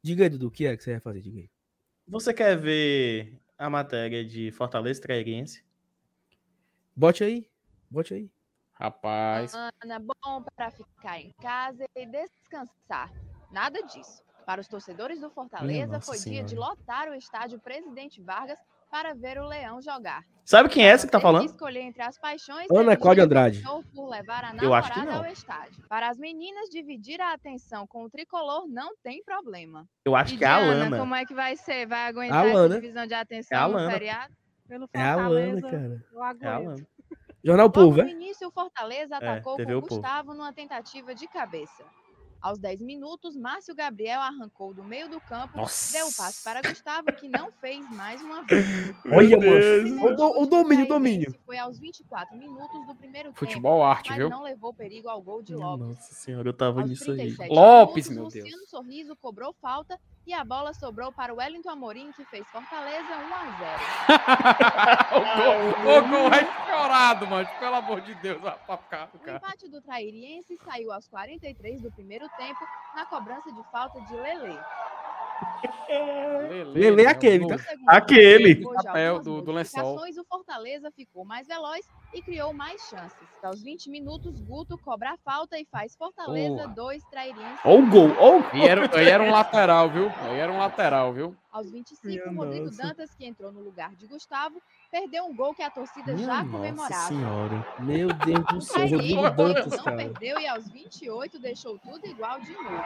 Diga 0.00 0.22
aí, 0.22 0.28
Dudu, 0.30 0.46
o 0.46 0.50
que 0.52 0.66
é 0.66 0.76
que 0.76 0.84
você 0.84 0.92
vai 0.92 1.00
fazer? 1.00 1.20
Diga 1.20 1.40
aí. 1.40 1.50
Você 2.06 2.32
quer 2.32 2.56
ver 2.56 3.36
a 3.58 3.68
matéria 3.68 4.24
de 4.24 4.52
Fortaleza 4.52 5.02
Trairense? 5.02 5.64
Bote 6.94 7.24
aí. 7.24 7.50
Bote 7.90 8.14
aí. 8.14 8.30
Rapaz. 8.70 9.52
Ana, 9.52 9.98
bom 9.98 10.44
para 10.54 10.70
ficar 10.70 11.20
em 11.20 11.32
casa 11.42 11.88
e 11.96 12.06
descansar. 12.06 13.12
Nada 13.50 13.82
disso. 13.82 14.25
Para 14.46 14.60
os 14.60 14.68
torcedores 14.68 15.20
do 15.20 15.28
Fortaleza, 15.28 15.94
Nossa 15.94 16.06
foi 16.06 16.18
dia 16.20 16.42
de 16.44 16.50
Senhora. 16.50 16.70
lotar 16.70 17.08
o 17.08 17.14
estádio 17.14 17.58
Presidente 17.58 18.22
Vargas 18.22 18.56
para 18.88 19.12
ver 19.12 19.38
o 19.38 19.44
Leão 19.46 19.82
jogar. 19.82 20.22
Sabe 20.44 20.68
quem 20.68 20.86
é 20.86 20.90
essa 20.90 21.04
que 21.04 21.10
tá 21.10 21.18
falando? 21.18 21.46
escolher 21.46 21.80
entre 21.80 22.00
as 22.00 22.16
paixões. 22.16 22.68
Ana 22.70 22.96
Cláudia 22.96 23.24
Andrade. 23.24 23.60
Por 23.92 24.08
levar 24.08 24.44
a 24.44 24.54
Eu 24.62 24.72
acho 24.72 24.92
que 24.92 25.00
não. 25.00 25.16
ao 25.16 25.26
estádio. 25.26 25.84
Para 25.88 26.08
as 26.08 26.16
meninas 26.16 26.70
dividir 26.70 27.20
a 27.20 27.32
atenção 27.32 27.84
com 27.88 28.04
o 28.04 28.08
tricolor 28.08 28.68
não 28.68 28.94
tem 29.02 29.20
problema. 29.24 29.84
Eu 30.04 30.14
acho 30.14 30.34
E 30.34 30.38
que 30.38 30.44
é 30.44 30.46
a 30.48 30.60
Diana, 30.60 30.84
Lana. 30.84 30.98
como 30.98 31.14
é 31.16 31.24
que 31.26 31.34
vai 31.34 31.56
ser? 31.56 31.84
Vai 31.88 32.06
aguentar 32.06 32.44
A 32.44 32.48
essa 32.48 32.68
divisão 32.80 33.06
de 33.08 33.14
atenção 33.14 33.58
É 33.58 33.60
a 33.60 33.66
no 33.68 33.74
Lana. 33.74 33.90
feriado? 33.90 34.34
Pelo 34.68 34.88
É 34.92 35.02
a 35.02 35.16
Lana, 35.16 35.60
Fortaleza, 35.60 35.70
cara. 35.70 36.04
eu 36.12 36.20
É 36.22 36.24
a 36.24 36.28
aguento. 36.28 36.68
Lana. 36.68 36.86
Jornal 37.44 37.70
Povo, 37.70 37.96
no 38.02 38.08
é? 38.08 38.10
início, 38.10 38.46
o 38.46 38.50
Fortaleza 38.52 39.16
É, 39.16 39.18
atacou 39.18 39.56
TV 39.56 39.72
com 39.72 39.78
O 39.78 39.82
Povo. 39.82 40.00
Gustavo 40.00 40.32
numa 40.34 40.52
tentativa 40.52 41.12
de 41.14 41.26
cabeça. 41.26 41.84
Aos 42.46 42.60
10 42.60 42.80
minutos, 42.80 43.36
Márcio 43.36 43.74
Gabriel 43.74 44.20
arrancou 44.20 44.72
do 44.72 44.84
meio 44.84 45.08
do 45.08 45.20
campo, 45.20 45.56
Nossa. 45.56 45.92
deu 45.98 46.06
o 46.06 46.14
passe 46.14 46.44
para 46.44 46.62
Gustavo, 46.62 47.12
que 47.12 47.28
não 47.28 47.50
fez 47.60 47.84
mais 47.90 48.22
uma 48.22 48.42
vez. 48.46 48.64
Olha, 49.10 49.36
Deus. 49.36 49.90
mano. 49.90 50.16
O, 50.22 50.42
o 50.42 50.46
domínio, 50.46 50.84
o 50.84 50.88
domínio. 50.88 51.34
Foi 51.44 51.58
aos 51.58 51.76
24 51.80 52.38
minutos 52.38 52.86
do 52.86 52.94
primeiro 52.94 53.32
Futebol 53.34 53.80
tempo, 53.80 53.84
arte, 53.84 54.10
mas 54.10 54.18
viu? 54.18 54.30
não 54.30 54.44
levou 54.44 54.72
perigo 54.72 55.08
ao 55.08 55.20
gol 55.20 55.42
de 55.42 55.56
Lopes. 55.56 55.88
Nossa 55.88 56.14
senhora, 56.14 56.48
eu 56.48 56.52
tava 56.52 56.82
Aos 56.82 56.90
nisso 56.90 57.10
aí. 57.10 57.16
37 57.34 57.52
Lopes, 57.52 58.08
minutos, 58.10 58.34
meu 58.36 58.44
Luciano 58.44 58.66
Sorriso 58.68 59.16
cobrou 59.16 59.52
falta 59.60 59.98
e 60.24 60.32
a 60.32 60.44
bola 60.44 60.74
sobrou 60.74 61.12
para 61.12 61.32
o 61.32 61.38
Wellington 61.38 61.70
Amorim, 61.70 62.10
que 62.12 62.24
fez 62.26 62.46
Fortaleza 62.48 63.06
1 63.06 63.34
a 63.34 63.58
0. 65.10 65.16
o 65.16 65.82
gol, 65.82 65.98
o 65.98 66.08
gol 66.08 66.28
é 66.32 66.44
chorado, 66.66 67.26
mano. 67.28 67.48
Pelo 67.60 67.74
amor 67.76 68.00
de 68.00 68.14
Deus, 68.16 68.40
cá, 68.42 69.08
O 69.14 69.30
empate 69.30 69.68
do 69.68 69.80
Trairiense 69.80 70.56
saiu 70.64 70.90
aos 70.92 71.06
43 71.08 71.80
do 71.80 71.92
primeiro 71.92 72.28
tempo 72.36 72.66
na 72.94 73.04
cobrança 73.06 73.52
de 73.52 73.62
falta 73.64 74.00
de 74.00 74.14
Lele. 74.14 74.58
Lele 76.72 77.02
é 77.04 77.08
aquele, 77.08 77.46
tá? 77.46 77.56
Aquele. 77.86 78.62
Chapéu 78.82 79.14
algumas 79.16 79.24
do- 79.24 79.42
do 79.42 79.52
lençol. 79.52 79.96
O 79.96 80.24
Fortaleza 80.28 80.90
ficou 80.90 81.24
mais 81.24 81.46
veloz 81.46 81.86
e 82.12 82.20
criou 82.22 82.52
mais 82.52 82.80
chances. 82.88 83.16
Aos 83.42 83.62
20 83.62 83.88
minutos, 83.90 84.40
Guto 84.40 84.76
cobra 84.78 85.12
a 85.12 85.16
falta 85.18 85.58
e 85.58 85.64
faz 85.64 85.94
Fortaleza 85.96 86.56
Porra. 86.62 86.68
2, 86.74 87.04
Trairiense. 87.04 87.60
Ó 87.64 87.74
o 87.78 87.86
gol, 87.86 88.10
ó 88.18 88.36
o 88.38 88.42
gol. 88.42 88.50
E 88.54 88.62
era, 88.66 88.98
aí 88.98 89.08
era 89.08 89.22
um 89.22 89.30
lateral, 89.30 89.88
viu? 89.90 90.10
Aí 90.22 90.38
era 90.38 90.50
um 90.52 90.58
lateral, 90.58 91.12
viu? 91.12 91.36
Aos 91.52 91.70
25, 91.70 92.06
Minha 92.06 92.30
Rodrigo 92.30 92.66
nossa. 92.66 92.82
Dantas, 92.82 93.14
que 93.14 93.24
entrou 93.24 93.50
no 93.52 93.60
lugar 93.60 93.94
de 93.94 94.06
Gustavo, 94.06 94.60
perdeu 94.90 95.24
um 95.24 95.34
gol 95.34 95.54
que 95.54 95.62
a 95.62 95.70
torcida 95.70 96.12
Minha 96.12 96.26
já 96.26 96.42
nossa 96.42 96.50
comemorava. 96.50 97.08
senhora. 97.08 97.66
Meu 97.80 98.08
Deus 98.08 98.44
do 98.46 98.60
céu. 98.60 98.82
Rodrigo 98.88 99.30
Dantas, 99.30 99.66
não 99.76 99.84
cara. 99.84 99.96
perdeu 99.96 100.38
e 100.38 100.46
aos 100.48 100.68
28 100.68 101.38
deixou 101.38 101.78
tudo 101.78 102.04
igual 102.06 102.40
de 102.40 102.52
novo. 102.52 102.82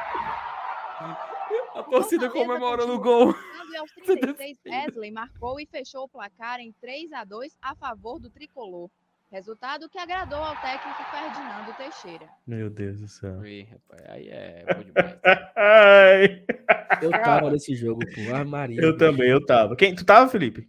A 1.74 1.82
torcida 1.84 2.28
comemorando 2.30 2.94
o 2.94 3.00
gol. 3.00 3.34
E 3.72 3.76
aos 3.76 3.92
36, 3.92 4.58
Wesley 4.66 5.12
marcou 5.12 5.60
e 5.60 5.64
fechou 5.64 6.02
o 6.02 6.08
placar 6.08 6.58
em 6.58 6.72
3 6.80 7.12
a 7.12 7.22
2 7.22 7.56
a 7.62 7.72
favor 7.76 8.18
do 8.18 8.28
tricolor. 8.28 8.90
Resultado 9.30 9.88
que 9.88 9.96
agradou 9.96 10.40
ao 10.40 10.56
técnico 10.56 11.04
Ferdinando 11.08 11.72
Teixeira. 11.76 12.28
Meu 12.44 12.68
Deus 12.68 12.98
do 13.00 13.06
céu. 13.06 13.46
Ih, 13.46 13.68
rapaz, 13.70 14.02
aí 14.10 14.28
é 14.28 14.64
bom 14.74 14.82
demais. 14.82 15.20
Ai, 15.54 16.44
Eu 17.00 17.10
tava 17.12 17.48
nesse 17.52 17.76
jogo, 17.76 18.00
pô. 18.12 18.34
Ah, 18.34 18.44
Maria. 18.44 18.80
eu 18.82 18.96
também, 18.96 19.30
eu 19.30 19.46
tava. 19.46 19.76
Quem? 19.76 19.94
Tu 19.94 20.04
tava, 20.04 20.28
Felipe? 20.28 20.68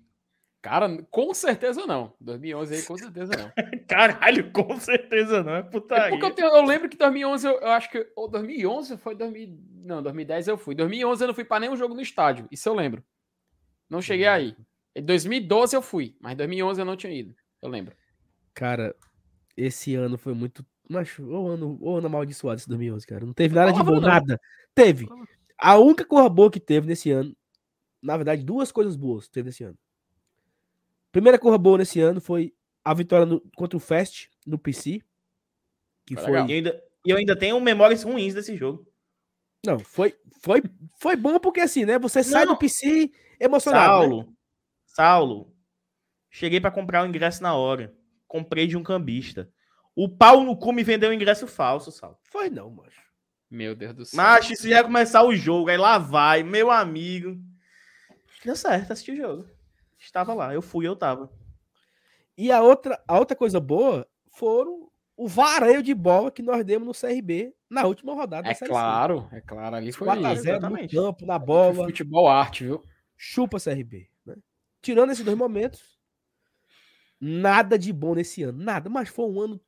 Cara, 0.62 1.02
com 1.10 1.34
certeza 1.34 1.88
não. 1.88 2.14
2011 2.22 2.76
aí, 2.76 2.84
com 2.84 2.96
certeza 2.98 3.32
não. 3.36 3.52
Caralho, 3.88 4.52
com 4.52 4.80
certeza 4.80 5.44
não. 5.44 5.56
É 5.56 5.60
É 5.60 5.64
putaria. 5.64 6.10
porque 6.12 6.26
eu, 6.26 6.32
tenho- 6.36 6.56
eu 6.56 6.64
lembro 6.64 6.88
que 6.88 6.96
2011, 6.98 7.48
eu, 7.48 7.54
eu 7.60 7.70
acho 7.72 7.90
que. 7.90 8.08
Ou 8.16 8.28
2011 8.30 8.96
foi 8.98 9.16
2000. 9.16 9.58
Não, 9.84 10.04
2010 10.04 10.48
eu 10.48 10.58
fui. 10.58 10.76
2011 10.76 11.24
eu 11.24 11.28
não 11.28 11.34
fui 11.34 11.44
pra 11.44 11.60
nenhum 11.60 11.76
jogo 11.76 11.96
no 11.96 12.02
estádio. 12.02 12.48
Isso 12.52 12.70
eu 12.70 12.76
lembro. 12.76 13.04
Não 13.90 14.02
cheguei 14.02 14.28
aí. 14.28 14.56
Em 14.96 15.04
2012 15.04 15.76
eu 15.76 15.82
fui, 15.82 16.16
mas 16.22 16.38
2011 16.38 16.80
eu 16.80 16.86
não 16.86 16.96
tinha 16.96 17.14
ido. 17.14 17.34
Eu 17.62 17.70
lembro. 17.70 17.96
Cara, 18.54 18.96
esse 19.58 19.96
ano 19.96 20.18
foi 20.18 20.34
muito. 20.34 20.64
Macho, 20.88 21.24
o 21.24 21.48
ano, 21.48 21.78
o 21.82 21.96
ano 21.96 22.08
amaldiçoado 22.08 22.60
esse 22.60 22.68
2011, 22.68 23.08
cara. 23.08 23.26
Não 23.26 23.34
teve 23.34 23.56
nada 23.56 23.72
de 23.72 23.82
bom, 23.82 23.94
não. 23.94 24.02
nada. 24.02 24.40
Teve. 24.76 25.08
A 25.58 25.78
única 25.78 26.06
coisa 26.06 26.28
boa 26.30 26.52
que 26.52 26.60
teve 26.60 26.86
nesse 26.88 27.10
ano, 27.12 27.36
na 28.02 28.16
verdade, 28.18 28.44
duas 28.44 28.72
coisas 28.72 28.96
boas 28.96 29.28
teve 29.28 29.48
nesse 29.48 29.64
ano. 29.64 29.78
Primeira 31.12 31.38
coisa 31.40 31.58
boa 31.58 31.78
nesse 31.80 32.00
ano 32.00 32.22
foi 32.22 32.54
a 32.84 32.94
vitória 32.94 33.26
no- 33.26 33.42
contra 33.56 33.78
o 33.78 33.80
Fest 33.80 34.28
no 34.46 34.58
PC. 34.58 35.02
Que 36.06 36.16
Foi 36.16 36.24
foi. 36.24 36.32
legal. 36.34 36.48
E 36.50 36.52
eu 36.52 36.56
ainda, 36.58 36.84
e 37.06 37.10
eu 37.12 37.18
ainda 37.18 37.36
tenho 37.38 37.60
memórias 37.60 38.04
ruins 38.04 38.34
desse 38.34 38.56
jogo. 38.56 38.88
Não, 39.66 39.78
foi, 39.80 40.16
foi, 40.42 40.62
foi 41.00 41.16
bom 41.16 41.38
porque 41.40 41.62
assim, 41.62 41.86
né? 41.86 42.00
Você 42.00 42.24
sai 42.24 42.46
Não. 42.46 42.54
do 42.54 42.60
PC 42.60 43.12
emocionado. 43.40 44.02
né? 44.02 44.08
Saulo, 44.08 44.36
Saulo, 44.86 45.56
cheguei 46.30 46.60
pra 46.60 46.72
comprar 46.72 47.04
o 47.04 47.08
ingresso 47.08 47.44
na 47.44 47.54
hora. 47.56 47.94
Comprei 48.28 48.66
de 48.66 48.76
um 48.78 48.84
cambista. 48.84 49.52
O 49.96 50.08
pau 50.10 50.44
no 50.44 50.58
cu 50.58 50.72
me 50.74 50.84
vendeu 50.84 51.10
o 51.12 51.14
ingresso 51.14 51.46
falso, 51.46 51.92
Saulo. 51.92 52.18
Foi 52.24 52.50
não, 52.50 52.70
macho. 52.72 53.02
Meu 53.50 53.76
Deus 53.76 53.94
do 53.94 54.06
céu. 54.06 54.18
Macho, 54.18 54.54
isso 54.54 54.68
ia 54.68 54.82
começar 54.84 55.24
o 55.24 55.36
jogo, 55.36 55.70
aí 55.70 55.78
lá 55.78 55.98
vai, 55.98 56.42
meu 56.42 56.72
amigo. 56.72 57.38
Deu 58.46 58.56
certo, 58.56 58.92
assisti 58.94 59.12
o 59.12 59.16
jogo. 59.18 59.46
Estava 60.02 60.34
lá, 60.34 60.54
eu 60.54 60.62
fui, 60.62 60.88
eu 60.88 60.96
tava. 60.96 61.32
E 62.38 62.52
a 62.52 62.62
outra, 62.62 63.02
a 63.08 63.20
outra 63.20 63.38
coisa 63.38 63.60
boa 63.60 64.08
foram 64.32 64.90
o 65.16 65.28
vareio 65.28 65.84
de 65.84 65.94
bola 65.94 66.32
que 66.32 66.42
nós 66.42 66.66
demos 66.66 66.88
no 66.88 66.94
CRB 66.94 67.54
na 67.70 67.86
última 67.86 68.14
rodada 68.14 68.50
É 68.50 68.56
claro, 68.56 69.30
é 69.32 69.40
claro. 69.40 69.76
Ali 69.76 69.92
foi 69.92 70.08
4x0 70.08 70.60
no 70.60 70.90
campo, 70.90 71.26
na 71.26 71.38
bola. 71.38 71.86
futebol 71.86 72.28
arte, 72.28 72.66
viu? 72.66 72.84
chupa 73.16 73.60
CRB. 73.60 74.10
Né? 74.26 74.36
Tirando 74.82 75.12
esses 75.12 75.24
dois 75.24 75.38
momentos, 75.38 76.00
nada 77.20 77.78
de 77.78 77.94
bom 77.94 78.16
nesse 78.16 78.42
ano. 78.42 78.58
Nada, 78.58 78.90
mas 78.90 79.10
foi 79.10 79.26
um 79.26 79.40
ano 79.40 79.62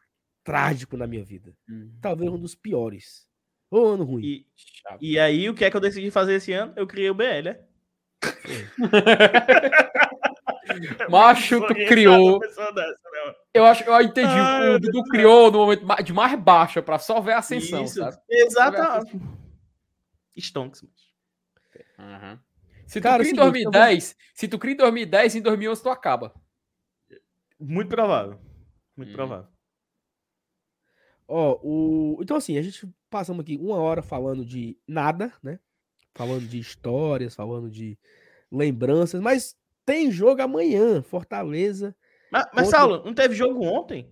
trágico 0.43 0.97
na 0.97 1.05
minha 1.05 1.23
vida. 1.23 1.55
Talvez 2.01 2.31
um 2.31 2.39
dos 2.39 2.55
piores. 2.55 3.27
Foi 3.69 3.79
um 3.79 3.85
ano 3.93 4.03
ruim. 4.03 4.23
E, 4.23 4.47
e 4.99 5.19
aí, 5.19 5.47
o 5.47 5.53
que 5.53 5.63
é 5.63 5.69
que 5.69 5.77
eu 5.77 5.81
decidi 5.81 6.09
fazer 6.09 6.33
esse 6.33 6.51
ano? 6.51 6.73
Eu 6.75 6.87
criei 6.87 7.11
o 7.11 7.13
BL, 7.13 7.43
né? 7.43 7.59
Macho, 11.09 11.65
tu 11.67 11.73
criou. 11.73 12.39
dessa, 12.39 12.71
né? 12.71 12.83
Eu 13.53 13.65
acho 13.65 13.83
que 13.83 13.89
eu 13.89 14.01
entendi. 14.01 14.27
Ai, 14.33 14.75
o 14.75 14.79
Dudu 14.79 15.03
criou 15.03 15.51
no 15.51 15.59
momento 15.59 16.03
de 16.03 16.13
mais 16.13 16.39
baixa 16.39 16.81
pra 16.81 16.97
só 16.99 17.21
ver 17.21 17.33
a 17.33 17.37
ascensão, 17.39 17.83
Isso, 17.83 17.95
sabe? 17.99 18.17
Exatamente. 18.29 19.19
Stonks. 20.37 20.83
Uhum. 21.99 22.39
Se 22.87 22.99
tu 22.99 23.03
Cara, 23.03 23.23
cria 23.23 23.31
em 23.31 23.35
seguinte, 23.35 23.39
eu 23.39 23.43
vou- 23.45 23.71
2010, 23.71 24.15
se 24.33 24.47
tu 24.47 24.59
cria 24.59 24.73
em 24.73 24.77
2010, 24.77 25.35
em 25.35 25.41
2011 25.41 25.81
tu 25.83 25.89
acaba. 25.89 26.33
Muito 27.59 27.89
provável. 27.89 28.39
Muito 28.97 29.11
Hum. 29.11 29.15
provável. 29.15 29.47
Ó, 31.27 31.59
o... 31.63 32.19
Então, 32.21 32.35
assim, 32.37 32.57
a 32.57 32.61
gente 32.61 32.87
passamos 33.09 33.41
aqui 33.41 33.57
uma 33.57 33.77
hora 33.77 34.01
falando 34.01 34.43
de 34.45 34.77
nada, 34.87 35.31
né? 35.41 35.59
Falando 36.13 36.45
de 36.47 36.59
histórias, 36.59 37.33
falando 37.35 37.69
de 37.71 37.97
lembranças, 38.51 39.19
mas 39.21 39.55
tem 39.85 40.11
jogo 40.11 40.41
amanhã. 40.41 41.01
Fortaleza, 41.01 41.95
Mas, 42.31 42.45
mas 42.53 42.67
Ontem- 42.67 42.77
Saulo, 42.77 43.03
não 43.05 43.13
teve 43.13 43.35
jogo 43.35 43.63
ontem? 43.63 44.09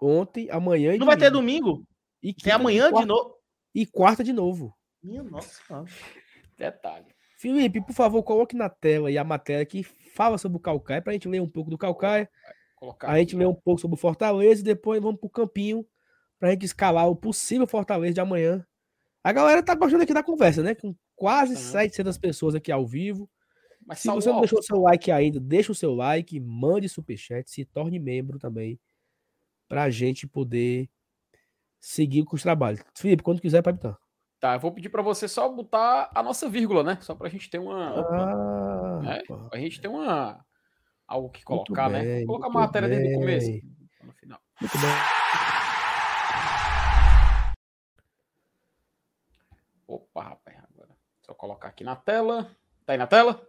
ontem, 0.00 0.48
amanhã 0.50 0.94
e 0.94 0.98
Não 0.98 1.06
vai 1.06 1.16
ter 1.16 1.30
domingo. 1.30 1.70
domingo? 1.72 1.88
E 2.22 2.28
Tem 2.32 2.44
quinta- 2.44 2.54
amanhã 2.56 2.86
de 2.86 2.92
quarta- 2.92 3.06
novo? 3.06 3.34
E 3.74 3.86
quarta 3.86 4.24
de 4.24 4.32
novo. 4.32 4.74
Minha 5.02 5.22
nossa. 5.22 5.60
Detalhe. 6.56 7.06
Felipe, 7.38 7.80
por 7.84 7.92
favor, 7.92 8.22
coloque 8.22 8.56
na 8.56 8.68
tela 8.68 9.08
aí 9.08 9.18
a 9.18 9.24
matéria 9.24 9.64
que 9.66 9.82
fala 9.82 10.38
sobre 10.38 10.56
o 10.56 10.60
Calcaia, 10.60 11.02
para 11.02 11.10
a 11.10 11.12
gente 11.14 11.28
ler 11.28 11.40
um 11.42 11.48
pouco 11.48 11.70
do 11.70 11.76
Calcaia. 11.76 12.28
Colocar 12.76 13.10
A 13.10 13.18
gente 13.18 13.30
aqui, 13.30 13.36
lê 13.38 13.46
um 13.46 13.54
pouco 13.54 13.80
sobre 13.80 13.94
o 13.94 13.98
Fortaleza 14.00 14.60
e 14.60 14.64
depois 14.64 15.02
vamos 15.02 15.20
pro 15.20 15.28
campinho 15.28 15.84
pra 16.38 16.50
gente 16.50 16.64
escalar 16.64 17.08
o 17.08 17.16
possível 17.16 17.66
Fortaleza 17.66 18.14
de 18.14 18.20
amanhã. 18.20 18.64
A 19.22 19.32
galera 19.32 19.62
tá 19.62 19.74
gostando 19.74 20.02
aqui 20.02 20.14
da 20.14 20.22
conversa, 20.22 20.62
né? 20.62 20.74
Com 20.74 20.94
quase 21.14 21.54
Tá. 21.54 21.60
700 21.60 22.16
pessoas 22.16 22.54
aqui 22.54 22.70
ao 22.72 22.86
vivo. 22.86 23.28
Mas 23.86 24.00
Se 24.00 24.08
você 24.08 24.30
não 24.30 24.40
deixou 24.40 24.58
o 24.58 24.62
seu 24.62 24.80
like 24.80 25.12
ainda, 25.12 25.38
deixa 25.38 25.70
o 25.70 25.74
seu 25.74 25.94
like, 25.94 26.40
mande 26.40 26.88
superchat, 26.88 27.48
se 27.48 27.64
torne 27.64 28.00
membro 28.00 28.36
também, 28.36 28.80
pra 29.68 29.88
gente 29.90 30.26
poder 30.26 30.90
seguir 31.78 32.24
com 32.24 32.34
os 32.34 32.42
trabalhos. 32.42 32.82
Felipe, 32.96 33.22
quando 33.22 33.40
quiser, 33.40 33.62
pode 33.62 33.78
botar. 33.78 33.96
Tá, 34.40 34.54
eu 34.54 34.60
vou 34.60 34.72
pedir 34.72 34.88
pra 34.88 35.02
você 35.02 35.28
só 35.28 35.48
botar 35.48 36.10
a 36.12 36.22
nossa 36.22 36.48
vírgula, 36.48 36.82
né? 36.82 36.98
Só 37.00 37.14
pra 37.14 37.28
gente 37.28 37.48
ter 37.48 37.58
uma. 37.58 37.94
Ah, 38.00 39.00
né? 39.02 39.22
A 39.52 39.58
gente 39.58 39.80
tem 39.80 39.90
uma. 39.90 40.44
Algo 41.06 41.30
que 41.30 41.44
colocar, 41.44 41.88
né? 41.88 42.02
bem, 42.02 42.26
Vou 42.26 42.40
colocar 42.40 42.58
a 42.58 42.62
matéria 42.62 42.88
desde 42.88 43.14
o 43.14 43.18
começo. 43.20 43.46
bem. 43.46 43.62
No 44.02 44.12
final. 44.12 44.40
muito 44.60 44.78
bem. 44.78 44.90
Opa, 49.86 50.22
rapaz, 50.24 50.56
agora. 50.74 50.90
Só 51.22 51.32
colocar 51.32 51.68
aqui 51.68 51.84
na 51.84 51.94
tela. 51.94 52.50
Tá 52.84 52.92
aí 52.92 52.98
na 52.98 53.06
tela? 53.06 53.48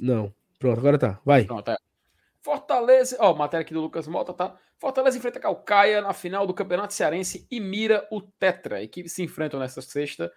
Não. 0.00 0.32
Pronto, 0.58 0.78
agora 0.78 0.98
tá. 0.98 1.20
Vai. 1.24 1.44
Pronto, 1.44 1.70
é. 1.70 1.76
Fortaleza, 2.40 3.16
ó, 3.20 3.34
matéria 3.34 3.62
aqui 3.62 3.74
do 3.74 3.80
Lucas 3.80 4.06
Mota, 4.06 4.32
tá? 4.32 4.56
Fortaleza 4.78 5.18
enfrenta 5.18 5.40
Calcaia 5.40 6.00
na 6.00 6.12
final 6.12 6.46
do 6.46 6.54
Campeonato 6.54 6.94
Cearense 6.94 7.46
e 7.50 7.60
mira 7.60 8.06
o 8.10 8.20
Tetra. 8.20 8.82
Equipes 8.82 9.12
se 9.12 9.22
enfrentam 9.22 9.58
nesta 9.58 9.82
sexta, 9.82 10.32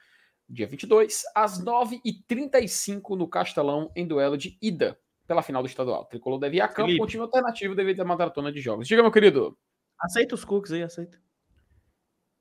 dia 0.50 0.68
22, 0.68 1.24
às 1.36 1.64
9h35 1.64 3.16
no 3.16 3.28
Castelão, 3.28 3.92
em 3.96 4.08
duelo 4.08 4.38
de 4.38 4.58
ida 4.62 5.00
pela 5.28 5.44
final 5.44 5.62
do 5.62 5.68
estadual. 5.68 6.06
Tricolor 6.06 6.40
deve 6.40 6.58
ir 6.58 6.62
a 6.62 6.68
campo, 6.68 6.88
Felipe. 6.88 7.00
continua 7.00 7.26
alternativo 7.28 7.76
devido 7.76 8.02
à 8.02 8.06
maratona 8.06 8.52
de 8.52 8.60
jogos. 8.60 8.88
Diga, 8.88 9.02
meu 9.02 9.12
querido. 9.12 9.58
Aceita 10.00 10.36
os 10.36 10.44
cookies 10.44 10.74
aí, 10.74 10.84
aceita. 10.84 11.22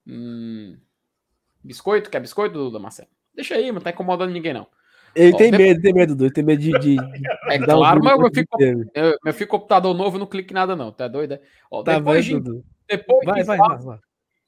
Hum, 0.07 0.79
biscoito? 1.63 2.11
Quer 2.11 2.21
biscoito, 2.21 2.55
Duda 2.55 2.79
Marcelo? 2.79 3.11
Deixa 3.35 3.55
aí, 3.55 3.71
não 3.71 3.81
tá 3.81 3.91
incomodando 3.91 4.33
ninguém, 4.33 4.55
não. 4.55 4.67
Ele 5.15 5.33
Ó, 5.35 5.37
tem 5.37 5.51
depois- 5.51 5.69
medo, 5.69 5.83
tem 5.83 5.93
medo, 5.95 6.15
Dudu. 6.17 6.33
Tem 6.33 6.45
medo 6.45 6.61
de. 6.63 6.71
de, 6.79 6.97
É 7.51 7.59
de 7.59 7.65
um 7.65 7.67
claro, 7.67 8.01
mas 8.03 8.13
vídeo 8.15 8.27
eu 8.27 8.35
fico, 8.35 8.63
eu, 8.95 9.19
meu 9.25 9.35
fico 9.35 9.51
computador 9.51 9.95
novo, 9.95 10.19
não 10.19 10.27
clique 10.27 10.55
nada, 10.55 10.77
não. 10.77 10.93
Tá 10.93 11.09
doido? 11.09 11.35
é? 11.35 11.41
Ó, 11.71 11.83
Tá 11.83 11.99
depois 11.99 12.25
de 12.25 12.39
depois 12.89 13.25
Vai, 13.25 13.41
de 13.41 13.47
vai, 13.47 13.57
vai, 13.59 13.79
vai. 13.79 13.99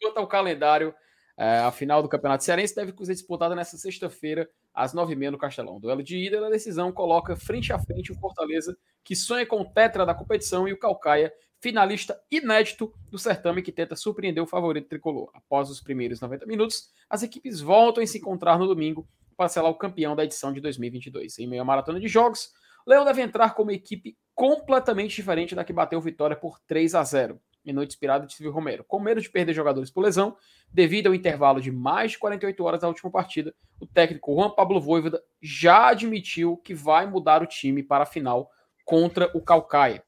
Quanto 0.00 0.18
ao 0.18 0.26
calendário, 0.26 0.92
é, 1.36 1.58
a 1.60 1.70
final 1.70 2.02
do 2.02 2.08
Campeonato 2.08 2.42
Cearense 2.44 2.74
deve 2.74 2.92
ser 3.04 3.12
disputada 3.14 3.54
nesta 3.54 3.76
sexta-feira, 3.76 4.48
às 4.74 4.92
9h30 4.94 5.30
no 5.30 5.38
Castelão. 5.38 5.78
Duelo 5.80 6.02
de 6.02 6.16
ida 6.16 6.40
na 6.40 6.48
decisão 6.50 6.90
coloca 6.92 7.36
frente 7.36 7.72
a 7.72 7.78
frente 7.78 8.10
o 8.12 8.14
Fortaleza, 8.18 8.76
que 9.04 9.14
sonha 9.16 9.46
com 9.46 9.60
o 9.60 9.64
tetra 9.64 10.04
da 10.04 10.14
competição, 10.14 10.66
e 10.66 10.72
o 10.72 10.78
Calcaia, 10.78 11.32
finalista 11.60 12.18
inédito 12.30 12.92
do 13.08 13.18
certame 13.18 13.62
que 13.62 13.70
tenta 13.70 13.94
surpreender 13.94 14.42
o 14.42 14.46
favorito 14.46 14.88
tricolor. 14.88 15.30
Após 15.32 15.70
os 15.70 15.80
primeiros 15.80 16.20
90 16.20 16.44
minutos, 16.46 16.90
as 17.08 17.22
equipes 17.22 17.60
voltam 17.60 18.02
a 18.02 18.06
se 18.06 18.18
encontrar 18.18 18.58
no 18.58 18.66
domingo 18.66 19.06
para 19.36 19.48
selar 19.48 19.70
o 19.70 19.74
campeão 19.74 20.14
da 20.14 20.24
edição 20.24 20.52
de 20.52 20.60
2022. 20.60 21.38
Em 21.38 21.46
meio 21.46 21.62
à 21.62 21.64
maratona 21.64 22.00
de 22.00 22.08
jogos, 22.08 22.52
Leão 22.86 23.04
deve 23.04 23.22
entrar 23.22 23.54
com 23.54 23.62
uma 23.62 23.72
equipe 23.72 24.16
completamente 24.34 25.14
diferente 25.14 25.54
da 25.54 25.64
que 25.64 25.72
bateu 25.72 26.00
vitória 26.00 26.36
por 26.36 26.58
3 26.66 26.94
a 26.94 27.04
0 27.04 27.40
em 27.64 27.72
noite 27.72 27.90
inspirada 27.90 28.26
de 28.26 28.34
Silvio 28.34 28.52
Romero. 28.52 28.84
Com 28.84 28.98
medo 28.98 29.20
de 29.20 29.30
perder 29.30 29.54
jogadores 29.54 29.90
por 29.90 30.02
lesão, 30.02 30.36
devido 30.70 31.06
ao 31.06 31.14
intervalo 31.14 31.60
de 31.60 31.70
mais 31.70 32.12
de 32.12 32.18
48 32.18 32.64
horas 32.64 32.80
da 32.80 32.88
última 32.88 33.10
partida, 33.10 33.54
o 33.80 33.86
técnico 33.86 34.34
Juan 34.34 34.50
Pablo 34.50 34.80
Voivoda 34.80 35.22
já 35.40 35.88
admitiu 35.88 36.56
que 36.56 36.74
vai 36.74 37.06
mudar 37.06 37.42
o 37.42 37.46
time 37.46 37.82
para 37.82 38.02
a 38.02 38.06
final 38.06 38.50
contra 38.84 39.30
o 39.34 39.40
Calcaia. 39.40 40.02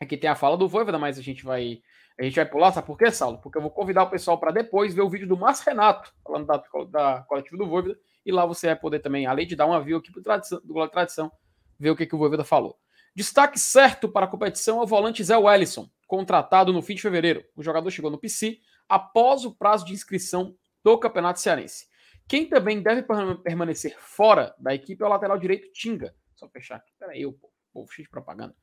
Aqui 0.00 0.16
tem 0.16 0.30
a 0.30 0.34
fala 0.34 0.56
do 0.56 0.68
Voivoda, 0.68 0.98
mas 0.98 1.18
a 1.18 1.22
gente 1.22 1.44
vai 1.44 1.82
a 2.18 2.24
gente 2.24 2.34
vai 2.34 2.46
pular, 2.46 2.72
sabe 2.72 2.84
por 2.84 2.98
quê, 2.98 3.12
Saulo? 3.12 3.38
Porque 3.38 3.56
eu 3.56 3.62
vou 3.62 3.70
convidar 3.70 4.02
o 4.02 4.10
pessoal 4.10 4.38
para 4.38 4.50
depois 4.50 4.92
ver 4.92 5.02
o 5.02 5.08
vídeo 5.08 5.28
do 5.28 5.36
Márcio 5.36 5.64
Renato, 5.64 6.12
falando 6.24 6.46
da, 6.46 6.62
da 6.90 7.22
coletiva 7.28 7.56
do 7.56 7.68
Voivoda, 7.68 7.96
e 8.28 8.32
lá 8.32 8.44
você 8.44 8.66
vai 8.66 8.76
poder 8.76 8.98
também, 8.98 9.24
além 9.24 9.46
de 9.46 9.56
dar 9.56 9.64
uma 9.64 9.80
view 9.82 9.96
aqui 9.96 10.12
pro 10.12 10.22
tradição, 10.22 10.60
do 10.62 10.74
Globo 10.74 10.92
Tradição, 10.92 11.32
ver 11.78 11.90
o 11.90 11.96
que, 11.96 12.04
que 12.04 12.14
o 12.14 12.18
Voivoda 12.18 12.44
falou. 12.44 12.78
Destaque 13.14 13.58
certo 13.58 14.06
para 14.06 14.26
a 14.26 14.28
competição 14.28 14.80
é 14.80 14.82
o 14.82 14.86
volante 14.86 15.24
Zé 15.24 15.34
Wellison, 15.34 15.88
contratado 16.06 16.70
no 16.70 16.82
fim 16.82 16.94
de 16.94 17.00
fevereiro. 17.00 17.42
O 17.56 17.62
jogador 17.62 17.90
chegou 17.90 18.10
no 18.10 18.18
PC 18.18 18.58
após 18.86 19.46
o 19.46 19.54
prazo 19.54 19.86
de 19.86 19.94
inscrição 19.94 20.54
do 20.84 20.98
Campeonato 20.98 21.40
Cearense. 21.40 21.88
Quem 22.28 22.46
também 22.46 22.82
deve 22.82 23.02
perma- 23.02 23.40
permanecer 23.40 23.96
fora 23.98 24.54
da 24.58 24.74
equipe 24.74 25.02
é 25.02 25.06
o 25.06 25.08
lateral 25.08 25.38
direito 25.38 25.72
Tinga. 25.72 26.14
Só 26.34 26.46
fechar 26.50 26.76
aqui. 26.76 26.92
Peraí, 26.98 27.24
o 27.24 27.32
povo, 27.72 27.90
cheio 27.90 28.04
de 28.04 28.10
propaganda. 28.10 28.54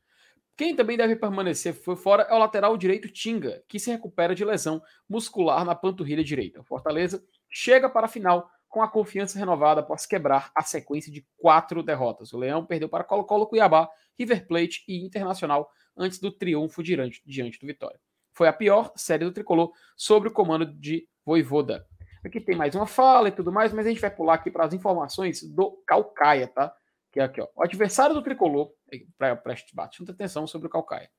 Quem 0.56 0.76
também 0.76 0.96
deve 0.96 1.16
permanecer 1.16 1.74
fora 1.74 2.24
é 2.30 2.34
o 2.36 2.38
lateral 2.38 2.78
direito 2.78 3.10
Tinga, 3.10 3.64
que 3.68 3.80
se 3.80 3.90
recupera 3.90 4.36
de 4.36 4.46
lesão 4.46 4.80
muscular 5.10 5.66
na 5.66 5.74
panturrilha 5.74 6.24
direita. 6.24 6.62
O 6.62 6.64
Fortaleza 6.64 7.26
chega 7.50 7.90
para 7.90 8.06
a 8.06 8.10
final 8.10 8.50
com 8.76 8.82
a 8.82 8.90
confiança 8.90 9.40
renovada 9.40 9.80
após 9.80 10.06
quebrar 10.06 10.52
a 10.54 10.62
sequência 10.62 11.10
de 11.10 11.26
quatro 11.38 11.82
derrotas. 11.82 12.34
O 12.34 12.38
Leão 12.38 12.66
perdeu 12.66 12.90
para 12.90 13.06
Colo-Colo, 13.06 13.48
Cuiabá, 13.48 13.90
River 14.20 14.46
Plate 14.46 14.84
e 14.86 15.02
Internacional 15.02 15.72
antes 15.96 16.20
do 16.20 16.30
triunfo 16.30 16.84
diante, 16.84 17.22
diante 17.26 17.58
do 17.58 17.66
Vitória. 17.66 17.98
Foi 18.34 18.50
a 18.50 18.52
pior 18.52 18.92
série 18.98 19.24
do 19.24 19.32
Tricolor 19.32 19.72
sobre 19.96 20.28
o 20.28 20.32
comando 20.34 20.66
de 20.66 21.08
Voivoda. 21.26 21.88
Aqui 22.22 22.42
tem 22.42 22.54
mais 22.54 22.76
uma 22.76 22.86
fala 22.86 23.30
e 23.30 23.32
tudo 23.32 23.50
mais, 23.50 23.72
mas 23.72 23.86
a 23.86 23.90
gente 23.90 24.02
vai 24.02 24.12
pular 24.12 24.34
aqui 24.34 24.52
para 24.52 24.66
as 24.66 24.74
informações 24.74 25.42
do 25.42 25.82
Calcaia, 25.88 26.46
tá? 26.46 26.76
Que 27.14 27.22
é 27.22 27.24
aqui, 27.24 27.40
ó. 27.40 27.48
O 27.56 27.64
adversário 27.64 28.14
do 28.14 28.22
Tricolor, 28.22 28.74
pre- 29.18 29.38
preste 29.38 29.74
bastante 29.74 30.12
atenção 30.12 30.46
sobre 30.46 30.68
o 30.68 30.70
Calcaia. 30.70 31.10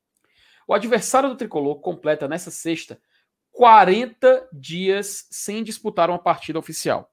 O 0.68 0.74
adversário 0.74 1.30
do 1.30 1.36
Tricolor 1.38 1.80
completa 1.80 2.28
nessa 2.28 2.50
sexta 2.50 3.00
40 3.50 4.46
dias 4.52 5.26
sem 5.30 5.64
disputar 5.64 6.10
uma 6.10 6.18
partida 6.18 6.58
oficial. 6.58 7.10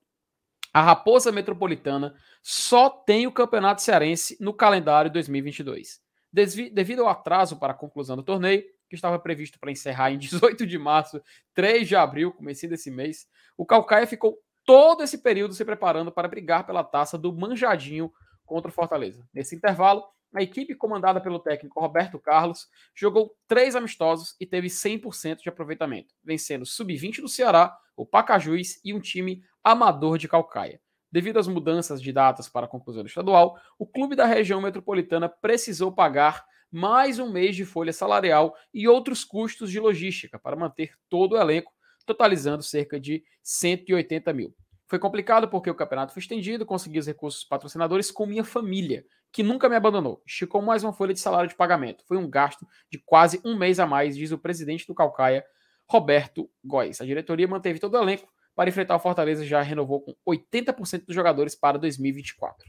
A 0.73 0.81
Raposa 0.81 1.31
Metropolitana 1.31 2.15
só 2.41 2.89
tem 2.89 3.27
o 3.27 3.31
Campeonato 3.31 3.81
Cearense 3.81 4.35
no 4.39 4.53
calendário 4.53 5.11
2022. 5.11 6.01
Desvi- 6.31 6.69
devido 6.71 7.03
ao 7.03 7.09
atraso 7.09 7.57
para 7.57 7.73
a 7.73 7.75
conclusão 7.75 8.15
do 8.15 8.23
torneio, 8.23 8.63
que 8.89 8.95
estava 8.95 9.19
previsto 9.19 9.59
para 9.59 9.71
encerrar 9.71 10.11
em 10.11 10.17
18 10.19 10.65
de 10.65 10.77
março, 10.79 11.21
3 11.53 11.87
de 11.87 11.95
abril, 11.95 12.31
comecinho 12.33 12.71
desse 12.71 12.89
mês, 12.89 13.27
o 13.55 13.65
Calcaia 13.65 14.07
ficou 14.07 14.39
todo 14.65 15.03
esse 15.03 15.19
período 15.19 15.53
se 15.53 15.63
preparando 15.63 16.11
para 16.11 16.27
brigar 16.27 16.65
pela 16.65 16.83
taça 16.83 17.17
do 17.17 17.31
Manjadinho 17.31 18.11
contra 18.45 18.69
o 18.71 18.73
Fortaleza. 18.73 19.27
Nesse 19.33 19.55
intervalo, 19.55 20.03
a 20.33 20.41
equipe 20.41 20.75
comandada 20.75 21.21
pelo 21.21 21.39
técnico 21.39 21.79
Roberto 21.79 22.19
Carlos 22.19 22.67
jogou 22.95 23.35
três 23.47 23.75
amistosos 23.75 24.35
e 24.39 24.45
teve 24.45 24.67
100% 24.67 25.41
de 25.41 25.49
aproveitamento, 25.49 26.13
vencendo 26.23 26.63
o 26.63 26.65
Sub-20 26.65 27.21
do 27.21 27.27
Ceará, 27.27 27.77
o 27.95 28.05
Pacajus 28.05 28.79
e 28.83 28.93
um 28.93 28.99
time 28.99 29.43
amador 29.63 30.17
de 30.17 30.27
Calcaia. 30.27 30.81
Devido 31.11 31.37
às 31.37 31.47
mudanças 31.47 32.01
de 32.01 32.11
datas 32.11 32.49
para 32.49 32.65
a 32.65 32.69
conclusão 32.69 33.05
estadual, 33.05 33.59
o 33.77 33.85
clube 33.85 34.15
da 34.15 34.25
região 34.25 34.59
metropolitana 34.59 35.29
precisou 35.29 35.91
pagar 35.91 36.43
mais 36.71 37.19
um 37.19 37.31
mês 37.31 37.55
de 37.55 37.63
folha 37.63 37.93
salarial 37.93 38.55
e 38.73 38.87
outros 38.87 39.23
custos 39.23 39.69
de 39.69 39.79
logística 39.79 40.39
para 40.39 40.55
manter 40.55 40.95
todo 41.07 41.33
o 41.33 41.37
elenco, 41.37 41.71
totalizando 42.03 42.63
cerca 42.63 42.99
de 42.99 43.23
180 43.43 44.33
mil. 44.33 44.55
Foi 44.93 44.99
complicado 44.99 45.47
porque 45.47 45.71
o 45.71 45.73
campeonato 45.73 46.13
foi 46.13 46.19
estendido, 46.21 46.67
consegui 46.67 46.99
os 46.99 47.07
recursos 47.07 47.43
patrocinadores 47.43 48.11
com 48.11 48.27
minha 48.27 48.43
família, 48.43 49.03
que 49.31 49.41
nunca 49.41 49.67
me 49.67 49.75
abandonou. 49.75 50.21
Esticou 50.23 50.61
mais 50.61 50.83
uma 50.83 50.93
folha 50.93 51.15
de 51.15 51.19
salário 51.19 51.49
de 51.49 51.55
pagamento. 51.55 52.03
Foi 52.07 52.15
um 52.15 52.29
gasto 52.29 52.63
de 52.91 52.99
quase 53.03 53.41
um 53.43 53.57
mês 53.57 53.79
a 53.79 53.87
mais, 53.87 54.15
diz 54.15 54.31
o 54.31 54.37
presidente 54.37 54.85
do 54.85 54.93
Calcaia, 54.93 55.43
Roberto 55.89 56.47
Góes. 56.63 57.01
A 57.01 57.05
diretoria 57.05 57.47
manteve 57.47 57.79
todo 57.79 57.95
o 57.95 58.03
elenco 58.03 58.31
para 58.55 58.69
enfrentar 58.69 58.95
o 58.95 58.99
Fortaleza 58.99 59.43
e 59.43 59.47
já 59.47 59.63
renovou 59.63 59.99
com 59.99 60.13
80% 60.29 61.07
dos 61.07 61.15
jogadores 61.15 61.55
para 61.55 61.79
2024. 61.79 62.63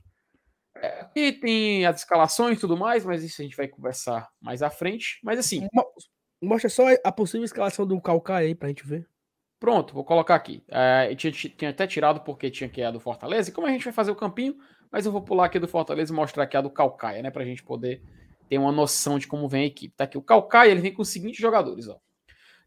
É, 0.77 1.01
aqui 1.03 1.31
tem 1.31 1.85
as 1.85 1.97
escalações 1.99 2.57
e 2.57 2.61
tudo 2.63 2.75
mais, 2.75 3.05
mas 3.05 3.23
isso 3.23 3.43
a 3.43 3.45
gente 3.45 3.55
vai 3.55 3.69
conversar 3.69 4.31
mais 4.41 4.63
à 4.63 4.71
frente. 4.71 5.21
Mas 5.23 5.39
assim, 5.39 5.69
Mo- 5.71 5.93
Mostra 6.43 6.71
só 6.71 6.85
a 7.05 7.13
possível 7.13 7.45
escalação 7.45 7.87
do 7.87 8.01
Calcaia 8.01 8.47
aí 8.47 8.55
pra 8.55 8.69
gente 8.69 8.87
ver. 8.87 9.07
Pronto, 9.59 9.95
vou 9.95 10.05
colocar 10.05 10.35
aqui. 10.35 10.63
É, 10.69 11.09
eu 11.11 11.17
tinha, 11.17 11.33
tinha 11.33 11.71
até 11.71 11.87
tirado 11.87 12.21
porque 12.21 12.51
tinha 12.51 12.69
que 12.69 12.81
ir 12.81 12.85
a 12.85 12.91
do 12.91 13.01
Fortaleza. 13.01 13.51
E 13.51 13.53
como 13.53 13.67
a 13.67 13.71
gente 13.71 13.85
vai 13.85 13.93
fazer 13.93 14.11
o 14.11 14.17
campinho, 14.17 14.57
mas 14.91 15.07
eu 15.07 15.13
vou 15.13 15.23
pular 15.23 15.47
aqui 15.47 15.59
do 15.59 15.69
Fortaleza 15.69 16.13
e 16.13 16.17
mostrar 16.17 16.45
aqui 16.45 16.57
a 16.57 16.61
do 16.61 16.71
Calcaia, 16.71 17.23
né? 17.23 17.31
Pra 17.31 17.45
gente 17.45 17.63
poder 17.63 18.03
ter 18.49 18.59
uma 18.59 18.73
noção 18.73 19.19
de 19.19 19.27
como 19.27 19.49
vem 19.49 19.65
a 19.65 19.67
equipe. 19.67 19.95
Tá 19.97 20.05
aqui. 20.05 20.19
O 20.19 20.23
Calcaia 20.23 20.71
ele 20.71 20.81
vem 20.81 20.93
com 20.93 21.03
os 21.03 21.09
seguintes 21.09 21.41
jogadores, 21.41 21.89
ó. 21.89 21.99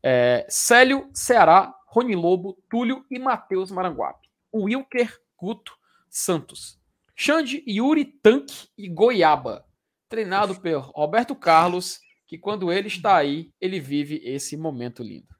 É, 0.03 0.45
Célio, 0.49 1.09
Ceará, 1.13 1.73
Rony 1.87 2.15
Lobo, 2.15 2.57
Túlio 2.69 3.05
e 3.09 3.19
Matheus 3.19 3.71
Maranguape. 3.71 4.27
Wilker, 4.53 5.17
Guto, 5.37 5.73
Santos. 6.09 6.79
Xande, 7.15 7.63
Yuri, 7.67 8.05
Tanque 8.05 8.69
e 8.77 8.87
Goiaba. 8.87 9.65
Treinado 10.09 10.55
por 10.55 10.91
Roberto 10.95 11.35
Carlos, 11.35 11.99
que 12.27 12.37
quando 12.37 12.71
ele 12.71 12.87
está 12.87 13.15
aí, 13.17 13.51
ele 13.59 13.79
vive 13.79 14.21
esse 14.23 14.55
momento 14.55 15.03
lindo. 15.03 15.36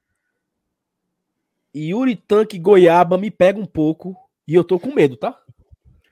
Yuri 1.78 2.16
Tanque 2.16 2.58
Goiaba 2.58 3.18
me 3.18 3.30
pega 3.30 3.58
um 3.60 3.66
pouco 3.66 4.16
e 4.46 4.54
eu 4.54 4.64
tô 4.64 4.78
com 4.78 4.94
medo, 4.94 5.16
tá? 5.16 5.38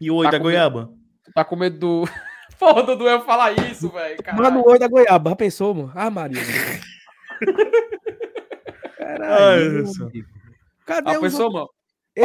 E 0.00 0.10
o 0.10 0.16
oi 0.16 0.24
Tá 0.26 0.32
da 0.32 0.38
Goiaba? 0.38 0.92
tá 1.34 1.44
com 1.44 1.56
medo 1.56 1.78
do. 1.78 2.04
Porra, 2.58 2.82
Dudu, 2.84 3.06
eu 3.06 3.20
falar 3.22 3.52
isso, 3.52 3.90
velho. 3.90 4.16
Mano, 4.34 4.60
o 4.60 4.70
olho 4.70 4.78
da 4.80 4.88
goiaba, 4.88 5.28
já 5.30 5.36
pensou, 5.36 5.74
mano? 5.74 5.92
Ah, 5.94 6.08
Maria. 6.08 6.40
Caralho. 8.96 9.84
Cadê 10.86 11.10
A 11.10 11.14
os 11.14 11.20
pessoa, 11.20 11.44
outros? 11.44 11.60
mano. 11.60 11.68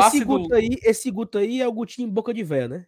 Esse 0.08 0.24
Guto 0.24 0.48
do- 0.48 0.56
aí, 0.56 0.70
esse 0.84 1.12
Guto 1.12 1.38
aí 1.38 1.62
é 1.62 1.68
o 1.68 1.72
Gutinho 1.74 2.10
boca 2.10 2.34
de 2.34 2.44
véia, 2.44 2.68
né? 2.70 2.86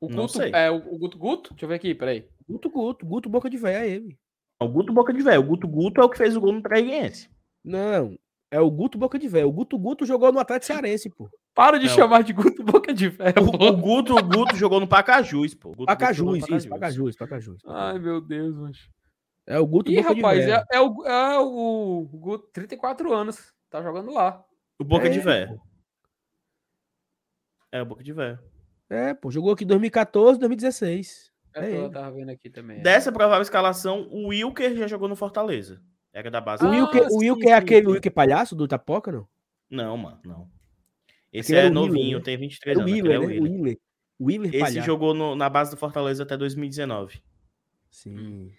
O 0.00 0.08
Não 0.08 0.22
Guto, 0.22 0.38
sei. 0.38 0.50
é 0.54 0.70
o, 0.70 0.76
o 0.76 0.98
Guto 0.98 1.18
Guto? 1.18 1.50
Deixa 1.50 1.66
eu 1.66 1.68
ver 1.68 1.74
aqui, 1.74 1.94
peraí. 1.94 2.26
Guto 2.48 2.70
Guto, 2.70 3.04
Guto 3.04 3.28
boca 3.28 3.50
de 3.50 3.58
véia 3.58 3.84
é 3.84 3.90
ele. 3.90 4.18
O 4.58 4.68
Guto 4.68 4.92
Boca 4.92 5.10
de 5.12 5.22
Velho. 5.22 5.40
O 5.40 5.44
Guto 5.44 5.66
Guto 5.66 6.00
é 6.02 6.04
o 6.04 6.08
que 6.10 6.18
fez 6.18 6.36
o 6.36 6.40
gol 6.40 6.52
no 6.52 6.60
Traiguense. 6.62 7.30
Não, 7.64 8.14
é 8.50 8.60
o 8.60 8.70
Guto 8.70 8.98
boca 8.98 9.18
de 9.18 9.28
véia. 9.28 9.46
O 9.46 9.52
Guto 9.52 9.78
Guto 9.78 10.04
jogou 10.04 10.32
no 10.32 10.38
Atlético 10.40 10.66
Cearense, 10.72 11.08
pô. 11.10 11.28
Para 11.54 11.78
de 11.78 11.86
Não. 11.86 11.94
chamar 11.94 12.22
de 12.22 12.32
Guto 12.32 12.62
Boca 12.64 12.92
de 12.94 13.10
Ferro. 13.10 13.46
O, 13.60 13.66
o 13.68 13.76
Guto, 13.76 14.14
o 14.16 14.22
Guto 14.22 14.56
jogou 14.56 14.80
no 14.80 14.86
Pacajus, 14.88 15.54
pô. 15.54 15.70
Guto 15.70 15.78
Guto 15.80 15.86
Pacajus, 15.86 16.38
isso, 16.38 16.68
Pacajus, 16.68 17.16
Pacajus. 17.16 17.62
Ai, 17.66 17.98
meu 17.98 18.20
Deus, 18.20 18.56
mano. 18.56 18.72
É 19.46 19.58
o 19.58 19.66
Guto 19.66 19.90
Ih, 19.90 19.96
boca 20.02 20.14
rapaz, 20.14 20.38
de 20.40 20.46
véia. 20.46 20.64
é, 20.72 20.76
é 20.76 20.80
o, 20.80 21.06
é 21.06 21.38
o 21.40 22.08
Guto, 22.12 22.48
34 22.52 23.12
anos. 23.12 23.52
Tá 23.68 23.82
jogando 23.82 24.12
lá. 24.12 24.44
O 24.80 24.84
Boca 24.84 25.06
É, 25.06 25.10
de 25.10 25.18
Velho. 25.20 25.60
É, 27.72 27.82
o 27.82 27.86
Boca 27.86 28.02
de 28.02 28.12
Velho. 28.12 28.38
É, 28.88 29.14
pô, 29.14 29.30
jogou 29.30 29.52
aqui 29.52 29.64
em 29.64 29.66
2014, 29.66 30.38
2016. 30.40 31.30
É, 31.54 31.64
É 31.64 31.76
eu 31.76 31.84
ele. 31.84 31.90
tava 31.92 32.10
vendo 32.12 32.30
aqui 32.30 32.50
também. 32.50 32.80
Dessa 32.82 33.12
provável 33.12 33.42
escalação, 33.42 34.08
o 34.10 34.28
Wilker 34.28 34.76
já 34.76 34.86
jogou 34.86 35.08
no 35.08 35.14
Fortaleza. 35.16 35.80
Era 36.12 36.30
da 36.30 36.40
base. 36.40 36.64
O 36.64 36.68
Ah, 36.68 36.70
Wilker, 36.70 37.06
o 37.10 37.18
Wilker 37.18 37.48
é 37.50 37.52
aquele. 37.52 37.86
Wilker 37.86 38.12
palhaço 38.12 38.54
do 38.56 38.64
Itapoca, 38.64 39.12
não? 39.12 39.28
Não, 39.70 39.96
mano, 39.96 40.18
não. 40.24 40.50
Esse 41.32 41.52
Aquele 41.56 41.68
é 41.68 41.70
o 41.70 41.82
Willer, 41.82 41.88
novinho, 41.94 42.18
né? 42.18 42.24
tem 42.24 42.34
É 42.34 42.36
23 42.36 42.76
o 42.76 42.80
anos. 42.80 42.92
aquele 42.92 43.08
Willer, 43.08 43.16
é 43.16 43.18
o 43.18 43.20
né? 43.22 43.26
O 43.26 43.42
Willer. 43.42 43.52
Willer. 43.60 43.78
O 44.18 44.24
Willer 44.26 44.50
Esse 44.50 44.58
palhaço. 44.60 44.86
jogou 44.86 45.14
no- 45.14 45.36
na 45.36 45.48
base 45.48 45.70
do 45.70 45.76
Fortaleza 45.76 46.22
até 46.24 46.36
2019. 46.36 47.22
Sim. 47.90 48.52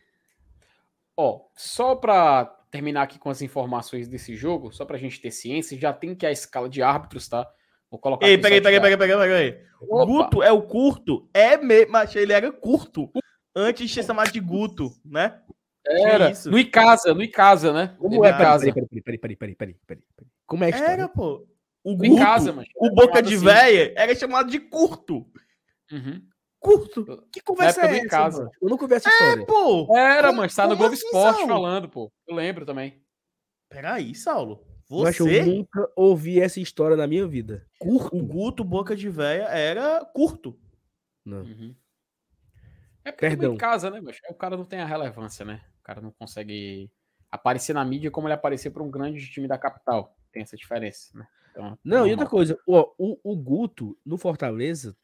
Ó, 1.18 1.42
só 1.56 1.96
pra 1.96 2.46
terminar 2.72 3.04
aqui 3.04 3.20
com 3.20 3.30
as 3.30 3.42
informações 3.42 4.08
desse 4.08 4.36
jogo, 4.36 4.72
só 4.72 4.86
pra 4.86 4.98
gente 4.98 5.20
ter 5.20 5.32
ciência, 5.32 5.78
já 5.78 5.92
tem 5.92 6.16
que 6.16 6.26
a 6.26 6.32
escala 6.32 6.70
de 6.70 6.82
árbitros, 6.82 7.28
tá? 7.28 7.46
Vou 7.90 8.00
colocar 8.00 8.26
Ei, 8.26 8.38
peraí, 8.38 8.62
peraí, 8.62 8.80
peraí, 8.80 8.98
peraí, 8.98 9.18
peraí. 9.52 9.66
Guto 9.82 10.42
é 10.42 10.52
o 10.52 10.62
curto? 10.62 11.30
É 11.34 11.58
mesmo, 11.58 11.92
mas 11.92 12.16
ele 12.16 12.32
era 12.32 12.50
curto. 12.52 13.12
Antes 13.54 13.90
de 13.90 13.94
ser 13.94 14.04
chamado 14.06 14.32
de 14.32 14.40
Guto, 14.40 14.90
né? 15.04 15.42
Era. 15.88 16.32
No 16.46 16.60
Icasa, 16.60 17.14
no 17.14 17.24
Icasa, 17.24 17.74
né? 17.74 17.96
Como 17.98 18.24
é? 18.26 18.32
Peraí, 18.34 18.60
peraí, 18.74 18.74
peraí, 18.74 19.02
peraí, 19.02 19.18
peraí, 19.18 19.36
peraí, 19.36 19.56
peraí, 19.56 19.76
peraí, 19.88 20.04
peraí. 20.16 20.32
Como 20.46 20.64
é 20.64 20.70
história? 20.70 20.92
Era, 20.92 21.08
pô. 21.10 21.48
O 21.84 21.92
No 21.94 21.98
Guto, 21.98 22.14
Icasa, 22.14 22.54
mano. 22.54 22.68
o 22.78 22.90
Boca 22.92 23.22
de 23.24 23.34
assim. 23.36 23.44
Véia, 23.46 23.94
era 23.98 24.14
chamado 24.16 24.50
de 24.52 24.60
curto. 24.60 25.26
Uhum. 25.92 26.22
Curto. 26.60 27.28
Que 27.34 27.42
conversa 27.42 27.82
é 27.88 27.98
essa, 28.06 28.30
mano? 28.30 28.52
Eu 28.62 28.70
nunca 28.70 28.88
vi 28.88 28.94
essa 28.94 29.10
história. 29.10 29.46
Pô, 29.48 29.98
Era, 29.98 30.28
Como- 30.28 30.42
mas 30.42 30.54
tá 30.56 30.68
no 30.68 30.78
Globo 30.78 30.94
assim, 30.94 31.06
Esporte 31.06 31.38
Saulo? 31.40 31.48
falando, 31.48 31.90
pô. 31.90 32.12
Eu 32.28 32.36
lembro 32.36 32.66
também. 32.66 33.02
peraí, 33.68 34.14
Saulo. 34.14 34.58
Que 34.88 34.94
Você, 34.98 35.40
eu 35.42 35.46
nunca 35.48 35.90
ouvi 35.96 36.40
essa 36.40 36.60
história 36.60 36.96
na 36.98 37.08
minha 37.08 37.26
vida. 37.26 37.66
Curto? 37.80 38.16
o 38.16 38.22
Guto 38.24 38.64
Boca 38.64 38.96
de 38.96 39.10
Véia 39.10 39.46
era 39.46 40.04
curto. 40.14 40.60
Não. 41.26 41.44
Uhum. 41.44 41.74
É 43.04 43.12
porque 43.12 43.28
Perdão. 43.28 43.54
em 43.54 43.58
casa, 43.58 43.90
né, 43.90 44.00
mas 44.02 44.18
o 44.30 44.36
cara 44.36 44.56
não 44.56 44.66
tem 44.66 44.80
a 44.82 44.86
relevância, 44.86 45.44
né? 45.44 45.62
O 45.82 45.84
cara 45.84 46.00
não 46.00 46.12
consegue 46.12 46.92
aparecer 47.30 47.74
na 47.74 47.84
mídia 47.84 48.12
como 48.12 48.28
ele 48.28 48.36
aparecer 48.36 48.70
para 48.70 48.84
um 48.84 48.92
grande 48.92 49.30
time 49.30 49.48
da 49.48 49.58
capital. 49.58 50.16
Tem 50.32 50.44
essa 50.44 50.56
diferença, 50.56 51.18
né? 51.18 51.28
Então, 51.50 51.78
Não, 51.84 52.08
e 52.08 52.12
outra 52.12 52.28
coisa, 52.28 52.58
ó, 52.68 52.92
o, 52.98 53.18
o 53.24 53.36
Guto 53.36 53.98
no 54.06 54.18
Fortaleza, 54.18 54.96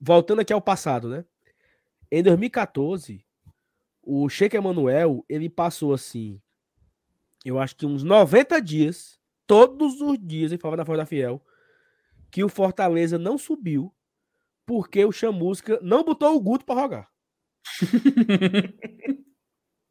voltando 0.00 0.40
aqui 0.40 0.52
ao 0.52 0.62
passado, 0.62 1.08
né? 1.08 1.24
Em 2.10 2.22
2014, 2.22 3.24
o 4.02 4.28
Sheik 4.28 4.56
Emanuel, 4.56 5.24
ele 5.28 5.50
passou 5.50 5.92
assim, 5.92 6.40
eu 7.44 7.60
acho 7.60 7.76
que 7.76 7.84
uns 7.84 8.02
90 8.02 8.60
dias, 8.60 9.20
todos 9.46 10.00
os 10.00 10.18
dias, 10.18 10.50
na 10.50 10.84
Voz 10.84 10.98
da 10.98 11.06
Fiel, 11.06 11.44
que 12.30 12.42
o 12.42 12.48
Fortaleza 12.48 13.18
não 13.18 13.36
subiu 13.36 13.94
porque 14.66 15.04
o 15.04 15.12
Chamusca 15.12 15.78
não 15.82 16.02
botou 16.02 16.34
o 16.34 16.40
Guto 16.40 16.64
para 16.64 16.80
jogar. 16.80 17.10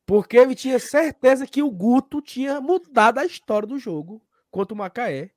Porque 0.08 0.38
ele 0.38 0.56
tinha 0.56 0.80
certeza 0.80 1.46
que 1.46 1.62
o 1.62 1.70
Guto 1.70 2.22
tinha 2.22 2.62
mudado 2.62 3.18
a 3.20 3.26
história 3.26 3.68
do 3.68 3.78
jogo 3.78 4.26
contra 4.50 4.74
o 4.74 4.78
Macaé. 4.78 5.32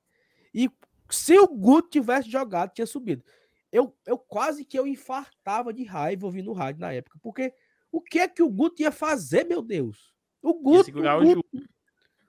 E 0.55 0.71
se 1.11 1.37
o 1.37 1.49
Guto 1.49 1.91
tivesse 1.91 2.31
jogado, 2.31 2.73
tinha 2.73 2.87
subido. 2.87 3.25
Eu, 3.73 3.93
eu 4.07 4.17
quase 4.17 4.65
que 4.65 4.79
eu 4.79 4.87
infartava 4.87 5.73
de 5.73 5.83
raiva 5.83 6.25
ouvindo 6.25 6.51
o 6.53 6.55
rádio 6.55 6.81
na 6.81 6.93
época. 6.93 7.19
Porque 7.21 7.53
o 7.91 8.01
que 8.01 8.21
é 8.21 8.29
que 8.29 8.45
o 8.45 8.49
Guto 8.49 8.81
ia 8.81 8.93
fazer, 8.93 9.45
meu 9.45 9.61
Deus? 9.61 10.15
O 10.41 10.55
Guto, 10.55 10.89
o 10.97 11.01
o 11.01 11.35
Guto 11.35 11.45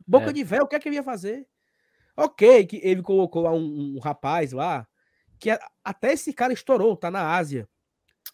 boca 0.05 0.31
É. 0.31 0.33
de 0.33 0.43
véu, 0.43 0.63
o 0.63 0.67
que 0.67 0.75
é 0.75 0.79
que 0.79 0.89
ele 0.89 0.95
ia 0.95 1.03
fazer? 1.03 1.47
Ok, 2.17 2.65
que 2.65 2.81
ele 2.83 3.03
colocou 3.03 3.43
lá 3.43 3.51
um, 3.53 3.95
um 3.95 3.99
rapaz 3.99 4.51
lá, 4.51 4.87
que 5.39 5.49
até 5.83 6.13
esse 6.13 6.33
cara 6.33 6.51
estourou, 6.51 6.97
tá 6.97 7.11
na 7.11 7.35
Ásia. 7.35 7.69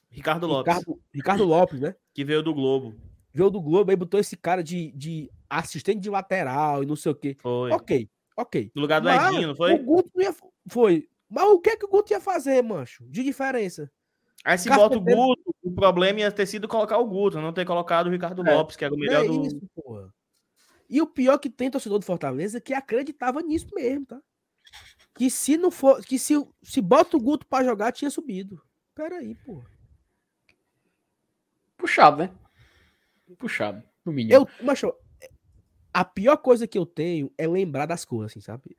Ricardo 0.09 0.47
Lopes, 0.47 0.73
Ricardo, 0.73 1.01
Ricardo 1.13 1.43
Lopes, 1.43 1.81
né? 1.81 1.95
que 2.13 2.23
veio 2.23 2.41
do 2.41 2.53
Globo. 2.53 2.95
Veio 3.37 3.51
do 3.51 3.61
Globo, 3.61 3.91
aí 3.91 3.95
botou 3.95 4.19
esse 4.19 4.35
cara 4.35 4.63
de, 4.63 4.91
de 4.93 5.29
assistente 5.47 5.99
de 5.99 6.09
lateral 6.09 6.81
e 6.81 6.87
não 6.87 6.95
sei 6.95 7.11
o 7.11 7.15
quê. 7.15 7.37
Foi. 7.39 7.71
Ok, 7.71 8.09
ok. 8.35 8.71
No 8.75 8.81
lugar 8.81 8.99
do 8.99 9.05
Mas 9.05 9.31
Edinho, 9.31 9.49
não 9.49 9.55
foi? 9.55 9.75
O 9.75 9.83
Guto 9.83 10.09
não 10.15 10.23
ia, 10.23 10.35
foi. 10.67 11.07
Mas 11.29 11.43
o 11.43 11.59
que 11.59 11.69
é 11.69 11.77
que 11.77 11.85
o 11.85 11.87
Guto 11.87 12.11
ia 12.11 12.19
fazer, 12.19 12.63
mancho? 12.63 13.05
De 13.07 13.21
diferença? 13.21 13.91
Aí 14.43 14.57
se 14.57 14.69
bota 14.69 14.97
o 14.97 15.01
Guto, 15.01 15.55
o 15.61 15.71
problema 15.71 16.21
ia 16.21 16.31
ter 16.31 16.47
sido 16.47 16.67
colocar 16.67 16.97
o 16.97 17.05
Guto, 17.05 17.39
não 17.39 17.53
ter 17.53 17.63
colocado 17.63 18.07
o 18.07 18.09
Ricardo 18.09 18.47
É, 18.47 18.55
Lopes, 18.55 18.75
que 18.75 18.83
era 18.83 18.95
o 18.95 18.97
melhor 18.97 19.23
é 19.23 19.27
do. 19.27 19.45
isso, 19.45 19.61
porra. 19.75 20.11
E 20.89 20.99
o 20.99 21.05
pior 21.05 21.37
que 21.37 21.49
tem 21.49 21.69
torcedor 21.69 21.99
do 21.99 22.05
Fortaleza 22.05 22.57
é 22.57 22.61
que 22.61 22.73
acreditava 22.73 23.43
nisso 23.43 23.67
mesmo, 23.71 24.07
tá? 24.07 24.19
Que 25.13 25.29
se 25.29 25.57
não 25.57 25.69
for, 25.69 26.01
que 26.01 26.17
se, 26.17 26.33
se 26.63 26.81
bota 26.81 27.15
o 27.15 27.21
Guto 27.21 27.45
pra 27.45 27.63
jogar, 27.63 27.91
tinha 27.91 28.09
subido. 28.09 28.59
Peraí, 28.95 29.35
porra. 29.45 29.69
Puxado, 31.77 32.17
né? 32.17 32.31
Puxado, 33.37 33.83
no 34.05 34.11
mínimo. 34.11 34.33
Eu, 34.33 34.65
macho, 34.65 34.93
a 35.93 36.05
pior 36.05 36.37
coisa 36.37 36.67
que 36.67 36.77
eu 36.77 36.85
tenho 36.85 37.31
é 37.37 37.47
lembrar 37.47 37.85
das 37.85 38.05
coisas, 38.05 38.31
assim, 38.31 38.41
sabe? 38.41 38.77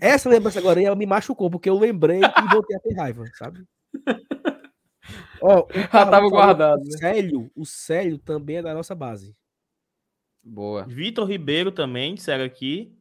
Essa 0.00 0.28
lembrança 0.28 0.58
agora 0.58 0.78
aí, 0.78 0.86
ela 0.86 0.96
me 0.96 1.06
machucou, 1.06 1.50
porque 1.50 1.68
eu 1.68 1.78
lembrei 1.78 2.20
e 2.20 2.48
voltei 2.50 2.76
a 2.76 2.80
ter 2.80 2.94
raiva, 2.94 3.24
sabe? 3.34 3.66
Ó, 5.42 5.60
o 5.64 5.72
Já 5.72 5.88
tava 5.88 6.10
falou 6.10 6.30
guardado, 6.30 6.80
O 6.80 6.84
né? 6.84 6.98
Célio, 6.98 7.50
o 7.56 7.64
Célio 7.64 8.18
também 8.18 8.56
é 8.56 8.62
da 8.62 8.74
nossa 8.74 8.94
base. 8.94 9.34
Boa. 10.42 10.84
Vitor 10.86 11.26
Ribeiro 11.28 11.72
também, 11.72 12.14
disseram 12.14 12.44
aqui. 12.44 12.96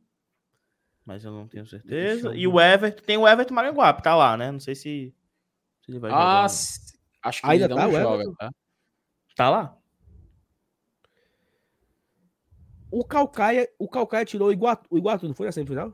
Mas 1.05 1.23
eu 1.25 1.31
não 1.31 1.47
tenho 1.47 1.65
certeza. 1.65 2.27
eu 2.29 2.35
E 2.35 2.47
o 2.47 2.53
ver. 2.53 2.73
Everton, 2.73 3.03
tem 3.03 3.17
o 3.17 3.27
Everton 3.27 3.53
Maranguape, 3.53 4.03
tá 4.03 4.15
lá, 4.15 4.37
né? 4.37 4.51
Não 4.51 4.59
sei 4.59 4.75
se, 4.75 5.13
se 5.81 5.91
ele 5.91 5.99
vai 5.99 6.11
jogar. 6.11 6.23
Ah, 6.23 6.37
não. 6.39 6.45
s- 6.45 6.97
acho 7.23 7.41
que 7.41 7.47
Ainda 7.47 7.65
ele 7.65 7.73
tá 7.75 7.89
joga, 7.89 8.23
tá? 8.37 8.51
Tá 9.35 9.49
lá? 9.49 9.77
O 12.91 13.03
Calcaia, 13.03 13.69
o 13.77 13.87
Calcaia 13.87 14.25
tirou 14.25 14.49
o 14.49 14.51
Iguatu, 14.51 14.87
o 14.89 14.97
Iguatu, 14.97 15.27
não 15.27 15.35
foi 15.35 15.45
na 15.45 15.51
semifinal? 15.51 15.93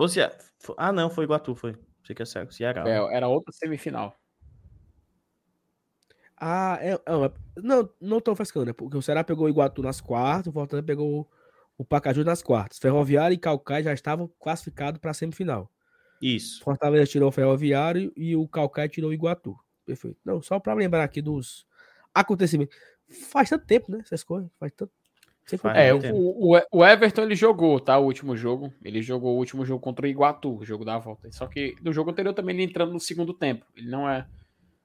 Você. 0.00 0.30
Ah, 0.78 0.92
não, 0.92 1.10
foi 1.10 1.24
Iguatu, 1.24 1.54
foi. 1.54 1.76
Você 2.02 2.14
que 2.14 2.22
é 2.22 2.24
certo, 2.24 2.54
Ceará. 2.54 2.88
É, 2.88 3.16
era 3.16 3.28
outra 3.28 3.52
semifinal. 3.52 4.16
Ah, 6.34 6.78
é, 6.80 6.94
é, 6.94 7.32
não, 7.62 7.90
não 8.00 8.18
tô 8.18 8.34
frescando, 8.34 8.64
né? 8.64 8.72
Porque 8.72 8.96
o 8.96 9.02
Ceará 9.02 9.22
pegou 9.22 9.44
o 9.44 9.48
Iguatu 9.50 9.82
nas 9.82 10.00
quartas, 10.00 10.46
o 10.46 10.52
Fortaleza 10.52 10.86
pegou 10.86 11.30
o 11.76 11.84
Pacaju 11.84 12.24
nas 12.24 12.42
quartas. 12.42 12.78
Ferroviário 12.78 13.34
e 13.34 13.38
Calcaia 13.38 13.82
já 13.84 13.92
estavam 13.92 14.26
classificados 14.40 14.98
para 14.98 15.10
a 15.10 15.14
semifinal. 15.14 15.70
Isso. 16.22 16.64
Fortaleza 16.64 17.10
tirou 17.10 17.28
o 17.28 17.32
Ferroviário 17.32 18.10
e 18.16 18.34
o 18.34 18.48
Calcaia 18.48 18.88
tirou 18.88 19.10
o 19.10 19.12
Iguatu. 19.12 19.54
Perfeito. 19.84 20.18
Não, 20.24 20.40
só 20.40 20.58
para 20.58 20.72
lembrar 20.72 21.04
aqui 21.04 21.20
dos 21.20 21.66
acontecimentos. 22.14 22.74
Faz 23.28 23.50
tanto 23.50 23.66
tempo, 23.66 23.92
né? 23.92 23.98
Essas 24.00 24.24
coisas. 24.24 24.50
Faz 24.58 24.72
tanto. 24.72 24.92
É, 25.78 25.92
o, 26.12 26.54
o- 26.56 26.62
o 26.72 26.84
Everton 26.84 27.22
ele 27.22 27.34
jogou, 27.34 27.78
tá? 27.80 27.98
O 27.98 28.04
último 28.04 28.36
jogo. 28.36 28.72
Ele 28.84 29.00
jogou 29.02 29.34
o 29.34 29.38
último 29.38 29.64
jogo 29.64 29.80
contra 29.80 30.06
o 30.06 30.08
Iguatu, 30.08 30.58
o 30.58 30.64
jogo 30.64 30.84
da 30.84 30.98
volta. 30.98 31.30
Só 31.32 31.46
que 31.46 31.76
no 31.82 31.92
jogo 31.92 32.10
anterior 32.10 32.32
também 32.34 32.54
ele 32.56 32.64
entrando 32.64 32.92
no 32.92 33.00
segundo 33.00 33.32
tempo. 33.34 33.64
Ele 33.76 33.88
não 33.90 34.08
é 34.08 34.26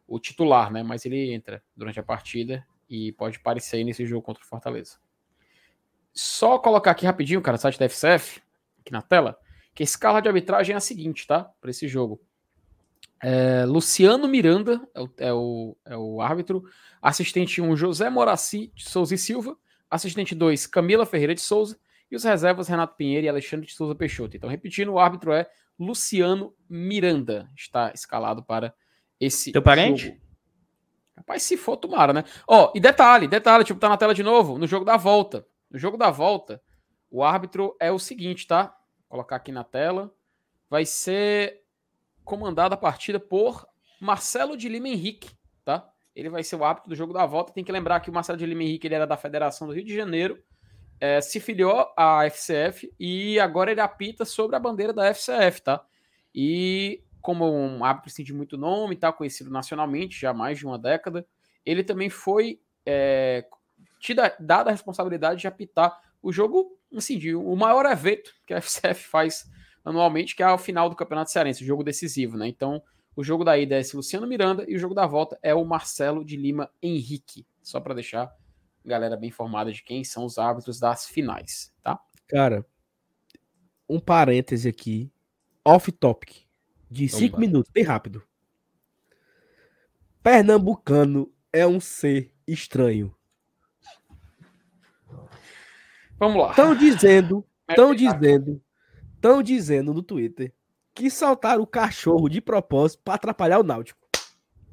o 0.07 0.19
titular, 0.19 0.71
né? 0.71 0.83
Mas 0.83 1.05
ele 1.05 1.33
entra 1.33 1.61
durante 1.75 1.99
a 1.99 2.03
partida 2.03 2.65
e 2.89 3.11
pode 3.13 3.37
aparecer 3.37 3.77
aí 3.77 3.83
nesse 3.83 4.05
jogo 4.05 4.21
contra 4.21 4.43
o 4.43 4.47
Fortaleza. 4.47 4.97
Só 6.13 6.57
colocar 6.59 6.91
aqui 6.91 7.05
rapidinho, 7.05 7.41
cara, 7.41 7.55
o 7.55 7.59
site 7.59 7.77
da 7.79 7.85
FCF, 7.89 8.41
aqui 8.79 8.91
na 8.91 9.01
tela, 9.01 9.37
que 9.73 9.83
a 9.83 9.85
escala 9.85 10.21
de 10.21 10.27
arbitragem 10.27 10.73
é 10.73 10.77
a 10.77 10.81
seguinte, 10.81 11.27
tá? 11.27 11.43
Para 11.59 11.69
esse 11.71 11.87
jogo. 11.87 12.21
É, 13.21 13.65
Luciano 13.65 14.27
Miranda 14.27 14.81
é 14.93 15.01
o, 15.01 15.09
é, 15.17 15.33
o, 15.33 15.77
é 15.85 15.97
o 15.97 16.21
árbitro. 16.21 16.63
Assistente 17.01 17.61
1, 17.61 17.75
José 17.75 18.09
Moraci 18.09 18.71
de 18.75 18.89
Souza 18.89 19.15
e 19.15 19.17
Silva. 19.17 19.57
Assistente 19.89 20.33
2, 20.35 20.67
Camila 20.67 21.05
Ferreira 21.05 21.35
de 21.35 21.41
Souza. 21.41 21.79
E 22.09 22.15
os 22.15 22.23
reservas, 22.23 22.67
Renato 22.67 22.95
Pinheiro 22.95 23.25
e 23.25 23.29
Alexandre 23.29 23.65
de 23.65 23.73
Souza 23.73 23.95
Peixoto. 23.95 24.37
Então, 24.37 24.49
repetindo, 24.49 24.91
o 24.91 24.99
árbitro 24.99 25.33
é 25.33 25.49
Luciano 25.79 26.55
Miranda. 26.69 27.49
Está 27.57 27.91
escalado 27.93 28.43
para 28.43 28.73
esse. 29.19 29.51
Teu 29.51 29.61
parente? 29.61 30.07
Jogo... 30.07 30.21
Rapaz, 31.17 31.43
se 31.43 31.57
for, 31.57 31.77
tomara, 31.77 32.13
né? 32.13 32.23
Ó, 32.47 32.71
e 32.75 32.79
detalhe, 32.79 33.27
detalhe, 33.27 33.63
tipo, 33.63 33.79
tá 33.79 33.87
na 33.89 33.97
tela 33.97 34.13
de 34.13 34.21
novo, 34.21 34.57
no 34.57 34.67
jogo 34.67 34.83
da 34.85 34.97
volta. 34.97 35.47
No 35.71 35.79
jogo 35.79 35.97
da 35.97 36.11
volta, 36.11 36.61
o 37.09 37.23
árbitro 37.23 37.75
é 37.79 37.91
o 37.91 37.97
seguinte, 37.97 38.45
tá? 38.45 38.75
Vou 38.99 39.09
colocar 39.09 39.37
aqui 39.37 39.51
na 39.51 39.63
tela. 39.63 40.13
Vai 40.69 40.85
ser 40.85 41.63
comandada 42.23 42.75
a 42.75 42.77
partida 42.77 43.19
por 43.19 43.65
Marcelo 43.99 44.57
de 44.57 44.67
Lima 44.67 44.89
Henrique, 44.89 45.31
tá? 45.63 45.89
Ele 46.15 46.29
vai 46.29 46.43
ser 46.43 46.55
o 46.55 46.63
árbitro 46.63 46.89
do 46.89 46.95
jogo 46.95 47.13
da 47.13 47.25
volta. 47.25 47.53
Tem 47.53 47.63
que 47.63 47.71
lembrar 47.71 47.99
que 47.99 48.09
o 48.09 48.13
Marcelo 48.13 48.37
de 48.37 48.45
Lima 48.45 48.63
Henrique 48.63 48.87
ele 48.87 48.95
era 48.95 49.05
da 49.05 49.17
Federação 49.17 49.67
do 49.67 49.73
Rio 49.73 49.83
de 49.83 49.95
Janeiro, 49.95 50.41
é, 50.99 51.19
se 51.19 51.39
filiou 51.39 51.87
à 51.97 52.25
FCF 52.29 52.93
e 52.99 53.39
agora 53.39 53.71
ele 53.71 53.81
apita 53.81 54.23
sobre 54.23 54.55
a 54.55 54.59
bandeira 54.59 54.93
da 54.93 55.13
FCF, 55.13 55.61
tá? 55.61 55.85
E 56.33 57.03
como 57.21 57.51
um 57.51 57.83
árbitro 57.83 58.11
assim, 58.11 58.23
de 58.23 58.33
muito 58.33 58.57
nome, 58.57 58.95
tá 58.95 59.11
conhecido 59.11 59.49
nacionalmente 59.49 60.19
já 60.19 60.29
há 60.29 60.33
mais 60.33 60.59
de 60.59 60.65
uma 60.65 60.77
década, 60.77 61.25
ele 61.65 61.83
também 61.83 62.09
foi 62.09 62.61
é, 62.85 63.45
tida, 63.99 64.35
dada 64.39 64.69
a 64.69 64.71
responsabilidade 64.71 65.41
de 65.41 65.47
apitar 65.47 65.99
o 66.21 66.31
jogo, 66.31 66.77
assim, 66.95 67.17
de, 67.17 67.35
o 67.35 67.55
maior 67.55 67.85
evento 67.85 68.31
que 68.45 68.53
a 68.53 68.61
FCF 68.61 69.07
faz 69.09 69.49
anualmente, 69.83 70.35
que 70.35 70.43
é 70.43 70.49
o 70.49 70.57
final 70.57 70.89
do 70.89 70.95
Campeonato 70.95 71.31
Cearense, 71.31 71.63
o 71.63 71.67
jogo 71.67 71.83
decisivo, 71.83 72.37
né? 72.37 72.47
Então, 72.47 72.81
o 73.15 73.23
jogo 73.23 73.43
da 73.43 73.57
ida 73.57 73.75
é 73.75 73.79
esse 73.79 73.95
Luciano 73.95 74.27
Miranda 74.27 74.65
e 74.67 74.75
o 74.75 74.79
jogo 74.79 74.93
da 74.93 75.07
volta 75.07 75.39
é 75.41 75.55
o 75.55 75.63
Marcelo 75.63 76.23
de 76.25 76.35
Lima 76.35 76.69
Henrique, 76.81 77.47
só 77.61 77.79
para 77.79 77.93
deixar 77.93 78.23
a 78.23 78.35
galera 78.83 79.15
bem 79.15 79.29
informada 79.29 79.71
de 79.71 79.81
quem 79.83 80.03
são 80.03 80.25
os 80.25 80.37
árbitros 80.37 80.79
das 80.79 81.05
finais, 81.07 81.73
tá? 81.81 81.99
Cara, 82.27 82.65
um 83.87 83.99
parêntese 83.99 84.67
aqui, 84.67 85.09
off 85.63 85.91
topic, 85.91 86.45
de 86.89 87.07
5 87.07 87.39
minutos, 87.39 87.71
bem 87.71 87.83
rápido. 87.83 88.21
Pernambucano 90.21 91.31
é 91.53 91.65
um 91.65 91.79
ser 91.79 92.33
estranho. 92.47 93.15
Vamos 96.17 96.41
lá. 96.41 96.49
Estão 96.49 96.75
dizendo, 96.75 97.45
estão 97.69 97.95
dizendo, 97.95 98.61
estão 99.15 99.43
dizendo 99.43 99.93
no 99.93 100.01
Twitter 100.03 100.53
que 100.95 101.11
soltaram 101.11 101.61
o 101.61 101.67
cachorro 101.67 102.29
de 102.29 102.39
propósito 102.39 103.03
para 103.03 103.15
atrapalhar 103.15 103.59
o 103.59 103.63
Náutico. 103.63 103.99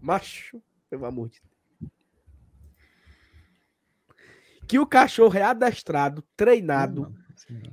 Macho, 0.01 0.62
pelo 0.89 1.05
amor 1.05 1.28
de 1.28 1.43
Deus. 1.43 1.90
Que 4.69 4.78
o 4.78 4.86
cachorro 4.86 5.36
é 5.36 5.43
adestrado, 5.43 6.23
treinado, 6.36 7.12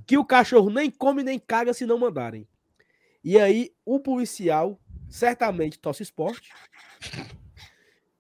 que 0.06 0.18
o 0.18 0.26
cachorro 0.26 0.72
nem 0.72 0.90
come 0.90 1.24
nem 1.24 1.38
caga 1.38 1.74
se 1.74 1.86
não 1.86 2.00
mandarem. 2.00 2.48
E 3.24 3.40
aí 3.40 3.72
o 3.86 4.00
policial 4.00 4.80
certamente 5.08 5.80
tosse 5.80 6.02
esporte 6.02 6.52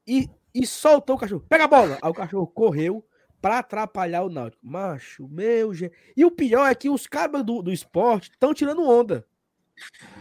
e, 0.05 0.29
e 0.53 0.65
soltou 0.67 1.15
o 1.15 1.19
cachorro. 1.19 1.45
Pega 1.49 1.63
a 1.63 1.67
bola! 1.67 1.97
Aí 2.01 2.09
o 2.09 2.13
cachorro 2.13 2.45
correu 2.45 3.03
para 3.41 3.59
atrapalhar 3.59 4.23
o 4.23 4.29
Náutico. 4.29 4.65
Macho, 4.65 5.27
meu. 5.27 5.71
E 6.15 6.23
o 6.23 6.29
pior 6.29 6.67
é 6.67 6.75
que 6.75 6.89
os 6.89 7.07
cabos 7.07 7.43
do, 7.43 7.63
do 7.63 7.71
esporte 7.71 8.29
estão 8.29 8.53
tirando 8.53 8.87
onda. 8.87 9.25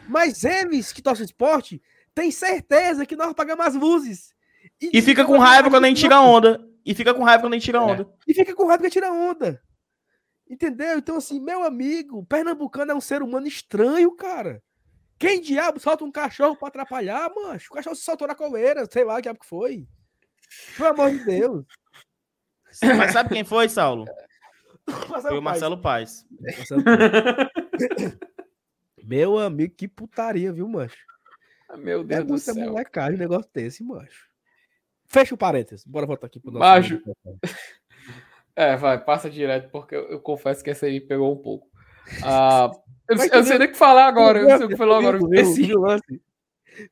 Mas 0.09 0.45
eles 0.45 0.93
que 0.93 1.03
torcem 1.03 1.25
esporte 1.25 1.83
têm 2.15 2.31
certeza 2.31 3.07
que 3.07 3.17
nós 3.17 3.33
pagamos 3.33 3.67
as 3.67 3.75
luzes. 3.75 4.35
E, 4.81 4.99
e 4.99 5.03
fica 5.03 5.25
com 5.25 5.39
raiva 5.39 5.71
quando 5.71 5.85
a 5.85 5.89
gente 5.89 6.01
tira 6.01 6.21
onda. 6.21 6.65
E 6.85 6.95
fica 6.95 7.15
com 7.15 7.23
raiva 7.23 7.43
quando 7.43 7.53
a 7.53 7.57
gente 7.57 7.65
tira 7.65 7.83
onda. 7.83 8.03
É. 8.03 8.07
E 8.27 8.35
fica 8.35 8.55
com 8.55 8.67
raiva 8.67 8.83
quando 8.83 8.93
tira 8.93 9.13
onda. 9.13 9.63
Entendeu? 10.49 10.99
Então, 10.99 11.17
assim, 11.17 11.39
meu 11.39 11.63
amigo, 11.63 12.25
pernambucano 12.25 12.93
é 12.93 12.95
um 12.95 13.01
ser 13.01 13.23
humano 13.23 13.47
estranho, 13.47 14.11
cara. 14.17 14.63
Quem 15.19 15.41
diabo 15.41 15.79
solta 15.81 16.05
um 16.05 16.13
cachorro 16.13 16.57
pra 16.57 16.69
atrapalhar, 16.69 17.31
mancho? 17.35 17.69
O 17.71 17.75
cachorro 17.75 17.97
se 17.97 18.05
soltou 18.05 18.27
na 18.27 18.35
coleira, 18.35 18.87
sei 18.91 19.05
lá 19.05 19.21
que 19.21 19.31
foi. 19.45 19.87
Pelo 20.77 20.89
amor 20.91 21.11
de 21.11 21.25
Deus. 21.25 21.67
Mas 22.97 23.13
sabe 23.13 23.31
quem 23.31 23.45
foi, 23.45 23.69
Saulo? 23.69 24.07
Marcelo 24.89 25.23
foi 25.23 25.39
o 25.39 25.43
Marcelo 25.43 25.83
Paz. 25.83 26.25
Marcelo 26.41 26.85
Paz. 26.85 28.19
Meu 29.09 29.39
amigo, 29.39 29.75
que 29.75 29.89
putaria, 29.89 30.53
viu, 30.53 30.69
mancho? 30.69 30.99
Ah, 31.67 31.79
meu 31.79 32.05
Deus 32.05 32.21
é 32.21 32.25
do 32.25 32.37
céu. 32.37 32.55
molecagem 32.57 33.15
um 33.15 33.19
negócio 33.19 33.51
desse, 33.55 33.83
mancho. 33.83 34.29
Fecha 35.07 35.35
o 35.35 35.39
parênteses. 35.39 35.83
Bora 35.87 36.05
voltar 36.05 36.27
aqui 36.27 36.39
pro 36.39 36.51
nosso... 36.51 36.61
Macho. 36.61 37.03
É, 38.55 38.75
vai, 38.75 38.99
passa 38.99 39.31
direto, 39.31 39.71
porque 39.71 39.95
eu, 39.95 40.11
eu 40.11 40.21
confesso 40.21 40.65
que 40.65 40.71
essa 40.71 40.87
aí 40.87 41.01
pegou 41.01 41.33
um 41.33 41.41
pouco. 41.41 41.71
Ah, 42.25 42.73
eu, 43.09 43.17
eu 43.17 43.45
sei 43.45 43.57
nem 43.57 43.69
o 43.69 43.71
que 43.71 43.79
falar 43.79 44.09
agora. 44.09 44.41
Eu 44.41 44.49
não 44.49 44.57
sei 44.57 44.67
o 44.67 44.69
que 44.69 44.77
falar 44.77 44.99
agora. 44.99 45.21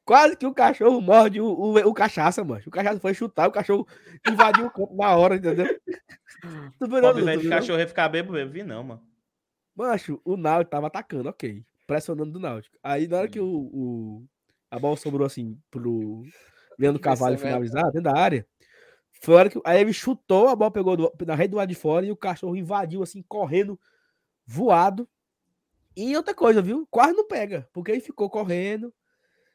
Quase 0.05 0.37
que 0.37 0.47
o 0.47 0.55
cachorro 0.55 1.01
morde 1.01 1.41
o, 1.41 1.45
o, 1.45 1.77
o 1.89 1.93
cachaça, 1.93 2.45
mano. 2.45 2.63
O 2.65 2.71
cachaça 2.71 3.01
foi 3.01 3.15
chutar, 3.15 3.49
o 3.49 3.51
cachorro 3.51 3.85
invadiu 4.31 4.67
o 4.67 4.71
campo 4.71 4.95
na 4.95 5.17
hora, 5.17 5.35
entendeu? 5.35 5.67
Tu 6.79 6.87
viu, 6.89 7.03
não, 7.03 7.41
tu 7.41 7.49
cachorro 7.49 7.81
ia 7.81 7.89
ficar 7.89 8.09
bêbado, 8.11 8.39
eu 8.39 8.49
vi 8.49 8.63
não, 8.63 8.85
mano. 8.85 9.03
Macho, 9.75 10.21
o 10.25 10.37
Náutico 10.37 10.71
tava 10.71 10.87
atacando, 10.87 11.29
ok. 11.31 11.65
Pressionando 11.87 12.33
do 12.33 12.41
Náutico. 12.41 12.77
Aí 12.83 13.07
na 13.07 13.19
hora 13.19 13.29
que 13.29 13.41
o, 13.41 13.47
o 13.47 14.25
a 14.71 14.79
bola 14.79 14.97
sobrou 14.97 15.27
assim 15.27 15.59
pro 15.71 16.23
Leandro 16.79 17.01
Cavalho 17.01 17.39
finalizar 17.39 17.85
dentro 17.85 18.03
da 18.03 18.17
área, 18.17 18.47
foi 19.21 19.35
a 19.35 19.39
hora 19.39 19.51
que 19.51 19.61
aí 19.65 19.81
ele 19.81 19.93
chutou, 19.93 20.49
a 20.49 20.57
bola 20.57 20.71
pegou 20.71 20.97
do, 20.97 21.13
na 21.27 21.35
rede 21.35 21.53
do 21.53 21.57
lado 21.57 21.69
de 21.69 21.75
fora 21.75 22.05
e 22.05 22.13
o 22.13 22.17
cachorro 22.17 22.57
invadiu 22.57 23.03
assim, 23.03 23.23
correndo, 23.23 23.79
voado. 24.47 25.09
E 25.97 26.15
outra 26.17 26.35
coisa, 26.35 26.61
viu? 26.61 26.87
Quase 26.91 27.15
não 27.15 27.27
pega, 27.27 27.69
porque 27.73 27.91
ele 27.91 28.01
ficou 28.01 28.29
correndo, 28.29 28.93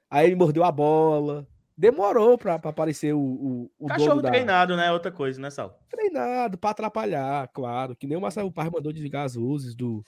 aí 0.09 0.25
ele 0.25 0.35
mordeu 0.35 0.63
a 0.63 0.71
bola. 0.71 1.47
Demorou 1.77 2.37
pra, 2.37 2.59
pra 2.59 2.69
aparecer 2.69 3.13
o, 3.13 3.19
o, 3.19 3.71
o 3.79 3.87
Cachorro 3.87 4.21
treinado, 4.21 4.75
da... 4.75 4.83
né? 4.83 4.91
Outra 4.91 5.11
coisa, 5.11 5.39
né, 5.41 5.49
Sal? 5.49 5.79
Treinado, 5.89 6.57
pra 6.57 6.71
atrapalhar, 6.71 7.47
claro. 7.47 7.95
Que 7.95 8.05
nem 8.05 8.17
o 8.17 8.21
Marcelo 8.21 8.51
Paz 8.51 8.69
mandou 8.69 8.91
desligar 8.91 9.25
as 9.25 9.35
luzes 9.35 9.73
do, 9.73 10.03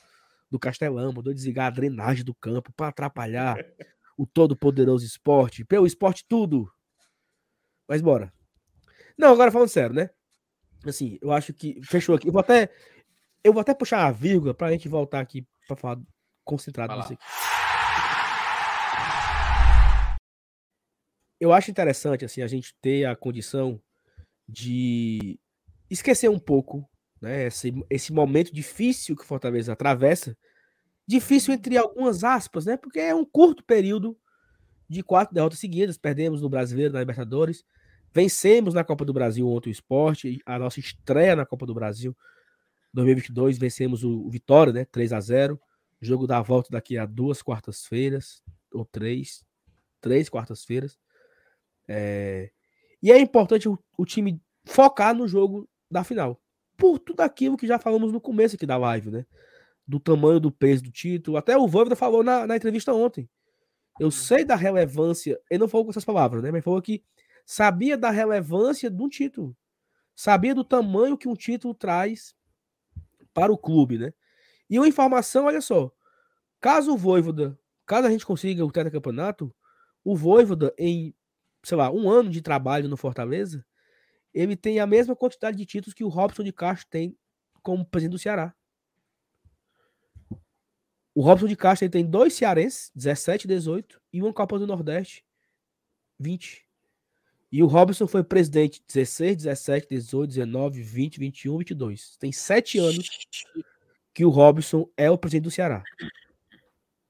do 0.54 0.60
Castelão, 0.60 1.12
mandou 1.12 1.34
desligar 1.34 1.66
a 1.66 1.72
drenagem 1.72 2.24
do 2.24 2.36
campo 2.36 2.72
pra 2.74 2.90
atrapalhar 2.90 3.58
o 4.16 4.28
todo 4.28 4.56
poderoso 4.56 5.04
esporte. 5.04 5.66
Pelo 5.66 5.88
esporte, 5.88 6.24
tudo. 6.30 6.72
Mas 7.90 8.04
bora. 8.04 8.32
Não, 9.18 9.34
agora 9.34 9.52
falando 9.52 9.70
sério, 9.70 9.96
né? 9.96 10.12
Assim, 10.86 11.18
eu 11.24 11.32
acho 11.32 11.56
que 11.56 11.82
fechou 11.82 12.14
aqui. 12.14 12.28
Eu 12.28 12.32
vou 12.32 12.40
até, 12.40 12.70
eu 13.44 13.52
vou 13.52 13.62
até 13.62 13.74
puxar 13.74 14.06
a 14.06 14.12
vírgula 14.12 14.54
pra 14.54 14.72
gente 14.72 14.88
voltar 14.88 15.22
aqui 15.22 15.44
pra 15.68 15.76
falar 15.76 16.00
concentrado 16.44 16.96
nisso 16.98 17.14
aqui. 17.14 17.24
Eu 21.40 21.52
acho 21.52 21.72
interessante 21.72 22.24
assim 22.24 22.44
a 22.44 22.48
gente 22.48 22.76
ter 22.80 23.06
a 23.06 23.16
condição 23.16 23.82
de 24.48 25.40
esquecer 25.90 26.30
um 26.30 26.38
pouco, 26.38 26.88
né, 27.24 27.48
esse, 27.48 27.74
esse 27.90 28.12
momento 28.12 28.54
difícil 28.54 29.16
que 29.16 29.24
o 29.24 29.26
Fortaleza 29.26 29.72
atravessa, 29.72 30.38
difícil 31.08 31.54
entre 31.54 31.78
algumas 31.78 32.22
aspas, 32.22 32.66
né? 32.66 32.76
Porque 32.76 33.00
é 33.00 33.16
um 33.16 33.24
curto 33.24 33.64
período 33.64 34.18
de 34.90 35.02
quatro 35.02 35.34
derrotas 35.34 35.58
seguidas, 35.58 35.98
perdemos 35.98 36.42
no 36.42 36.50
Brasileiro, 36.50 36.94
na 36.94 37.00
Libertadores, 37.00 37.64
vencemos 38.14 38.74
na 38.74 38.84
Copa 38.84 39.06
do 39.06 39.14
Brasil 39.14 39.48
ontem 39.48 39.70
o 39.70 39.72
esporte, 39.72 40.42
a 40.46 40.60
nossa 40.60 40.82
estreia 40.82 41.34
na 41.34 41.46
Copa 41.46 41.66
do 41.66 41.74
Brasil 41.74 42.14
2022, 42.94 43.58
vencemos 43.58 44.04
o, 44.04 44.28
o 44.28 44.30
Vitória, 44.30 44.74
né? 44.74 44.86
3 44.86 45.14
a 45.14 45.20
0 45.22 45.60
Jogo 46.02 46.28
da 46.28 46.42
volta 46.42 46.68
daqui 46.70 46.98
a 46.98 47.06
duas 47.06 47.42
quartas-feiras, 47.42 48.44
ou 48.74 48.84
três, 48.84 49.46
três 50.02 50.28
quartas-feiras. 50.28 51.00
É... 51.88 52.52
E 53.02 53.14
é 53.14 53.18
importante 53.18 53.70
o, 53.70 53.80
o, 53.98 54.06
time 54.06 54.42
focar 54.66 55.16
no 55.16 55.26
jogo 55.26 55.70
da 55.90 56.04
final. 56.04 56.43
Por 56.78 57.00
tudo 57.00 57.22
aquilo 57.22 57.58
que 57.58 57.68
já 57.68 57.78
falamos 57.78 58.12
no 58.12 58.20
começo 58.20 58.56
aqui 58.56 58.66
da 58.66 58.78
live, 58.78 59.12
né? 59.12 59.26
Do 59.88 60.00
tamanho 60.00 60.40
do 60.40 60.52
peso 60.52 60.84
do 60.84 60.92
título. 60.92 61.38
Até 61.38 61.58
o 61.58 61.68
Vâmida 61.68 61.96
falou 61.96 62.24
na, 62.24 62.48
na 62.48 62.56
entrevista 62.56 62.94
ontem. 62.94 63.30
Eu 64.00 64.10
sei 64.10 64.44
da 64.44 64.56
relevância, 64.56 65.40
ele 65.50 65.60
não 65.60 65.68
falou 65.68 65.86
com 65.86 65.92
essas 65.92 66.06
palavras, 66.06 66.42
né? 66.42 66.52
Mas 66.52 66.64
falou 66.64 66.82
que 66.82 67.04
sabia 67.46 67.98
da 67.98 68.10
relevância 68.10 68.90
de 68.90 69.02
um 69.02 69.08
título. 69.08 69.56
Sabia 70.16 70.56
do 70.56 70.64
tamanho 70.64 71.18
que 71.18 71.28
um 71.28 71.36
título 71.36 71.74
traz 71.74 72.36
para 73.34 73.52
o 73.52 73.58
clube, 73.58 73.98
né? 73.98 74.14
E 74.70 74.80
uma 74.80 74.88
informação, 74.88 75.46
olha 75.46 75.62
só. 75.62 75.92
Caso 76.60 76.94
o 76.94 76.98
Voivoda, 76.98 77.58
caso 77.86 78.08
a 78.08 78.12
gente 78.12 78.26
consiga 78.26 78.66
o 78.66 78.72
tetracampeonato, 78.72 79.54
o 80.04 80.16
Voivoda, 80.16 80.74
em, 80.78 81.14
sei 81.62 81.78
lá, 81.78 81.92
um 81.92 82.10
ano 82.10 82.30
de 82.30 82.42
trabalho 82.42 82.88
no 82.88 82.98
Fortaleza, 82.98 83.66
ele 84.34 84.56
tem 84.56 84.80
a 84.80 84.88
mesma 84.88 85.16
quantidade 85.16 85.58
de 85.58 85.66
títulos 85.66 85.94
que 85.94 86.04
o 86.04 86.10
Robson 86.10 86.44
de 86.44 86.52
Castro 86.52 86.88
tem 86.90 87.18
como 87.62 87.86
presidente 87.86 88.14
do 88.14 88.20
Ceará. 88.20 88.54
O 91.16 91.22
Robson 91.22 91.48
de 91.48 91.56
Castro 91.56 91.90
tem 91.90 92.06
dois 92.06 92.34
cearenses, 92.34 92.92
17 92.96 93.46
e 93.46 93.48
18, 93.48 94.02
e 94.12 94.22
uma 94.22 94.34
Copa 94.34 94.58
do 94.58 94.66
Nordeste, 94.66 95.24
20. 96.20 96.66
E 97.52 97.62
o 97.62 97.68
Robson 97.68 98.08
foi 98.08 98.24
presidente 98.24 98.84
16, 98.88 99.38
17, 99.38 99.88
18, 99.88 100.28
19, 100.28 100.82
20, 100.82 101.20
21, 101.20 101.58
22. 101.60 102.18
Tem 102.18 102.32
sete 102.32 102.80
anos 102.80 103.08
que 104.12 104.26
o 104.26 104.30
Robson 104.30 104.90
é 104.98 105.12
o 105.12 105.18
presidente 105.18 105.44
do 105.44 105.52
Ceará. 105.52 105.84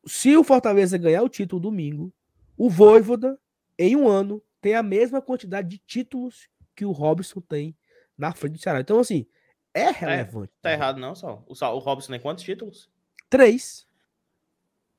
Se 0.05 0.35
o 0.35 0.43
Fortaleza 0.43 0.97
ganhar 0.97 1.23
o 1.23 1.29
título 1.29 1.61
domingo, 1.61 2.13
o 2.57 2.69
Voivoda, 2.69 3.39
em 3.79 3.95
um 3.95 4.09
ano, 4.09 4.43
tem 4.59 4.75
a 4.75 4.83
mesma 4.83 5.21
quantidade 5.21 5.69
de 5.69 5.77
títulos 5.77 6.49
que 6.75 6.85
o 6.85 6.91
Robson 6.91 7.41
tem 7.41 7.75
na 8.17 8.33
frente 8.33 8.53
do 8.53 8.59
Ceará. 8.59 8.79
Então, 8.81 8.99
assim, 8.99 9.25
é 9.73 9.89
relevante. 9.91 10.51
Tá 10.61 10.71
errado, 10.71 10.99
não, 10.99 11.15
só. 11.15 11.43
O, 11.47 11.55
Sal- 11.55 11.75
o 11.75 11.79
Robson 11.79 12.11
tem 12.11 12.19
quantos 12.19 12.43
títulos? 12.43 12.89
Três. 13.29 13.87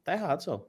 Tá 0.03 0.13
errado, 0.13 0.43
só. 0.43 0.69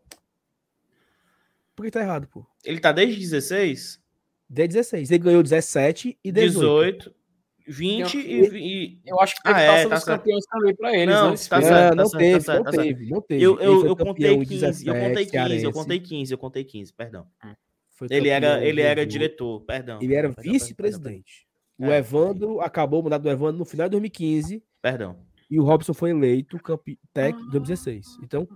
Por 1.76 1.84
que 1.86 1.91
tá 1.91 2.02
errado, 2.02 2.27
pô? 2.27 2.45
Ele 2.64 2.80
tá 2.80 2.91
desde 2.91 3.19
16, 3.19 4.02
De 4.49 4.68
16. 4.68 5.11
Ele 5.11 5.23
ganhou 5.23 5.44
17 5.44 6.18
e 6.23 6.32
18. 6.32 6.98
18, 7.10 7.15
20 7.68 8.18
e, 8.19 8.57
e- 8.57 9.02
Eu 9.06 9.19
acho 9.19 9.34
que 9.36 9.41
Ah, 9.44 9.53
teve 9.53 9.60
é, 9.61 9.68
taça 9.68 9.90
tá 9.90 9.95
dos 9.95 10.03
certo. 10.06 10.19
campeões 10.19 10.45
também 10.45 10.76
pra 10.76 10.94
eles. 10.95 11.14
Não, 11.15 11.32
né? 11.32 11.38
Tá 11.38 11.61
filme. 11.61 11.64
Não, 11.64 11.77
certo, 11.80 11.95
não 11.95 12.06
certo, 12.06 12.19
teve, 12.22 12.38
tá 12.38 12.44
certo, 12.45 12.57
não 12.57 12.64
tá 12.64 12.72
certo. 12.72 12.84
teve, 12.88 13.10
não 13.10 13.22
teve. 13.22 13.44
Eu, 13.44 13.60
eu, 13.60 13.86
eu 13.88 13.95
contei 13.95 14.32
em 14.32 14.45
15, 14.45 14.88
eu 14.88 14.94
17, 14.94 15.10
contei 15.10 15.26
15, 15.26 15.65
eu 15.65 15.72
contei 15.73 15.99
15, 15.99 16.34
eu 16.34 16.38
contei 16.38 16.64
15, 16.64 16.94
perdão. 16.94 17.27
Foi 17.41 17.52
Ele 18.09 18.30
era, 18.30 18.65
ele 18.65 18.81
era 18.81 19.05
do- 19.05 19.09
diretor, 19.09 19.61
perdão. 19.61 19.99
Ele 20.01 20.13
era 20.15 20.30
vice-presidente. 20.30 21.47
O 21.77 21.85
É. 21.85 21.97
Evandro 21.99 22.61
acabou 22.61 23.01
o 23.01 23.03
mandato 23.03 23.23
do 23.23 23.30
Evandro 23.30 23.57
no 23.59 23.65
final 23.65 23.88
de 23.88 23.91
2015 23.91 24.63
Perdão. 24.81 25.17
e 25.49 25.59
o 25.59 25.63
Robson 25.63 25.93
foi 25.93 26.11
eleito 26.11 26.57
campe... 26.59 26.97
tec 27.13 27.35
em 27.35 27.49
2016. 27.49 28.17
Então, 28.23 28.47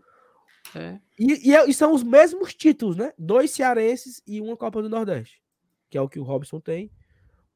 É. 0.76 1.00
e, 1.18 1.50
e, 1.50 1.56
é- 1.56 1.70
e 1.70 1.74
são 1.74 1.94
os 1.94 2.04
mesmos 2.04 2.54
títulos, 2.54 2.96
né? 2.96 3.12
Dois 3.18 3.52
cearenses 3.52 4.22
e 4.26 4.40
uma 4.42 4.56
Copa 4.56 4.82
do 4.82 4.90
Nordeste, 4.90 5.42
que 5.90 5.98
é 5.98 6.02
o 6.02 6.08
que 6.10 6.20
o 6.20 6.24
Robson 6.24 6.60
tem. 6.60 6.90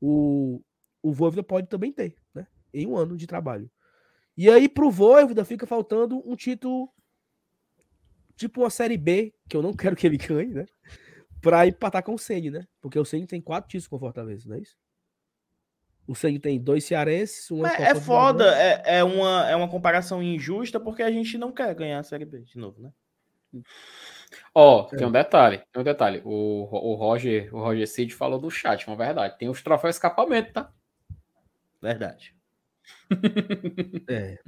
O, 0.01 0.61
o 1.01 1.11
Voivoda 1.14 1.43
pode 1.43 1.68
também 1.68 1.91
ter, 1.93 2.15
né? 2.35 2.45
Em 2.73 2.85
um 2.88 2.97
ano 2.97 3.15
de 3.15 3.26
trabalho. 3.27 3.69
E 4.35 4.49
aí, 4.49 4.68
pro 4.68 4.89
Voivoda, 4.91 5.45
fica 5.45 5.65
faltando 5.68 6.22
um 6.30 6.35
título, 6.35 6.89
tipo 8.35 8.61
uma 8.61 8.69
Série 8.69 8.97
B, 8.97 9.34
que 9.47 9.55
eu 9.55 9.61
não 9.61 9.72
quero 9.77 9.95
que 9.95 10.05
ele 10.07 10.18
ganhe, 10.18 10.53
né? 10.53 10.65
Pra 11.44 11.68
empatar 11.68 12.02
com 12.02 12.15
o 12.15 12.18
Ceni, 12.18 12.49
né? 12.49 12.65
Porque 12.82 12.98
o 12.98 13.03
Ceni 13.06 13.28
tem 13.28 13.41
quatro 13.41 13.70
títulos 13.70 13.88
com 13.88 13.98
o 13.98 13.99
Fortaleza, 13.99 14.48
não 14.49 14.56
é 14.56 14.60
isso? 14.60 14.78
O 16.07 16.15
Ceni 16.15 16.40
tem 16.40 16.60
dois 16.60 16.84
cearenses, 16.86 17.52
uma 17.52 17.70
Copa 17.70 17.84
é 17.84 17.94
do 17.94 18.02
foda, 18.02 18.56
é, 18.57 18.98
é, 18.99 19.03
uma, 19.03 19.49
é 19.49 19.56
uma 19.56 19.70
comparação 19.70 20.24
injusta 20.24 20.80
porque 20.80 21.03
a 21.03 21.11
gente 21.11 21.38
não 21.38 21.52
quer 21.52 21.76
ganhar 21.76 21.99
a 21.99 22.03
Série 22.03 22.26
B 22.26 22.40
de 22.41 22.57
novo, 22.57 22.82
né? 22.82 22.91
Ó, 24.56 24.88
É. 24.91 24.98
tem 24.98 25.06
um 25.07 25.11
detalhe, 25.11 25.61
tem 25.72 25.82
um 25.82 25.84
detalhe. 25.86 26.22
O, 26.26 26.64
o 26.72 26.95
Roger, 26.95 27.53
o 27.53 27.60
Roger 27.60 27.88
Cid 27.88 28.14
falou 28.15 28.40
do 28.40 28.49
chat, 28.49 28.88
uma 28.88 28.95
verdade. 28.95 29.38
Tem 29.38 29.48
os 29.49 29.61
troféus 29.61 29.95
escapamento, 29.95 30.53
tá? 30.53 30.72
Verdade. 31.82 32.34
É, 34.10 34.40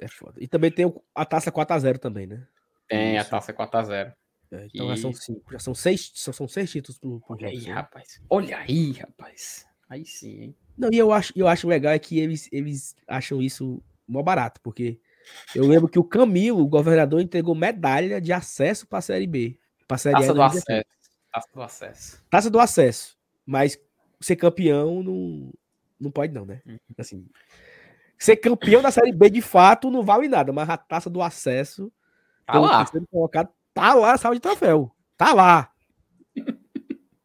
é 0.00 0.08
foda. 0.08 0.34
E 0.38 0.48
também 0.48 0.70
tem 0.70 0.92
a 1.14 1.24
taça 1.24 1.52
4x0 1.52 1.98
também, 1.98 2.26
né? 2.26 2.46
Tem 2.88 3.18
a 3.18 3.20
Isso. 3.20 3.30
taça 3.30 3.52
4x0. 3.52 4.12
É, 4.50 4.66
então 4.72 4.88
já 4.88 4.96
são 4.96 5.10
E- 5.10 5.14
cinco. 5.14 5.52
Já 5.52 5.58
são 5.58 5.74
seis, 5.74 6.12
são, 6.14 6.32
são 6.34 6.46
seis 6.48 6.70
títulos 6.70 6.98
pro, 6.98 7.20
pro 7.20 7.34
Olha 7.36 7.48
aí, 7.48 7.60
né? 7.62 7.72
rapaz. 7.72 8.20
Olha 8.30 8.58
aí, 8.58 8.92
rapaz. 8.92 9.66
Aí 9.88 10.04
sim, 10.04 10.40
hein? 10.42 10.56
Não, 10.76 10.90
e 10.92 10.98
eu 10.98 11.12
acho, 11.12 11.32
eu 11.36 11.46
acho 11.46 11.68
legal 11.68 11.92
é 11.92 11.98
que 11.98 12.18
eles, 12.18 12.48
eles 12.52 12.96
acham 13.06 13.40
isso 13.42 13.82
mó 14.06 14.22
barato, 14.22 14.60
porque 14.62 14.98
eu 15.54 15.66
lembro 15.66 15.88
que 15.88 15.98
o 15.98 16.04
Camilo, 16.04 16.60
o 16.62 16.66
governador, 16.68 17.20
entregou 17.20 17.54
medalha 17.54 18.20
de 18.20 18.32
acesso 18.32 18.86
pra 18.86 19.00
Série 19.00 19.26
B. 19.26 19.58
Pra 19.86 19.96
Série 19.98 20.16
A 20.16 20.18
Taça 20.20 20.30
em 20.30 20.34
do 20.34 20.38
2017. 20.38 20.80
acesso. 20.80 20.94
Taça 21.32 21.48
do 21.52 21.62
acesso. 21.62 22.24
Taça 22.30 22.50
do 22.50 22.60
acesso. 22.60 23.18
Mas 23.46 23.78
ser 24.20 24.36
campeão 24.36 25.02
não, 25.02 25.52
não 26.00 26.10
pode, 26.10 26.32
não, 26.32 26.44
né? 26.46 26.60
Uhum. 26.66 26.78
Assim. 26.98 27.26
Ser 28.18 28.36
campeão 28.36 28.80
da 28.80 28.90
Série 28.90 29.12
B 29.12 29.28
de 29.28 29.42
fato 29.42 29.90
não 29.90 30.02
vale 30.02 30.28
nada, 30.28 30.52
mas 30.52 30.68
a 30.70 30.76
taça 30.76 31.10
do 31.10 31.20
acesso, 31.20 31.92
Tá 32.46 32.58
lá. 32.58 32.78
terceiro 32.78 33.06
colocado, 33.10 33.50
tá 33.74 33.92
lá 33.92 34.12
a 34.12 34.18
salva 34.18 34.36
de 34.36 34.40
troféu. 34.40 34.94
Tá 35.16 35.34
lá. 35.34 35.70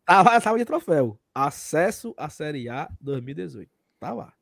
tá 0.04 0.22
lá 0.22 0.36
a 0.36 0.42
salva 0.42 0.60
de 0.60 0.66
troféu. 0.66 1.20
Acesso 1.34 2.14
à 2.18 2.30
Série 2.30 2.68
A 2.68 2.90
2018. 3.00 3.72
Tá 4.00 4.12
lá. 4.12 4.34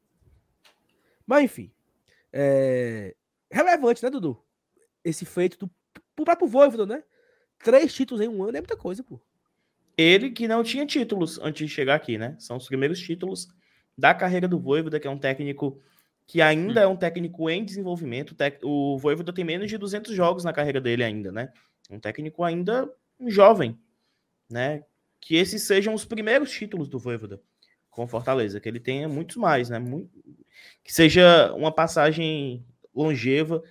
Mas 1.25 1.43
enfim. 1.43 1.71
É... 2.31 3.15
Relevante, 3.51 4.01
né, 4.01 4.09
Dudu? 4.09 4.41
Esse 5.03 5.25
feito 5.25 5.57
do 5.57 5.71
pro 6.15 6.25
próprio 6.25 6.47
Voivoda, 6.47 6.85
né? 6.85 7.03
Três 7.59 7.93
títulos 7.93 8.23
em 8.23 8.27
um 8.27 8.43
ano 8.43 8.57
é 8.57 8.61
muita 8.61 8.75
coisa, 8.75 9.03
pô. 9.03 9.21
Ele 9.97 10.31
que 10.31 10.47
não 10.47 10.63
tinha 10.63 10.85
títulos 10.85 11.39
antes 11.39 11.67
de 11.67 11.73
chegar 11.73 11.95
aqui, 11.95 12.17
né? 12.17 12.35
São 12.39 12.57
os 12.57 12.67
primeiros 12.67 12.99
títulos 12.99 13.47
da 13.97 14.13
carreira 14.13 14.47
do 14.47 14.59
Voivoda, 14.59 14.99
que 14.99 15.07
é 15.07 15.11
um 15.11 15.17
técnico 15.17 15.81
que 16.25 16.41
ainda 16.41 16.81
é 16.81 16.87
um 16.87 16.95
técnico 16.95 17.49
em 17.49 17.63
desenvolvimento. 17.63 18.35
O 18.63 18.97
Voivoda 18.97 19.31
tem 19.33 19.45
menos 19.45 19.69
de 19.69 19.77
200 19.77 20.13
jogos 20.13 20.43
na 20.43 20.53
carreira 20.53 20.81
dele 20.81 21.03
ainda, 21.03 21.31
né? 21.31 21.51
Um 21.89 21.99
técnico 21.99 22.43
ainda 22.43 22.91
jovem, 23.27 23.79
né? 24.49 24.83
Que 25.21 25.35
esses 25.35 25.63
sejam 25.63 25.93
os 25.93 26.05
primeiros 26.05 26.51
títulos 26.51 26.87
do 26.87 26.99
Voivoda 26.99 27.41
com 27.89 28.07
Fortaleza, 28.07 28.59
que 28.59 28.69
ele 28.69 28.79
tenha 28.79 29.07
muitos 29.09 29.37
mais, 29.37 29.69
né? 29.69 29.79
Que 30.83 30.93
seja 30.93 31.53
uma 31.53 31.71
passagem 31.71 32.65
longeva, 32.93 33.63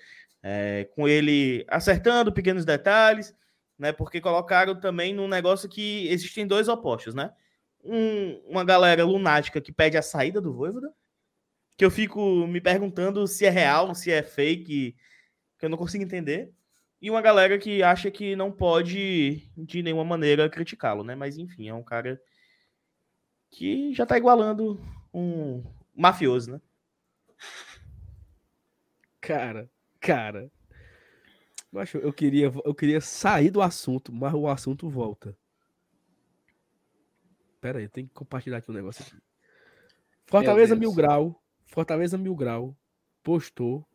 é, 0.43 0.85
com 0.95 1.09
ele 1.09 1.65
acertando 1.69 2.33
pequenos 2.33 2.65
detalhes, 2.65 3.35
né? 3.79 3.93
Porque 3.93 4.21
colocaram 4.21 4.79
também 4.79 5.15
num 5.15 5.29
negócio 5.29 5.69
que 5.69 6.09
existem 6.09 6.47
dois 6.47 6.69
opostos, 6.69 7.15
né? 7.15 7.33
Um- 7.85 8.39
uma 8.49 8.65
galera 8.65 9.05
lunática 9.05 9.61
que 9.61 9.73
pede 9.73 9.97
a 9.97 10.03
saída 10.03 10.41
do 10.41 10.53
Voivoda, 10.53 10.93
que 11.77 11.85
eu 11.85 11.91
fico 11.91 12.47
me 12.47 12.61
perguntando 12.61 13.27
se 13.27 13.45
é 13.47 13.51
real, 13.51 13.95
se 13.95 14.11
é 14.11 14.23
fake, 14.23 14.97
que 15.59 15.65
eu 15.67 15.69
não 15.69 15.79
consigo 15.79 16.03
entender. 16.03 16.51
E 17.07 17.11
uma 17.11 17.23
galera 17.23 17.57
que 17.57 17.85
acha 17.85 18.11
que 18.11 18.35
não 18.35 18.51
pode 18.51 19.49
de 19.57 19.81
nenhuma 19.81 20.05
maneira 20.05 20.51
criticá-lo, 20.51 21.05
né? 21.05 21.15
Mas 21.15 21.39
enfim, 21.39 21.69
é 21.69 21.73
um 21.73 21.85
cara 21.85 22.21
que 23.49 23.95
já 23.95 24.05
tá 24.05 24.19
igualando 24.19 24.85
um 25.15 25.63
mafioso, 25.95 26.51
né? 26.51 26.61
Cara, 29.21 29.71
cara. 30.01 30.51
Eu, 31.73 31.79
acho, 31.79 31.99
eu, 31.99 32.13
queria, 32.13 32.51
eu 32.65 32.75
queria 32.75 33.01
sair 33.01 33.53
do 33.53 33.63
assunto, 33.63 34.13
mas 34.13 34.35
o 34.35 34.49
assunto 34.49 34.91
volta. 34.91 35.39
Pera 37.61 37.79
aí, 37.79 37.85
eu 37.85 37.91
tenho 37.91 38.09
que 38.09 38.15
compartilhar 38.15 38.57
aqui 38.57 38.69
um 38.73 38.75
negócio 38.75 39.05
aqui. 39.07 39.17
Fortaleza. 40.25 40.75
Mil 40.75 40.93
Grau. 40.93 41.41
Fortaleza 41.67 42.19
Mil 42.19 42.35
Grau 42.35 42.77
postou. 43.23 43.87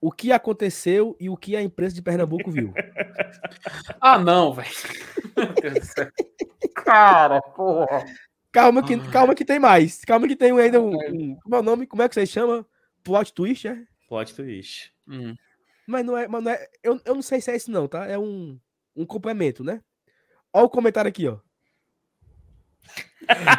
O 0.00 0.12
que 0.12 0.30
aconteceu 0.32 1.16
e 1.18 1.28
o 1.30 1.36
que 1.36 1.56
a 1.56 1.62
imprensa 1.62 1.94
de 1.94 2.02
Pernambuco 2.02 2.50
viu. 2.50 2.72
Ah, 4.00 4.18
não, 4.18 4.52
velho. 4.52 4.68
Cara, 6.74 7.40
porra. 7.40 8.04
Calma 8.52 8.82
que, 8.82 8.94
Ah. 8.94 9.10
calma 9.10 9.34
que 9.34 9.44
tem 9.44 9.58
mais. 9.58 10.04
Calma 10.04 10.26
que 10.28 10.36
tem 10.36 10.58
ainda 10.58 10.80
um, 10.80 10.94
um- 10.94 11.36
Como 11.42 11.56
é 11.56 11.58
o 11.58 11.62
nome? 11.62 11.86
Como 11.86 12.02
é 12.02 12.08
que 12.08 12.14
vocês 12.14 12.28
chamam? 12.30 12.64
Plot 13.02 13.32
twist, 13.32 13.68
é? 13.68 13.82
Plot 14.08 14.34
twist. 14.34 14.92
Hum. 15.08 15.34
Mas 15.86 16.04
não 16.04 16.16
é. 16.16 16.26
Mas 16.28 16.42
não 16.44 16.50
é 16.50 16.66
eu, 16.82 17.00
eu 17.04 17.14
não 17.14 17.22
sei 17.22 17.40
se 17.40 17.50
é 17.50 17.56
isso, 17.56 17.70
não, 17.70 17.86
tá? 17.88 18.06
É 18.06 18.18
um, 18.18 18.58
um 18.94 19.04
complemento, 19.06 19.62
né? 19.62 19.80
Olha 20.52 20.64
o 20.66 20.70
comentário 20.70 21.08
aqui, 21.08 21.28
ó. 21.28 21.38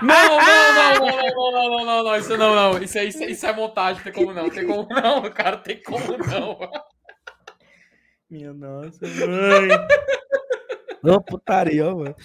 Não, 0.01 0.37
não, 0.37 0.99
não, 0.99 1.51
não, 1.51 1.69
não, 1.69 1.85
não, 1.85 2.03
não, 2.03 2.15
isso 2.15 2.37
não, 2.37 2.55
não. 2.55 2.81
Isso 2.81 2.97
é, 2.97 3.05
isso, 3.05 3.23
é, 3.23 3.31
isso 3.31 3.45
é 3.45 3.53
montagem, 3.53 4.03
tem 4.03 4.13
como 4.13 4.33
não, 4.33 4.49
tem 4.49 4.65
como 4.65 4.87
não, 4.89 5.21
cara, 5.31 5.57
tem 5.57 5.81
como 5.81 6.17
não. 6.17 6.59
Minha 8.29 8.53
nossa, 8.53 9.05
mãe. 9.05 9.67
Não, 11.03 11.21
putaria, 11.21 11.93
mano. 11.93 12.15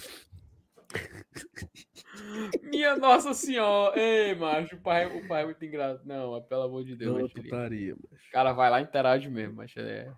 Minha 2.62 2.96
nossa 2.96 3.34
senhora. 3.34 3.98
Ei, 3.98 4.34
macho, 4.34 4.76
o 4.76 4.80
pai, 4.80 5.04
é, 5.04 5.06
o 5.06 5.28
pai 5.28 5.42
é 5.42 5.44
muito 5.44 5.64
engraçado. 5.64 6.04
Não, 6.04 6.40
pelo 6.42 6.62
amor 6.62 6.84
de 6.84 6.96
Deus. 6.96 7.12
Não, 7.12 7.26
é 7.26 7.28
putaria, 7.28 7.94
macho. 7.94 8.30
Cara, 8.32 8.52
vai 8.52 8.70
lá 8.70 8.80
e 8.80 8.84
interage 8.84 9.28
mesmo, 9.28 9.56
macho. 9.56 9.78
É 9.80 10.12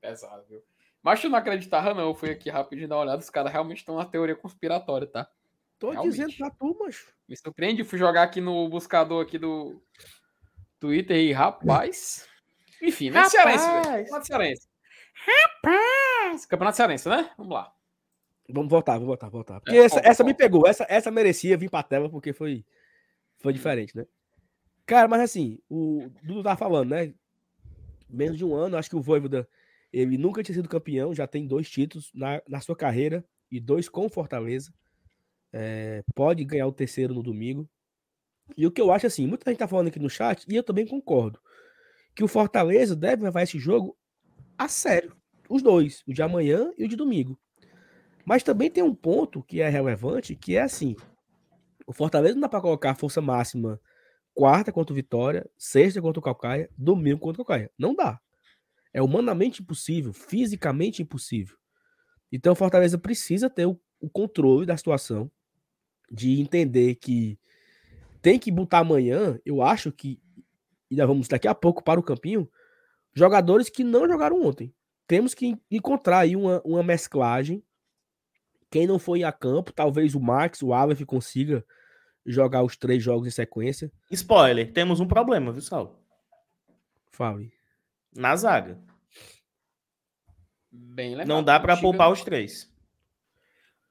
pesado, 0.00 0.44
viu? 0.48 0.62
Mas 1.02 1.22
não 1.24 1.38
acreditava, 1.38 1.94
não. 1.94 2.08
Eu 2.08 2.14
fui 2.14 2.30
aqui 2.30 2.50
rapidinho 2.50 2.88
dar 2.88 2.96
uma 2.96 3.02
olhada. 3.02 3.22
Os 3.22 3.30
caras 3.30 3.52
realmente 3.52 3.78
estão 3.78 3.96
na 3.96 4.04
teoria 4.04 4.36
conspiratória, 4.36 5.06
tá? 5.06 5.28
Tô 5.80 5.90
Realmente. 5.90 6.12
dizendo 6.12 6.36
pra 6.36 6.50
tu, 6.50 6.76
macho. 6.78 7.12
Me 7.26 7.36
surpreende. 7.36 7.82
Fui 7.82 7.98
jogar 7.98 8.22
aqui 8.22 8.40
no 8.40 8.68
buscador 8.68 9.24
aqui 9.24 9.38
do 9.38 9.82
Twitter 10.78 11.16
e, 11.16 11.32
rapaz. 11.32 12.28
Enfim, 12.82 13.10
né? 13.10 13.28
Cearense, 13.28 13.64
velho. 13.66 13.76
Rapaz. 13.78 14.02
Campeonato 14.04 14.26
Cearense. 14.26 14.68
Rapaz! 15.14 16.46
Campeonato 16.46 16.76
Cearense, 16.76 17.08
né? 17.08 17.30
Vamos 17.36 17.52
lá. 17.52 17.72
Vamos 18.48 18.70
voltar, 18.70 18.92
vamos 18.94 19.06
voltar, 19.06 19.28
voltar. 19.28 19.60
Porque 19.60 19.76
É, 19.76 19.84
essa, 19.84 19.96
volta, 19.96 20.08
essa 20.08 20.24
me 20.24 20.30
volta. 20.32 20.44
pegou. 20.44 20.66
Essa, 20.66 20.86
essa 20.88 21.10
merecia 21.10 21.56
vir 21.56 21.70
pra 21.70 21.82
tela 21.82 22.08
porque 22.08 22.32
foi, 22.32 22.64
foi 23.38 23.52
diferente, 23.52 23.96
né? 23.96 24.06
Cara, 24.86 25.06
mas 25.08 25.20
assim, 25.20 25.58
o 25.68 26.10
Dudu 26.22 26.42
tava 26.42 26.56
falando, 26.56 26.90
né? 26.90 27.14
Menos 28.08 28.36
de 28.36 28.44
um 28.44 28.54
ano, 28.54 28.76
acho 28.76 28.90
que 28.90 28.96
o 28.96 29.00
Voivoda, 29.00 29.48
ele 29.92 30.18
nunca 30.18 30.42
tinha 30.42 30.54
sido 30.54 30.68
campeão, 30.68 31.14
já 31.14 31.26
tem 31.26 31.46
dois 31.46 31.70
títulos 31.70 32.10
na, 32.12 32.42
na 32.48 32.60
sua 32.60 32.74
carreira 32.74 33.24
e 33.50 33.60
dois 33.60 33.88
com 33.88 34.08
Fortaleza. 34.08 34.72
É, 35.52 36.04
pode 36.14 36.44
ganhar 36.44 36.66
o 36.66 36.72
terceiro 36.72 37.14
no 37.14 37.22
domingo. 37.22 37.68
E 38.56 38.66
o 38.66 38.70
que 38.70 38.80
eu 38.80 38.92
acho 38.92 39.06
assim, 39.06 39.26
muita 39.26 39.50
gente 39.50 39.58
tá 39.58 39.68
falando 39.68 39.88
aqui 39.88 39.98
no 39.98 40.10
chat, 40.10 40.44
e 40.48 40.56
eu 40.56 40.62
também 40.62 40.86
concordo, 40.86 41.40
que 42.14 42.24
o 42.24 42.28
Fortaleza 42.28 42.96
deve 42.96 43.22
levar 43.22 43.42
esse 43.42 43.58
jogo 43.58 43.96
a 44.58 44.68
sério. 44.68 45.16
Os 45.48 45.62
dois, 45.62 46.02
o 46.06 46.12
de 46.12 46.22
amanhã 46.22 46.72
e 46.76 46.84
o 46.84 46.88
de 46.88 46.96
domingo. 46.96 47.38
Mas 48.24 48.42
também 48.42 48.70
tem 48.70 48.82
um 48.82 48.94
ponto 48.94 49.42
que 49.42 49.60
é 49.60 49.68
relevante, 49.68 50.36
que 50.36 50.56
é 50.56 50.62
assim: 50.62 50.96
o 51.86 51.92
Fortaleza 51.92 52.34
não 52.34 52.42
dá 52.42 52.48
para 52.48 52.60
colocar 52.60 52.94
força 52.94 53.20
máxima 53.20 53.80
quarta 54.34 54.72
contra 54.72 54.92
o 54.92 54.96
Vitória, 54.96 55.48
sexta 55.58 56.00
contra 56.00 56.20
o 56.20 56.22
Calcaia, 56.22 56.70
domingo 56.76 57.20
contra 57.20 57.42
o 57.42 57.44
Calcaia. 57.44 57.70
Não 57.78 57.94
dá. 57.94 58.20
É 58.92 59.02
humanamente 59.02 59.62
impossível, 59.62 60.12
fisicamente 60.12 61.02
impossível. 61.02 61.56
Então 62.32 62.52
o 62.52 62.56
Fortaleza 62.56 62.98
precisa 62.98 63.50
ter 63.50 63.66
o, 63.66 63.80
o 64.00 64.08
controle 64.08 64.66
da 64.66 64.76
situação, 64.76 65.30
de 66.10 66.40
entender 66.40 66.96
que 66.96 67.38
tem 68.20 68.38
que 68.38 68.50
botar 68.50 68.78
amanhã, 68.80 69.38
eu 69.44 69.62
acho 69.62 69.92
que, 69.92 70.20
e 70.90 70.96
nós 70.96 71.06
vamos 71.06 71.28
daqui 71.28 71.46
a 71.46 71.54
pouco 71.54 71.82
para 71.82 72.00
o 72.00 72.02
campinho, 72.02 72.50
jogadores 73.14 73.70
que 73.70 73.84
não 73.84 74.08
jogaram 74.08 74.42
ontem. 74.42 74.74
Temos 75.06 75.34
que 75.34 75.56
encontrar 75.70 76.20
aí 76.20 76.36
uma, 76.36 76.60
uma 76.64 76.82
mesclagem. 76.82 77.62
Quem 78.70 78.86
não 78.86 78.98
foi 78.98 79.24
a 79.24 79.32
campo, 79.32 79.72
talvez 79.72 80.14
o 80.14 80.20
Max, 80.20 80.62
o 80.62 80.72
Aleph 80.72 81.02
consiga 81.04 81.64
jogar 82.24 82.62
os 82.62 82.76
três 82.76 83.02
jogos 83.02 83.26
em 83.26 83.30
sequência. 83.30 83.90
Spoiler, 84.10 84.72
temos 84.72 85.00
um 85.00 85.08
problema, 85.08 85.52
viu, 85.52 85.62
Saulo? 85.62 85.98
Fale. 87.10 87.52
Na 88.14 88.36
zaga. 88.36 88.78
Bem 90.70 91.10
lembrado. 91.10 91.28
Não 91.28 91.42
dá 91.42 91.58
para 91.58 91.76
poupar 91.76 92.12
os 92.12 92.22
três. 92.22 92.72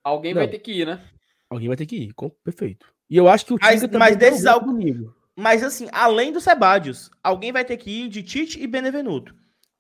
Alguém 0.04 0.34
Não. 0.34 0.42
vai 0.42 0.50
ter 0.50 0.60
que 0.60 0.72
ir, 0.72 0.88
né? 0.88 1.06
Alguém 1.50 1.68
vai 1.68 1.78
ter 1.78 1.86
que 1.86 1.96
ir. 1.96 2.14
com- 2.14 2.30
Perfeito. 2.44 2.94
E 3.10 3.18
eu 3.18 3.28
acho 3.28 3.46
que 3.46 3.54
o 3.54 3.58
Mas- 3.62 3.84
mas 3.92 4.16
desses 4.16 4.46
um 4.46 4.50
al- 4.50 4.60
comigo. 4.64 5.16
Mas 5.36 5.64
assim, 5.64 5.88
além 5.92 6.32
do 6.32 6.42
Sebadios, 6.42 7.10
alguém 7.24 7.52
vai 7.52 7.64
ter 7.66 7.78
que 7.78 7.90
ir 7.90 8.10
de 8.10 8.22
Tite 8.22 8.62
e 8.62 8.68
Benevenuto. 8.68 9.34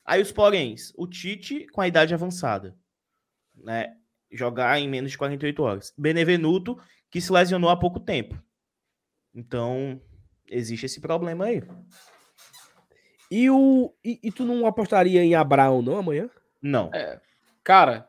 Aí 0.05 0.21
os 0.21 0.31
poréns, 0.31 0.91
o 0.97 1.05
Tite 1.05 1.67
com 1.67 1.81
a 1.81 1.87
idade 1.87 2.13
avançada, 2.13 2.75
né? 3.55 3.95
Jogar 4.31 4.79
em 4.79 4.87
menos 4.87 5.11
de 5.11 5.17
48 5.17 5.61
horas. 5.61 5.93
Benevenuto, 5.97 6.79
que 7.11 7.19
se 7.21 7.31
lesionou 7.31 7.69
há 7.69 7.77
pouco 7.77 7.99
tempo. 7.99 8.41
Então, 9.35 10.01
existe 10.47 10.85
esse 10.85 10.99
problema 10.99 11.45
aí. 11.45 11.61
E, 13.29 13.49
o, 13.49 13.93
e, 14.03 14.19
e 14.23 14.31
tu 14.31 14.43
não 14.45 14.65
apostaria 14.65 15.23
em 15.23 15.35
Abraão, 15.35 15.81
não, 15.81 15.97
amanhã? 15.97 16.29
Não. 16.61 16.89
Cara, 17.63 18.08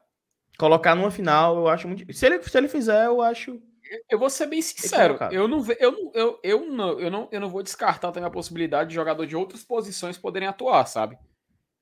Colocar 0.61 0.95
numa 0.95 1.11
final, 1.11 1.57
eu 1.57 1.69
acho 1.69 1.89
muito. 1.89 2.13
Se 2.13 2.27
ele, 2.27 2.43
se 2.43 2.57
ele 2.59 2.69
fizer, 2.69 3.07
eu 3.07 3.21
acho. 3.23 3.59
eu 4.09 4.19
vou 4.19 4.29
ser 4.31 4.47
bem 4.47 4.61
sincero. 4.63 5.15
colocado. 5.15 5.33
Eu 5.33 5.49
não, 5.49 5.65
eu, 5.79 5.91
não- 5.93 6.13
eu, 6.15 6.41
eu, 6.45 6.67
não, 6.71 7.01
eu, 7.01 7.11
não, 7.11 7.29
eu 7.33 7.41
não 7.41 7.49
vou 7.49 7.63
descartar 7.63 8.13
também 8.13 8.27
a 8.29 8.31
possibilidade 8.31 8.91
de 8.91 8.95
jogador 8.95 9.27
de 9.27 9.35
outras 9.35 9.65
posições 9.65 10.19
poderem 10.19 10.47
atuar, 10.49 10.87
sabe? 10.87 11.19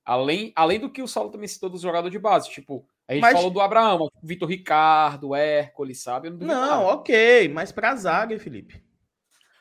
Além, 0.05 0.53
além 0.57 0.79
do 0.81 0.89
que 0.89 1.03
o 1.03 1.09
Saulo 1.09 1.31
também 1.31 1.49
citou 1.49 1.69
dos 1.69 1.83
jogadores 1.83 2.13
de 2.13 2.19
base. 2.19 2.49
Tipo, 2.49 2.87
a 3.07 3.13
gente 3.13 3.21
Mas- 3.23 3.33
falou 3.35 3.51
do 3.51 3.61
Abraão, 3.61 4.09
Vitor 4.23 4.49
Ricardo, 4.49 5.35
Hércules, 5.35 6.01
sabe? 6.03 6.29
Eu 6.29 6.33
não, 6.35 6.47
Não, 6.47 6.85
ok, 6.87 7.49
mas 7.49 7.73
pra 7.73 7.95
zaga, 7.97 8.39
Felipe. 8.39 8.83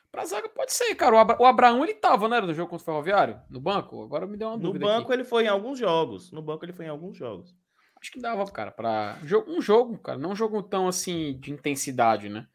Pra 0.10 0.24
zaga 0.26 0.48
pode 0.48 0.72
ser, 0.74 0.96
cara. 0.96 1.16
O, 1.16 1.18
Abra- 1.18 1.38
o 1.40 1.46
Abraão, 1.46 1.84
ele 1.84 1.94
tava, 1.96 2.30
né? 2.30 2.40
No 2.40 2.54
jogo 2.54 2.70
contra 2.70 2.82
o 2.84 2.86
Ferroviário? 2.86 3.42
No 3.50 3.60
banco? 3.60 4.02
Agora 4.04 4.26
me 4.26 4.38
deu 4.38 4.48
uma 4.48 4.56
No 4.58 4.64
dúvida 4.64 4.86
banco 4.86 5.12
aqui. 5.12 5.14
ele 5.14 5.24
foi 5.26 5.44
em 5.44 5.48
alguns 5.48 5.78
jogos. 5.78 6.32
No 6.32 6.42
banco 6.42 6.64
ele 6.64 6.72
foi 6.74 6.86
em 6.86 6.90
alguns 6.90 7.18
jogos. 7.18 7.54
Acho 8.02 8.12
que 8.12 8.20
dava, 8.20 8.46
cara, 8.52 8.72
pra... 8.72 9.20
jo- 9.24 9.44
Um 9.48 9.62
jogo, 9.62 9.98
cara. 9.98 10.18
Não 10.18 10.32
um 10.32 10.36
jogo 10.36 10.62
tão, 10.64 10.88
assim, 10.88 11.38
de 11.40 11.52
intensidade, 11.52 12.30
né? 12.30 12.48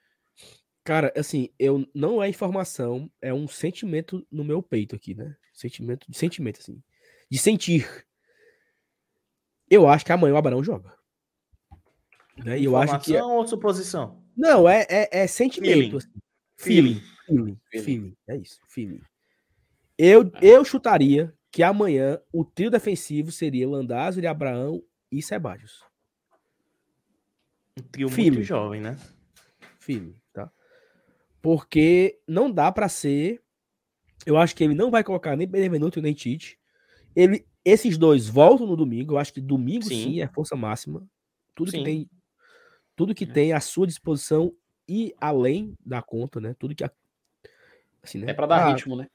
Cara, 0.84 1.12
assim, 1.16 1.48
eu 1.58 1.86
não 1.94 2.22
é 2.22 2.28
informação, 2.28 3.10
é 3.20 3.32
um 3.32 3.46
sentimento 3.46 4.26
no 4.30 4.44
meu 4.44 4.62
peito 4.62 4.96
aqui, 4.96 5.14
né? 5.14 5.36
Sentimento, 5.52 6.06
de 6.08 6.16
sentimento, 6.16 6.60
assim. 6.60 6.82
De 7.30 7.38
sentir. 7.38 7.86
Eu 9.70 9.88
acho 9.88 10.04
que 10.04 10.12
amanhã 10.12 10.34
o 10.34 10.38
Abraão 10.38 10.62
joga. 10.62 10.92
Né? 12.44 12.58
E 12.58 12.64
eu 12.64 12.76
acho 12.76 12.98
que. 13.00 13.12
Informação 13.12 13.36
ou 13.36 13.46
suposição? 13.46 14.22
Não, 14.36 14.68
é, 14.68 14.86
é, 14.88 15.08
é 15.22 15.26
sentimento. 15.26 15.72
Feeling. 15.74 15.96
assim. 15.96 16.08
Feeling. 16.56 16.94
Feeling. 16.94 17.00
Feeling. 17.26 17.60
Feeling. 17.70 17.84
Feeling. 17.84 18.16
É 18.28 18.36
isso, 18.36 18.58
feeling. 18.68 19.00
Eu, 19.98 20.30
eu 20.40 20.64
chutaria 20.64 21.32
que 21.50 21.62
amanhã 21.62 22.18
o 22.32 22.44
trio 22.44 22.70
defensivo 22.70 23.30
seria 23.30 23.68
Landázuri, 23.68 24.26
Abraão 24.26 24.82
e 25.12 25.22
Sebadios. 25.22 25.84
Um 27.78 27.82
trio 27.82 28.08
Feeling. 28.08 28.30
muito 28.36 28.46
jovem, 28.46 28.80
né? 28.80 28.98
Feeling, 29.78 30.14
tá? 30.32 30.50
Porque 31.40 32.18
não 32.26 32.50
dá 32.50 32.72
pra 32.72 32.88
ser. 32.88 33.42
Eu 34.24 34.36
acho 34.38 34.54
que 34.54 34.62
ele 34.64 34.74
não 34.74 34.90
vai 34.90 35.02
colocar 35.04 35.36
nem 35.36 35.46
Benevenuto 35.46 36.00
nem 36.00 36.14
Tite. 36.14 36.58
Ele, 37.14 37.46
esses 37.64 37.98
dois 37.98 38.28
voltam 38.28 38.66
no 38.66 38.76
domingo. 38.76 39.14
Eu 39.14 39.18
acho 39.18 39.32
que 39.32 39.40
domingo 39.40 39.84
sim, 39.84 40.14
Sim. 40.14 40.20
é 40.20 40.28
força 40.28 40.54
máxima. 40.56 41.06
Tudo 41.54 41.70
que 41.70 41.78
Sim. 41.78 41.84
tem, 41.84 42.10
tudo 42.96 43.14
que 43.14 43.24
É. 43.24 43.26
tem 43.26 43.52
à 43.52 43.60
sua 43.60 43.86
disposição 43.86 44.54
e 44.88 45.14
além 45.20 45.74
da 45.84 46.00
conta, 46.02 46.40
né? 46.40 46.54
Tudo 46.58 46.74
que 46.74 46.84
a- 46.84 46.92
assim, 48.02 48.18
né? 48.18 48.30
É 48.30 48.34
pra 48.34 48.46
dar 48.46 48.66
Ah, 48.66 48.72
ritmo, 48.72 48.96
né? 48.96 49.08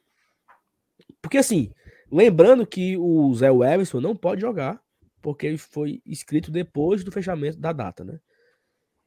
Porque 1.21 1.37
assim, 1.37 1.71
lembrando 2.11 2.65
que 2.67 2.97
o 2.97 3.33
Zé 3.33 3.47
Everson 3.47 4.01
não 4.01 4.15
pode 4.15 4.41
jogar, 4.41 4.81
porque 5.27 5.45
ele 5.45 5.57
foi 5.57 6.01
inscrito 6.05 6.49
depois 6.49 7.03
do 7.03 7.11
fechamento 7.11 7.59
da 7.59 7.73
data, 7.73 8.01
né? 8.01 8.17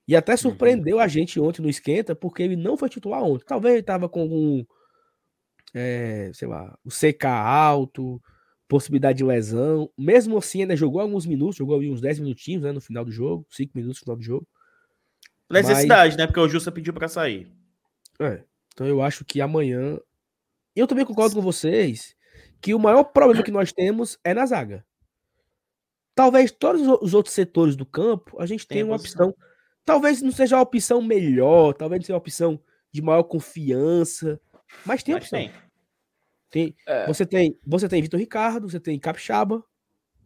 E 0.07 0.15
até 0.15 0.37
surpreendeu 0.37 1.01
a 1.01 1.09
gente 1.09 1.41
ontem 1.41 1.63
no 1.63 1.69
esquenta, 1.71 2.15
porque 2.15 2.43
ele 2.43 2.57
não 2.57 2.77
foi 2.77 2.91
titular 2.91 3.23
ontem. 3.23 3.47
Talvez 3.47 3.77
ele 3.77 3.83
tava 3.83 4.07
com 4.07 4.21
algum, 4.21 4.63
é, 5.73 6.31
sei 6.35 6.47
lá, 6.47 6.79
o 6.85 6.91
CK 6.91 7.25
alto, 7.25 8.21
possibilidade 8.69 9.17
de 9.17 9.25
lesão. 9.25 9.91
Mesmo 9.97 10.37
assim, 10.37 10.61
ainda 10.61 10.77
jogou 10.77 11.01
alguns 11.01 11.25
minutos, 11.25 11.57
jogou 11.57 11.75
ali 11.75 11.91
uns 11.91 12.03
10 12.03 12.19
minutinhos, 12.19 12.65
né, 12.65 12.71
no 12.71 12.83
final 12.83 13.03
do 13.03 13.11
jogo, 13.11 13.47
5 13.49 13.73
minutos 13.75 14.01
no 14.01 14.05
final 14.05 14.17
do 14.17 14.23
jogo. 14.23 14.47
Necessidade, 15.51 16.19
né? 16.19 16.27
Porque 16.27 16.41
o 16.41 16.49
Justa 16.51 16.71
pediu 16.71 16.93
pra 16.93 17.09
sair. 17.09 17.51
É. 18.21 18.45
Então 18.75 18.87
eu 18.87 19.01
acho 19.01 19.25
que 19.25 19.41
amanhã. 19.41 19.99
Eu 20.77 20.87
também 20.87 21.07
concordo 21.07 21.35
com 21.35 21.41
vocês 21.41 22.15
que 22.61 22.75
o 22.75 22.79
maior 22.79 23.05
problema 23.05 23.43
que 23.43 23.51
nós 23.51 23.73
temos 23.73 24.19
é 24.23 24.35
na 24.35 24.45
zaga. 24.45 24.85
Talvez 26.21 26.51
todos 26.53 26.83
os- 26.87 26.99
os 27.01 27.15
outros 27.15 27.35
setores 27.35 27.75
do 27.75 27.87
campo 27.87 28.37
a 28.39 28.45
gente 28.45 28.67
tenha 28.67 28.85
uma 28.85 28.99
posição. 28.99 29.31
opção. 29.31 29.47
Talvez 29.87 30.21
não 30.21 30.31
seja 30.31 30.59
a 30.59 30.61
opção 30.61 31.01
melhor, 31.01 31.73
talvez 31.73 32.01
não 32.01 32.05
seja 32.05 32.15
a 32.15 32.19
opção 32.19 32.61
de 32.93 33.01
maior 33.01 33.23
confiança, 33.23 34.39
mas 34.85 35.03
tem 35.03 35.15
Mas 35.15 35.25
opção. 35.25 35.39
tem. 35.39 35.51
Tem, 36.51 36.77
É. 36.87 37.07
Você 37.07 37.25
tem, 37.25 37.59
você 37.67 37.89
tem 37.89 38.03
Vitor 38.03 38.21
Ricardo, 38.21 38.69
você 38.69 38.79
tem 38.79 38.99
Capixaba 38.99 39.65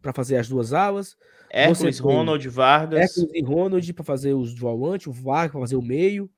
para 0.01 0.11
fazer 0.11 0.35
as 0.35 0.49
duas 0.49 0.73
alas, 0.73 1.15
Hércules, 1.49 1.99
Ronald, 1.99 2.45
Vargas. 2.49 2.99
Hércules 2.99 3.31
e 3.33 3.41
Ronald 3.41 3.93
para 3.93 4.03
fazer 4.03 4.33
os 4.33 4.53
volantes, 4.59 5.07
o 5.07 5.13
Vargas 5.13 5.51
para 5.53 5.61
fazer 5.61 5.77
o 5.77 5.81
meio, 5.81 6.29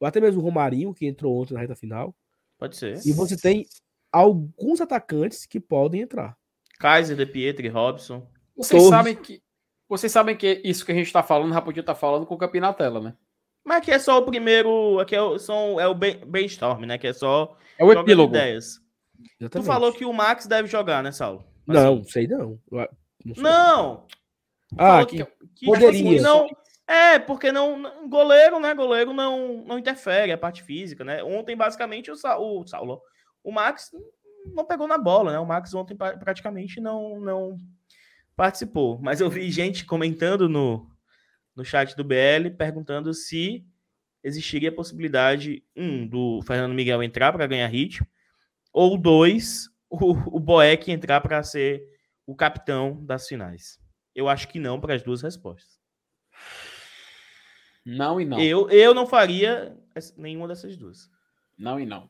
ou 0.00 0.06
até 0.06 0.22
mesmo 0.22 0.40
o 0.40 0.42
Romarinho 0.42 0.94
que 0.94 1.06
entrou 1.06 1.38
ontem 1.38 1.52
na 1.52 1.60
reta 1.60 1.76
final. 1.76 2.16
Pode 2.56 2.78
ser. 2.78 2.98
E 3.04 3.12
você 3.12 3.36
tem 3.36 3.66
alguns 4.10 4.80
atacantes 4.80 5.44
que 5.44 5.60
podem 5.60 6.00
entrar. 6.00 6.34
Kaiser, 6.78 7.14
De 7.16 7.26
Pietri, 7.26 7.68
Robson. 7.68 8.26
Vocês 8.56 8.82
Torres. 8.82 8.88
sabem 8.96 9.14
que. 9.16 9.42
Vocês 9.88 10.10
sabem 10.12 10.36
que 10.36 10.60
isso 10.64 10.84
que 10.86 10.92
a 10.92 10.94
gente 10.94 11.12
tá 11.12 11.22
falando, 11.22 11.60
podia 11.62 11.80
estar 11.80 11.94
falando 11.94 12.24
com 12.26 12.34
o 12.34 12.38
Campinho 12.38 12.62
na 12.62 12.72
tela, 12.72 13.00
né? 13.00 13.14
Mas 13.64 13.78
aqui 13.78 13.90
é 13.90 13.98
só 13.98 14.18
o 14.18 14.24
primeiro. 14.24 14.98
Aqui 15.00 15.14
é 15.14 15.22
o, 15.22 15.38
são, 15.38 15.78
é 15.78 15.86
o 15.86 15.94
brain- 15.94 16.18
brainstorm, 16.26 16.84
né? 16.84 16.98
Que 16.98 17.08
é 17.08 17.12
só 17.12 17.56
É 17.78 17.84
o 17.84 17.92
epílogo. 17.92 18.34
ideias. 18.34 18.80
Tu 19.50 19.62
falou 19.62 19.92
que 19.92 20.04
o 20.04 20.12
Max 20.12 20.46
deve 20.46 20.66
jogar, 20.68 21.02
né, 21.02 21.12
Saulo? 21.12 21.44
Não, 21.66 21.94
Assim. 22.00 22.04
sei 22.10 22.26
não. 22.26 22.58
Não. 22.70 22.88
sei. 23.34 23.42
Não! 23.42 24.06
Ah, 24.76 25.04
que, 25.06 25.24
que, 25.54 25.66
poderia. 25.66 26.20
não, 26.22 26.48
é, 26.88 27.18
porque 27.20 27.52
não, 27.52 27.78
não- 27.78 28.08
goleiro, 28.08 28.58
né? 28.58 28.74
Goleiro 28.74 29.12
não, 29.12 29.58
não 29.64 29.78
interfere 29.78 30.32
a 30.32 30.38
parte 30.38 30.62
física, 30.62 31.04
né? 31.04 31.22
Ontem, 31.22 31.54
basicamente, 31.56 32.10
o, 32.10 32.16
Sa, 32.16 32.36
o 32.38 32.66
Saulo, 32.66 33.00
o 33.44 33.52
Max 33.52 33.90
não 34.54 34.64
pegou 34.64 34.88
na 34.88 34.98
bola, 34.98 35.32
né? 35.32 35.38
O 35.38 35.46
Max 35.46 35.72
ontem 35.74 35.94
pra- 35.94 36.16
praticamente 36.16 36.80
não, 36.80 37.20
não 37.20 37.56
participou. 38.36 38.98
Mas 39.00 39.20
eu 39.20 39.30
vi 39.30 39.50
gente 39.50 39.84
comentando 39.84 40.48
no, 40.48 40.88
no 41.54 41.64
chat 41.64 41.96
do 41.96 42.04
BL 42.04 42.50
perguntando 42.56 43.12
se 43.12 43.66
existiria 44.22 44.68
a 44.68 44.74
possibilidade, 44.74 45.64
um, 45.76 46.06
do 46.06 46.40
Fernando 46.42 46.74
Miguel 46.74 47.02
entrar 47.02 47.32
para 47.32 47.46
ganhar 47.46 47.66
ritmo, 47.66 48.06
ou 48.72 48.96
dois, 48.96 49.68
o, 49.90 50.36
o 50.36 50.40
Boeck 50.40 50.90
entrar 50.90 51.20
para 51.20 51.42
ser 51.42 51.82
o 52.26 52.34
capitão 52.34 53.04
das 53.04 53.26
finais. 53.26 53.80
Eu 54.14 54.28
acho 54.28 54.48
que 54.48 54.58
não 54.58 54.80
para 54.80 54.94
as 54.94 55.02
duas 55.02 55.22
respostas. 55.22 55.80
Não 57.84 58.20
e 58.20 58.24
não. 58.24 58.40
Eu, 58.40 58.70
eu 58.70 58.94
não 58.94 59.06
faria 59.06 59.76
nenhuma 60.16 60.46
dessas 60.46 60.76
duas. 60.76 61.10
Não 61.58 61.80
e 61.80 61.84
não. 61.84 62.08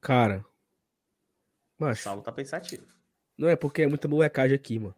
Cara. 0.00 0.44
O 1.82 1.88
Mas 1.88 2.00
Saulo 2.00 2.22
tá 2.22 2.32
pensativo. 2.32 2.86
não 3.36 3.48
é 3.48 3.56
porque 3.56 3.82
é 3.82 3.86
muita 3.86 4.08
molecagem 4.08 4.54
aqui, 4.54 4.78
mano. 4.78 4.94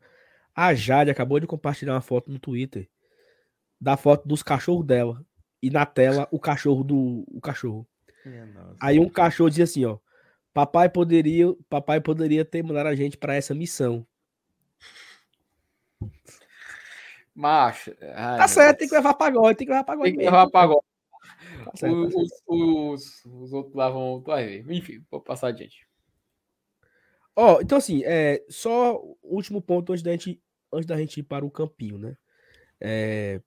A 0.54 0.74
Jade 0.74 1.10
acabou 1.10 1.40
de 1.40 1.46
compartilhar 1.46 1.94
uma 1.94 2.00
foto 2.00 2.30
no 2.30 2.38
Twitter 2.38 2.88
da 3.80 3.96
foto 3.96 4.26
dos 4.26 4.42
cachorros 4.42 4.86
dela. 4.86 5.24
E 5.62 5.70
na 5.70 5.86
tela 5.86 6.28
o 6.30 6.38
cachorro 6.38 6.84
do. 6.84 7.24
O 7.28 7.40
cachorro. 7.40 7.86
Aí 8.80 8.98
um 8.98 9.08
cachorro 9.08 9.48
dizia 9.48 9.64
assim, 9.64 9.84
ó. 9.84 9.98
Papai 10.52 10.88
poderia, 10.88 11.52
papai 11.68 12.00
poderia 12.00 12.44
ter 12.44 12.62
mandado 12.62 12.86
a 12.86 12.94
gente 12.94 13.16
para 13.16 13.34
essa 13.34 13.54
missão. 13.54 14.06
Macho. 17.34 17.96
Ai, 18.14 18.38
tá 18.38 18.46
certo, 18.46 18.78
tem 18.78 18.88
que 18.88 18.94
levar 18.94 19.14
pagode, 19.14 19.56
tem 19.56 19.66
que 19.66 19.72
levar 19.72 19.84
pagode. 19.84 20.10
Tem 20.10 20.18
que 20.18 20.24
levar 20.24 20.48
pagode. 20.50 20.86
Tá 21.64 21.72
certo, 21.74 21.96
os, 21.96 22.14
tá 22.14 22.20
certo. 22.20 22.42
Os, 22.46 23.24
os, 23.24 23.52
outros 23.52 23.74
lá 23.74 23.88
vão. 23.88 24.22
ver. 24.22 24.64
Enfim, 24.70 25.04
vou 25.10 25.20
passar 25.20 25.48
adiante. 25.48 25.88
Ó, 27.36 27.56
oh, 27.56 27.60
então 27.60 27.78
assim, 27.78 28.02
é, 28.04 28.44
só 28.48 29.00
último 29.22 29.60
ponto 29.60 29.92
antes 29.92 30.02
da 30.02 30.12
gente, 30.12 30.40
antes 30.72 30.86
da 30.86 30.96
gente 30.96 31.18
ir 31.18 31.24
para 31.24 31.44
o 31.44 31.50
campinho, 31.50 31.98
né? 31.98 32.16
É, 32.80 33.40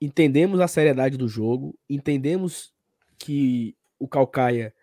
entendemos 0.00 0.60
a 0.60 0.68
seriedade 0.68 1.16
do 1.16 1.28
jogo, 1.28 1.78
entendemos 1.88 2.72
que 3.18 3.76
o 3.98 4.08
Calcaia, 4.08 4.74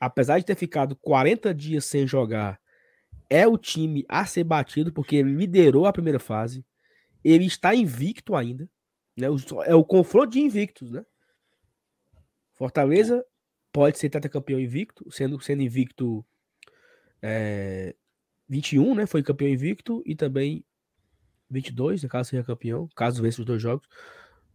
apesar 0.00 0.38
de 0.38 0.44
ter 0.44 0.56
ficado 0.56 0.96
40 0.96 1.54
dias 1.54 1.84
sem 1.84 2.06
jogar, 2.06 2.60
é 3.28 3.46
o 3.46 3.56
time 3.56 4.04
a 4.08 4.26
ser 4.26 4.44
batido, 4.44 4.92
porque 4.92 5.16
ele 5.16 5.32
liderou 5.32 5.86
a 5.86 5.92
primeira 5.92 6.18
fase. 6.18 6.64
Ele 7.22 7.46
está 7.46 7.74
invicto 7.74 8.34
ainda. 8.34 8.68
Né? 9.16 9.28
É 9.66 9.74
o 9.74 9.84
confronto 9.84 10.32
de 10.32 10.40
invictos, 10.40 10.90
né? 10.90 11.04
Fortaleza 12.54 13.24
pode 13.72 13.98
ser 13.98 14.10
campeão 14.28 14.60
invicto, 14.60 15.10
sendo, 15.10 15.40
sendo 15.40 15.62
invicto 15.62 16.24
é, 17.26 17.94
21, 18.46 18.94
né? 18.94 19.06
Foi 19.06 19.22
campeão 19.22 19.48
invicto 19.48 20.02
e 20.04 20.14
também 20.14 20.62
22, 21.50 22.02
no 22.02 22.08
caso 22.08 22.28
seja 22.28 22.44
campeão, 22.44 22.86
caso 22.94 23.22
vença 23.22 23.40
os 23.40 23.46
dois 23.46 23.62
jogos. 23.62 23.88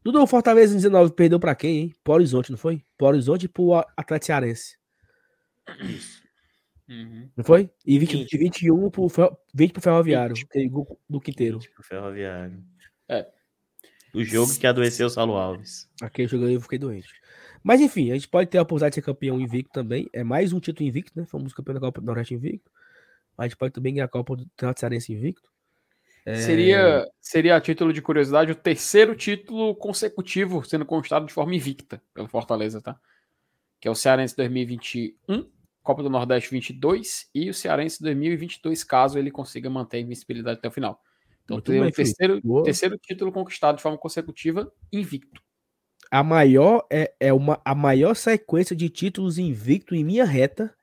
Dudu, 0.03 0.25
Fortaleza 0.27 0.73
em 0.73 0.77
19 0.77 1.13
perdeu 1.13 1.39
para 1.39 1.55
quem, 1.55 1.77
hein? 1.77 1.95
Pro 2.03 2.13
Horizonte, 2.13 2.51
não 2.51 2.57
foi? 2.59 2.83
Pro 2.95 3.07
Horizonte 3.07 3.45
e 3.45 3.49
pro 3.49 3.73
Atlético 3.73 4.27
Cearense. 4.27 4.77
Isso. 5.81 6.21
Uhum. 6.87 7.29
Não 7.35 7.43
foi? 7.43 7.69
E 7.85 7.97
20, 7.97 8.17
20. 8.17 8.37
21 8.37 8.89
pro, 8.89 9.07
20 9.53 9.73
pro 9.73 9.81
Ferroviário, 9.81 10.35
20. 10.53 10.71
do 11.09 11.19
Quinteiro. 11.19 11.59
20 11.59 11.71
pro 11.71 11.83
Ferroviário. 11.83 12.63
É. 13.07 13.27
O 14.13 14.23
jogo 14.23 14.55
que 14.57 14.65
adoeceu 14.65 15.07
o 15.07 15.09
Saulo 15.09 15.33
Alves. 15.33 15.89
Aquele 16.01 16.27
jogo 16.27 16.45
aí 16.45 16.53
eu 16.53 16.61
fiquei 16.61 16.79
doente. 16.79 17.09
Mas 17.63 17.81
enfim, 17.81 18.11
a 18.11 18.15
gente 18.15 18.27
pode 18.27 18.49
ter 18.49 18.57
a 18.57 18.61
oportunidade 18.61 18.91
de 18.91 18.95
ser 18.95 19.01
campeão 19.01 19.39
invicto 19.39 19.71
também. 19.71 20.09
É 20.13 20.23
mais 20.23 20.53
um 20.53 20.59
título 20.59 20.87
invicto, 20.87 21.19
né? 21.19 21.25
Fomos 21.25 21.53
campeão 21.53 21.73
da 21.73 21.79
Copa 21.79 22.01
do 22.01 22.05
Nordeste 22.05 22.33
invicto. 22.33 22.71
Mas 23.37 23.45
a 23.45 23.47
gente 23.49 23.57
pode 23.57 23.73
também 23.73 23.93
ganhar 23.93 24.05
a 24.05 24.09
Copa 24.09 24.35
do 24.35 24.43
Atlético 24.43 24.79
Cearense 24.79 25.13
invicto. 25.13 25.49
É... 26.25 26.35
Seria, 26.35 27.09
seria, 27.21 27.55
a 27.55 27.61
título 27.61 27.93
de 27.93 28.01
curiosidade, 28.01 28.51
o 28.51 28.55
terceiro 28.55 29.15
título 29.15 29.75
consecutivo 29.75 30.63
sendo 30.63 30.85
constado 30.85 31.25
de 31.25 31.33
forma 31.33 31.55
invicta 31.55 32.01
pelo 32.13 32.27
Fortaleza, 32.27 32.81
tá? 32.81 32.99
Que 33.79 33.87
é 33.87 33.91
o 33.91 33.95
Cearense 33.95 34.35
2021, 34.35 35.49
Copa 35.81 36.03
do 36.03 36.09
Nordeste 36.09 36.51
22 36.51 37.29
e 37.33 37.49
o 37.49 37.53
Cearense 37.53 38.03
2022, 38.03 38.83
caso 38.83 39.17
ele 39.17 39.31
consiga 39.31 39.69
manter 39.69 39.97
a 39.97 40.01
invencibilidade 40.01 40.59
até 40.59 40.67
o 40.67 40.71
final. 40.71 41.01
Então, 41.45 41.59
tem 41.61 41.81
o 41.81 41.91
terceiro, 41.91 42.41
terceiro 42.63 42.97
título 42.97 43.31
conquistado 43.31 43.77
de 43.77 43.81
forma 43.81 43.97
consecutiva 43.97 44.71
invicto. 44.91 45.41
A 46.11 46.23
maior 46.23 46.85
é, 46.89 47.13
é 47.19 47.31
uma, 47.31 47.61
a 47.63 47.75
maior 47.75 48.15
sequência 48.15 48.75
de 48.75 48.89
títulos 48.89 49.37
invicto 49.37 49.93
em 49.93 50.03
minha 50.03 50.25
reta. 50.25 50.73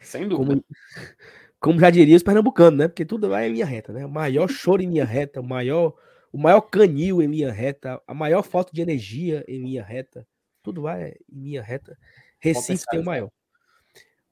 Sem 0.00 0.28
dúvida. 0.28 0.50
Como, 0.50 0.64
como 1.58 1.80
já 1.80 1.90
diria 1.90 2.16
os 2.16 2.22
pernambucanos, 2.22 2.78
né? 2.78 2.88
Porque 2.88 3.04
tudo 3.04 3.28
lá 3.28 3.42
é 3.42 3.48
minha 3.48 3.64
reta, 3.64 3.92
né? 3.92 4.04
O 4.04 4.10
maior 4.10 4.48
choro 4.48 4.82
em 4.82 4.88
minha 4.88 5.04
reta, 5.04 5.40
o 5.40 5.44
maior, 5.44 5.94
o 6.30 6.38
maior 6.38 6.60
canil 6.60 7.22
em 7.22 7.28
minha 7.28 7.50
reta, 7.50 8.00
a 8.06 8.12
maior 8.12 8.42
falta 8.42 8.72
de 8.72 8.82
energia 8.82 9.44
em 9.48 9.60
minha 9.60 9.82
reta. 9.82 10.26
Tudo 10.62 10.82
lá 10.82 10.98
é 10.98 11.16
em 11.30 11.40
minha 11.40 11.62
reta. 11.62 11.96
Recife 12.38 12.84
tem 12.90 13.00
o 13.00 13.04
maior. 13.04 13.30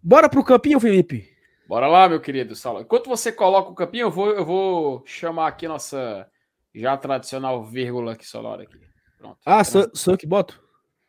Bora 0.02 0.28
pro 0.28 0.44
campinho, 0.44 0.78
Felipe. 0.78 1.28
Bora 1.66 1.86
lá, 1.86 2.08
meu 2.08 2.20
querido 2.20 2.56
Saulo. 2.56 2.80
Enquanto 2.80 3.08
você 3.08 3.30
coloca 3.30 3.70
o 3.70 3.74
campinho, 3.74 4.06
eu 4.06 4.10
vou, 4.10 4.30
eu 4.30 4.44
vou 4.44 5.02
chamar 5.04 5.48
aqui 5.48 5.68
nossa 5.68 6.26
já 6.74 6.96
tradicional 6.96 7.62
vírgula 7.62 8.12
aqui 8.12 8.26
sonora 8.26 8.62
aqui. 8.62 8.78
Pronto. 9.18 9.38
Ah, 9.44 9.64
sou, 9.64 9.90
sou 9.92 10.14
eu 10.14 10.18
que 10.18 10.26
boto? 10.26 10.62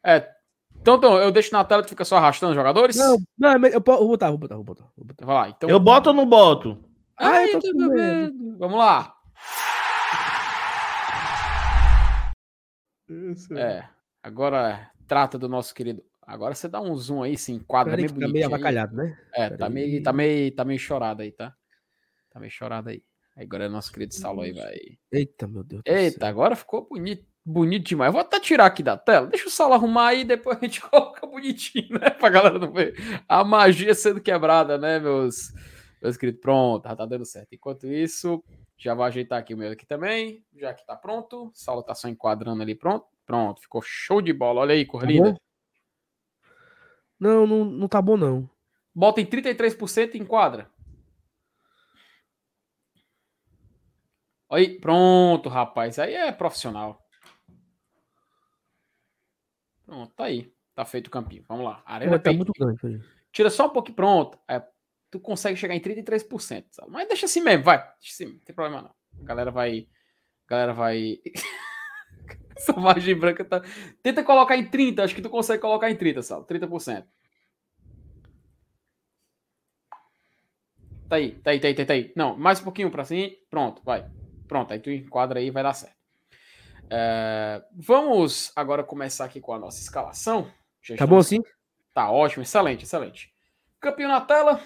É, 0.03 0.27
então, 0.81 0.95
então, 0.95 1.17
eu 1.17 1.31
deixo 1.31 1.51
na 1.51 1.63
tela 1.63 1.83
e 1.85 1.89
fica 1.89 2.05
só 2.05 2.17
arrastando 2.17 2.51
os 2.51 2.55
jogadores? 2.55 2.95
Não, 2.95 3.17
não, 3.37 3.67
eu, 3.67 3.81
vou 3.85 4.07
botar, 4.07 4.29
vou 4.29 4.37
botar, 4.37 4.55
vou 4.55 4.63
botar. 4.63 4.91
Vou 4.95 5.05
botar. 5.05 5.25
Vai 5.25 5.35
lá, 5.35 5.49
então... 5.49 5.69
Eu 5.69 5.79
boto 5.79 6.09
ou 6.09 6.15
não 6.15 6.25
boto? 6.25 6.83
Ai, 7.17 7.51
Ai 7.53 8.31
Vamos 8.57 8.77
lá. 8.77 9.13
Isso. 13.09 13.53
É, 13.57 13.89
agora 14.23 14.89
trata 15.07 15.37
do 15.37 15.49
nosso 15.49 15.73
querido. 15.73 16.03
Agora 16.21 16.53
você 16.53 16.67
dá 16.67 16.79
um 16.79 16.95
zoom 16.95 17.23
aí, 17.23 17.37
se 17.37 17.51
enquadra 17.51 17.97
meio 17.97 18.07
bonito. 18.09 18.27
Tá 18.27 18.33
meio 18.33 18.45
avacalhado, 18.45 18.95
né? 18.95 19.19
É, 19.33 19.49
tá 19.49 19.67
meio, 19.67 20.01
tá, 20.03 20.13
meio, 20.13 20.55
tá 20.55 20.63
meio 20.63 20.79
chorado 20.79 21.23
aí, 21.23 21.31
tá? 21.31 21.53
Tá 22.31 22.39
meio 22.39 22.51
chorado 22.51 22.89
aí. 22.89 23.03
Agora 23.35 23.65
é 23.65 23.69
nosso 23.69 23.91
querido 23.91 24.13
Saulo 24.13 24.41
aí, 24.41 24.53
vai. 24.53 24.77
Eita, 25.11 25.47
meu 25.47 25.63
Deus. 25.63 25.81
Eita, 25.85 26.27
agora 26.27 26.55
ficou 26.55 26.87
bonito 26.87 27.25
bonito 27.49 27.87
demais. 27.87 28.11
Vou 28.11 28.21
até 28.21 28.39
tirar 28.39 28.67
aqui 28.67 28.83
da 28.83 28.95
tela. 28.95 29.27
Deixa 29.27 29.47
o 29.47 29.51
Saulo 29.51 29.73
arrumar 29.73 30.09
aí, 30.09 30.23
depois 30.23 30.57
a 30.57 30.61
gente 30.61 30.79
coloca 30.87 31.25
bonitinho, 31.25 31.99
né? 31.99 32.09
Pra 32.11 32.29
galera 32.29 32.59
não 32.59 32.71
ver 32.71 32.95
a 33.27 33.43
magia 33.43 33.93
sendo 33.95 34.21
quebrada, 34.21 34.77
né, 34.77 34.99
meus, 34.99 35.51
meus 36.01 36.15
queridos? 36.15 36.41
Pronto, 36.41 36.87
já 36.87 36.95
tá 36.95 37.05
dando 37.05 37.25
certo. 37.25 37.53
Enquanto 37.53 37.87
isso, 37.87 38.43
já 38.77 38.93
vou 38.93 39.03
ajeitar 39.03 39.39
aqui 39.39 39.53
o 39.53 39.57
meu 39.57 39.71
aqui 39.71 39.85
também, 39.85 40.45
já 40.55 40.73
que 40.73 40.85
tá 40.85 40.95
pronto. 40.95 41.47
O 41.47 41.51
Saulo 41.55 41.81
tá 41.81 41.95
só 41.95 42.07
enquadrando 42.07 42.61
ali, 42.61 42.75
pronto. 42.75 43.07
Pronto, 43.25 43.61
ficou 43.61 43.81
show 43.83 44.21
de 44.21 44.33
bola. 44.33 44.61
Olha 44.61 44.73
aí, 44.73 44.85
cor 44.85 45.01
tá. 45.01 45.07
Não, 47.19 47.45
não, 47.45 47.65
não 47.65 47.87
tá 47.87 48.01
bom, 48.01 48.15
não. 48.15 48.49
Bota 48.93 49.21
em 49.21 49.25
33% 49.25 50.15
e 50.15 50.17
enquadra. 50.17 50.69
Aí, 54.51 54.79
pronto, 54.79 55.47
rapaz. 55.47 55.99
Aí 55.99 56.15
é 56.15 56.31
profissional. 56.31 56.99
Pronto, 59.89 60.13
tá 60.13 60.25
aí. 60.25 60.53
Tá 60.75 60.85
feito 60.85 61.07
o 61.07 61.11
campinho. 61.11 61.43
Vamos 61.47 61.65
lá. 61.65 61.81
Arena 61.83 62.19
tá 62.19 62.31
muito 62.31 62.53
grande. 62.57 63.03
Tira 63.31 63.49
só 63.49 63.65
um 63.65 63.69
pouquinho. 63.69 63.95
Pronto. 63.95 64.37
É, 64.47 64.63
tu 65.09 65.19
consegue 65.19 65.57
chegar 65.57 65.75
em 65.75 65.79
33%. 65.79 66.65
Sabe? 66.69 66.91
Mas 66.91 67.07
deixa 67.07 67.25
assim 67.25 67.41
mesmo, 67.41 67.63
vai. 67.63 67.79
Deixa 67.99 68.13
assim, 68.23 68.33
não 68.33 68.39
tem 68.39 68.55
problema 68.55 68.83
não. 68.83 69.21
A 69.21 69.25
galera 69.25 69.49
vai. 69.49 69.87
A 70.47 70.49
galera 70.49 70.73
vai. 70.73 71.17
Essa 72.55 72.73
margem 72.73 73.15
branca 73.15 73.43
tá. 73.43 73.63
Tenta 74.03 74.23
colocar 74.23 74.55
em 74.55 74.69
30. 74.69 75.03
Acho 75.03 75.15
que 75.15 75.21
tu 75.21 75.29
consegue 75.29 75.61
colocar 75.61 75.89
em 75.89 75.95
30, 75.95 76.21
Sal. 76.21 76.45
30%. 76.45 77.05
Tá 81.09 81.15
aí, 81.15 81.31
tá 81.31 81.49
aí, 81.49 81.59
tá 81.59 81.67
aí, 81.67 81.85
tá 81.85 81.93
aí. 81.93 82.13
Não, 82.15 82.37
mais 82.37 82.61
um 82.61 82.63
pouquinho 82.63 82.91
pra 82.91 83.03
cima. 83.03 83.31
Pronto, 83.49 83.81
vai. 83.83 84.07
Pronto, 84.47 84.71
aí 84.71 84.79
tu 84.79 84.91
enquadra 84.91 85.39
aí 85.39 85.49
vai 85.49 85.63
dar 85.63 85.73
certo. 85.73 85.98
É, 86.89 87.63
vamos 87.71 88.51
agora 88.55 88.83
começar 88.83 89.25
aqui 89.25 89.39
com 89.39 89.53
a 89.53 89.59
nossa 89.59 89.79
escalação. 89.79 90.51
Já 90.81 90.95
tá 90.95 91.05
bom 91.05 91.17
assim? 91.17 91.39
Tá 91.93 92.09
ótimo, 92.09 92.43
excelente, 92.43 92.83
excelente. 92.83 93.31
Campeão 93.79 94.09
na 94.09 94.21
tela, 94.21 94.59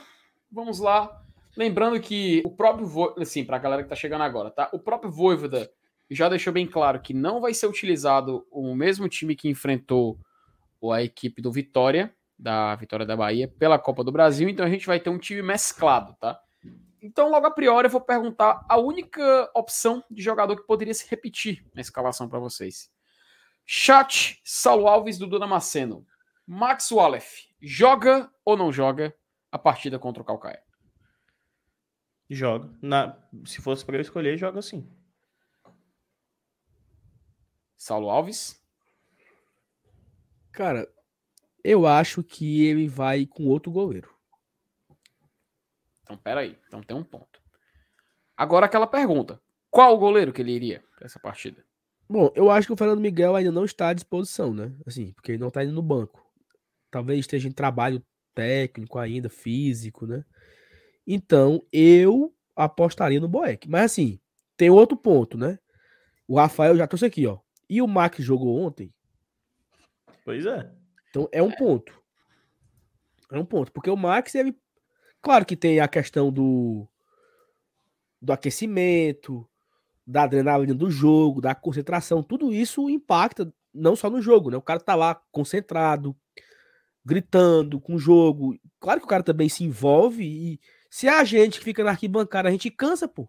vamos 0.52 0.80
lá. 0.80 1.22
Lembrando 1.56 2.00
que 2.00 2.42
o 2.46 2.50
próprio, 2.50 3.14
assim, 3.20 3.44
para 3.44 3.58
a 3.58 3.60
galera 3.60 3.84
que 3.84 3.90
tá 3.90 3.96
chegando 3.96 4.24
agora, 4.24 4.50
tá? 4.50 4.70
O 4.74 4.80
próprio 4.80 5.12
Voivoda 5.12 5.70
já 6.10 6.30
deixou 6.30 6.54
bem 6.54 6.68
claro 6.68 7.00
que 7.00 7.14
não 7.14 7.42
vai 7.42 7.54
ser 7.54 7.68
utilizado 7.68 8.46
o 8.52 8.74
mesmo 8.76 9.08
time 9.08 9.36
que 9.36 9.50
enfrentou 9.50 10.18
a 10.92 11.02
equipe 11.02 11.42
do 11.42 11.52
Vitória, 11.52 12.14
da 12.38 12.76
Vitória 12.76 13.06
da 13.06 13.16
Bahia, 13.16 13.48
pela 13.48 13.80
Copa 13.80 14.04
do 14.04 14.12
Brasil, 14.12 14.50
então 14.50 14.66
a 14.66 14.70
gente 14.70 14.86
vai 14.86 15.00
ter 15.00 15.10
um 15.10 15.18
time 15.18 15.42
mesclado, 15.42 16.16
tá? 16.20 16.40
Então, 17.04 17.30
logo 17.30 17.46
a 17.46 17.52
priori, 17.52 17.88
eu 17.88 17.92
vou 17.92 18.00
perguntar 18.00 18.66
a 18.70 18.78
única 18.78 19.52
opção 19.54 20.02
de 20.10 20.24
jogador 20.24 20.56
que 20.56 20.66
poderia 20.66 20.94
se 20.94 21.06
repetir 21.10 21.70
na 21.76 21.82
escalação 21.82 22.30
para 22.30 22.40
vocês. 22.40 22.90
Chat, 23.66 24.40
Saulo 24.42 24.88
Alves, 24.88 25.18
Dudu 25.18 25.38
Damasceno. 25.38 26.08
Max 26.48 26.90
Wallef, 26.94 27.50
joga 27.62 28.32
ou 28.46 28.56
não 28.56 28.72
joga 28.72 29.14
a 29.52 29.60
partida 29.60 30.00
contra 30.00 30.24
o 30.24 30.26
Calcaia? 30.26 30.64
Joga. 32.30 32.74
Na... 32.82 33.18
Se 33.46 33.62
fosse 33.62 33.84
para 33.86 33.98
eu 33.98 34.02
escolher, 34.02 34.38
joga 34.38 34.62
sim. 34.62 34.90
Saulo 37.76 38.10
Alves? 38.10 38.64
Cara, 40.54 40.90
eu 41.66 41.86
acho 41.86 42.24
que 42.24 42.66
ele 42.66 42.88
vai 42.88 43.26
com 43.26 43.48
outro 43.48 43.74
goleiro. 43.74 44.13
Então, 46.04 46.18
peraí. 46.18 46.58
Então 46.68 46.82
tem 46.82 46.96
um 46.96 47.04
ponto. 47.04 47.42
Agora 48.36 48.66
aquela 48.66 48.88
pergunta. 48.88 49.42
Qual 49.70 49.96
o 49.96 49.98
goleiro 49.98 50.32
que 50.32 50.42
ele 50.42 50.52
iria 50.52 50.84
para 50.96 51.06
essa 51.06 51.20
partida? 51.20 51.64
Bom, 52.08 52.32
eu 52.36 52.52
acho 52.52 52.68
que 52.68 52.74
o 52.74 52.78
Fernando 52.78 53.00
Miguel 53.00 53.36
ainda 53.36 53.52
não 53.52 53.66
está 53.66 53.90
à 53.90 53.94
disposição, 53.94 54.54
né? 54.54 54.72
Assim, 54.86 55.14
porque 55.14 55.32
ele 55.32 55.40
não 55.40 55.48
está 55.48 55.64
indo 55.64 55.74
no 55.74 55.82
banco. 55.82 56.24
Talvez 56.92 57.20
esteja 57.20 57.48
em 57.48 57.52
trabalho 57.52 58.04
técnico 58.36 59.00
ainda, 59.00 59.30
físico, 59.30 60.06
né? 60.06 60.24
Então, 61.08 61.66
eu 61.72 62.34
apostaria 62.56 63.20
no 63.20 63.28
Boeck. 63.28 63.68
Mas 63.70 63.86
assim, 63.86 64.20
tem 64.56 64.70
outro 64.70 64.96
ponto, 64.96 65.38
né? 65.38 65.58
O 66.28 66.38
Rafael 66.38 66.76
já 66.78 66.88
trouxe 66.88 67.06
aqui, 67.06 67.26
ó. 67.26 67.40
E 67.70 67.82
o 67.82 67.88
Max 67.88 68.24
jogou 68.24 68.60
ontem? 68.62 68.94
Pois 70.24 70.46
é. 70.46 70.72
Então 71.10 71.28
é 71.32 71.42
um 71.42 71.52
ponto. 71.52 72.00
É 73.32 73.40
um 73.40 73.46
ponto. 73.46 73.72
Porque 73.72 73.90
o 73.90 73.98
Max, 73.98 74.36
ele. 74.36 74.56
Claro 75.24 75.46
que 75.46 75.56
tem 75.56 75.80
a 75.80 75.88
questão 75.88 76.32
do. 76.32 76.88
Do 78.22 78.32
aquecimento, 78.32 79.50
da 80.06 80.24
adrenalina 80.24 80.74
do 80.74 80.92
jogo, 80.92 81.42
da 81.42 81.56
concentração. 81.56 82.22
Tudo 82.22 82.54
isso 82.54 82.90
impacta 82.90 83.52
não 83.74 83.96
só 83.96 84.10
no 84.10 84.22
jogo, 84.22 84.52
né? 84.52 84.58
O 84.58 84.62
cara 84.62 84.80
tá 84.80 84.96
lá 84.96 85.16
concentrado, 85.32 86.16
gritando 87.04 87.80
com 87.80 87.96
o 87.96 88.00
jogo. 88.00 88.58
Claro 88.80 89.00
que 89.00 89.06
o 89.06 89.10
cara 89.10 89.24
também 89.24 89.50
se 89.50 89.64
envolve 89.64 90.24
e 90.24 90.60
se 90.90 91.08
a 91.08 91.24
gente 91.24 91.58
que 91.58 91.66
fica 91.66 91.84
na 91.84 91.92
arquibancada, 91.92 92.48
a 92.50 92.52
gente 92.52 92.70
cansa, 92.70 93.08
pô. 93.08 93.28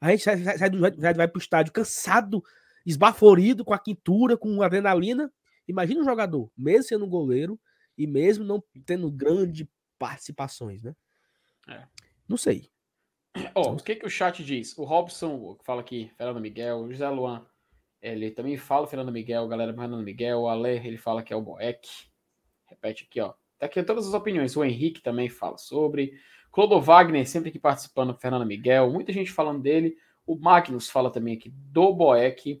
A 0.00 0.10
gente 0.10 0.22
sai, 0.24 0.42
sai, 0.42 0.58
sai 0.58 0.70
do, 0.70 0.80
vai, 0.80 1.14
vai 1.14 1.28
pro 1.28 1.40
estádio 1.40 1.72
cansado, 1.72 2.42
esbaforido, 2.86 3.64
com 3.64 3.74
a 3.74 3.78
quintura, 3.78 4.36
com 4.36 4.62
adrenalina. 4.62 5.30
Imagina 5.68 6.00
um 6.00 6.04
jogador, 6.04 6.50
mesmo 6.56 6.84
sendo 6.84 7.06
goleiro 7.06 7.60
e 7.98 8.06
mesmo 8.06 8.44
não 8.44 8.62
tendo 8.86 9.10
grandes 9.10 9.66
participações, 9.98 10.82
né? 10.82 10.94
É. 11.68 11.84
Não 12.28 12.36
sei. 12.36 12.70
Ó, 13.54 13.72
o 13.72 13.76
que, 13.76 13.96
que 13.96 14.06
o 14.06 14.10
chat 14.10 14.44
diz? 14.44 14.76
O 14.76 14.84
Robson 14.84 15.56
fala 15.64 15.80
aqui, 15.80 16.10
Fernando 16.16 16.40
Miguel, 16.40 16.80
o 16.80 16.90
José 16.90 17.08
Luan, 17.08 17.46
ele 18.02 18.30
também 18.32 18.56
fala 18.56 18.86
Fernando 18.86 19.12
Miguel, 19.12 19.46
galera 19.46 19.72
Fernando 19.72 20.02
Miguel, 20.02 20.40
o 20.40 20.48
Ale, 20.48 20.84
ele 20.84 20.98
fala 20.98 21.22
que 21.22 21.32
é 21.32 21.36
o 21.36 21.40
Boeck. 21.40 21.88
Repete 22.66 23.06
aqui, 23.08 23.20
ó. 23.20 23.32
Tá 23.58 23.66
aqui 23.66 23.80
todas 23.84 24.08
as 24.08 24.12
opiniões. 24.12 24.56
O 24.56 24.64
Henrique 24.64 25.00
também 25.00 25.28
fala 25.28 25.56
sobre. 25.56 26.12
Clodo 26.50 26.80
Wagner, 26.80 27.26
sempre 27.26 27.50
aqui 27.50 27.60
participando, 27.60 28.14
Fernando 28.14 28.44
Miguel, 28.44 28.90
muita 28.90 29.12
gente 29.12 29.30
falando 29.30 29.62
dele. 29.62 29.96
O 30.26 30.36
Magnus 30.36 30.90
fala 30.90 31.10
também 31.10 31.34
aqui 31.34 31.48
do 31.48 31.94
Boeck. 31.94 32.60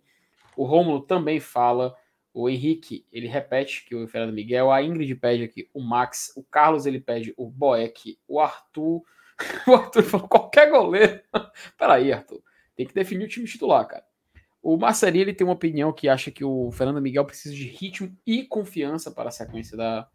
O 0.56 0.64
Rômulo 0.64 1.00
também 1.00 1.40
fala. 1.40 1.96
O 2.34 2.48
Henrique, 2.48 3.06
ele 3.12 3.26
repete 3.26 3.84
que 3.84 3.94
o 3.94 4.08
Fernando 4.08 4.34
Miguel. 4.34 4.70
A 4.70 4.82
Ingrid 4.82 5.14
pede 5.16 5.44
aqui 5.44 5.68
o 5.74 5.80
Max. 5.80 6.32
O 6.34 6.42
Carlos, 6.42 6.86
ele 6.86 7.00
pede 7.00 7.34
o 7.36 7.48
Boeck. 7.48 8.18
O 8.26 8.40
Arthur. 8.40 9.02
O 9.66 9.74
Arthur 9.74 10.02
falou 10.04 10.28
qualquer 10.28 10.70
goleiro. 10.70 11.20
Peraí, 11.76 12.12
Arthur. 12.12 12.40
Tem 12.76 12.86
que 12.86 12.94
definir 12.94 13.24
o 13.24 13.28
time 13.28 13.46
titular, 13.46 13.86
cara. 13.86 14.04
O 14.62 14.76
Marcelinho, 14.76 15.24
ele 15.24 15.34
tem 15.34 15.44
uma 15.44 15.54
opinião 15.54 15.92
que 15.92 16.08
acha 16.08 16.30
que 16.30 16.44
o 16.44 16.70
Fernando 16.70 17.02
Miguel 17.02 17.24
precisa 17.24 17.54
de 17.54 17.66
ritmo 17.66 18.16
e 18.24 18.44
confiança 18.44 19.10
para 19.10 19.28
a 19.28 19.32
sequência 19.32 19.76
da, 19.76 20.08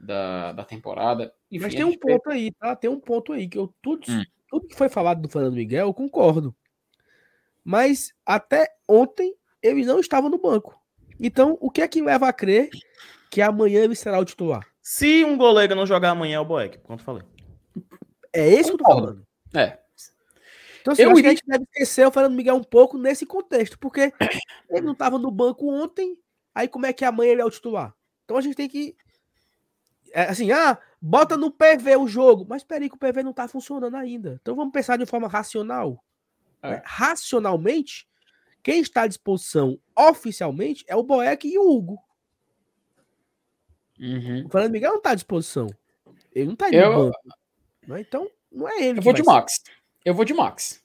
da, 0.00 0.52
da 0.52 0.64
temporada. 0.64 1.34
Enfim, 1.50 1.64
Mas 1.64 1.74
tem 1.74 1.84
um 1.84 1.98
ponto 1.98 2.30
aí, 2.30 2.52
tá? 2.52 2.76
Tem 2.76 2.88
um 2.88 3.00
ponto 3.00 3.32
aí 3.32 3.48
que 3.48 3.58
eu 3.58 3.74
tudo, 3.82 4.04
hum. 4.08 4.22
tudo 4.48 4.68
que 4.68 4.76
foi 4.76 4.88
falado 4.88 5.20
do 5.20 5.28
Fernando 5.28 5.54
Miguel, 5.54 5.88
eu 5.88 5.94
concordo. 5.94 6.54
Mas 7.64 8.12
até 8.26 8.68
ontem 8.88 9.34
ele 9.62 9.84
não 9.84 10.00
estava 10.00 10.28
no 10.28 10.38
banco. 10.38 10.80
Então, 11.24 11.56
o 11.60 11.70
que 11.70 11.80
é 11.80 11.86
que 11.86 12.02
leva 12.02 12.28
a 12.28 12.32
crer 12.32 12.68
que 13.30 13.40
amanhã 13.40 13.84
ele 13.84 13.94
será 13.94 14.18
o 14.18 14.24
titular? 14.24 14.66
Se 14.82 15.24
um 15.24 15.36
goleiro 15.36 15.76
não 15.76 15.86
jogar 15.86 16.10
amanhã 16.10 16.38
é 16.38 16.40
o 16.40 16.44
Boeck, 16.44 16.78
quanto 16.78 17.04
falei. 17.04 17.22
É 18.32 18.48
esse 18.48 18.64
que 18.64 18.74
eu 18.74 18.78
tô 18.78 18.84
falando. 18.84 19.24
É. 19.54 19.78
Então, 20.80 20.92
assim, 20.92 21.02
eu, 21.02 21.10
eu 21.12 21.18
iria... 21.18 21.30
a 21.30 21.34
gente 21.34 21.46
deve 21.46 21.62
esquecer 21.62 22.04
o 22.04 22.10
Fernando 22.10 22.34
Miguel 22.34 22.56
um 22.56 22.64
pouco 22.64 22.98
nesse 22.98 23.24
contexto, 23.24 23.78
porque 23.78 24.12
ele 24.68 24.84
não 24.84 24.94
estava 24.94 25.16
no 25.16 25.30
banco 25.30 25.70
ontem, 25.72 26.18
aí 26.52 26.66
como 26.66 26.86
é 26.86 26.92
que 26.92 27.04
amanhã 27.04 27.30
ele 27.30 27.40
é 27.40 27.44
o 27.44 27.50
titular? 27.50 27.94
Então 28.24 28.36
a 28.36 28.40
gente 28.40 28.56
tem 28.56 28.68
que. 28.68 28.96
É, 30.12 30.24
assim, 30.24 30.50
ah, 30.50 30.76
bota 31.00 31.36
no 31.36 31.52
PV 31.52 31.96
o 31.98 32.08
jogo, 32.08 32.44
mas 32.48 32.64
peraí 32.64 32.88
que 32.88 32.96
o 32.96 32.98
PV 32.98 33.22
não 33.22 33.30
está 33.30 33.46
funcionando 33.46 33.94
ainda. 33.94 34.40
Então 34.42 34.56
vamos 34.56 34.72
pensar 34.72 34.98
de 34.98 35.06
forma 35.06 35.28
racional. 35.28 36.02
É. 36.60 36.70
Né? 36.70 36.82
Racionalmente, 36.84 38.08
quem 38.62 38.80
está 38.80 39.02
à 39.02 39.06
disposição 39.06 39.78
oficialmente 39.96 40.84
é 40.86 40.94
o 40.94 41.02
Boeck 41.02 41.48
e 41.48 41.58
o 41.58 41.70
Hugo. 41.70 41.98
Uhum. 43.98 44.46
O 44.46 44.50
Fernando 44.50 44.72
Miguel 44.72 44.90
não 44.90 44.98
está 44.98 45.10
à 45.10 45.14
disposição. 45.14 45.68
Ele 46.32 46.46
não 46.46 46.54
está 46.54 46.68
indo 46.68 46.76
eu... 46.76 46.92
banco. 46.92 47.18
Né? 47.86 48.00
Então, 48.00 48.30
não 48.50 48.68
é 48.68 48.82
ele. 48.82 48.98
Eu 48.98 49.02
vou 49.02 49.12
de 49.12 49.22
Max. 49.22 49.54
Ser. 49.54 49.72
Eu 50.04 50.14
vou 50.14 50.24
de 50.24 50.34
Max. 50.34 50.82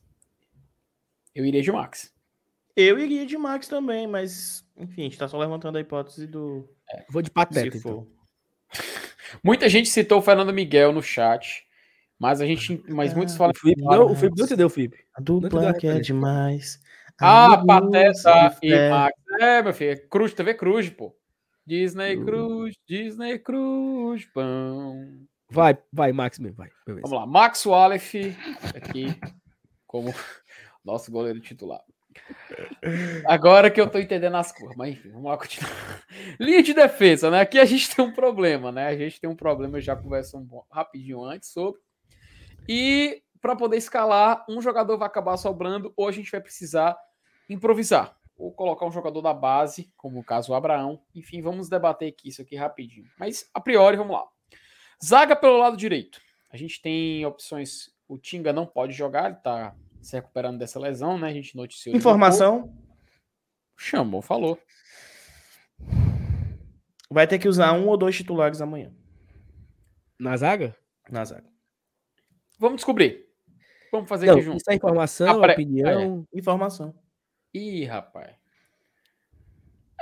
Eu 1.33 1.45
iria 1.45 1.61
de 1.61 1.71
Max. 1.71 2.13
Eu 2.75 2.99
iria 2.99 3.25
de 3.25 3.37
Max 3.37 3.67
também, 3.67 4.07
mas 4.07 4.63
enfim, 4.77 5.01
a 5.01 5.03
gente 5.05 5.17
tá 5.17 5.27
só 5.27 5.37
levantando 5.37 5.77
a 5.77 5.81
hipótese 5.81 6.27
do. 6.27 6.69
É, 6.91 7.05
vou 7.09 7.21
de 7.21 7.31
Pateta. 7.31 7.75
Então. 7.75 8.07
Muita 9.43 9.67
gente 9.67 9.89
citou 9.89 10.19
o 10.19 10.21
Fernando 10.21 10.53
Miguel 10.53 10.91
no 10.91 11.01
chat, 11.01 11.65
mas 12.19 12.39
a 12.39 12.45
gente. 12.45 12.83
Mas 12.87 13.13
muitos 13.13 13.35
falam. 13.35 13.51
O 13.51 13.59
Felipe 13.59 13.81
não, 13.81 14.11
o 14.11 14.15
Felipe 14.15 14.37
não 14.37 14.45
entendeu, 14.45 14.69
Felipe. 14.69 15.03
A 15.13 15.21
dupla 15.21 15.73
que 15.73 15.87
é 15.87 15.99
demais. 15.99 16.79
Ah, 17.19 17.63
Pateta 17.65 18.57
e 18.61 18.89
Max. 18.89 19.13
É, 19.39 19.61
meu 19.61 19.73
filho, 19.73 19.91
é 19.91 19.95
Cruz, 19.95 20.33
TV 20.33 20.53
Cruz, 20.53 20.89
pô. 20.89 21.15
Disney 21.65 22.23
Cruz, 22.23 22.75
Disney 22.87 23.39
Cruz, 23.39 24.25
pão. 24.25 25.27
Vai, 25.49 25.77
vai, 25.91 26.11
Max 26.11 26.39
mesmo, 26.39 26.57
vai. 26.57 26.69
Vamos 26.85 27.11
lá, 27.11 27.25
Max 27.25 27.65
Wallace 27.65 28.35
aqui 28.75 29.19
como 29.85 30.13
nosso 30.83 31.11
goleiro 31.11 31.39
titular. 31.39 31.81
Agora 33.25 33.69
que 33.69 33.79
eu 33.79 33.89
tô 33.89 33.99
entendendo 33.99 34.35
as 34.37 34.51
cores, 34.51 34.75
mas 34.75 34.93
enfim, 34.93 35.09
vamos 35.09 35.25
lá 35.25 35.37
continuar. 35.37 35.71
Linha 36.39 36.63
de 36.63 36.73
defesa, 36.73 37.29
né? 37.29 37.41
Aqui 37.41 37.59
a 37.59 37.65
gente 37.65 37.95
tem 37.95 38.03
um 38.03 38.13
problema, 38.13 38.71
né? 38.71 38.87
A 38.87 38.97
gente 38.97 39.19
tem 39.19 39.29
um 39.29 39.35
problema, 39.35 39.77
eu 39.77 39.81
já 39.81 39.95
conversamos 39.95 40.51
um 40.51 40.61
rapidinho 40.71 41.23
antes 41.23 41.49
sobre. 41.49 41.79
E 42.67 43.21
para 43.41 43.55
poder 43.55 43.77
escalar, 43.77 44.45
um 44.49 44.61
jogador 44.61 44.97
vai 44.97 45.07
acabar 45.07 45.37
sobrando, 45.37 45.93
ou 45.95 46.07
a 46.07 46.11
gente 46.11 46.31
vai 46.31 46.41
precisar 46.41 46.97
improvisar. 47.49 48.17
Ou 48.37 48.51
colocar 48.51 48.85
um 48.85 48.91
jogador 48.91 49.21
da 49.21 49.33
base, 49.33 49.91
como 49.97 50.19
o 50.19 50.23
caso 50.23 50.51
o 50.51 50.55
Abraão. 50.55 51.01
Enfim, 51.15 51.41
vamos 51.41 51.69
debater 51.69 52.09
aqui 52.09 52.29
isso 52.29 52.41
aqui 52.41 52.55
rapidinho. 52.55 53.09
Mas, 53.19 53.49
a 53.53 53.59
priori, 53.59 53.97
vamos 53.97 54.13
lá. 54.13 54.23
Zaga 55.03 55.35
pelo 55.35 55.57
lado 55.57 55.75
direito. 55.75 56.21
A 56.51 56.57
gente 56.57 56.81
tem 56.81 57.25
opções. 57.25 57.89
O 58.07 58.17
Tinga 58.17 58.53
não 58.53 58.65
pode 58.65 58.93
jogar, 58.93 59.25
ele 59.31 59.39
tá 59.41 59.75
se 60.01 60.15
recuperando 60.15 60.59
dessa 60.59 60.79
lesão, 60.79 61.17
né? 61.17 61.27
A 61.27 61.33
gente 61.33 61.55
noticiou. 61.55 61.95
Informação. 61.95 62.73
Chamou, 63.75 64.21
falou. 64.21 64.59
Vai 67.09 67.27
ter 67.27 67.39
que 67.39 67.47
usar 67.47 67.73
um 67.73 67.87
ou 67.87 67.97
dois 67.97 68.15
titulares 68.15 68.61
amanhã. 68.61 68.91
Na 70.19 70.35
zaga? 70.35 70.75
Na 71.09 71.23
zaga. 71.25 71.47
Vamos 72.59 72.77
descobrir. 72.77 73.27
Vamos 73.91 74.09
fazer 74.09 74.27
não, 74.27 74.33
aqui 74.33 74.43
junto. 74.43 74.57
Isso 74.57 74.71
é 74.71 74.75
informação, 74.75 75.43
Apre... 75.43 75.53
opinião. 75.53 76.27
É. 76.33 76.37
Informação. 76.37 76.93
Ih, 77.53 77.85
rapaz. 77.85 78.35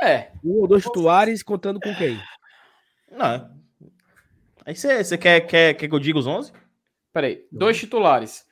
É. 0.01 0.31
Um 0.43 0.61
ou 0.61 0.67
dois 0.67 0.84
titulares 0.84 1.41
contando 1.41 1.80
com 1.80 1.95
quem? 1.95 2.19
Não, 3.11 3.55
Aí 4.65 4.76
você 4.76 5.17
quer, 5.17 5.41
quer, 5.41 5.76
quer 5.76 5.88
que 5.88 5.93
eu 5.93 5.99
diga 5.99 6.17
os 6.17 6.26
11? 6.26 6.51
Peraí, 7.13 7.45
dois 7.51 7.77
titulares. 7.77 8.45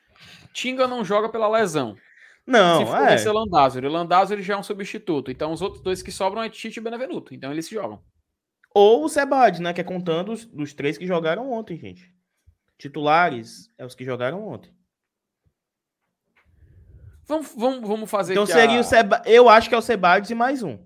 Tinga 0.53 0.88
não 0.88 1.03
joga 1.03 1.28
pela 1.28 1.49
lesão. 1.49 1.98
Não, 2.45 2.82
Se 2.82 2.91
for 2.91 3.07
é. 3.07 3.15
esse 3.15 3.28
é 3.28 3.32
Landázuri. 3.32 4.44
Já 4.44 4.53
é 4.53 4.57
um 4.57 4.64
substituto. 4.64 5.32
Então 5.32 5.52
os 5.52 5.61
outros 5.61 5.82
dois 5.82 6.03
que 6.03 6.11
sobram 6.11 6.44
é 6.44 6.49
Tite 6.49 6.80
e 6.80 6.84
Benevenuto. 6.84 7.34
Então 7.34 7.52
eles 7.52 7.65
se 7.65 7.74
jogam. 7.74 7.99
Ou 8.76 9.03
o 9.03 9.10
Sebade, 9.10 9.60
né? 9.60 9.74
Que 9.74 9.82
é 9.82 9.84
contando 9.84 10.32
os, 10.32 10.45
dos 10.45 10.74
três 10.74 10.98
que 10.99 11.07
jogaram 11.07 11.52
ontem, 11.52 11.78
gente. 11.78 12.14
Titulares 12.78 13.72
é 13.78 13.86
os 13.86 13.95
que 13.95 14.06
jogaram 14.06 14.48
ontem. 14.48 14.72
Vamos, 17.26 17.54
vamos, 17.56 17.88
vamos 17.88 18.10
fazer 18.10 18.34
Então 18.34 18.45
seria 18.45 18.78
a... 18.78 18.82
o 18.82 18.84
Seba... 18.84 19.22
Eu 19.26 19.48
acho 19.50 19.70
que 19.70 19.76
é 19.76 19.78
o 19.78 19.82
Sebades 19.82 20.30
e 20.30 20.36
mais 20.36 20.62
um. 20.62 20.78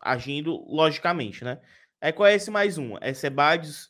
Agindo 0.00 0.64
logicamente, 0.68 1.44
né? 1.44 1.60
É 2.00 2.12
qual 2.12 2.26
é 2.26 2.34
esse 2.34 2.50
mais 2.50 2.78
um? 2.78 2.96
É 3.00 3.12
Sebades, 3.12 3.88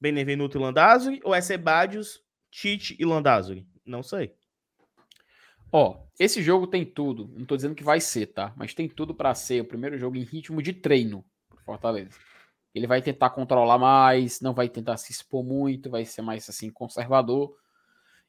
Benevenuto 0.00 0.58
e 0.58 0.60
Landázuri 0.60 1.20
ou 1.22 1.34
é 1.34 1.40
Sebadios, 1.40 2.22
Tite 2.50 2.96
e 2.98 3.04
Landázuri? 3.04 3.66
Não 3.84 4.02
sei. 4.02 4.34
Ó, 5.70 6.06
esse 6.18 6.42
jogo 6.42 6.66
tem 6.66 6.84
tudo. 6.84 7.30
Não 7.36 7.44
tô 7.44 7.56
dizendo 7.56 7.74
que 7.74 7.84
vai 7.84 8.00
ser, 8.00 8.26
tá? 8.26 8.52
Mas 8.56 8.74
tem 8.74 8.88
tudo 8.88 9.14
para 9.14 9.34
ser 9.34 9.60
o 9.60 9.66
primeiro 9.66 9.98
jogo 9.98 10.16
em 10.16 10.24
ritmo 10.24 10.62
de 10.62 10.72
treino 10.72 11.24
pro 11.48 11.58
Fortaleza. 11.62 12.18
Ele 12.74 12.86
vai 12.86 13.00
tentar 13.00 13.30
controlar 13.30 13.78
mais, 13.78 14.40
não 14.40 14.52
vai 14.52 14.68
tentar 14.68 14.96
se 14.96 15.12
expor 15.12 15.44
muito, 15.44 15.90
vai 15.90 16.04
ser 16.04 16.22
mais 16.22 16.48
assim 16.48 16.70
conservador. 16.70 17.56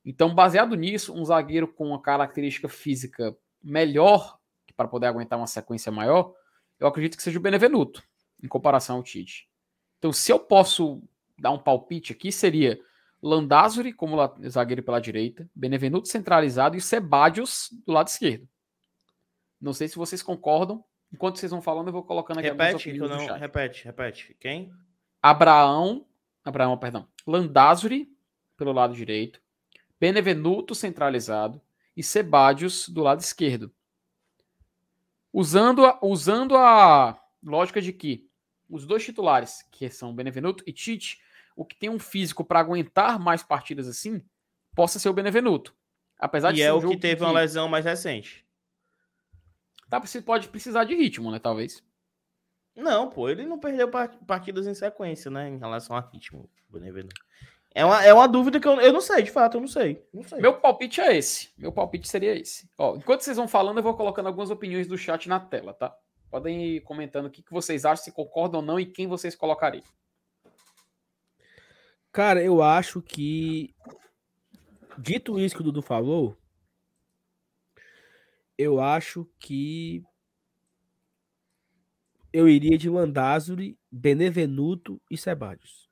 Então, 0.10 0.34
baseado 0.34 0.74
nisso, 0.74 1.14
um 1.14 1.26
zagueiro 1.26 1.68
com 1.68 1.88
uma 1.88 2.02
característica 2.02 2.70
física 2.70 3.36
melhor 3.62 4.40
para 4.74 4.88
poder 4.88 5.08
aguentar 5.08 5.38
uma 5.38 5.48
sequência 5.48 5.92
maior, 5.92 6.34
eu 6.80 6.88
acredito 6.88 7.18
que 7.18 7.24
seja 7.24 7.38
o 7.38 7.42
Benevenuto, 7.42 8.02
em 8.42 8.48
comparação 8.48 8.96
ao 8.96 9.04
Tite. 9.04 9.50
Então, 9.98 10.14
se 10.14 10.32
eu 10.32 10.40
posso 10.40 11.04
dar 11.38 11.52
um 11.52 11.60
palpite 11.60 12.14
aqui, 12.14 12.32
seria 12.32 12.80
Landázuri 13.22 13.92
como 13.92 14.16
zagueiro 14.48 14.82
pela 14.82 15.02
direita, 15.02 15.50
Benevenuto 15.54 16.08
centralizado 16.08 16.78
e 16.78 16.82
Sebadios 16.82 17.68
do 17.86 17.92
lado 17.92 18.08
esquerdo. 18.08 18.48
Não 19.60 19.74
sei 19.74 19.90
se 19.90 19.98
vocês 19.98 20.24
concordam. 20.24 20.86
Enquanto 21.12 21.38
vocês 21.38 21.52
vão 21.52 21.62
falando, 21.62 21.88
eu 21.88 21.94
vou 21.94 22.04
colocando 22.04 22.40
aqui 22.40 22.48
repete, 22.48 22.92
que 22.92 22.98
eu 22.98 23.10
não, 23.10 23.26
Repete, 23.38 23.84
repete. 23.84 24.38
Quem? 24.40 24.72
Abraão, 25.22 26.06
Abraão, 26.46 26.78
perdão. 26.78 27.10
Landázuri 27.26 28.10
pelo 28.56 28.72
lado 28.72 28.94
direito, 28.94 29.42
Benevenuto 30.00 30.76
centralizado 30.76 31.62
e 31.96 32.04
Sebadios 32.04 32.88
do 32.90 33.02
lado 33.02 33.20
esquerdo. 33.22 33.74
Usando 35.34 35.86
a, 35.86 36.00
usando 36.02 36.56
a 36.56 37.22
lógica 37.44 37.82
de 37.82 37.92
que 37.94 38.30
os 38.70 38.86
dois 38.86 39.04
titulares, 39.04 39.64
que 39.72 39.90
são 39.90 40.14
Benevenuto 40.14 40.64
e 40.68 40.74
Tite, 40.74 41.20
o 41.56 41.66
que 41.66 41.76
tem 41.76 41.90
um 41.90 42.00
físico 42.00 42.44
para 42.44 42.60
aguentar 42.60 43.20
mais 43.20 43.42
partidas 43.44 43.88
assim, 43.88 44.24
possa 44.76 45.00
ser 45.00 45.10
o 45.10 45.14
Benevenuto. 45.14 45.76
Apesar 46.20 46.52
de 46.52 46.60
E 46.60 46.62
ser 46.62 46.68
é 46.68 46.74
um 46.74 46.78
o 46.78 46.90
que 46.90 46.98
teve 46.98 47.24
uma 47.24 47.32
lesão 47.32 47.68
mais 47.68 47.86
recente. 47.86 48.46
Tá, 49.90 50.00
você 50.00 50.22
pode 50.22 50.50
precisar 50.50 50.84
de 50.84 50.96
ritmo, 50.96 51.32
né? 51.32 51.40
Talvez. 51.40 51.84
Não, 52.76 53.10
pô, 53.10 53.30
ele 53.30 53.46
não 53.46 53.58
perdeu 53.60 53.90
par- 53.90 54.16
partidas 54.26 54.68
em 54.68 54.74
sequência, 54.74 55.32
né? 55.32 55.50
Em 55.50 55.58
relação 55.58 55.96
a 55.96 56.02
ritmo. 56.02 56.50
Benevenuto. 56.70 57.22
É 57.78 57.86
uma, 57.86 58.04
é 58.04 58.12
uma 58.12 58.28
dúvida 58.28 58.60
que 58.60 58.68
eu, 58.68 58.82
eu 58.82 58.92
não 58.92 59.00
sei, 59.00 59.22
de 59.22 59.30
fato, 59.30 59.58
eu 59.58 59.62
não 59.62 59.68
sei. 59.68 60.04
Não 60.12 60.24
sei. 60.24 60.40
Meu 60.42 60.60
palpite 60.60 61.00
é 61.00 61.16
esse. 61.16 61.52
Meu 61.56 61.72
palpite 61.72 62.08
seria 62.08 62.34
esse. 62.36 62.68
Ó, 62.76 62.96
enquanto 62.96 63.22
vocês 63.22 63.38
vão 63.38 63.48
falando, 63.48 63.78
eu 63.78 63.84
vou 63.84 63.94
colocando 63.94 64.26
algumas 64.26 64.50
opiniões 64.50 64.88
do 64.88 64.98
chat 64.98 65.30
na 65.30 65.40
tela, 65.40 65.76
tá? 65.76 65.96
Podem 66.32 66.78
ir 66.78 66.82
comentando 66.82 67.28
o 67.28 67.30
que, 67.30 67.44
que 67.44 67.52
vocês 67.52 67.86
acham, 67.86 68.04
se 68.04 68.12
concordam 68.12 68.62
ou 68.62 68.66
não 68.66 68.80
e 68.80 68.86
quem 68.88 69.06
vocês 69.06 69.36
colocariam. 69.36 69.84
Cara, 72.12 72.42
eu 72.42 72.64
acho 72.64 73.00
que. 73.00 73.76
Dito 74.98 75.40
isso 75.40 75.54
que 75.54 75.62
o 75.62 75.64
Dudu 75.64 75.84
falou, 75.84 76.36
eu 78.58 78.82
acho 78.82 79.30
que. 79.38 80.04
Eu 82.34 82.50
iria 82.50 82.76
de 82.76 82.90
Landázuri, 82.90 83.78
Benevenuto 83.92 85.00
e 85.12 85.16
Sebadios. 85.16 85.87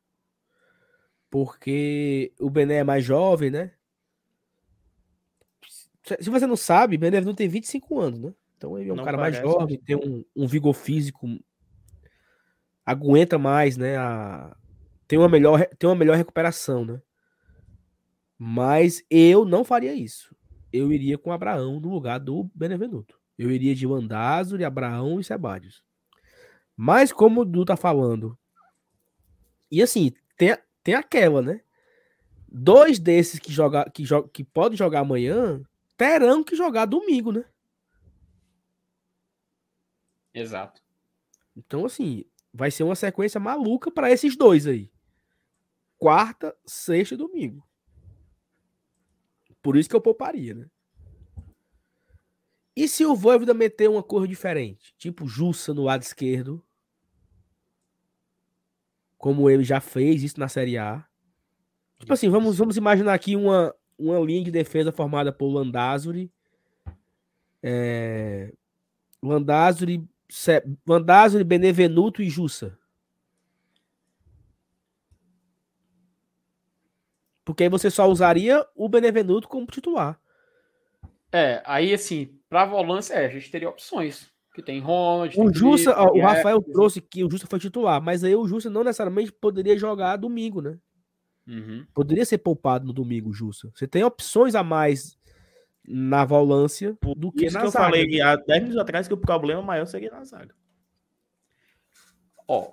Porque 1.36 2.32
o 2.40 2.49
Bené 2.49 2.76
é 2.76 2.84
mais 2.86 3.03
jovem, 3.03 3.52
né? 3.52 3.74
Se 6.22 6.30
você 6.30 6.48
não 6.48 6.56
sabe, 6.56 6.98
Benevenuto 6.98 7.36
tem 7.36 7.49
25 7.49 7.99
anos, 7.99 8.22
né? 8.22 8.34
Então 8.56 8.80
ele 8.80 8.90
é 8.90 8.94
um 8.94 8.95
Não 8.95 9.03
cara 9.03 9.18
mais 9.18 9.36
parece, 9.36 9.53
jovem, 9.53 9.78
tem 9.78 9.98
um, 9.98 10.24
um 10.34 10.48
vigor 10.48 10.74
físico, 10.74 11.28
aguenta 12.86 13.38
mais, 13.38 13.76
né? 13.76 13.98
A, 13.98 14.56
tem 15.10 15.20
uma 15.20 15.28
melhor, 15.28 15.68
tem 15.78 15.90
uma 15.90 15.95
melhor 15.98 16.16
recuperação, 16.16 16.86
né? 16.86 17.02
Mas 18.38 19.03
eu 19.10 19.44
não 19.44 19.66
faria 19.66 19.94
isso. 19.94 20.34
Eu 20.72 20.90
iria 20.90 21.18
com 21.18 21.34
Abraão 21.34 21.82
no 21.82 21.90
lugar 21.90 22.18
do 22.18 22.49
Benevenuto. 22.56 23.20
Eu 23.38 23.52
iria 23.52 23.76
de 23.76 23.86
Landázuri, 23.86 24.64
Abraão 24.64 25.20
e 25.20 25.24
Sebadios. 25.26 25.84
Mas 26.78 27.12
como 27.12 27.41
o 27.41 27.45
Du 27.45 27.66
tá 27.66 27.76
falando, 27.76 28.40
e 29.70 29.82
assim, 29.82 30.14
tem, 30.38 30.56
tem 30.86 30.94
aquela, 30.94 31.41
né? 31.41 31.62
Dois 32.48 32.99
desses 32.99 33.40
que 33.40 33.52
joga, 33.52 33.90
que, 33.90 34.06
jo 34.06 34.28
que 34.30 34.44
podem 34.44 34.78
jogar 34.78 34.99
amanhã 34.99 35.62
terão 35.98 36.44
que 36.44 36.56
jogar 36.56 36.86
domingo, 36.86 37.32
né? 37.32 37.44
Exato. 40.32 40.84
Então, 41.57 41.86
assim, 41.86 42.24
vai 42.53 42.70
ser 42.70 42.84
uma 42.84 42.95
sequência 42.95 43.40
maluca 43.40 43.90
para 43.90 44.12
esses 44.12 44.38
dois 44.38 44.68
aí. 44.68 44.91
Quarta, 45.98 46.56
sexta 46.68 47.16
e 47.16 47.18
domingo. 47.18 47.68
Por 49.60 49.76
isso 49.76 49.90
que 49.90 49.95
eu 49.95 50.02
pouparia, 50.02 50.53
né? 50.53 50.70
E 52.76 52.88
se 52.88 53.03
o 53.03 53.16
Voivoda 53.16 53.56
meter 53.56 53.90
uma 53.90 54.03
cor 54.03 54.28
diferente? 54.28 54.94
Tipo 54.99 55.28
Jussa 55.28 55.74
no 55.74 55.84
lado 55.84 56.03
esquerdo. 56.03 56.64
Como 59.26 59.49
ele 59.49 59.64
já 59.64 59.81
fez 59.81 60.22
isso 60.22 60.39
na 60.39 60.47
Série 60.47 60.77
A. 60.77 61.03
Tipo 61.97 62.14
assim, 62.14 62.30
vamos, 62.30 62.60
vamos 62.60 62.77
imaginar 62.77 63.11
aqui 63.15 63.35
uma, 63.35 63.73
uma 63.97 64.19
linha 64.19 64.43
de 64.43 64.52
defesa 64.52 64.91
formada 64.91 65.34
por 65.34 65.47
Landázuri. 65.47 66.31
É, 67.64 68.53
Landázuri, 69.23 70.07
Se- 70.30 70.64
Landázuri, 70.88 71.43
Benevenuto 71.43 72.22
e 72.22 72.30
Jussa. 72.30 72.77
Porque 77.43 77.64
aí 77.64 77.69
você 77.69 77.89
só 77.89 78.07
usaria 78.07 78.64
o 78.76 78.88
Benevenuto 78.88 79.47
como 79.47 79.65
titular. 79.65 80.22
É, 81.31 81.64
aí 81.65 81.95
assim, 81.95 82.39
pra 82.47 82.64
volância, 82.64 83.15
é, 83.15 83.26
a 83.26 83.30
gente 83.30 83.49
teria 83.49 83.69
opções. 83.69 84.31
Que 84.56 84.64
tem 84.64 84.80
Ronald, 84.80 85.38
O 85.38 85.52
tem 85.52 85.53
Jussa, 85.53 85.94
Felipe, 85.94 86.11
ó, 86.11 86.14
o 86.14 86.22
Rafael 86.22 86.61
trouxe 86.61 87.02
que 87.02 87.26
o 87.26 87.30
Jussa 87.30 87.45
foi 87.45 87.60
titular, 87.60 88.02
mas 88.02 88.23
aí 88.23 88.34
o 88.34 88.48
Jussa 88.48 88.69
não 88.69 88.86
necessariamente 88.86 89.30
poderia 89.30 89.77
jogar 89.77 90.15
domingo, 90.15 90.61
né? 90.61 90.80
Uhum. 91.45 91.86
Poderia 91.94 92.26
ser 92.26 92.38
poupado 92.38 92.88
no 92.88 92.94
domingo, 92.94 93.34
Jussa. 93.34 93.69
Você 93.76 93.86
tem 93.86 94.02
opções 94.02 94.56
a 94.56 94.64
mais 94.64 95.18
na 95.86 96.23
volância 96.23 96.95
Por 97.02 97.15
do 97.15 97.34
que 97.34 97.45
isso 97.45 97.53
na 97.53 97.60
que 97.60 97.65
eu 97.68 97.72
zaga. 97.72 97.86
falei 97.86 98.22
há 98.22 98.38
10 98.38 98.61
minutos 98.61 98.82
atrás 98.82 99.10
que 99.10 99.14
o 99.14 99.18
problema 99.18 99.61
maior 99.61 99.86
seria 99.86 100.10
na 100.10 100.23
zaga. 100.23 100.56
Ó, 102.48 102.72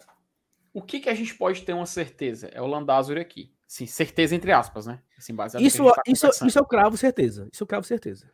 o 0.73 0.81
que 0.81 1.01
que 1.01 1.09
a 1.09 1.15
gente 1.15 1.35
pode 1.35 1.63
ter 1.63 1.73
uma 1.73 1.85
certeza? 1.85 2.47
É 2.47 2.63
o 2.63 2.67
Landázuri 2.67 3.19
aqui. 3.19 3.53
Sim, 3.67 3.87
certeza 3.87 4.37
entre 4.37 4.53
aspas, 4.53 4.87
né? 4.87 5.03
Assim, 5.19 5.35
baseado 5.35 5.61
no 5.61 5.69
que 5.69 5.75
Isso, 5.75 5.83
a 5.83 5.87
gente 6.07 6.21
tá 6.21 6.29
isso, 6.29 6.47
isso 6.47 6.59
eu 6.61 6.65
cravo 6.65 6.97
certeza. 6.97 7.49
Isso 7.53 7.65
eu 7.65 7.67
cravo 7.67 7.85
certeza. 7.85 8.31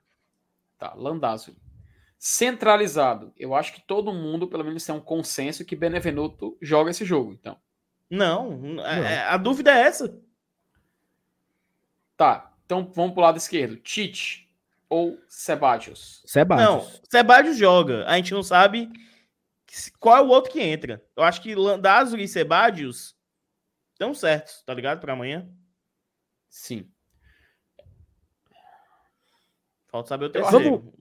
Tá, 0.77 0.93
Landázuri. 0.95 1.57
Centralizado. 2.19 3.33
Eu 3.37 3.55
acho 3.55 3.73
que 3.73 3.81
todo 3.81 4.13
mundo, 4.13 4.49
pelo 4.49 4.65
menos, 4.65 4.85
tem 4.85 4.95
um 4.95 5.01
consenso 5.01 5.65
que 5.65 5.77
Benevenuto 5.77 6.57
joga 6.61 6.91
esse 6.91 7.05
jogo. 7.05 7.33
Então, 7.33 7.57
Não, 8.11 8.81
é- 8.85 9.15
é- 9.15 9.21
a 9.21 9.37
dúvida 9.37 9.71
é 9.71 9.81
essa. 9.83 10.19
tá. 12.17 12.53
Então 12.67 12.91
vamos 12.95 13.13
pro 13.13 13.23
lado 13.23 13.39
esquerdo. 13.39 13.77
Tite 13.77 14.51
ou 14.89 15.19
Sebadios? 15.29 16.21
Não, 16.25 16.29
Sebastião. 16.33 16.87
Sebadios 17.09 17.57
joga. 17.57 18.05
A 18.07 18.17
gente 18.17 18.35
não 18.35 18.43
sabe 18.43 18.91
qual 19.99 20.17
é 20.17 20.21
o 20.21 20.29
outro 20.29 20.51
que 20.53 20.61
entra. 20.61 21.03
Eu 21.17 21.23
acho 21.23 21.41
que 21.41 21.55
Landázuri 21.55 22.25
e 22.25 22.29
Sebadios 22.29 23.17
estão 23.93 24.13
certos, 24.13 24.63
tá 24.65 24.75
ligado? 24.75 25.01
Pra 25.01 25.13
amanhã. 25.15 25.49
Sim. 26.51 26.91
Falta 29.87 30.09
saber 30.09 30.27
o 30.27 30.29
Eu- 30.29 30.33
terceiro. 30.33 30.65
Vamos, 30.79 30.95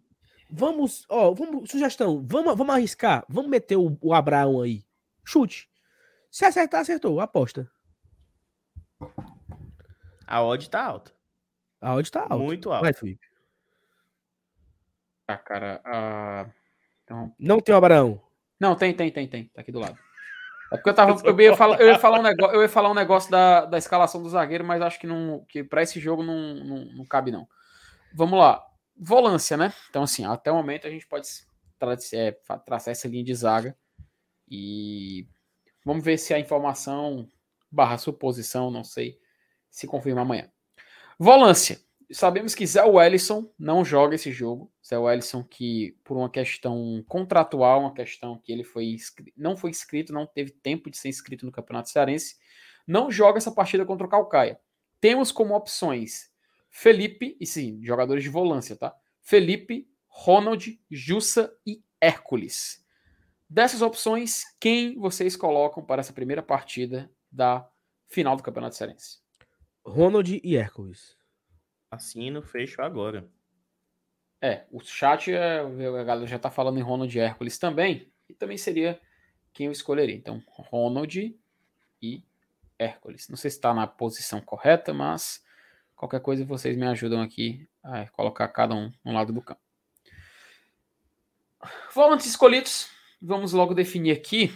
ó, 1.10 1.32
vamos, 1.32 1.69
sugestão, 1.69 2.26
vamos, 2.26 2.56
vamos 2.57 2.76
arriscar, 2.76 3.26
vamos 3.28 3.49
meter 3.49 3.76
o, 3.76 3.98
o 4.02 4.14
Abraão 4.14 4.61
aí. 4.61 4.86
Chute. 5.24 5.69
Se 6.32 6.45
acertar, 6.45 6.82
acertou, 6.82 7.19
aposta. 7.19 7.69
A 10.26 10.44
odd 10.44 10.69
tá 10.69 10.84
alta. 10.84 11.14
A 11.82 11.94
odd 11.95 12.11
tá 12.11 12.22
alta. 12.22 12.38
Muito 12.38 12.72
alta. 12.72 12.84
Vai, 12.84 12.94
Felipe. 12.94 13.26
Ah, 15.28 15.38
cara. 15.38 15.82
ah, 15.86 16.45
Então... 17.03 17.34
Não 17.40 17.60
tem 17.60 17.74
o 17.74 17.78
Abraão. 17.78 18.22
Não, 18.60 18.76
tem, 18.76 18.94
tem, 18.94 19.11
tem, 19.11 19.28
tem. 19.28 19.45
Tá 19.45 19.61
aqui 19.61 19.72
do 19.72 19.80
lado. 19.80 19.98
É 20.72 20.76
porque 20.76 20.90
eu 20.90 20.94
tava. 20.94 21.22
Eu 21.24 21.40
ia 21.40 21.56
falar, 21.56 21.80
eu 21.80 21.88
ia 21.88 21.99
falar 21.99 22.19
um 22.19 22.24
negócio, 22.24 22.56
eu 22.56 22.61
ia 22.61 22.69
falar 22.69 22.91
um 22.91 22.94
negócio 22.94 23.32
da, 23.32 23.65
da 23.65 23.78
escalação 23.78 24.22
do 24.22 24.30
zagueiro, 24.30 24.65
mas 24.65 24.82
acho 24.82 24.99
que 24.99 25.07
não. 25.07 25.45
Que 25.48 25.64
para 25.64 25.82
esse 25.82 25.99
jogo 25.99 26.24
não, 26.24 26.56
não, 26.56 26.86
não 26.86 27.06
cabe, 27.06 27.32
não. 27.32 27.48
Vamos 28.14 28.38
lá. 28.38 28.65
Volância, 28.99 29.56
né? 29.56 29.74
Então, 29.90 30.03
assim, 30.03 30.26
até 30.26 30.52
o 30.52 30.56
momento 30.56 30.88
a 30.88 30.90
gente 30.90 31.06
pode 31.06 31.28
tra 31.78 31.95
é, 32.14 32.32
traçar 32.65 32.91
essa 32.91 33.07
linha 33.07 33.24
de 33.24 33.34
zaga. 33.34 33.78
E 34.49 35.28
vamos 35.86 36.03
ver 36.03 36.18
se 36.18 36.34
a 36.34 36.40
informação 36.40 37.30
barra 37.72 37.98
suposição, 37.98 38.72
não 38.72 38.84
sei, 38.84 39.19
se 39.69 39.86
confirma 39.86 40.22
amanhã. 40.22 40.49
Volância. 41.19 41.80
Sabemos 42.10 42.56
que 42.56 42.65
Zé 42.65 42.84
Wellison 42.86 43.52
não 43.60 43.84
joga 43.84 44.15
esse 44.15 44.32
jogo. 44.32 44.72
Zé 44.86 44.98
Wellison 44.98 45.44
que, 45.44 45.98
por 46.06 46.15
uma 46.15 46.30
questão 46.30 47.03
contratual, 47.07 47.82
uma 47.82 47.94
questão 47.94 48.38
que 48.38 48.52
ele 48.52 48.64
foi 48.64 48.95
não 49.36 49.57
foi 49.57 49.69
inscrito, 49.69 50.14
não 50.14 50.26
teve 50.26 50.52
tempo 50.52 50.90
de 50.90 50.98
ser 50.98 51.10
inscrito 51.10 51.45
no 51.45 51.52
Campeonato 51.52 51.90
Cearense, 51.90 52.38
não 52.88 53.11
joga 53.11 53.38
essa 53.38 53.52
partida 53.52 53.86
contra 53.86 54.07
o 54.07 54.10
Calcaia. 54.10 54.57
Temos 55.02 55.34
como 55.34 55.53
opções 55.53 56.32
Felipe, 56.78 57.36
e 57.41 57.45
sim, 57.48 57.84
jogadores 57.84 58.22
de 58.22 58.30
volância, 58.30 58.76
tá? 58.76 58.95
Felipe, 59.24 59.90
Ronald, 60.08 60.80
Jussa 60.91 61.52
e 61.66 61.84
Hércules. 61.99 62.86
Dessas 63.49 63.82
opções, 63.82 64.44
quem 64.60 64.95
vocês 64.95 65.36
colocam 65.36 65.84
para 65.84 66.02
essa 66.02 66.14
primeira 66.14 66.44
partida 66.44 67.12
da 67.32 67.68
final 68.08 68.36
do 68.36 68.44
Campeonato 68.44 68.76
Cearense? 68.76 69.18
Ronald 69.84 70.40
e 70.44 70.56
Hércules. 70.56 71.18
Assino, 71.90 72.44
fecho 72.44 72.80
agora. 72.84 73.28
É, 74.40 74.68
o 74.72 74.80
chat, 74.80 75.34
é, 75.34 75.62
a 75.62 76.04
galera 76.04 76.28
já 76.28 76.38
tá 76.38 76.52
falando 76.52 76.78
em 76.78 76.84
Ronald 76.84 77.18
e 77.18 77.20
Hércules 77.20 77.58
também, 77.58 78.14
e 78.30 78.36
também 78.36 78.56
seria 78.56 79.02
quem 79.52 79.66
eu 79.66 79.72
escolheria. 79.72 80.16
Então, 80.16 80.44
Ronald 80.48 81.36
e 82.04 82.24
Hércules. 82.78 83.30
Não 83.30 83.36
sei 83.36 83.49
se 83.49 83.58
está 83.58 83.74
na 83.74 83.88
posição 83.88 84.40
correta, 84.40 84.94
mas 84.94 85.44
qualquer 85.98 86.22
coisa 86.22 86.45
vocês 86.45 86.78
me 86.78 86.88
ajudam 86.88 87.22
aqui 87.22 87.68
a 87.84 88.07
colocar 88.10 88.48
cada 88.48 88.74
um 88.74 88.90
no 89.03 89.11
lado 89.11 89.34
do 89.34 89.41
campo. 89.41 89.60
Volantes 91.94 92.28
escolhidos, 92.28 92.90
vamos 93.22 93.52
logo 93.52 93.74
definir 93.74 94.11
aqui 94.11 94.53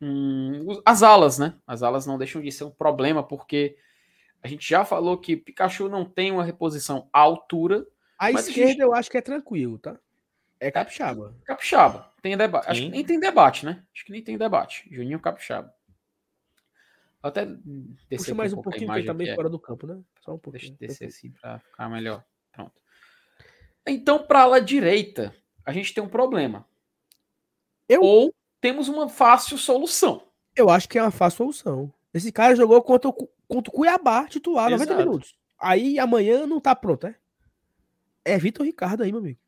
hum, 0.00 0.66
as 0.84 1.02
alas, 1.02 1.38
né? 1.38 1.54
As 1.66 1.82
alas 1.82 2.04
não 2.04 2.18
deixam 2.18 2.42
de 2.42 2.50
ser 2.50 2.64
um 2.64 2.70
problema, 2.70 3.22
porque 3.22 3.76
a 4.42 4.48
gente 4.48 4.68
já 4.68 4.84
falou 4.84 5.16
que 5.16 5.36
Pikachu 5.36 5.88
não 5.88 6.04
tem 6.04 6.32
uma 6.32 6.44
reposição 6.44 7.08
à 7.12 7.20
altura, 7.20 7.86
A 8.18 8.30
Mas 8.30 8.46
a 8.46 8.48
esquerda 8.50 8.70
gente- 8.72 8.80
eu 8.80 8.94
acho 8.94 9.10
que 9.10 9.16
é 9.16 9.22
tranquilo, 9.22 9.78
tá? 9.78 9.96
É 10.60 10.70
capixaba. 10.70 11.34
Capixaba. 11.44 12.12
Tem 12.22 12.36
debate. 12.36 12.68
Acho 12.70 12.82
que 12.82 12.88
nem 12.88 13.04
tem 13.04 13.18
debate, 13.18 13.66
né? 13.66 13.82
Acho 13.92 14.04
que 14.04 14.12
nem 14.12 14.22
tem 14.22 14.38
debate. 14.38 14.88
Juninho 14.92 15.18
Capixaba. 15.18 15.74
Até 17.22 17.46
descer 17.46 18.16
Puxa 18.16 18.34
mais 18.34 18.52
um 18.52 18.58
a 18.60 18.62
pouquinho, 18.62 18.86
porque 18.88 19.00
imagem 19.02 19.26
tá 19.26 19.32
é. 19.32 19.34
fora 19.36 19.48
do 19.48 19.58
campo, 19.58 19.86
né? 19.86 20.00
Só 20.20 20.32
um 20.32 20.34
Deixa 20.38 20.42
pouquinho. 20.42 20.76
eu 20.80 20.88
descer 20.88 21.06
assim 21.08 21.30
pra 21.30 21.58
ficar 21.60 21.88
melhor. 21.88 22.24
Pronto. 22.50 22.72
Então, 23.86 24.26
para 24.26 24.42
ala 24.42 24.60
direita, 24.60 25.34
a 25.64 25.72
gente 25.72 25.94
tem 25.94 26.02
um 26.02 26.08
problema. 26.08 26.66
Eu- 27.88 28.02
Ou 28.02 28.34
temos 28.60 28.88
uma 28.88 29.08
fácil 29.08 29.56
solução. 29.56 30.26
Eu 30.56 30.68
acho 30.68 30.88
que 30.88 30.98
é 30.98 31.02
uma 31.02 31.10
fácil 31.10 31.38
solução. 31.38 31.94
Esse 32.12 32.32
cara 32.32 32.56
jogou 32.56 32.82
contra 32.82 33.08
o, 33.08 33.12
contra 33.48 33.70
o 33.70 33.74
Cuiabá, 33.74 34.26
titular, 34.26 34.68
90 34.70 34.92
Exato. 34.92 35.06
minutos. 35.06 35.34
Aí 35.58 35.98
amanhã 35.98 36.46
não 36.46 36.60
tá 36.60 36.74
pronto, 36.74 37.06
é? 37.06 37.14
É 38.24 38.36
Vitor 38.38 38.66
Ricardo 38.66 39.02
aí, 39.02 39.10
meu 39.12 39.20
amigo. 39.20 39.38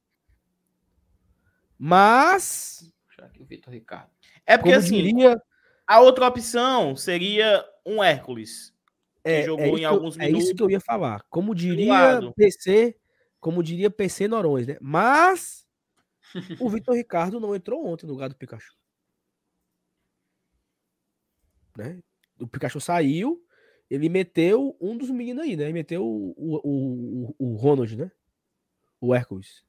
Mas, 1.79 2.93
Deixa 3.09 3.25
aqui 3.25 3.43
o 3.43 3.45
Vitor 3.45 3.73
Ricardo. 3.73 4.11
É 4.47 4.57
porque 4.57 4.71
como 4.73 4.85
assim, 4.85 5.03
diria, 5.03 5.41
a 5.86 6.01
outra 6.01 6.27
opção 6.27 6.97
seria 6.97 7.65
um 7.85 8.02
Hércules. 8.02 8.73
é, 9.23 9.43
jogou 9.44 9.65
é 9.65 9.69
em 9.69 9.74
isso, 9.77 9.86
alguns 9.86 10.19
é 10.19 10.24
isso 10.24 10.32
minutos. 10.32 10.52
que 10.52 10.62
eu 10.62 10.70
ia 10.70 10.81
falar. 10.81 11.24
Como 11.31 11.55
diria. 11.55 12.20
PC, 12.36 12.97
como 13.40 13.62
diria 13.62 13.90
PC 13.90 14.28
Norões, 14.28 14.66
né? 14.66 14.77
Mas 14.81 15.66
o 16.61 16.69
Vitor 16.69 16.94
Ricardo 16.94 17.39
não 17.40 17.55
entrou 17.55 17.86
ontem 17.86 18.06
no 18.06 18.12
lugar 18.12 18.28
do 18.28 18.36
Pikachu. 18.36 18.74
Né? 21.77 22.01
O 22.40 22.47
Pikachu 22.47 22.81
saiu, 22.81 23.44
ele 23.90 24.09
meteu 24.09 24.77
um 24.81 24.97
dos 24.97 25.11
meninos 25.11 25.44
aí, 25.44 25.56
né? 25.56 25.65
Ele 25.65 25.73
meteu 25.73 26.05
o, 26.05 26.35
o, 26.36 27.35
o, 27.39 27.52
o 27.52 27.56
Ronald, 27.56 27.97
né? 27.97 28.11
O 29.01 29.15
Hércules. 29.15 29.65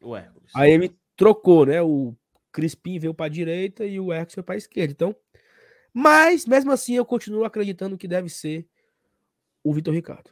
O 0.00 0.16
Hércules. 0.16 0.50
Aí 0.54 0.70
ele 0.72 0.96
trocou, 1.16 1.66
né? 1.66 1.80
O 1.82 2.14
Crispim 2.50 2.98
veio 2.98 3.14
para 3.14 3.30
direita 3.30 3.84
e 3.84 3.98
o 3.98 4.12
Hércules 4.12 4.34
foi 4.34 4.42
para 4.42 4.56
esquerda. 4.56 4.92
Então, 4.92 5.16
mas 5.92 6.46
mesmo 6.46 6.72
assim 6.72 6.94
eu 6.94 7.04
continuo 7.04 7.44
acreditando 7.44 7.98
que 7.98 8.08
deve 8.08 8.28
ser 8.28 8.66
o 9.62 9.72
Vitor 9.72 9.94
Ricardo. 9.94 10.30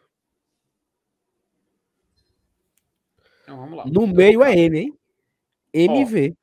Então 3.42 3.56
vamos 3.58 3.76
lá. 3.78 3.84
No 3.86 4.06
meio 4.06 4.42
é 4.42 4.56
M, 4.56 4.78
hein? 4.78 4.98
MV. 5.72 6.36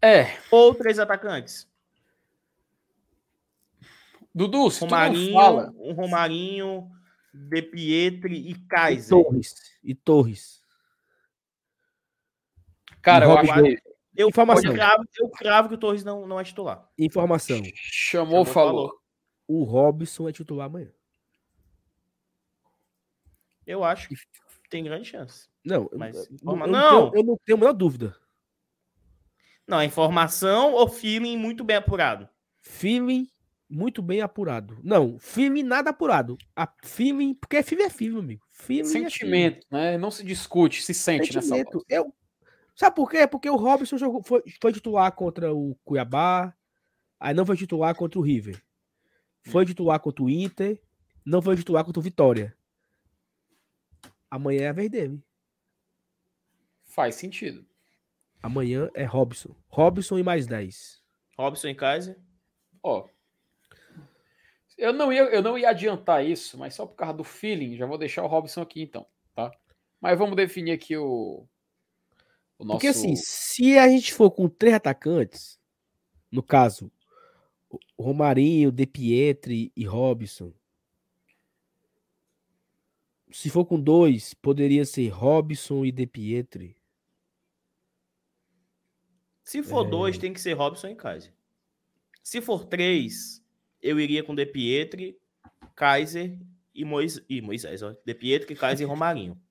É, 0.00 0.38
Ou 0.50 0.74
três 0.74 0.98
atacantes. 0.98 1.68
Dudu, 4.34 4.70
se 4.70 4.80
tu 4.80 4.82
não 4.82 4.90
Romarinho, 4.90 5.32
fala, 5.32 5.72
um 5.76 5.92
Romarinho, 5.92 6.90
De 7.32 7.62
Pietri 7.62 8.36
e 8.36 8.50
E 8.50 8.54
Kaiser. 8.68 9.10
Torres. 9.10 9.54
E 9.82 9.94
Torres. 9.94 10.62
cara, 13.02 13.24
eu 13.24 13.30
Robin 13.30 13.50
acho 13.50 13.62
que 13.62 13.87
Eu, 14.18 14.28
Informação. 14.28 14.64
eu, 14.72 14.74
cravo, 14.74 15.04
eu 15.16 15.28
cravo 15.30 15.68
que 15.68 15.74
o 15.76 15.78
Torres 15.78 16.02
não, 16.02 16.26
não 16.26 16.40
é 16.40 16.44
titular. 16.44 16.90
Informação. 16.98 17.56
chamou, 17.64 18.44
Chamou, 18.44 18.44
falou. 18.44 19.00
O 19.46 19.62
Robson 19.62 20.28
é 20.28 20.32
titular 20.32 20.66
amanhã. 20.66 20.90
Eu 23.64 23.84
acho 23.84 24.08
que 24.08 24.16
tem 24.68 24.82
grande 24.82 25.08
chance. 25.08 25.48
Não, 25.64 25.88
Mas 25.96 26.16
eu, 26.16 26.34
informa- 26.34 26.66
eu 26.66 26.72
não. 26.72 27.10
tenho, 27.10 27.20
eu 27.22 27.26
não 27.26 27.38
tenho 27.44 27.56
a 27.56 27.60
menor 27.60 27.72
dúvida. 27.72 28.16
Não, 29.64 29.78
é 29.80 29.84
informação 29.84 30.72
ou 30.72 30.88
feeling 30.88 31.36
muito 31.36 31.62
bem 31.62 31.76
apurado? 31.76 32.28
Feeling 32.60 33.28
muito 33.70 34.02
bem 34.02 34.20
apurado. 34.20 34.78
Não, 34.82 35.16
feeling 35.20 35.62
nada 35.62 35.90
apurado. 35.90 36.36
A 36.56 36.66
feeling, 36.82 37.34
porque 37.34 37.62
feeling 37.62 37.84
é 37.84 37.90
feeling, 37.90 38.18
amigo. 38.18 38.44
Feeling 38.50 38.80
é 38.82 38.92
feeling. 38.92 39.10
Sentimento, 39.10 39.66
né? 39.70 39.96
Não 39.96 40.10
se 40.10 40.24
discute, 40.24 40.82
se 40.82 40.92
sente 40.92 41.32
nessa 41.34 41.54
hora. 41.54 41.64
Sentimento. 41.64 41.86
Eu... 41.88 42.12
Sabe 42.78 42.94
por 42.94 43.10
quê? 43.10 43.26
Porque 43.26 43.50
o 43.50 43.56
Robson 43.56 43.98
jogou, 43.98 44.22
foi, 44.22 44.40
foi 44.62 44.72
titular 44.72 45.10
contra 45.10 45.52
o 45.52 45.74
Cuiabá, 45.84 46.54
aí 47.18 47.34
não 47.34 47.44
foi 47.44 47.56
titular 47.56 47.92
contra 47.92 48.20
o 48.20 48.22
River. 48.22 48.62
Foi 49.42 49.66
titular 49.66 49.98
contra 49.98 50.22
o 50.22 50.30
Inter, 50.30 50.80
não 51.26 51.42
foi 51.42 51.56
titular 51.56 51.84
contra 51.84 51.98
o 51.98 52.02
Vitória. 52.02 52.56
Amanhã 54.30 54.62
é 54.62 54.68
a 54.68 54.72
vez 54.72 54.88
dele. 54.88 55.20
Faz 56.84 57.16
sentido. 57.16 57.66
Amanhã 58.40 58.88
é 58.94 59.04
Robson. 59.04 59.56
Robson 59.66 60.16
e 60.16 60.22
mais 60.22 60.46
10. 60.46 61.02
Robson 61.36 61.66
e 61.66 61.74
Kaiser. 61.74 62.16
Ó. 62.80 63.08
Eu 64.76 64.92
não, 64.92 65.12
ia, 65.12 65.22
eu 65.22 65.42
não 65.42 65.58
ia 65.58 65.70
adiantar 65.70 66.24
isso, 66.24 66.56
mas 66.56 66.74
só 66.74 66.86
por 66.86 66.94
causa 66.94 67.14
do 67.14 67.24
feeling, 67.24 67.76
já 67.76 67.86
vou 67.86 67.98
deixar 67.98 68.22
o 68.22 68.28
Robson 68.28 68.60
aqui 68.60 68.82
então, 68.82 69.04
tá? 69.34 69.50
Mas 70.00 70.16
vamos 70.16 70.36
definir 70.36 70.70
aqui 70.70 70.96
o 70.96 71.44
nosso. 72.64 72.78
Porque 72.78 72.88
assim, 72.88 73.14
se 73.16 73.78
a 73.78 73.88
gente 73.88 74.12
for 74.12 74.30
com 74.30 74.48
três 74.48 74.74
atacantes, 74.74 75.58
no 76.30 76.42
caso, 76.42 76.90
Romarinho, 77.98 78.70
De 78.72 78.86
Pietri 78.86 79.72
e 79.76 79.84
Robson. 79.84 80.52
Se 83.30 83.50
for 83.50 83.64
com 83.66 83.78
dois, 83.80 84.32
poderia 84.34 84.84
ser 84.84 85.08
Robson 85.08 85.84
e 85.84 85.92
De 85.92 86.06
Pietri. 86.06 86.76
Se 89.44 89.62
for 89.62 89.86
É. 89.86 89.90
dois, 89.90 90.18
tem 90.18 90.32
que 90.32 90.40
ser 90.40 90.52
Robson 90.54 90.88
e 90.88 90.94
Kaiser. 90.94 91.32
Se 92.22 92.40
for 92.40 92.64
três, 92.64 93.42
eu 93.80 93.98
iria 93.98 94.22
com 94.22 94.34
De 94.34 94.44
Pietri, 94.44 95.18
Kaiser 95.74 96.38
e, 96.74 96.84
Mois... 96.84 97.20
e 97.28 97.40
Moisés. 97.40 97.82
Ó. 97.82 97.94
De 98.04 98.14
Pietri, 98.14 98.54
Kaiser 98.54 98.86
e 98.86 98.88
Romarinho. 98.88 99.40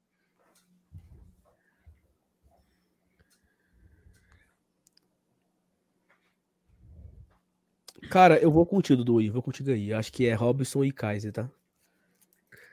Cara, 8.10 8.38
eu 8.38 8.52
vou 8.52 8.66
contigo, 8.66 9.04
Dudu, 9.04 9.32
vou 9.32 9.42
contigo 9.42 9.72
aí. 9.72 9.94
Acho 9.94 10.12
que 10.12 10.28
é 10.28 10.34
Robson 10.34 10.84
e 10.84 10.92
Kaiser, 10.92 11.32
tá? 11.32 11.50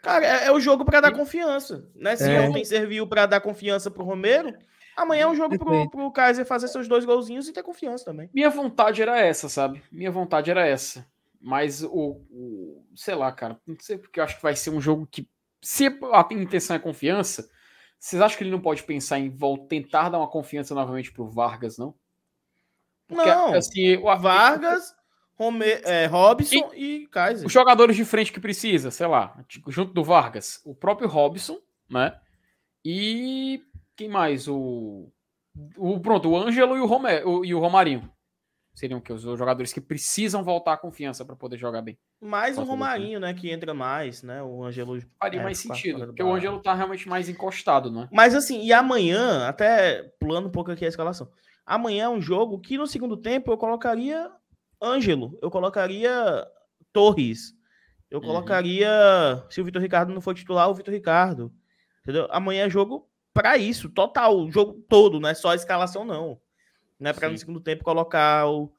Cara, 0.02 0.24
é, 0.26 0.46
é 0.46 0.52
o 0.52 0.60
jogo 0.60 0.84
para 0.84 1.00
dar 1.00 1.12
confiança. 1.12 1.88
Né? 1.94 2.14
Se 2.16 2.30
É. 2.30 2.40
ontem 2.40 2.64
serviu 2.64 3.06
para 3.06 3.26
dar 3.26 3.40
confiança 3.40 3.90
pro 3.90 4.04
Romero, 4.04 4.54
amanhã 4.96 5.22
é 5.22 5.26
um 5.26 5.34
jogo 5.34 5.58
pro, 5.58 5.88
pro 5.90 6.10
Kaiser 6.12 6.44
fazer 6.44 6.68
seus 6.68 6.86
dois 6.86 7.04
golzinhos 7.04 7.48
e 7.48 7.52
ter 7.52 7.62
confiança 7.62 8.04
também. 8.04 8.28
Minha 8.34 8.50
vontade 8.50 9.00
era 9.00 9.18
essa, 9.18 9.48
sabe? 9.48 9.82
Minha 9.90 10.10
vontade 10.10 10.50
era 10.50 10.66
essa. 10.66 11.06
Mas 11.40 11.82
o, 11.82 12.20
o- 12.30 12.86
sei 12.94 13.14
lá, 13.14 13.30
cara, 13.32 13.58
não 13.66 13.76
sei 13.80 13.98
porque 13.98 14.20
eu 14.20 14.24
acho 14.24 14.36
que 14.36 14.42
vai 14.42 14.54
ser 14.56 14.70
um 14.70 14.80
jogo 14.80 15.06
que 15.10 15.28
se 15.62 15.86
a 15.86 16.26
intenção 16.32 16.76
é 16.76 16.78
confiança, 16.78 17.48
vocês 17.98 18.20
acham 18.20 18.36
que 18.36 18.44
ele 18.44 18.50
não 18.50 18.60
pode 18.60 18.82
pensar 18.82 19.18
em 19.18 19.30
vol- 19.30 19.66
tentar 19.66 20.10
dar 20.10 20.18
uma 20.18 20.28
confiança 20.28 20.74
novamente 20.74 21.10
pro 21.12 21.28
Vargas, 21.28 21.78
não? 21.78 21.94
Porque, 23.06 23.24
Não. 23.28 23.54
assim, 23.54 23.96
o 23.96 24.16
Vargas, 24.18 24.94
Rome... 25.36 25.64
é, 25.66 26.06
Robson 26.06 26.70
e 26.74 27.06
Kaiser. 27.08 27.46
os 27.46 27.52
jogadores 27.52 27.96
de 27.96 28.04
frente 28.04 28.32
que 28.32 28.40
precisa, 28.40 28.90
sei 28.90 29.06
lá, 29.06 29.42
tipo, 29.48 29.70
junto 29.70 29.92
do 29.92 30.04
Vargas, 30.04 30.60
o 30.64 30.74
próprio 30.74 31.08
Robson, 31.08 31.58
né? 31.90 32.16
E 32.84 33.62
quem 33.96 34.08
mais? 34.08 34.46
O, 34.48 35.10
o 35.76 36.00
pronto, 36.00 36.28
o 36.30 36.36
Ângelo 36.36 36.76
e 36.76 36.80
o, 36.80 36.86
Rome, 36.86 37.22
o- 37.24 37.44
e 37.44 37.54
o 37.54 37.58
Romarinho. 37.58 38.10
Seriam 38.74 39.00
que 39.00 39.12
os 39.12 39.22
jogadores 39.22 39.72
que 39.72 39.80
precisam 39.80 40.42
voltar 40.42 40.72
à 40.72 40.76
confiança 40.76 41.24
para 41.24 41.36
poder 41.36 41.56
jogar 41.56 41.80
bem. 41.80 41.96
Mais 42.20 42.54
o 42.56 42.60
Posso 42.62 42.70
Romarinho, 42.72 43.20
né? 43.20 43.32
Que 43.32 43.48
entra 43.50 43.72
mais, 43.72 44.22
né? 44.24 44.42
O 44.42 44.64
Ângelo. 44.64 45.00
Faria 45.20 45.40
é, 45.40 45.44
mais 45.44 45.58
sentido, 45.58 46.06
porque 46.06 46.22
o. 46.22 46.34
Ângelo 46.34 46.60
tá 46.60 46.74
realmente 46.74 47.08
mais 47.08 47.28
encostado, 47.28 47.88
né? 47.92 48.08
Mas 48.12 48.34
assim, 48.34 48.64
e 48.64 48.72
amanhã, 48.72 49.46
até 49.46 50.02
pulando 50.18 50.48
um 50.48 50.50
pouco 50.50 50.72
aqui 50.72 50.84
a 50.84 50.88
escalação. 50.88 51.30
Amanhã 51.64 52.06
é 52.06 52.08
um 52.08 52.20
jogo 52.20 52.58
que 52.60 52.76
no 52.76 52.86
segundo 52.86 53.16
tempo 53.16 53.52
eu 53.52 53.56
colocaria 53.56 54.28
Ângelo, 54.84 55.38
eu 55.42 55.50
colocaria 55.50 56.46
Torres, 56.92 57.54
eu 58.10 58.20
Uhum. 58.20 58.26
colocaria, 58.26 58.88
se 59.50 59.60
o 59.60 59.64
Vitor 59.64 59.82
Ricardo 59.82 60.12
não 60.12 60.20
for 60.20 60.34
titular, 60.34 60.68
o 60.68 60.74
Vitor 60.74 60.92
Ricardo. 60.94 61.52
Entendeu? 62.02 62.28
Amanhã 62.30 62.66
é 62.66 62.70
jogo 62.70 63.08
para 63.32 63.56
isso, 63.56 63.88
total, 63.88 64.38
o 64.38 64.50
jogo 64.52 64.74
todo, 64.88 65.18
não 65.18 65.28
é 65.28 65.34
só 65.34 65.50
a 65.50 65.54
escalação 65.54 66.04
não. 66.04 66.38
Não 67.00 67.10
é 67.10 67.12
para 67.12 67.28
no 67.28 67.36
segundo 67.36 67.58
tempo 67.60 67.82
colocar 67.82 68.46
o, 68.48 68.72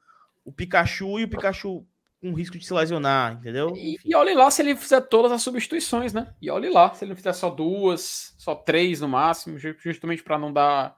o 0.44 0.52
Pikachu 0.52 1.18
e 1.20 1.24
o 1.24 1.28
Pikachu 1.28 1.86
com 2.22 2.32
risco 2.32 2.56
de 2.58 2.64
se 2.66 2.72
lesionar, 2.72 3.34
entendeu? 3.34 3.76
E, 3.76 3.98
e 4.04 4.14
olhe 4.16 4.34
lá 4.34 4.50
se 4.50 4.62
ele 4.62 4.74
fizer 4.74 5.02
todas 5.02 5.30
as 5.30 5.42
substituições, 5.42 6.14
né? 6.14 6.32
E 6.40 6.50
olhe 6.50 6.70
lá 6.70 6.94
se 6.94 7.04
ele 7.04 7.10
não 7.10 7.16
fizer 7.16 7.34
só 7.34 7.50
duas, 7.50 8.34
só 8.38 8.54
três 8.54 9.00
no 9.02 9.08
máximo, 9.08 9.58
ju- 9.58 9.76
justamente 9.78 10.22
para 10.22 10.38
não 10.38 10.50
dar 10.52 10.96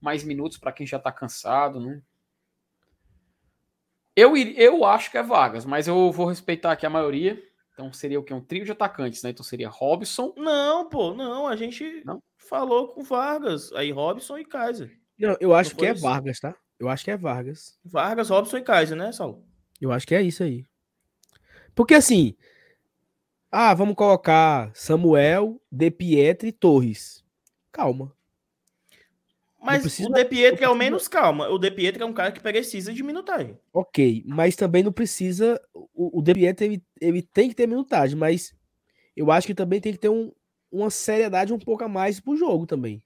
mais 0.00 0.22
minutos 0.22 0.56
para 0.56 0.70
quem 0.72 0.86
já 0.86 0.98
tá 0.98 1.10
cansado, 1.10 1.80
né? 1.80 2.00
Eu, 4.20 4.36
eu 4.36 4.84
acho 4.84 5.10
que 5.10 5.16
é 5.16 5.22
Vargas, 5.22 5.64
mas 5.64 5.88
eu 5.88 6.12
vou 6.12 6.26
respeitar 6.26 6.72
aqui 6.72 6.84
a 6.84 6.90
maioria. 6.90 7.42
Então 7.72 7.90
seria 7.92 8.20
o 8.20 8.22
que? 8.22 8.34
Um 8.34 8.40
trio 8.40 8.66
de 8.66 8.72
atacantes, 8.72 9.22
né? 9.22 9.30
Então 9.30 9.42
seria 9.42 9.70
Robson. 9.70 10.34
Não, 10.36 10.88
pô, 10.88 11.14
não, 11.14 11.46
a 11.46 11.56
gente 11.56 12.02
Não? 12.04 12.22
falou 12.36 12.88
com 12.88 13.02
Vargas, 13.02 13.72
aí 13.72 13.90
Robson 13.90 14.36
e 14.36 14.44
Kaiser. 14.44 14.94
Não, 15.18 15.36
eu 15.40 15.54
acho 15.54 15.70
Não 15.70 15.76
que 15.78 15.86
é 15.86 15.92
isso? 15.92 16.02
Vargas, 16.02 16.38
tá? 16.38 16.54
Eu 16.78 16.88
acho 16.90 17.02
que 17.02 17.10
é 17.10 17.16
Vargas. 17.16 17.78
Vargas, 17.82 18.28
Robson 18.28 18.58
e 18.58 18.62
Kaiser, 18.62 18.96
né, 18.96 19.10
Saulo? 19.12 19.42
Eu 19.80 19.90
acho 19.90 20.06
que 20.06 20.14
é 20.14 20.20
isso 20.20 20.42
aí. 20.42 20.66
Porque 21.74 21.94
assim. 21.94 22.36
Ah, 23.50 23.72
vamos 23.74 23.96
colocar 23.96 24.70
Samuel, 24.74 25.60
De 25.72 25.90
Pietri 25.90 26.48
e 26.48 26.52
Torres. 26.52 27.24
Calma. 27.72 28.14
Mas 29.62 29.82
precisa- 29.82 30.08
o 30.08 30.12
De 30.12 30.24
Pietri 30.24 30.64
é 30.64 30.68
o 30.68 30.70
não 30.70 30.78
menos 30.78 31.06
calma. 31.08 31.48
O 31.48 31.58
De 31.58 31.70
Pietri 31.70 32.02
é 32.02 32.06
um 32.06 32.12
cara 32.12 32.32
que 32.32 32.40
precisa 32.40 32.92
de 32.92 33.02
minutagem. 33.02 33.58
Ok, 33.72 34.22
mas 34.26 34.56
também 34.56 34.82
não 34.82 34.92
precisa. 34.92 35.60
O, 35.74 36.18
o 36.18 36.22
De 36.22 36.32
Pietro, 36.34 36.64
ele, 36.64 36.82
ele 37.00 37.22
tem 37.22 37.48
que 37.48 37.54
ter 37.54 37.66
minutagem, 37.66 38.16
mas 38.16 38.54
eu 39.16 39.30
acho 39.30 39.46
que 39.46 39.54
também 39.54 39.80
tem 39.80 39.92
que 39.92 39.98
ter 39.98 40.08
um- 40.08 40.32
uma 40.72 40.88
seriedade 40.90 41.52
um 41.52 41.58
pouco 41.58 41.84
a 41.84 41.88
mais 41.88 42.18
pro 42.20 42.36
jogo 42.36 42.66
também. 42.66 43.02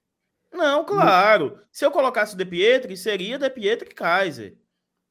Não, 0.53 0.85
claro. 0.85 1.59
Se 1.71 1.85
eu 1.85 1.91
colocasse 1.91 2.35
o 2.35 2.37
De 2.37 2.45
Pietri, 2.45 2.95
seria 2.95 3.37
De 3.37 3.49
Pietri 3.49 3.89
e 3.89 3.93
Kaiser. 3.93 4.57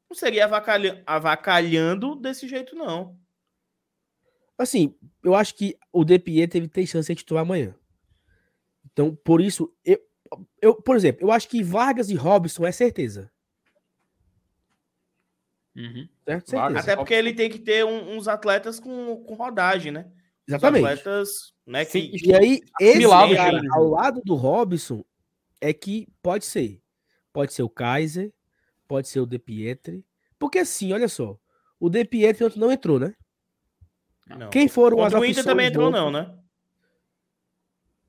Não 0.08 0.16
seria 0.16 0.44
avacalha- 0.46 1.02
avacalhando 1.06 2.14
desse 2.14 2.48
jeito, 2.48 2.74
não. 2.74 3.18
Assim, 4.56 4.94
eu 5.22 5.34
acho 5.34 5.54
que 5.56 5.76
o 5.92 6.04
De 6.04 6.18
Pietro 6.18 6.58
ele 6.58 6.68
tem 6.68 6.86
chance 6.86 7.08
de 7.12 7.16
titular 7.18 7.42
amanhã. 7.42 7.74
Então, 8.90 9.14
por 9.14 9.40
isso, 9.40 9.74
eu, 9.84 9.98
eu, 10.60 10.74
por 10.74 10.96
exemplo, 10.96 11.22
eu 11.26 11.30
acho 11.32 11.48
que 11.48 11.62
Vargas 11.62 12.10
e 12.10 12.14
Robson 12.14 12.66
é 12.66 12.72
certeza. 12.72 13.30
Uhum. 15.76 16.08
Certo? 16.24 16.50
Certeza. 16.50 16.80
Até 16.80 16.96
porque 16.96 17.14
ele 17.14 17.34
tem 17.34 17.50
que 17.50 17.58
ter 17.58 17.84
um- 17.84 18.16
uns 18.16 18.28
atletas 18.28 18.78
com, 18.78 19.16
com 19.24 19.34
rodagem, 19.34 19.90
né? 19.92 20.06
Os 20.46 20.48
Exatamente. 20.54 20.84
atletas, 20.84 21.52
né? 21.66 21.84
Sim, 21.84 22.10
Que, 22.10 22.28
E 22.28 22.34
aí, 22.34 22.60
esse 22.80 23.08
cara 23.08 23.58
gente. 23.58 23.72
ao 23.74 23.88
lado 23.88 24.20
do 24.24 24.34
Robson 24.34 25.04
é 25.60 25.72
que 25.72 26.06
pode 26.22 26.44
ser. 26.44 26.80
Pode 27.32 27.52
ser 27.52 27.62
o 27.64 27.68
Kaiser, 27.68 28.32
pode 28.86 29.08
ser 29.08 29.20
o 29.20 29.26
De 29.26 29.38
Pietri. 29.38 30.04
Porque 30.38 30.58
assim, 30.58 30.92
olha 30.92 31.08
só. 31.08 31.36
O 31.80 31.88
De 31.90 32.04
Pietri 32.04 32.44
ontem 32.44 32.60
não 32.60 32.70
entrou, 32.70 33.00
né? 33.00 33.14
não. 34.28 34.48
Quem 34.50 34.68
foram 34.68 34.98
as 34.98 35.12
Contra 35.12 35.20
o 35.20 35.24
Inter 35.24 35.44
também 35.44 35.66
entrou, 35.66 35.90
não, 35.90 36.10
né? 36.10 36.38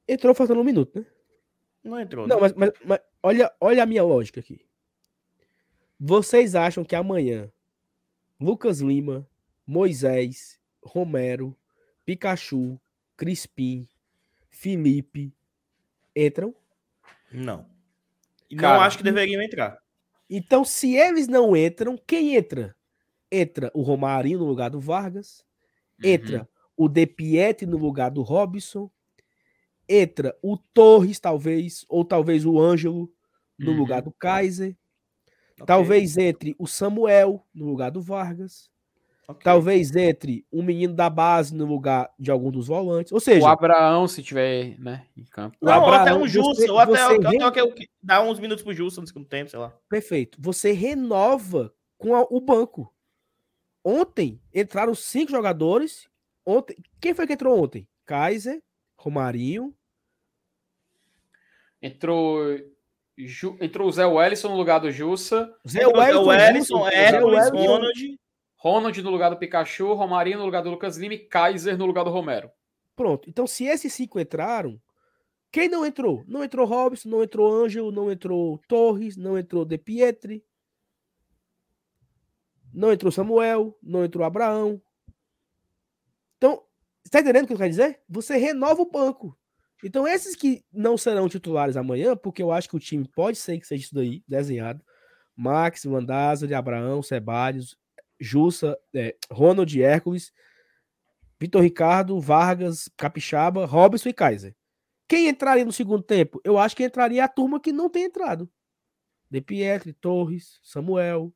Entrou 0.08 0.36
faltando 0.36 0.62
um 0.62 0.64
minuto, 0.64 1.00
né? 1.00 1.06
Não 1.86 2.00
entrou. 2.00 2.28
Não, 2.28 2.36
né? 2.38 2.42
mas, 2.42 2.54
mas- 2.54 2.72
mas 2.84 3.00
olha, 3.24 3.54
olha 3.62 3.84
a 3.84 3.86
minha 3.86 4.04
lógica 4.04 4.40
aqui. 4.40 4.60
Vocês 6.00 6.56
acham 6.56 6.84
que 6.84 6.96
amanhã 6.96 7.50
Lucas 8.40 8.82
Lima, 8.82 9.26
Moisés, 9.66 10.60
Romero, 10.84 11.56
Pikachu, 12.06 12.80
Crispim, 13.16 13.88
Felipe 14.50 15.34
entram? 16.16 16.54
Não. 17.32 17.66
Cara, 18.58 18.78
não 18.78 18.84
acho 18.84 18.98
que 18.98 19.04
deveriam 19.04 19.42
entrar. 19.42 19.80
Então, 20.30 20.66
se 20.66 20.96
eles 20.96 21.28
não 21.28 21.56
entram, 21.56 21.98
quem 22.06 22.36
entra? 22.36 22.76
Entra 23.32 23.72
o 23.74 23.82
Romarinho 23.82 24.40
no 24.40 24.46
lugar 24.46 24.70
do 24.70 24.80
Vargas, 24.80 25.46
entra 26.04 26.50
o 26.76 26.88
De 26.90 27.06
Pietri 27.06 27.66
no 27.66 27.78
lugar 27.78 28.12
do 28.12 28.22
Robson, 28.22 28.90
entra 29.88 30.36
o 30.42 30.58
Torres, 30.58 31.20
talvez, 31.20 31.86
ou 31.88 32.04
talvez 32.06 32.46
o 32.46 32.60
Ângelo 32.60 33.12
no 33.58 33.72
Uhum. 33.72 33.78
lugar 33.78 34.02
do 34.02 34.12
Kaiser. 34.12 34.76
Ok, 35.60 35.66
Talvez 35.66 36.18
entre 36.18 36.54
o 36.60 36.68
Samuel 36.68 37.46
no 37.54 37.66
lugar 37.66 37.90
do 37.92 38.02
Vargas. 38.02 38.70
ok. 39.28 39.42
Talvez 39.44 39.96
entre 39.96 40.46
um 40.52 40.62
menino 40.62 40.94
da 40.94 41.10
base 41.10 41.56
no 41.56 41.66
lugar 41.66 42.12
de 42.20 42.30
algum 42.30 42.52
dos 42.52 42.68
volantes. 42.68 43.12
Ou 43.14 43.20
seja, 43.20 43.46
O 43.46 43.48
Abraão, 43.48 44.08
se 44.08 44.22
tiver, 44.22 44.78
né, 44.80 45.08
em 45.16 45.24
campo. 45.24 45.56
o 45.62 45.66
Não, 45.66 45.82
ou 45.84 45.90
até 45.90 46.10
Abraão, 46.12 46.22
um 46.24 46.28
Jussa, 46.28 46.62
você- 46.62 46.70
ou 46.70 46.78
até, 46.78 46.92
você 46.92 47.02
até, 47.16 47.30
re- 47.30 47.44
até 47.44 47.64
o 47.64 47.72
que- 47.74 47.88
dá 48.04 48.22
uns 48.22 48.40
minutos 48.40 48.64
pro 48.64 48.74
Jussa 48.74 49.00
no 49.00 49.08
segundo 49.08 49.26
tempo, 49.28 49.50
sei 49.50 49.60
lá. 49.60 49.74
perfeito. 49.90 50.38
Você 50.42 50.72
renova 50.74 51.74
com 51.98 52.14
a- 52.14 52.28
o 52.30 52.42
banco. 52.42 52.94
Ontem 53.84 54.42
entraram 54.54 54.94
cinco 54.96 55.32
jogadores. 55.32 56.08
Ontem, 56.46 56.76
quem 57.00 57.14
foi 57.14 57.26
que 57.26 57.34
entrou 57.34 57.64
ontem? 57.64 57.88
Kaiser, 58.06 58.62
Romarinho. 58.96 59.76
Entrou, 61.82 62.40
Ju- 63.18 63.58
entrou 63.62 63.88
o 63.88 63.92
Zé 63.92 64.06
Wellison 64.06 64.50
no 64.50 64.58
lugar 64.58 64.80
do 64.80 64.92
Jussa, 64.92 65.54
Zé 65.68 65.86
o 65.86 65.92
Wellington, 65.98 66.34
Ellison, 66.34 66.78
Jussa, 66.80 66.96
Hércules, 66.96 67.44
Zé 67.46 67.52
Wellington. 67.52 67.72
Ronald. 67.74 68.20
Ronald 68.58 69.04
no 69.04 69.10
lugar 69.12 69.30
do 69.30 69.38
Pikachu, 69.38 69.94
Romarinho 69.94 70.40
no 70.40 70.46
lugar 70.46 70.64
do 70.64 70.72
Lucas 70.72 70.98
Lima 70.98 71.14
e 71.14 71.20
Kaiser 71.20 71.78
no 71.78 71.86
lugar 71.86 72.04
do 72.04 72.10
Romero. 72.10 72.50
Pronto. 72.96 73.30
Então, 73.30 73.46
se 73.46 73.66
esses 73.66 73.94
cinco 73.94 74.20
entraram, 74.20 74.82
quem 75.52 75.70
não 75.70 75.86
entrou? 75.86 76.24
Não 76.28 76.44
entrou 76.44 76.66
Robson, 76.66 77.10
não 77.10 77.22
entrou 77.22 77.54
Ângelo, 77.54 77.92
não 77.92 78.12
entrou 78.12 78.58
Torres, 78.68 79.16
não 79.16 79.38
entrou 79.38 79.66
De 79.66 79.78
Pietri, 79.78 80.44
não 82.74 82.92
entrou 82.92 83.12
Samuel, 83.12 83.78
não 83.84 84.04
entrou 84.04 84.26
Abraão. 84.26 84.82
Então, 86.38 86.64
está 87.06 87.20
entendendo 87.20 87.44
o 87.46 87.48
que 87.48 87.54
eu 87.54 87.58
quero 87.58 87.70
dizer? 87.70 88.02
Você 88.10 88.36
renova 88.36 88.82
o 88.82 88.90
banco. 88.90 89.38
Então, 89.84 90.08
esses 90.08 90.36
que 90.36 90.66
não 90.74 90.98
serão 90.98 91.30
titulares 91.30 91.78
amanhã, 91.78 92.16
porque 92.16 92.42
eu 92.42 92.52
acho 92.52 92.68
que 92.68 92.76
o 92.76 92.80
time 92.80 93.08
pode 93.08 93.38
ser 93.38 93.60
que 93.60 93.68
seja 93.68 93.84
isso 93.84 93.94
daí, 93.94 94.24
desenhado. 94.28 94.84
Max, 95.36 95.84
Landázuri, 95.84 96.54
Abraão, 96.54 97.04
Sebadios, 97.04 97.78
Jussa, 98.20 98.78
é, 98.94 99.16
Ronald 99.30 99.80
Hércules, 99.80 100.32
Vitor 101.40 101.62
Ricardo, 101.62 102.20
Vargas, 102.20 102.90
Capixaba, 102.98 103.66
Robson 103.66 104.10
e 104.10 104.14
Kaiser. 104.14 104.56
Quem 105.08 105.28
entraria 105.28 105.66
no 105.66 105.74
segundo 105.74 106.02
tempo? 106.02 106.42
Eu 106.44 106.58
acho 106.58 106.76
que 106.76 106.84
entraria 106.84 107.24
a 107.24 107.28
turma 107.28 107.60
que 107.60 107.72
não 107.72 107.90
tem 107.90 108.06
entrado. 108.06 108.50
De 109.30 109.42
Pietri, 109.42 109.94
Torres, 109.94 110.60
Samuel, 110.64 111.34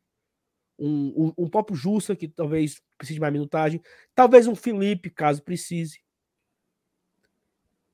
um, 0.80 1.34
um, 1.38 1.45
um 1.45 1.49
próprio 1.49 1.76
Jussa, 1.76 2.15
que 2.15 2.27
talvez 2.27 2.81
precise 2.97 3.15
de 3.15 3.19
mais 3.22 3.34
minutagem. 3.34 3.81
Talvez 4.15 4.47
um 4.47 4.56
Felipe, 4.56 5.10
caso 5.10 5.43
precise. 5.43 6.01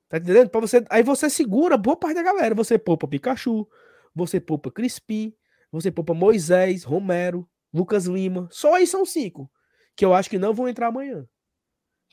Tá 0.07 0.18
entendendo? 0.18 0.49
Pra 0.49 0.62
você, 0.62 0.84
aí 0.90 1.03
você 1.03 1.30
segura 1.30 1.78
boa 1.78 1.98
parte 1.98 2.16
da 2.16 2.24
galera. 2.24 2.53
Você 2.56 2.78
poupa 2.78 3.07
Pikachu, 3.07 3.68
você 4.14 4.40
poupa 4.40 4.72
Crispim, 4.72 5.36
você 5.72 5.91
poupa 5.91 6.14
Moisés, 6.14 6.84
Romero, 6.84 7.49
Lucas 7.74 8.06
Lima. 8.06 8.48
Só 8.52 8.76
aí 8.76 8.86
são 8.86 9.06
cinco. 9.06 9.52
Que 9.95 10.06
eu 10.06 10.14
acho 10.14 10.30
que 10.30 10.38
não 10.38 10.53
vão 10.53 10.68
entrar 10.68 10.88
amanhã. 10.88 11.28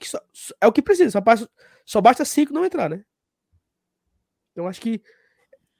Só- 0.02 0.20
é 0.60 0.66
o 0.66 0.72
que 0.72 0.82
precisa. 0.82 1.10
Só 1.10 1.20
basta, 1.20 1.48
só 1.84 2.00
basta 2.00 2.24
cinco 2.24 2.52
não 2.52 2.64
entrar, 2.64 2.88
né? 2.88 3.04
Então 4.52 4.66
acho 4.66 4.80
que 4.80 5.02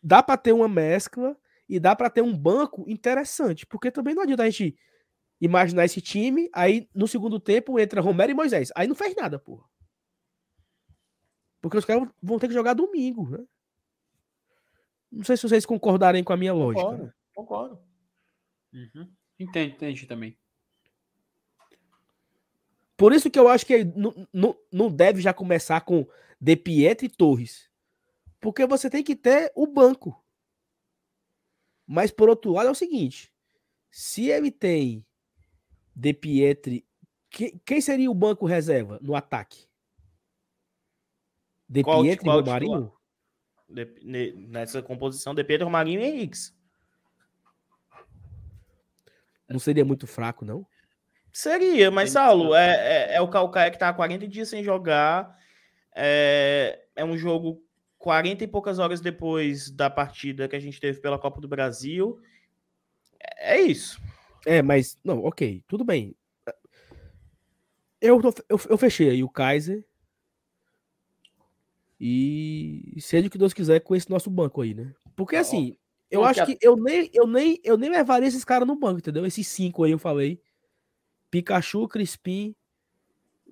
dá 0.02 0.22
pra 0.22 0.36
ter 0.36 0.52
uma 0.52 0.68
mescla 0.68 1.36
e 1.72 1.80
dá 1.80 1.96
pra 1.96 2.10
ter 2.10 2.20
um 2.22 2.36
banco 2.36 2.84
interessante. 2.86 3.64
Porque 3.66 3.90
também 3.90 4.14
não 4.14 4.22
adianta 4.22 4.42
a 4.42 4.50
gente 4.50 4.76
imaginar 5.40 5.86
esse 5.86 6.00
time, 6.02 6.50
aí 6.52 6.86
no 6.94 7.08
segundo 7.08 7.40
tempo 7.40 7.78
entra 7.80 8.00
Romero 8.00 8.30
e 8.30 8.34
Moisés. 8.34 8.70
Aí 8.76 8.86
não 8.86 8.94
fez 8.94 9.14
nada, 9.16 9.38
porra. 9.38 9.64
Porque 11.62 11.78
os 11.78 11.84
caras 11.84 12.08
vão 12.22 12.38
ter 12.38 12.48
que 12.48 12.54
jogar 12.54 12.74
domingo, 12.74 13.30
né? 13.30 13.44
Não 15.10 15.24
sei 15.24 15.36
se 15.36 15.42
vocês 15.48 15.64
concordarem 15.64 16.22
com 16.22 16.32
a 16.32 16.36
minha 16.36 16.52
lógica. 16.52 16.90
né? 16.92 17.12
Concordo, 17.34 17.78
concordo. 17.78 17.92
Uhum. 18.72 19.10
Entendi, 19.38 19.74
entendi 19.74 20.06
também. 20.06 20.38
Por 22.96 23.12
isso 23.12 23.30
que 23.30 23.38
eu 23.38 23.48
acho 23.48 23.64
que 23.64 23.82
não, 23.84 24.28
não, 24.32 24.58
não 24.70 24.90
deve 24.90 25.20
já 25.20 25.32
começar 25.32 25.80
com 25.80 26.06
De 26.40 26.54
Pietro 26.54 27.06
e 27.06 27.08
Torres. 27.08 27.70
Porque 28.40 28.66
você 28.66 28.90
tem 28.90 29.02
que 29.02 29.16
ter 29.16 29.50
o 29.54 29.66
banco. 29.66 30.22
Mas 31.92 32.10
por 32.10 32.30
outro 32.30 32.52
lado 32.52 32.68
é 32.68 32.70
o 32.70 32.74
seguinte: 32.74 33.30
se 33.90 34.30
ele 34.30 34.50
tem 34.50 35.04
De 35.94 36.14
Pietri, 36.14 36.86
que- 37.28 37.60
quem 37.66 37.82
seria 37.82 38.10
o 38.10 38.14
banco 38.14 38.46
reserva 38.46 38.98
no 39.02 39.14
ataque? 39.14 39.68
De 41.68 41.82
Qual- 41.82 42.00
Pietri 42.00 42.24
e 42.24 42.30
qual 42.30 42.40
Romarinho? 42.40 42.92
De- 43.68 43.94
ne- 44.02 44.32
nessa 44.32 44.80
composição 44.82 45.34
de 45.34 45.44
Pedro 45.44 45.68
Marinho 45.68 46.00
e 46.00 46.04
Henrique. 46.04 46.38
Não 49.46 49.58
seria 49.58 49.84
muito 49.84 50.06
fraco, 50.06 50.46
não? 50.46 50.66
Seria, 51.30 51.90
mas 51.90 52.10
Saulo, 52.12 52.54
é, 52.54 53.10
é, 53.12 53.14
é 53.16 53.20
o 53.20 53.28
Calcaia 53.28 53.70
que 53.70 53.78
tá 53.78 53.90
há 53.90 53.94
40 53.94 54.26
dias 54.26 54.48
sem 54.48 54.64
jogar. 54.64 55.38
É, 55.94 56.86
é 56.96 57.04
um 57.04 57.18
jogo 57.18 57.62
40 58.02 58.42
e 58.42 58.48
poucas 58.48 58.80
horas 58.80 59.00
depois 59.00 59.70
da 59.70 59.88
partida 59.88 60.48
que 60.48 60.56
a 60.56 60.60
gente 60.60 60.80
teve 60.80 61.00
pela 61.00 61.20
Copa 61.20 61.40
do 61.40 61.46
Brasil. 61.46 62.20
É, 63.38 63.60
isso. 63.60 64.02
É, 64.44 64.60
mas. 64.60 64.98
Não, 65.04 65.24
ok, 65.24 65.62
tudo 65.68 65.84
bem. 65.84 66.16
Eu, 68.00 68.20
eu, 68.48 68.60
eu 68.70 68.76
fechei 68.76 69.08
aí 69.08 69.22
o 69.22 69.28
Kaiser. 69.28 69.86
E 72.00 72.96
seja 72.98 73.28
o 73.28 73.30
que 73.30 73.38
Deus 73.38 73.54
quiser 73.54 73.78
com 73.78 73.94
esse 73.94 74.10
nosso 74.10 74.28
banco 74.28 74.60
aí, 74.60 74.74
né? 74.74 74.92
Porque 75.14 75.36
assim, 75.36 75.76
eu 76.10 76.24
acho 76.24 76.44
que 76.44 76.58
eu 76.60 76.74
nem, 76.74 77.08
eu, 77.14 77.24
nem, 77.24 77.60
eu 77.62 77.78
nem 77.78 77.88
levaria 77.88 78.26
esses 78.26 78.44
caras 78.44 78.66
no 78.66 78.74
banco, 78.74 78.98
entendeu? 78.98 79.24
Esses 79.24 79.46
cinco 79.46 79.84
aí 79.84 79.92
eu 79.92 79.98
falei. 80.00 80.42
Pikachu, 81.30 81.86
Crispim, 81.86 82.56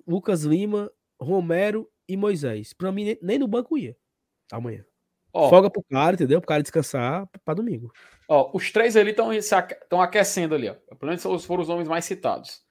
Lucas 0.05 0.43
Lima, 0.43 0.91
Romero 1.17 1.89
e 2.05 2.17
Moisés. 2.17 2.73
Pra 2.73 2.91
mim, 2.91 3.17
nem 3.21 3.39
no 3.39 3.47
banco 3.47 3.77
ia. 3.77 3.95
Amanhã. 4.51 4.85
Ó, 5.33 5.49
Folga 5.49 5.69
pro 5.69 5.83
cara, 5.83 6.15
entendeu? 6.15 6.41
Pro 6.41 6.47
cara 6.47 6.61
descansar 6.61 7.27
pra 7.45 7.53
domingo. 7.53 7.91
Ó, 8.27 8.51
os 8.53 8.71
três 8.71 8.95
ali 8.97 9.11
estão 9.11 10.01
aquecendo 10.01 10.55
ali, 10.55 10.69
ó. 10.69 10.73
Pelo 10.95 11.09
menos 11.09 11.45
foram 11.45 11.61
os 11.61 11.69
nomes 11.69 11.87
mais 11.87 12.05
citados. 12.05 12.61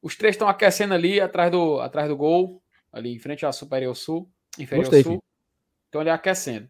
Os 0.00 0.16
três 0.16 0.34
estão 0.34 0.48
aquecendo 0.48 0.94
ali 0.94 1.20
atrás 1.20 1.50
do, 1.50 1.80
atrás 1.80 2.08
do 2.08 2.16
gol, 2.16 2.62
ali 2.92 3.14
em 3.14 3.18
frente 3.18 3.44
à 3.44 3.52
Superior 3.52 3.94
Sul, 3.96 4.30
Inferior 4.58 4.84
Gostei, 4.84 5.02
Sul. 5.02 5.22
Estão 5.86 6.00
ali 6.00 6.10
aquecendo. 6.10 6.68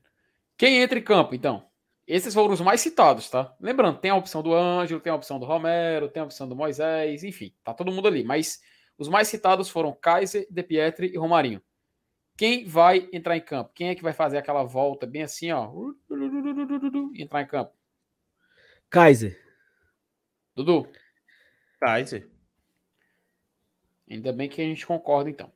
Quem 0.57 0.81
entra 0.81 0.99
em 0.99 1.03
campo, 1.03 1.35
então? 1.35 1.67
Esses 2.07 2.33
foram 2.33 2.53
os 2.53 2.61
mais 2.61 2.81
citados, 2.81 3.29
tá? 3.29 3.55
Lembrando, 3.61 3.99
tem 3.99 4.11
a 4.11 4.17
opção 4.17 4.43
do 4.43 4.55
Ângelo, 4.55 5.01
tem 5.01 5.11
a 5.11 5.17
opção 5.17 5.41
do 5.41 5.47
Romero, 5.47 6.09
tem 6.09 6.23
a 6.23 6.27
opção 6.27 6.49
do 6.49 6.55
Moisés, 6.55 7.25
enfim, 7.25 7.55
tá 7.65 7.75
todo 7.75 7.91
mundo 7.91 8.07
ali. 8.07 8.23
Mas 8.23 8.61
os 8.97 9.09
mais 9.09 9.27
citados 9.29 9.69
foram 9.69 9.93
Kaiser, 9.93 10.47
De 10.51 10.63
Pietri 10.63 11.11
e 11.13 11.19
Romarinho. 11.19 11.63
Quem 12.37 12.67
vai 12.67 13.09
entrar 13.13 13.37
em 13.37 13.41
campo? 13.41 13.71
Quem 13.75 13.89
é 13.89 13.95
que 13.95 14.03
vai 14.03 14.13
fazer 14.13 14.39
aquela 14.39 14.65
volta 14.65 15.07
bem 15.07 15.23
assim, 15.23 15.53
ó? 15.53 15.71
Entrar 17.15 17.43
em 17.43 17.47
campo? 17.47 17.73
Kaiser. 18.91 19.41
Dudu? 20.55 20.89
Kaiser. 21.81 22.29
Ainda 24.11 24.33
bem 24.33 24.49
que 24.49 24.61
a 24.61 24.65
gente 24.65 24.87
concorda, 24.87 25.31
então. 25.31 25.53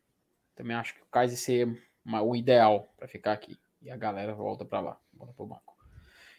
Também 0.54 0.76
acho 0.76 0.94
que 0.94 1.02
o 1.02 1.06
Kaiser 1.06 1.38
seria 1.38 1.76
o 2.04 2.36
ideal 2.36 2.92
para 2.96 3.08
ficar 3.08 3.32
aqui. 3.32 3.58
E 3.82 3.90
a 3.90 3.96
galera 3.96 4.34
volta 4.34 4.64
para 4.64 4.80
lá, 4.80 5.00
volta 5.12 5.32
para 5.32 5.44
o 5.44 5.46
banco. 5.46 5.76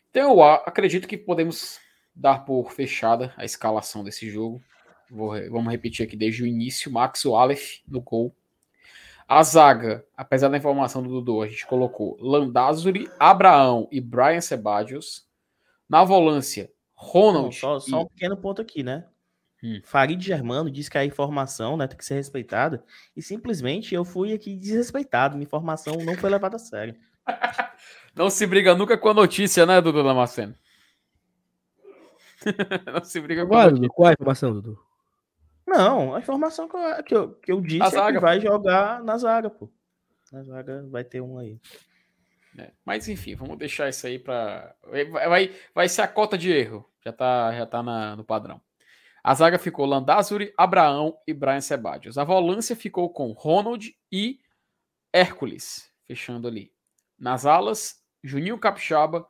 Então 0.09 0.31
eu 0.31 0.43
acredito 0.43 1.07
que 1.07 1.17
podemos 1.17 1.79
dar 2.15 2.39
por 2.39 2.71
fechada 2.71 3.33
a 3.37 3.45
escalação 3.45 4.03
desse 4.03 4.29
jogo. 4.29 4.61
Vou, 5.09 5.31
vamos 5.49 5.71
repetir 5.71 6.05
aqui 6.05 6.17
desde 6.17 6.43
o 6.43 6.47
início: 6.47 6.91
Max 6.91 7.25
Aleph 7.25 7.81
no 7.87 8.01
gol. 8.01 8.35
A 9.29 9.43
zaga, 9.43 10.03
apesar 10.17 10.49
da 10.49 10.57
informação 10.57 11.03
do 11.03 11.09
Dudu, 11.09 11.43
a 11.43 11.47
gente 11.47 11.67
colocou 11.67 12.17
Landazuri, 12.19 13.07
Abraão 13.19 13.87
e 13.91 14.01
Brian 14.01 14.41
Sebadios. 14.41 15.27
Na 15.87 16.03
volância, 16.03 16.71
Ronald. 16.95 17.45
Não, 17.45 17.51
só, 17.51 17.79
só, 17.79 18.01
um 18.01 18.07
pequeno 18.07 18.35
ponto 18.35 18.59
aqui, 18.59 18.81
né? 18.81 19.05
Hum. 19.63 19.81
Farid 19.83 20.19
Germano 20.19 20.71
disse 20.71 20.89
que 20.89 20.97
a 20.97 21.05
informação 21.05 21.77
né, 21.77 21.85
tem 21.85 21.95
que 21.95 22.03
ser 22.03 22.15
respeitada. 22.15 22.83
E 23.15 23.21
simplesmente 23.21 23.93
eu 23.93 24.03
fui 24.03 24.33
aqui 24.33 24.55
desrespeitado. 24.55 25.35
Minha 25.35 25.45
informação 25.45 25.93
não 25.97 26.15
foi 26.15 26.31
levada 26.31 26.55
a 26.55 26.59
sério. 26.59 26.95
Não 28.15 28.29
se 28.31 28.45
briga 28.47 28.73
nunca 28.73 28.97
com 28.97 29.09
a 29.09 29.13
notícia, 29.13 29.65
né, 29.65 29.79
Dudu 29.79 30.03
Damasceno? 30.03 30.55
não 32.91 33.03
se 33.03 33.21
briga 33.21 33.45
com 33.45 33.55
a 33.55 33.69
notícia. 33.69 33.89
Qual 33.89 34.07
é 34.07 34.09
a 34.09 34.13
informação, 34.13 34.51
Dudu? 34.51 34.88
Não, 35.69 36.15
a 36.15 36.19
informação 36.19 36.67
que 36.67 36.75
eu, 36.75 37.03
que 37.03 37.15
eu, 37.15 37.33
que 37.35 37.51
eu 37.51 37.61
disse 37.61 37.91
zaga, 37.91 38.09
é 38.09 38.13
que 38.13 38.19
vai 38.19 38.39
jogar 38.39 39.03
na 39.03 39.17
zaga, 39.17 39.51
pô. 39.51 39.71
Na 40.31 40.43
zaga 40.43 40.83
vai 40.89 41.03
ter 41.03 41.21
um 41.21 41.37
aí. 41.37 41.59
É, 42.57 42.71
mas 42.83 43.07
enfim, 43.07 43.35
vamos 43.35 43.57
deixar 43.57 43.87
isso 43.87 44.07
aí 44.07 44.17
para 44.17 44.75
vai, 45.29 45.53
vai 45.73 45.87
ser 45.87 46.01
a 46.01 46.07
cota 46.07 46.35
de 46.35 46.51
erro. 46.51 46.89
Já 47.05 47.13
tá, 47.13 47.53
já 47.53 47.65
tá 47.67 47.83
na, 47.83 48.15
no 48.15 48.23
padrão. 48.23 48.59
A 49.23 49.33
zaga 49.35 49.59
ficou 49.59 49.85
Landazuri, 49.85 50.51
Abraão 50.57 51.15
e 51.27 51.33
Brian 51.33 51.61
Sebadios. 51.61 52.17
A 52.17 52.23
volância 52.23 52.75
ficou 52.75 53.11
com 53.11 53.31
Ronald 53.31 53.95
e 54.11 54.39
Hércules, 55.13 55.91
fechando 56.05 56.47
ali. 56.47 56.71
Nas 57.17 57.45
alas, 57.45 58.03
Juninho 58.23 58.57
Capixaba 58.57 59.27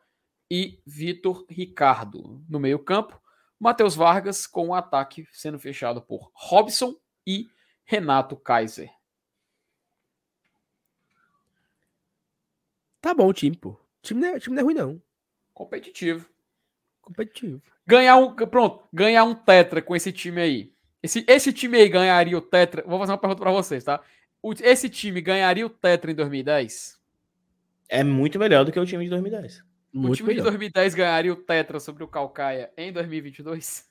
e 0.50 0.82
Vitor 0.86 1.46
Ricardo. 1.50 2.42
No 2.48 2.60
meio-campo, 2.60 3.20
Matheus 3.60 3.96
Vargas 3.96 4.48
com 4.48 4.70
o 4.70 4.74
ataque 4.74 5.28
sendo 5.32 5.60
fechado 5.60 6.02
por 6.02 6.32
Robson 6.34 6.96
e 7.28 7.50
Renato 7.84 8.38
Kaiser. 8.38 8.90
Tá 13.02 13.14
bom 13.14 13.28
o 13.28 13.34
time, 13.34 13.56
pô. 13.56 13.70
O 13.70 13.80
time 14.02 14.22
não 14.22 14.28
é, 14.30 14.40
time 14.40 14.56
não 14.56 14.62
é 14.62 14.64
ruim, 14.64 14.74
não. 14.74 15.02
Competitivo. 15.54 16.30
Competitivo. 17.02 17.62
Ganhar 17.86 18.18
um. 18.18 18.36
Pronto, 18.36 18.88
ganhar 18.94 19.24
um 19.24 19.36
Tetra 19.36 19.82
com 19.82 19.96
esse 19.96 20.12
time 20.12 20.42
aí. 20.42 20.74
Esse, 21.02 21.26
esse 21.28 21.52
time 21.52 21.78
aí 21.78 21.90
ganharia 21.90 22.38
o 22.38 22.42
Tetra. 22.42 22.84
Vou 22.86 23.00
fazer 23.00 23.12
uma 23.12 23.18
pergunta 23.18 23.42
para 23.42 23.52
vocês, 23.52 23.84
tá? 23.84 24.02
esse 24.62 24.90
time 24.90 25.20
ganharia 25.20 25.66
o 25.66 25.70
Tetra 25.70 26.12
em 26.12 26.16
2010? 26.16 27.00
É 27.90 28.04
muito 28.04 28.38
melhor 28.38 28.64
do 28.64 28.72
que 28.72 28.80
o 28.80 28.86
time 28.86 29.04
de 29.04 29.10
2010. 29.10 29.64
Muito 29.92 30.14
o 30.14 30.16
time 30.16 30.30
melhor. 30.30 30.44
de 30.44 30.50
2010 30.52 30.96
ganharia 30.96 31.34
o 31.34 31.36
Tetra 31.36 31.80
sobre 31.80 32.04
o 32.04 32.08
Calcaia 32.08 32.72
em 32.78 32.94
2022? 32.94 33.90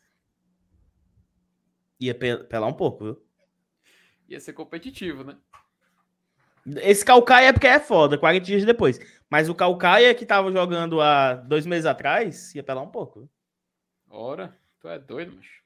Ia 2.00 2.14
pelar 2.14 2.68
um 2.68 2.74
pouco, 2.74 3.04
viu? 3.04 3.26
Ia 4.28 4.38
ser 4.38 4.52
competitivo, 4.52 5.24
né? 5.24 5.36
Esse 6.76 7.04
Calcaia 7.04 7.48
é 7.48 7.52
porque 7.52 7.66
é 7.66 7.80
foda, 7.80 8.18
40 8.18 8.44
dias 8.44 8.64
depois. 8.64 9.00
Mas 9.28 9.48
o 9.48 9.54
Calcaia 9.54 10.14
que 10.14 10.26
tava 10.26 10.52
jogando 10.52 11.00
há 11.00 11.34
dois 11.34 11.66
meses 11.66 11.86
atrás, 11.86 12.54
ia 12.54 12.62
pelar 12.62 12.82
um 12.82 12.90
pouco. 12.90 13.28
Ora, 14.08 14.56
tu 14.80 14.88
é 14.88 14.98
doido, 14.98 15.34
macho. 15.34 15.62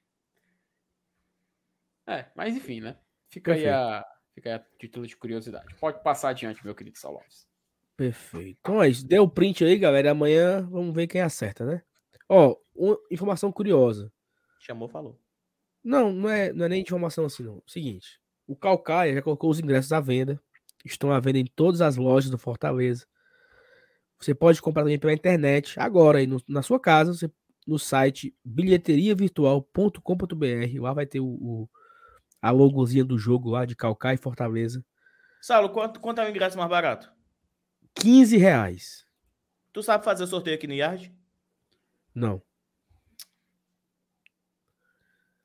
É, 2.06 2.26
mas 2.34 2.54
enfim, 2.54 2.80
né? 2.80 2.96
Fica 3.28 3.52
aí, 3.52 3.68
a, 3.68 4.04
fica 4.34 4.50
aí 4.50 4.54
a 4.56 4.64
título 4.78 5.06
de 5.06 5.16
curiosidade. 5.16 5.74
Pode 5.76 6.02
passar 6.02 6.30
adiante, 6.30 6.64
meu 6.64 6.74
querido 6.74 6.98
Salomos. 6.98 7.46
Perfeito. 7.96 8.58
Então 8.60 8.82
é 8.82 8.88
isso. 8.88 9.06
Deu 9.06 9.24
o 9.24 9.28
print 9.28 9.64
aí, 9.64 9.78
galera. 9.78 10.10
Amanhã 10.10 10.66
vamos 10.70 10.94
ver 10.94 11.06
quem 11.06 11.20
acerta, 11.20 11.64
né? 11.64 11.82
Ó, 12.28 12.56
uma 12.74 12.98
informação 13.10 13.52
curiosa. 13.52 14.12
Chamou, 14.60 14.88
falou. 14.88 15.18
Não, 15.84 16.12
não 16.12 16.28
é, 16.28 16.52
não 16.52 16.66
é 16.66 16.68
nem 16.68 16.82
informação 16.82 17.24
assim, 17.24 17.42
não. 17.42 17.60
Seguinte, 17.66 18.20
o 18.46 18.54
Calcaia 18.56 19.14
já 19.14 19.22
colocou 19.22 19.50
os 19.50 19.58
ingressos 19.58 19.92
à 19.92 20.00
venda. 20.00 20.40
Estão 20.84 21.12
à 21.12 21.20
venda 21.20 21.38
em 21.38 21.44
todas 21.44 21.80
as 21.80 21.96
lojas 21.96 22.30
do 22.30 22.38
Fortaleza. 22.38 23.06
Você 24.18 24.34
pode 24.34 24.60
comprar 24.62 24.82
também 24.82 24.98
pela 24.98 25.12
internet, 25.12 25.78
agora 25.80 26.18
aí 26.18 26.26
no, 26.28 26.40
na 26.48 26.62
sua 26.62 26.78
casa, 26.78 27.12
você, 27.12 27.28
no 27.66 27.76
site 27.78 28.34
bilheteriavirtual.com.br. 28.44 30.80
Lá 30.80 30.92
vai 30.92 31.06
ter 31.06 31.20
o, 31.20 31.26
o, 31.26 31.68
a 32.40 32.52
logozinha 32.52 33.04
do 33.04 33.18
jogo 33.18 33.50
lá 33.50 33.64
de 33.64 33.74
Calcaia 33.74 34.14
e 34.14 34.18
Fortaleza. 34.18 34.84
Saulo, 35.40 35.70
quanto, 35.70 35.98
quanto 35.98 36.20
é 36.20 36.26
o 36.26 36.30
ingresso 36.30 36.56
mais 36.56 36.70
barato? 36.70 37.12
15 37.94 38.36
reais. 38.36 39.06
Tu 39.72 39.82
sabe 39.82 40.04
fazer 40.04 40.26
sorteio 40.26 40.56
aqui 40.56 40.66
no 40.66 40.74
Yard? 40.74 41.14
Não. 42.14 42.42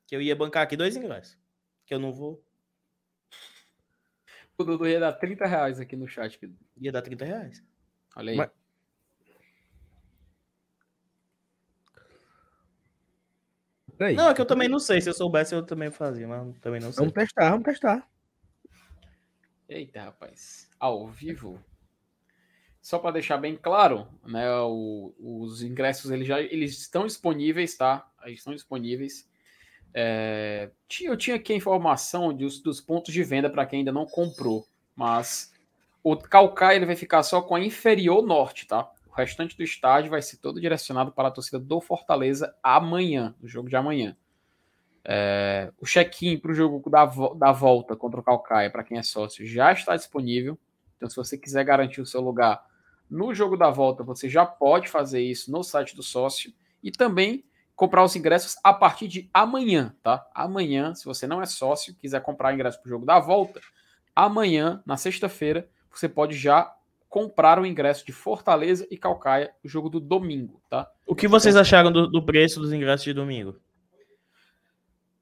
Que 0.06 0.16
eu 0.16 0.22
ia 0.22 0.36
bancar 0.36 0.62
aqui 0.62 0.76
dois 0.76 0.96
ingressos. 0.96 1.38
Que 1.86 1.94
eu 1.94 1.98
não 1.98 2.12
vou. 2.12 2.44
O 4.56 4.64
Dudu 4.64 4.88
ia 4.88 4.98
dar 4.98 5.12
30 5.12 5.46
reais 5.46 5.78
aqui 5.78 5.96
no 5.96 6.08
chat. 6.08 6.38
Ia 6.76 6.92
dar 6.92 7.02
30 7.02 7.24
reais. 7.24 7.64
Olha 8.16 8.32
aí. 8.32 8.36
Mas... 8.36 8.50
Não, 14.16 14.30
é 14.30 14.34
que 14.34 14.40
eu 14.40 14.46
também 14.46 14.68
não 14.68 14.78
sei. 14.78 15.00
Se 15.00 15.08
eu 15.08 15.14
soubesse, 15.14 15.54
eu 15.54 15.64
também 15.64 15.90
fazia, 15.90 16.26
mas 16.26 16.58
também 16.60 16.80
não 16.80 16.92
sei. 16.92 17.00
Vamos 17.00 17.14
testar, 17.14 17.50
vamos 17.50 17.64
testar. 17.64 18.08
Eita, 19.68 20.04
rapaz. 20.04 20.70
Ao 20.78 21.08
vivo? 21.08 21.62
Só 22.88 22.98
para 22.98 23.10
deixar 23.10 23.36
bem 23.36 23.54
claro, 23.54 24.08
né, 24.24 24.50
o, 24.62 25.12
os 25.18 25.62
ingressos 25.62 26.10
eles 26.10 26.26
já 26.26 26.40
eles 26.40 26.78
estão 26.78 27.04
disponíveis, 27.04 27.76
tá? 27.76 28.10
Eles 28.24 28.38
estão 28.38 28.54
disponíveis. 28.54 29.28
É, 29.92 30.70
eu 31.02 31.14
tinha 31.14 31.36
aqui 31.36 31.52
a 31.52 31.56
informação 31.56 32.32
dos, 32.32 32.62
dos 32.62 32.80
pontos 32.80 33.12
de 33.12 33.22
venda 33.22 33.50
para 33.50 33.66
quem 33.66 33.80
ainda 33.80 33.92
não 33.92 34.06
comprou, 34.06 34.66
mas 34.96 35.52
o 36.02 36.16
Calcaia 36.16 36.76
ele 36.76 36.86
vai 36.86 36.96
ficar 36.96 37.22
só 37.22 37.42
com 37.42 37.56
a 37.56 37.60
inferior 37.60 38.24
norte, 38.24 38.66
tá? 38.66 38.90
O 39.06 39.12
restante 39.12 39.54
do 39.54 39.62
estádio 39.62 40.10
vai 40.10 40.22
ser 40.22 40.38
todo 40.38 40.58
direcionado 40.58 41.12
para 41.12 41.28
a 41.28 41.30
torcida 41.30 41.58
do 41.58 41.82
Fortaleza 41.82 42.56
amanhã, 42.62 43.34
no 43.38 43.46
jogo 43.46 43.68
de 43.68 43.76
amanhã. 43.76 44.16
É, 45.04 45.70
o 45.78 45.84
check-in 45.84 46.38
para 46.38 46.52
o 46.52 46.54
jogo 46.54 46.88
da, 46.88 47.04
da 47.36 47.52
volta 47.52 47.94
contra 47.94 48.18
o 48.18 48.22
Calcaia, 48.22 48.70
para 48.70 48.82
quem 48.82 48.96
é 48.96 49.02
sócio, 49.02 49.46
já 49.46 49.72
está 49.72 49.94
disponível. 49.94 50.58
Então, 50.96 51.10
se 51.10 51.16
você 51.16 51.36
quiser 51.36 51.62
garantir 51.64 52.00
o 52.00 52.06
seu 52.06 52.22
lugar 52.22 52.66
no 53.10 53.34
jogo 53.34 53.56
da 53.56 53.70
volta, 53.70 54.02
você 54.02 54.28
já 54.28 54.44
pode 54.44 54.88
fazer 54.88 55.20
isso 55.20 55.50
no 55.50 55.62
site 55.62 55.96
do 55.96 56.02
sócio 56.02 56.52
e 56.82 56.90
também 56.90 57.44
comprar 57.74 58.02
os 58.04 58.16
ingressos 58.16 58.56
a 58.62 58.74
partir 58.74 59.06
de 59.06 59.30
amanhã, 59.32 59.94
tá? 60.02 60.26
Amanhã, 60.34 60.94
se 60.94 61.04
você 61.04 61.26
não 61.26 61.40
é 61.40 61.46
sócio, 61.46 61.94
quiser 61.94 62.20
comprar 62.20 62.52
ingresso 62.52 62.80
para 62.80 62.88
o 62.88 62.90
jogo 62.90 63.06
da 63.06 63.20
volta, 63.20 63.60
amanhã, 64.14 64.82
na 64.84 64.96
sexta-feira, 64.96 65.68
você 65.90 66.08
pode 66.08 66.36
já 66.36 66.74
comprar 67.08 67.58
o 67.58 67.64
ingresso 67.64 68.04
de 68.04 68.12
Fortaleza 68.12 68.86
e 68.90 68.96
Calcaia, 68.96 69.52
o 69.64 69.68
jogo 69.68 69.88
do 69.88 70.00
domingo, 70.00 70.60
tá? 70.68 70.90
O 71.06 71.14
que 71.14 71.28
vocês 71.28 71.54
então, 71.54 71.62
acharam 71.62 71.92
do, 71.92 72.06
do 72.08 72.22
preço 72.22 72.60
dos 72.60 72.72
ingressos 72.72 73.04
de 73.04 73.14
domingo? 73.14 73.56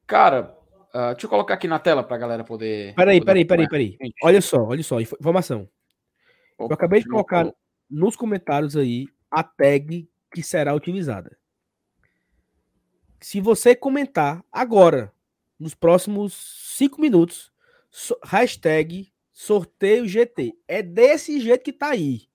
Cara, 0.07 0.57
uh, 0.95 1.13
deixa 1.13 1.27
eu 1.27 1.31
colocar 1.31 1.55
aqui 1.55 1.69
na 1.69 1.79
tela 1.79 2.03
para 2.03 2.17
a 2.17 2.19
galera 2.19 2.43
poder. 2.43 2.95
Peraí, 2.95 3.21
poder 3.21 3.45
peraí, 3.45 3.69
peraí, 3.69 3.69
peraí. 3.69 4.13
Olha 4.23 4.41
só, 4.41 4.65
olha 4.65 4.83
só, 4.83 5.01
informação. 5.01 5.69
Opa, 6.59 6.73
eu 6.73 6.75
acabei 6.75 7.01
de 7.01 7.09
colocar 7.09 7.53
nos 7.89 8.17
comentários 8.17 8.77
aí 8.77 9.07
a 9.31 9.43
tag 9.43 10.09
que 10.31 10.43
será 10.43 10.75
utilizada. 10.75 11.37
Se 13.21 13.41
você 13.41 13.75
comentar 13.75 14.45
agora, 14.53 15.13
nos 15.59 15.75
próximos 15.75 16.35
cinco 16.77 17.01
minutos, 17.01 17.53
so, 17.91 18.19
hashtag 18.23 19.13
sorteio 19.33 20.07
GT. 20.07 20.57
É 20.67 20.83
desse 20.83 21.41
jeito 21.41 21.65
que 21.65 21.73
tá 21.73 21.91
aí. 21.91 22.29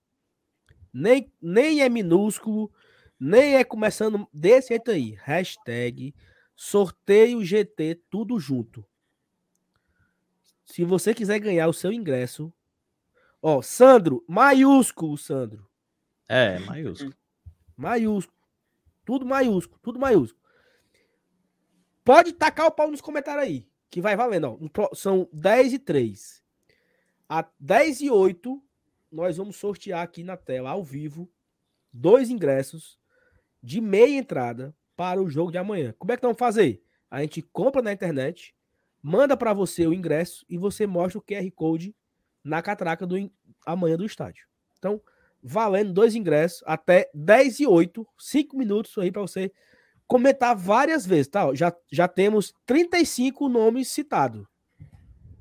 Nem, 0.94 1.32
nem 1.41 1.82
é 1.82 1.90
minúsculo, 1.90 2.72
nem 3.19 3.56
é 3.56 3.64
começando 3.64 4.28
desse 4.34 4.69
jeito 4.69 4.91
aí. 4.91 5.18
Hashtag 5.23 6.14
sorteio 6.56 7.44
GT, 7.44 8.02
tudo 8.10 8.40
junto. 8.40 8.86
Se 10.65 10.84
você 10.84 11.14
quiser 11.14 11.40
ganhar 11.40 11.68
o 11.68 11.73
seu 11.73 11.91
ingresso, 11.91 12.53
Ó, 13.41 13.61
Sandro, 13.61 14.23
maiúsculo, 14.27 15.18
Sandro. 15.18 15.68
É, 16.30 16.59
maiúsculo. 16.59 17.13
Maiúsculo. 17.76 18.38
Tudo 19.03 19.26
maiúsculo, 19.26 19.80
tudo 19.81 19.99
maiúsculo. 19.99 20.39
Pode 22.03 22.34
tacar 22.34 22.68
o 22.68 22.72
pau 22.72 22.89
nos 22.89 23.01
comentários 23.01 23.43
aí, 23.43 23.68
que 23.89 24.01
vai 24.01 24.15
valendo. 24.15 24.59
Ó. 24.77 24.95
São 24.95 25.27
10 25.34 25.73
e 25.73 25.80
3. 25.80 26.43
A 27.27 27.47
10 27.59 28.01
e 28.01 28.11
8, 28.11 28.61
nós 29.11 29.38
vamos 29.38 29.55
sortear 29.55 30.01
aqui 30.01 30.23
na 30.23 30.38
tela, 30.38 30.69
ao 30.69 30.84
vivo, 30.84 31.30
dois 31.91 32.30
ingressos 32.30 32.99
de 33.61 33.81
meia 33.81 34.18
entrada 34.18 34.76
para 34.95 35.22
o 35.22 35.30
jogo 35.30 35.51
de 35.51 35.57
amanhã. 35.57 35.95
Como 35.97 36.11
é 36.11 36.15
que 36.15 36.22
vamos 36.22 36.38
fazer? 36.38 36.84
A 37.09 37.22
gente 37.22 37.41
compra 37.41 37.81
na 37.81 37.91
internet, 37.91 38.55
manda 39.01 39.35
para 39.35 39.53
você 39.53 39.85
o 39.88 39.93
ingresso 39.93 40.45
e 40.47 40.57
você 40.57 40.85
mostra 40.85 41.19
o 41.19 41.22
QR 41.22 41.49
Code 41.51 41.95
na 42.43 42.61
catraca 42.61 43.05
do 43.05 43.15
amanhã 43.65 43.97
do 43.97 44.05
estádio. 44.05 44.45
Então, 44.77 45.01
valendo 45.41 45.93
dois 45.93 46.15
ingressos 46.15 46.61
até 46.65 47.09
10 47.13 47.61
e 47.61 47.68
8, 47.68 48.07
5 48.18 48.57
minutos 48.57 48.97
aí 48.97 49.11
para 49.11 49.22
você 49.22 49.51
comentar 50.07 50.55
várias 50.55 51.05
vezes, 51.05 51.27
tá? 51.27 51.53
Já, 51.53 51.73
já 51.91 52.07
temos 52.07 52.53
35 52.65 53.47
nomes 53.47 53.89
citados. 53.89 54.45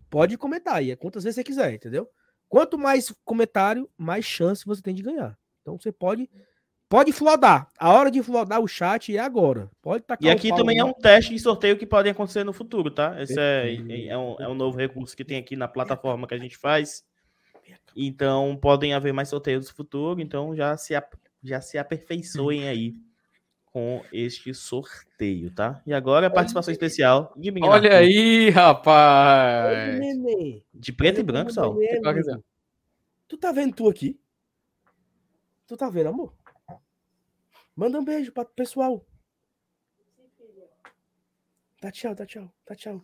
Pode 0.09 0.36
comentar 0.36 0.77
aí, 0.77 0.90
é 0.90 0.97
quantas 0.97 1.24
vezes 1.24 1.36
você 1.36 1.44
quiser, 1.44 1.74
entendeu? 1.74 2.09
Quanto 2.48 2.77
mais 2.77 3.12
comentário, 3.24 3.89
mais 3.97 4.24
chance 4.24 4.66
você 4.66 4.82
tem 4.82 4.94
de 4.94 5.02
ganhar. 5.02 5.39
Então 5.62 5.78
você 5.78 5.93
pode 5.93 6.28
pode 6.90 7.12
flodar. 7.12 7.68
A 7.78 7.92
hora 7.92 8.10
de 8.10 8.20
flodar 8.20 8.60
o 8.60 8.66
chat 8.66 9.16
é 9.16 9.20
agora. 9.20 9.70
Pode 9.80 10.02
tacar 10.02 10.26
E 10.26 10.28
aqui 10.28 10.54
também 10.54 10.78
é 10.78 10.84
um 10.84 10.92
teste 10.92 11.32
de 11.32 11.38
sorteio 11.38 11.78
que 11.78 11.86
pode 11.86 12.08
acontecer 12.08 12.42
no 12.44 12.52
futuro, 12.52 12.90
tá? 12.90 13.16
Esse 13.22 13.38
é, 13.38 14.08
é, 14.08 14.18
um, 14.18 14.36
é 14.40 14.48
um 14.48 14.54
novo 14.54 14.76
recurso 14.76 15.16
que 15.16 15.24
tem 15.24 15.38
aqui 15.38 15.54
na 15.54 15.68
plataforma 15.68 16.26
que 16.26 16.34
a 16.34 16.38
gente 16.38 16.58
faz. 16.58 17.04
Então 17.96 18.58
podem 18.60 18.92
haver 18.92 19.12
mais 19.12 19.28
sorteios 19.28 19.68
no 19.68 19.74
futuro. 19.74 20.20
Então 20.20 20.54
já 20.54 20.76
se, 20.76 20.92
já 21.42 21.60
se 21.60 21.78
aperfeiçoem 21.78 22.66
aí 22.66 22.96
com 23.66 24.02
este 24.12 24.52
sorteio, 24.52 25.52
tá? 25.52 25.80
E 25.86 25.92
agora 25.92 26.26
a 26.26 26.30
participação 26.30 26.72
especial 26.72 27.32
de 27.36 27.52
menina. 27.52 27.72
Olha 27.72 27.98
aí, 27.98 28.50
rapaz! 28.50 30.00
De 30.74 30.92
preto 30.92 31.20
e 31.20 31.22
branco, 31.22 31.52
só. 31.52 31.72
Tu 33.28 33.38
tá 33.38 33.52
vendo 33.52 33.76
tu 33.76 33.88
aqui? 33.88 34.18
Tu 35.68 35.76
tá 35.76 35.88
vendo, 35.88 36.08
amor? 36.08 36.34
Manda 37.81 37.98
um 37.98 38.05
beijo 38.05 38.31
para 38.31 38.43
o 38.43 38.52
pessoal. 38.52 39.02
Tá 41.81 41.90
tchau, 41.90 42.15
tá 42.15 42.27
tchau, 42.27 42.52
tá 42.66 42.74
tchau. 42.74 43.02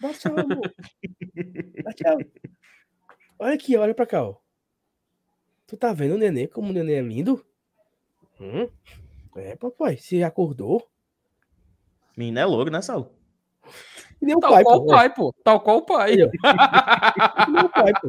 Dá 0.00 0.12
tchau, 0.12 0.38
amor. 0.38 0.72
Tá 1.82 1.92
tchau. 1.92 2.18
Olha 3.40 3.54
aqui, 3.54 3.76
olha 3.76 3.92
pra 3.92 4.06
cá, 4.06 4.22
ó. 4.22 4.36
Tu 5.66 5.76
tá 5.76 5.92
vendo 5.92 6.14
o 6.14 6.18
neném 6.18 6.46
como 6.46 6.70
o 6.70 6.72
neném 6.72 6.94
é 6.94 7.00
lindo? 7.00 7.44
Hum? 8.40 8.70
É, 9.34 9.56
papai, 9.56 9.96
você 9.96 10.22
acordou? 10.22 10.88
Menina 12.16 12.42
é 12.42 12.44
logo, 12.44 12.70
né, 12.70 12.80
Sal? 12.80 13.12
E 14.22 14.26
Tal 14.28 14.40
pai, 14.40 14.62
qual 14.62 14.78
pô, 14.78 14.84
o 14.84 14.86
pai, 14.86 15.12
pô. 15.12 15.34
Tal 15.42 15.60
qual 15.60 15.78
o 15.78 15.82
pai. 15.82 16.16
Meu 17.48 17.68
pai, 17.68 17.92
pô. 18.00 18.08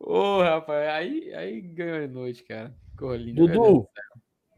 Ô, 0.00 0.38
oh, 0.38 0.42
rapaz, 0.42 0.88
aí, 0.88 1.34
aí 1.34 1.60
ganhou 1.60 2.02
a 2.02 2.08
noite, 2.08 2.42
cara. 2.42 2.74
Ficou 2.96 3.14
lindo. 3.14 3.46
Dudu. 3.46 3.88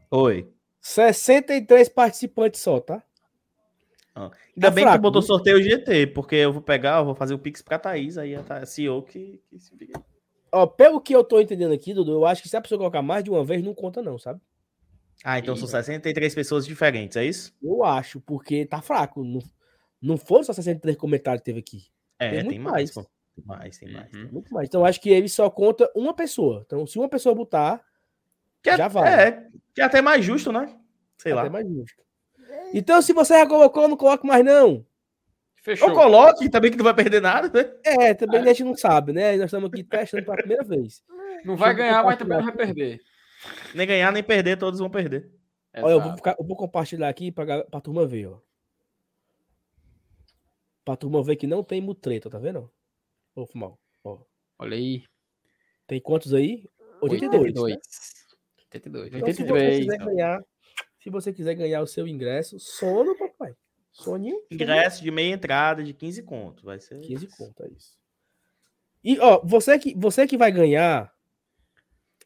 Oi. 0.09 0.49
63 0.79 1.89
participantes 1.89 2.61
só, 2.61 2.79
tá? 2.79 3.03
Ah, 4.15 4.31
ainda 4.55 4.67
tá 4.67 4.71
bem 4.71 4.83
fraco, 4.85 4.97
que 4.97 5.01
botou 5.01 5.21
sorteio 5.21 5.61
GT, 5.61 6.07
porque 6.07 6.35
eu 6.37 6.53
vou 6.53 6.61
pegar, 6.61 6.99
eu 6.99 7.05
vou 7.05 7.15
fazer 7.15 7.33
o 7.33 7.39
Pix 7.39 7.61
pra 7.61 7.77
Thaís, 7.77 8.17
aí 8.17 8.33
a 8.33 8.65
CEO 8.65 9.03
que, 9.03 9.41
que 9.49 9.59
se 9.59 9.75
liga. 9.75 10.01
Ó, 10.51 10.65
pelo 10.65 11.01
que 11.01 11.13
eu 11.13 11.23
tô 11.23 11.39
entendendo 11.41 11.73
aqui, 11.73 11.93
Dudu, 11.93 12.13
eu 12.13 12.25
acho 12.25 12.41
que 12.41 12.47
se 12.47 12.55
a 12.55 12.61
pessoa 12.61 12.79
colocar 12.79 13.01
mais 13.01 13.25
de 13.25 13.29
uma 13.29 13.43
vez, 13.43 13.61
não 13.61 13.75
conta, 13.75 14.01
não, 14.01 14.17
sabe? 14.17 14.39
Ah, 15.23 15.37
então 15.37 15.53
e... 15.53 15.57
são 15.57 15.67
63 15.67 16.33
pessoas 16.33 16.65
diferentes, 16.65 17.17
é 17.17 17.25
isso? 17.25 17.53
Eu 17.61 17.83
acho, 17.83 18.21
porque 18.21 18.65
tá 18.65 18.81
fraco. 18.81 19.21
Não, 19.21 19.41
não 20.01 20.17
foram 20.17 20.45
só 20.45 20.53
63 20.53 20.95
comentários 20.95 21.41
que 21.41 21.45
teve 21.45 21.59
aqui. 21.59 21.87
É, 22.17 22.41
tem, 22.41 22.51
tem 22.51 22.59
mais, 22.59 22.95
mais. 22.95 23.07
Tem 23.35 23.45
mais, 23.45 23.77
tem 23.77 23.91
mais. 23.91 24.13
Uhum. 24.13 24.29
Muito 24.31 24.53
mais. 24.53 24.67
Então, 24.69 24.85
acho 24.85 25.01
que 25.01 25.09
ele 25.09 25.27
só 25.27 25.49
conta 25.49 25.91
uma 25.93 26.13
pessoa. 26.13 26.63
Então, 26.65 26.87
se 26.87 26.97
uma 26.97 27.09
pessoa 27.09 27.35
botar, 27.35 27.83
que 28.61 28.69
é 28.69 28.77
já 28.77 28.85
é, 28.85 28.89
vai. 28.89 29.27
É, 29.27 29.47
que 29.73 29.81
é 29.81 29.83
até 29.83 30.01
mais 30.01 30.23
justo, 30.23 30.51
né? 30.51 30.75
Sei 31.17 31.31
é 31.31 31.35
lá. 31.35 31.41
Até 31.41 31.49
mais 31.49 31.67
justo. 31.67 32.03
Então, 32.73 33.01
se 33.01 33.13
você 33.13 33.33
já 33.33 33.47
colocou, 33.47 33.87
não 33.87 33.97
coloque 33.97 34.25
mais, 34.25 34.43
não. 34.43 34.85
Fechou. 35.61 35.89
Ou 35.89 35.95
coloque, 35.95 36.49
também 36.49 36.71
que 36.71 36.77
não 36.77 36.85
vai 36.85 36.93
perder 36.93 37.21
nada, 37.21 37.49
né? 37.49 37.73
É, 37.83 38.13
também 38.13 38.41
a 38.41 38.45
gente 38.45 38.63
não 38.63 38.75
sabe, 38.75 39.11
né? 39.11 39.35
Nós 39.35 39.45
estamos 39.45 39.69
aqui 39.69 39.83
testando 39.83 40.23
pela 40.23 40.37
primeira 40.37 40.63
vez. 40.63 41.03
Não 41.43 41.55
vai 41.55 41.73
ganhar, 41.73 42.03
mas 42.03 42.17
também 42.17 42.37
não 42.37 42.45
vai 42.45 42.55
perder. 42.55 43.01
Nem 43.73 43.87
ganhar, 43.87 44.11
nem 44.11 44.23
perder, 44.23 44.57
todos 44.57 44.79
vão 44.79 44.89
perder. 44.89 45.29
Olha, 45.77 45.93
eu 45.93 46.01
vou, 46.01 46.15
ficar, 46.15 46.35
eu 46.39 46.45
vou, 46.45 46.55
compartilhar 46.55 47.09
aqui 47.09 47.31
para 47.31 47.65
a 47.71 47.81
turma 47.81 48.05
ver, 48.05 48.27
ó. 48.27 48.39
Pra 50.83 50.95
turma 50.95 51.23
ver 51.23 51.35
que 51.35 51.45
não 51.45 51.63
tem 51.63 51.81
mutreta, 51.81 52.29
tá 52.29 52.39
vendo? 52.39 52.71
Ô, 53.35 53.45
Fumal. 53.45 53.79
Ó. 54.03 54.19
Olha 54.57 54.75
aí. 54.75 55.03
Tem 55.85 56.01
quantos 56.01 56.33
aí? 56.33 56.65
82. 57.01 57.55
82. 57.55 57.75
Né? 57.75 57.81
82. 58.73 59.07
Então, 59.07 59.19
83. 59.19 59.35
Se 59.35 59.83
você, 59.83 59.97
quiser 59.97 60.05
ganhar, 60.05 60.39
se 60.99 61.09
você 61.09 61.33
quiser 61.33 61.55
ganhar 61.55 61.81
o 61.81 61.87
seu 61.87 62.07
ingresso, 62.07 62.59
sono, 62.59 63.17
papai. 63.17 63.53
Soninho. 63.91 64.41
Ingresso 64.49 65.03
de 65.03 65.11
meia 65.11 65.33
entrada 65.33 65.83
de 65.83 65.93
15 65.93 66.23
conto. 66.23 66.63
Vai 66.63 66.79
ser. 66.79 66.99
15 66.99 67.27
conto, 67.37 67.63
é 67.63 67.69
isso. 67.69 67.97
E, 69.03 69.19
ó, 69.19 69.41
você 69.43 69.79
que, 69.79 69.95
você 69.95 70.27
que 70.27 70.37
vai 70.37 70.51
ganhar, 70.51 71.11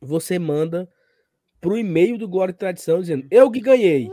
você 0.01 0.37
manda 0.37 0.89
pro 1.61 1.77
e-mail 1.77 2.17
do 2.17 2.27
Glória 2.27 2.51
e 2.51 2.55
Tradição 2.55 2.99
dizendo: 2.99 3.27
Eu 3.31 3.49
que 3.49 3.61
ganhei. 3.61 4.09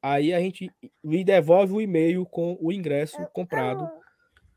Aí 0.00 0.34
a 0.34 0.40
gente 0.40 0.70
me 1.02 1.24
devolve 1.24 1.72
o 1.72 1.80
e-mail 1.80 2.26
com 2.26 2.58
o 2.60 2.70
ingresso 2.70 3.16
comprado 3.32 3.88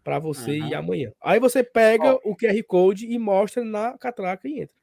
para 0.04 0.20
você 0.20 0.60
uhum. 0.60 0.68
ir 0.68 0.76
amanhã. 0.76 1.12
Aí 1.22 1.40
você 1.40 1.64
pega 1.64 2.16
o 2.24 2.36
QR 2.36 2.62
Code 2.68 3.06
e 3.06 3.18
mostra 3.18 3.64
na 3.64 3.98
catraca 3.98 4.48
e 4.48 4.62
entra. 4.62 4.76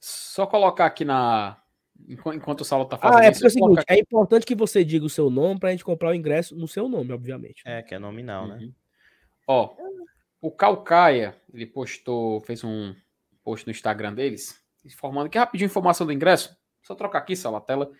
Só 0.00 0.46
colocar 0.46 0.86
aqui 0.86 1.04
na, 1.04 1.60
Enquanto 2.06 2.60
o 2.60 2.64
Saulo 2.64 2.86
tá 2.86 2.96
fazendo 2.96 3.18
ah, 3.18 3.24
é 3.24 3.30
porque 3.30 3.44
é 3.44 3.48
o 3.48 3.50
seguinte, 3.50 3.84
é 3.88 3.98
importante 3.98 4.46
que 4.46 4.54
você 4.54 4.84
diga 4.84 5.04
o 5.04 5.10
seu 5.10 5.28
nome 5.28 5.58
pra 5.58 5.70
gente 5.70 5.84
comprar 5.84 6.10
o 6.10 6.14
ingresso 6.14 6.54
no 6.56 6.68
seu 6.68 6.88
nome, 6.88 7.12
obviamente. 7.12 7.62
É, 7.66 7.82
que 7.82 7.94
é 7.94 7.98
nominal, 7.98 8.46
né? 8.46 8.54
uhum. 8.54 8.60
né? 8.60 8.72
Ó, 9.46 9.74
o 10.40 10.50
Calcaia, 10.50 11.36
ele 11.52 11.66
postou, 11.66 12.40
fez 12.42 12.62
um 12.62 12.94
post 13.42 13.66
no 13.66 13.72
Instagram 13.72 14.14
deles, 14.14 14.62
informando 14.84 15.28
que 15.28 15.38
rapidinho 15.38 15.66
informação 15.66 16.06
do 16.06 16.12
ingresso. 16.12 16.56
Só 16.82 16.94
trocar 16.94 17.18
aqui, 17.18 17.34
Saulo, 17.34 17.58
a 17.58 17.60
tela, 17.60 17.90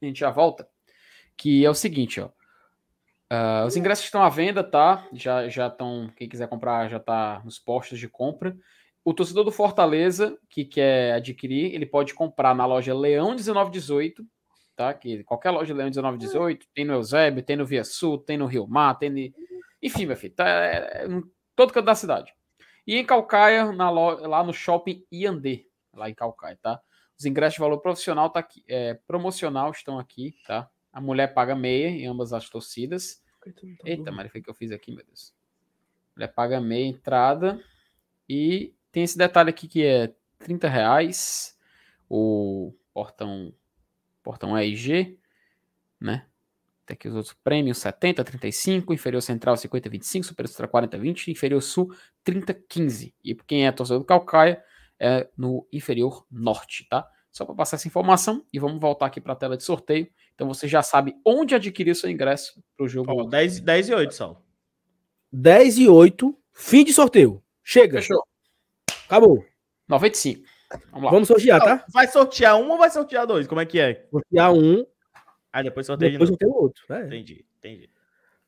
a 0.00 0.04
gente 0.04 0.20
já 0.20 0.30
volta. 0.30 0.68
Que 1.36 1.64
é 1.64 1.70
o 1.70 1.74
seguinte, 1.74 2.20
ó. 2.20 2.30
Uh, 3.32 3.66
os 3.66 3.76
ingressos 3.76 4.04
estão 4.04 4.22
à 4.22 4.28
venda, 4.28 4.62
tá? 4.62 5.06
Já 5.12 5.48
já 5.48 5.68
estão, 5.68 6.10
quem 6.16 6.28
quiser 6.28 6.48
comprar 6.48 6.88
já 6.88 6.98
tá 6.98 7.40
nos 7.44 7.58
postos 7.58 7.98
de 7.98 8.08
compra 8.08 8.56
o 9.04 9.14
torcedor 9.14 9.44
do 9.44 9.52
Fortaleza 9.52 10.38
que 10.48 10.64
quer 10.64 11.14
adquirir, 11.14 11.74
ele 11.74 11.86
pode 11.86 12.14
comprar 12.14 12.54
na 12.54 12.66
loja 12.66 12.94
Leão 12.94 13.34
1918, 13.34 14.24
tá? 14.76 14.92
Que 14.92 15.24
qualquer 15.24 15.50
loja 15.50 15.72
Leão 15.74 15.86
1918, 15.86 16.66
tem 16.74 16.84
no 16.84 16.94
Eusébio, 16.94 17.42
tem 17.42 17.56
no 17.56 17.66
Via 17.66 17.84
Sul, 17.84 18.18
tem 18.18 18.36
no 18.36 18.46
Rio 18.46 18.66
Mar, 18.66 18.98
tem 18.98 19.10
no... 19.10 19.18
enfim, 19.82 20.06
meu 20.06 20.16
filho, 20.16 20.34
tá 20.34 20.46
é, 20.48 21.04
é, 21.04 21.08
todo 21.56 21.72
canto 21.72 21.86
da 21.86 21.94
cidade. 21.94 22.34
E 22.86 22.96
em 22.96 23.04
Calcaia, 23.04 23.72
na 23.72 23.90
lá 23.90 24.42
no 24.42 24.52
shopping 24.52 25.04
Iandê, 25.10 25.66
lá 25.94 26.10
em 26.10 26.14
Calcaia, 26.14 26.58
tá? 26.60 26.80
Os 27.18 27.24
ingressos 27.24 27.54
de 27.54 27.60
valor 27.60 27.78
profissional 27.78 28.30
tá 28.30 28.40
aqui, 28.40 28.64
é, 28.68 28.94
promocional 29.06 29.70
estão 29.70 29.98
aqui, 29.98 30.34
tá? 30.46 30.68
A 30.92 31.00
mulher 31.00 31.32
paga 31.34 31.54
meia 31.54 31.88
em 31.88 32.06
ambas 32.06 32.32
as 32.32 32.48
torcidas. 32.48 33.22
Eita, 33.84 34.10
Maria, 34.10 34.30
foi 34.30 34.42
que 34.42 34.50
eu 34.50 34.54
fiz 34.54 34.72
aqui, 34.72 34.92
meu 34.94 35.04
Deus. 35.04 35.32
A 36.10 36.18
mulher 36.18 36.34
paga 36.34 36.60
meia 36.60 36.86
entrada 36.86 37.62
e 38.28 38.74
tem 38.92 39.02
esse 39.02 39.16
detalhe 39.16 39.50
aqui 39.50 39.68
que 39.68 39.84
é 39.84 40.12
30 40.38 40.68
reais 40.68 41.56
o 42.08 42.74
portão 42.92 43.54
portão 44.22 44.58
EIG, 44.58 45.18
né? 46.00 46.26
Tem 46.84 46.94
aqui 46.94 47.08
os 47.08 47.14
outros 47.14 47.34
prêmios 47.44 47.78
70, 47.78 48.24
35, 48.24 48.92
inferior 48.92 49.22
central 49.22 49.56
50, 49.56 49.88
25, 49.88 50.26
superior 50.26 50.48
central 50.48 50.68
40, 50.68 50.98
20, 50.98 51.30
inferior 51.30 51.62
sul 51.62 51.94
30, 52.24 52.52
15. 52.52 53.14
E 53.24 53.34
quem 53.34 53.66
é 53.66 53.72
torcedor 53.72 54.00
do 54.00 54.06
Calcaia 54.06 54.62
é 54.98 55.28
no 55.36 55.66
inferior 55.72 56.26
norte, 56.30 56.86
tá? 56.88 57.08
Só 57.30 57.44
para 57.44 57.54
passar 57.54 57.76
essa 57.76 57.86
informação 57.86 58.44
e 58.52 58.58
vamos 58.58 58.80
voltar 58.80 59.06
aqui 59.06 59.20
para 59.20 59.34
a 59.34 59.36
tela 59.36 59.56
de 59.56 59.62
sorteio. 59.62 60.08
Então 60.34 60.48
você 60.48 60.66
já 60.66 60.82
sabe 60.82 61.14
onde 61.24 61.54
adquirir 61.54 61.94
seu 61.94 62.10
ingresso 62.10 62.62
para 62.76 62.84
o 62.84 62.88
jogo. 62.88 63.12
Oh, 63.12 63.24
10, 63.24 63.60
10 63.60 63.88
e 63.88 63.94
8, 63.94 64.14
Sal. 64.14 64.44
10 65.32 65.78
e 65.78 65.88
8, 65.88 66.36
fim 66.52 66.84
de 66.84 66.92
sorteio. 66.92 67.42
Chega. 67.62 68.00
Fechou. 68.00 68.26
Acabou. 69.10 69.44
95. 69.88 70.44
Vamos 70.92 71.04
lá. 71.04 71.10
Vamos 71.10 71.26
sortear, 71.26 71.60
tá? 71.60 71.84
Vai 71.92 72.06
sortear 72.06 72.56
um 72.56 72.70
ou 72.70 72.78
vai 72.78 72.88
sortear 72.90 73.26
dois? 73.26 73.48
Como 73.48 73.60
é 73.60 73.66
que 73.66 73.80
é? 73.80 74.06
Sortear 74.08 74.52
um. 74.52 74.86
Aí 75.52 75.64
depois 75.64 75.84
sorteia 75.84 76.12
depois 76.12 76.28
sorteia 76.28 76.48
o 76.48 76.62
outro. 76.62 76.84
É. 76.94 77.06
Entendi, 77.06 77.44
entendi. 77.58 77.90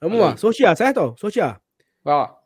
Vamos 0.00 0.18
Valeu. 0.18 0.30
lá, 0.30 0.36
sortear, 0.36 0.76
certo? 0.76 1.16
Sortear. 1.18 1.60
Vai 2.04 2.14
lá. 2.14 2.38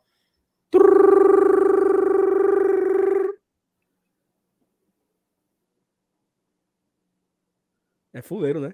É 8.13 8.21
fuleiro, 8.23 8.59
né? 8.59 8.73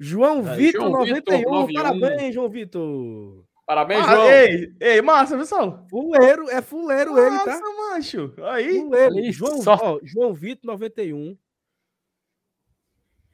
João 0.00 0.48
Aí, 0.48 0.56
Vitor, 0.56 0.80
João 0.88 1.04
Vitor, 1.04 1.34
91. 1.34 1.50
91. 1.50 1.74
Parabéns, 1.74 2.34
João 2.34 2.48
Vitor. 2.48 3.44
Parabéns, 3.68 4.00
Ah, 4.08 4.14
João. 4.14 4.30
ei, 4.30 4.72
ei, 4.80 5.02
massa, 5.02 5.36
pessoal. 5.36 5.86
Fuleiro, 5.90 6.48
é 6.48 6.62
fuleiro 6.62 7.18
ele, 7.18 7.28
Massa, 7.36 7.44
tá? 7.44 7.60
macho. 7.92 8.32
Aí. 8.44 8.78
Fuleiro. 8.80 9.30
João, 9.30 9.60
só- 9.60 9.76
ó, 9.78 10.00
João 10.02 10.32
Vitor 10.32 10.64
91. 10.66 11.36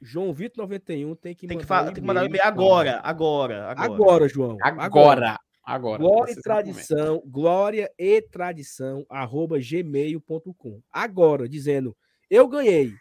João 0.01 0.33
Vitor 0.33 0.57
91 0.65 1.15
tem 1.15 1.33
que 1.33 1.47
Tem 1.47 1.57
que, 1.57 1.63
mandar 1.63 1.67
fa- 1.67 1.81
um 1.83 1.85
tem 1.85 1.93
que 1.95 2.01
mandar 2.01 2.23
um 2.23 2.25
e-mail 2.25 2.43
agora, 2.43 2.99
agora, 3.01 3.71
agora. 3.71 3.93
Agora, 3.93 4.27
João. 4.27 4.57
Agora. 4.61 5.39
Agora. 5.63 5.97
Glória 5.99 6.31
e 6.33 6.41
tradição, 6.41 7.23
glória 7.25 7.89
e 7.97 8.21
tradição, 8.21 9.05
arroba 9.09 9.57
gmail.com. 9.57 10.81
Agora, 10.91 11.47
dizendo, 11.49 11.95
eu 12.29 12.45
ganhei. 12.47 12.91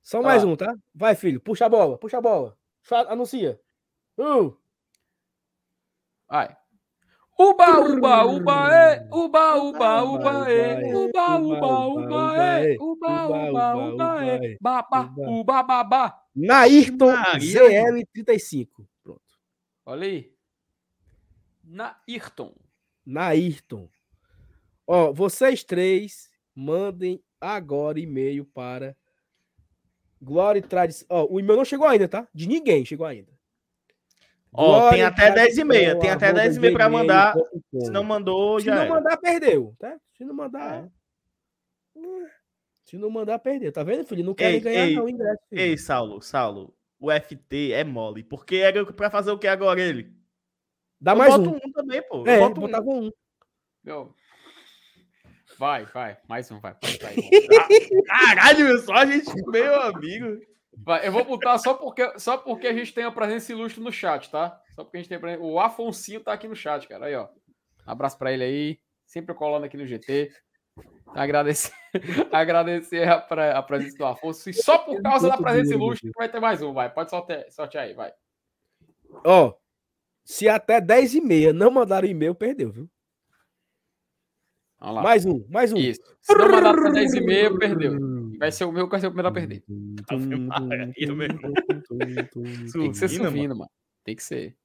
Só 0.03 0.23
mais 0.23 0.43
Ah. 0.43 0.47
um, 0.47 0.57
tá? 0.57 0.75
Vai, 0.95 1.15
filho. 1.15 1.41
Puxa 1.41 1.67
a 1.67 1.69
bola, 1.69 1.99
puxa 1.99 2.19
a 2.19 2.21
bola. 2.21 2.57
Anuncia. 3.09 3.61
Um. 4.19 4.55
Vai. 6.29 6.57
Uba, 7.41 7.81
uba, 7.81 8.27
uba, 8.27 8.75
é. 8.75 9.09
Uba, 9.11 9.57
uba, 9.57 10.05
uba, 10.05 10.53
é. 10.53 10.95
Uba, 10.95 11.39
uba, 11.39 11.87
uba, 11.87 12.37
é. 12.37 12.77
Uba, 12.79 13.29
uba, 13.29 13.77
uba, 13.77 14.27
é. 14.27 14.59
Babá, 14.61 15.15
uba, 15.17 15.63
babá. 15.63 16.23
Nairton 16.37 17.13
Maria. 17.13 17.61
ZL35. 17.63 18.69
Pronto. 19.03 19.23
Olha 19.87 20.07
aí. 20.07 20.35
Na 21.65 21.97
Ayrton. 22.07 22.53
Nairton. 23.07 23.89
Ó, 24.87 25.11
vocês 25.11 25.65
três 25.65 26.29
mandem 26.55 27.23
agora 27.41 27.99
e-mail 27.99 28.45
para 28.45 28.95
Glória 30.21 30.59
e 30.59 30.63
Tradição. 30.63 31.07
Ó, 31.09 31.27
o 31.31 31.41
e-mail 31.41 31.57
não 31.57 31.65
chegou 31.65 31.87
ainda, 31.87 32.07
tá? 32.07 32.29
De 32.35 32.47
ninguém 32.47 32.85
chegou 32.85 33.07
ainda. 33.07 33.33
Ó, 34.53 34.91
tem 34.91 34.99
Glória 34.99 35.07
até 35.09 35.31
10 35.31 35.59
e 35.59 35.65
meia, 35.65 35.99
tem 35.99 36.11
até 36.11 36.27
arroba 36.27 36.41
10 36.43 36.57
e 36.57 36.61
meia 36.61 36.73
pra 36.73 36.89
mandar. 36.89 37.35
Se 37.81 37.91
não 37.91 38.03
mandou, 38.03 38.59
Se 38.59 38.67
já 38.67 38.75
não 38.75 38.83
era. 38.83 38.91
mandar, 38.95 39.17
perdeu, 39.17 39.75
tá? 39.79 39.97
Se 40.17 40.25
não 40.25 40.35
mandar. 40.35 40.85
É. 40.85 40.89
Se 42.85 42.99
não 42.99 43.11
mandar, 43.11 43.39
perdeu. 43.39 43.71
Tá 43.73 43.85
vendo, 43.85 44.05
filho? 44.05 44.25
Não 44.25 44.35
querem 44.35 44.57
Ei, 44.57 44.61
ganhar, 44.61 44.87
ei, 44.89 44.95
não, 44.97 45.05
o 45.05 45.09
ingresso. 45.09 45.39
filho. 45.49 45.61
Ei, 45.61 45.79
Saulo, 45.79 46.21
Saulo, 46.21 46.75
o 46.99 47.11
FT 47.13 47.73
é 47.73 47.85
mole. 47.85 48.25
Porque 48.25 48.57
era 48.57 48.85
pra 48.85 49.09
fazer 49.11 49.31
o 49.31 49.39
que 49.39 49.47
agora 49.47 49.81
ele? 49.81 50.13
Dá 51.01 51.13
eu 51.13 51.17
mais 51.17 51.37
boto 51.37 51.51
um. 51.51 51.57
um. 51.57 51.73
também, 51.73 52.03
pô. 52.09 52.27
É, 52.27 52.37
eu 52.43 52.51
boto 52.51 52.61
um. 52.61 53.07
um. 53.07 53.11
Meu. 53.85 54.15
Vai, 55.57 55.85
vai. 55.85 56.19
Mais 56.29 56.51
um, 56.51 56.59
vai. 56.59 56.75
Pode 56.75 56.99
sair. 56.99 57.31
Caralho, 58.07 58.79
só 58.81 58.95
a 58.95 59.07
gente, 59.07 59.31
meu 59.47 59.81
amigo. 59.83 60.41
Vai, 60.85 61.07
eu 61.07 61.13
vou 61.13 61.25
botar 61.25 61.59
só 61.59 61.75
porque, 61.75 62.19
só 62.19 62.37
porque 62.37 62.67
a 62.67 62.73
gente 62.73 62.95
tem 62.95 63.05
a 63.05 63.13
presença 63.13 63.53
ilustre 63.53 63.83
no 63.83 63.93
chat, 63.93 64.31
tá? 64.31 64.61
Só 64.75 64.83
porque 64.83 64.97
a 64.97 65.01
gente 65.01 65.09
tem 65.09 65.19
a 65.19 65.21
presença... 65.21 65.43
O 65.43 65.61
Afonsinho 65.61 66.21
tá 66.21 66.33
aqui 66.33 66.49
no 66.49 66.57
chat, 66.57 66.89
cara. 66.89 67.07
Aí, 67.07 67.15
ó. 67.15 67.29
Um 67.87 67.93
abraço 67.93 68.19
pra 68.19 68.33
ele 68.33 68.45
aí. 68.45 68.81
Sempre 69.05 69.35
colando 69.35 69.67
aqui 69.67 69.77
no 69.77 69.87
GT. 69.87 70.33
Agradecer, 71.15 71.73
agradecer 72.33 73.09
a, 73.09 73.59
a 73.59 73.63
presença 73.63 73.97
do 73.99 74.07
Afonso. 74.07 74.49
E 74.49 74.55
só 74.55 74.79
por 74.79 75.03
causa 75.03 75.29
da 75.29 75.37
presença 75.37 75.75
ilustre 75.75 76.11
vai 76.17 76.29
ter 76.29 76.41
mais 76.41 76.63
um, 76.63 76.73
vai. 76.73 76.89
Pode 76.93 77.11
sortear, 77.11 77.45
sortear 77.51 77.85
aí, 77.85 77.95
vai. 77.95 78.13
Ó, 79.25 79.55
se 80.25 80.49
até 80.49 80.81
10 80.81 81.15
e 81.15 81.21
meia 81.21 81.53
não 81.53 81.71
mandaram 81.71 82.07
e-mail, 82.07 82.35
perdeu, 82.35 82.71
viu? 82.71 82.89
Mais 84.81 85.27
um, 85.27 85.45
mais 85.49 85.73
um. 85.73 85.77
Isso. 85.77 86.01
Se 86.23 86.35
não 86.35 86.49
mandar 86.49 86.79
até 86.79 86.93
10 86.93 87.15
e 87.15 87.21
meia, 87.21 87.59
perdeu. 87.59 87.99
Vai 88.41 88.51
ser 88.51 88.65
o 88.65 88.73
meu 88.73 88.87
que 88.87 88.93
vai 88.93 89.01
ser 89.01 89.09
o 89.09 89.11
primeiro 89.11 89.29
a 89.29 89.33
perder. 89.33 89.63
Tem 92.73 92.91
que 92.91 92.97
ser 92.97 93.11
subindo, 93.11 93.55
mano. 93.55 93.71
Tem 94.03 94.17
que 94.17 94.23
ser. 94.23 94.57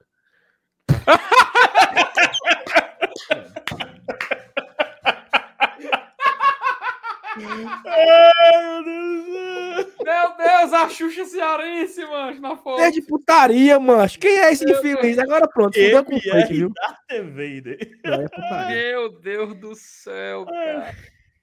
Ai, 7.84 8.64
meu 8.64 8.82
Deus. 8.82 9.94
Meu 10.02 10.74
a 10.74 10.88
Xuxa 10.88 11.26
cearense, 11.26 12.02
mano, 12.06 12.40
na 12.40 12.56
foto. 12.56 12.80
É 12.80 12.90
de 12.90 13.02
putaria, 13.02 13.78
mancho. 13.78 14.18
Quem 14.18 14.38
é 14.38 14.52
esse 14.52 14.64
Meu 14.64 14.78
infeliz? 14.78 15.18
Agora 15.18 15.46
pronto, 15.46 15.74
fudeu 15.74 16.02
com 16.02 16.16
o 16.16 16.20
Funk, 16.22 16.54
viu? 16.54 16.70
da 16.70 16.98
TV, 17.06 17.60
né? 17.60 17.76
É 18.04 18.26
putaria. 18.26 18.76
Meu 18.76 19.20
Deus 19.20 19.54
do 19.54 19.74
céu, 19.74 20.46
cara. 20.46 20.94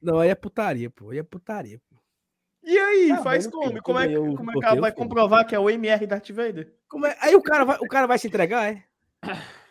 Não, 0.01 0.18
aí 0.18 0.30
é 0.31 0.35
putaria, 0.35 0.89
pô. 0.89 1.11
Aí 1.11 1.19
é 1.19 1.23
putaria, 1.23 1.77
pô. 1.77 1.93
E 2.64 2.77
aí, 2.80 3.10
Tá 3.10 3.23
faz 3.23 3.45
como? 3.48 3.81
Como 3.81 3.99
é, 3.99 4.07
como 4.15 4.52
é 4.52 4.56
o 4.56 4.60
que 4.60 4.65
ela 4.65 4.81
vai 4.81 4.91
filho? 4.91 5.03
comprovar 5.03 5.45
que 5.45 5.53
é 5.56 5.60
o 5.60 5.69
MR 5.69 6.07
Darth 6.07 6.30
Vader? 6.31 6.73
Como 6.88 7.06
é? 7.06 7.18
Aí 7.19 7.35
o 7.35 7.41
cara, 7.41 7.65
vai, 7.65 7.77
o 7.81 7.88
cara 7.88 8.07
vai 8.07 8.18
se 8.18 8.27
entregar, 8.27 8.73
é? 8.73 8.84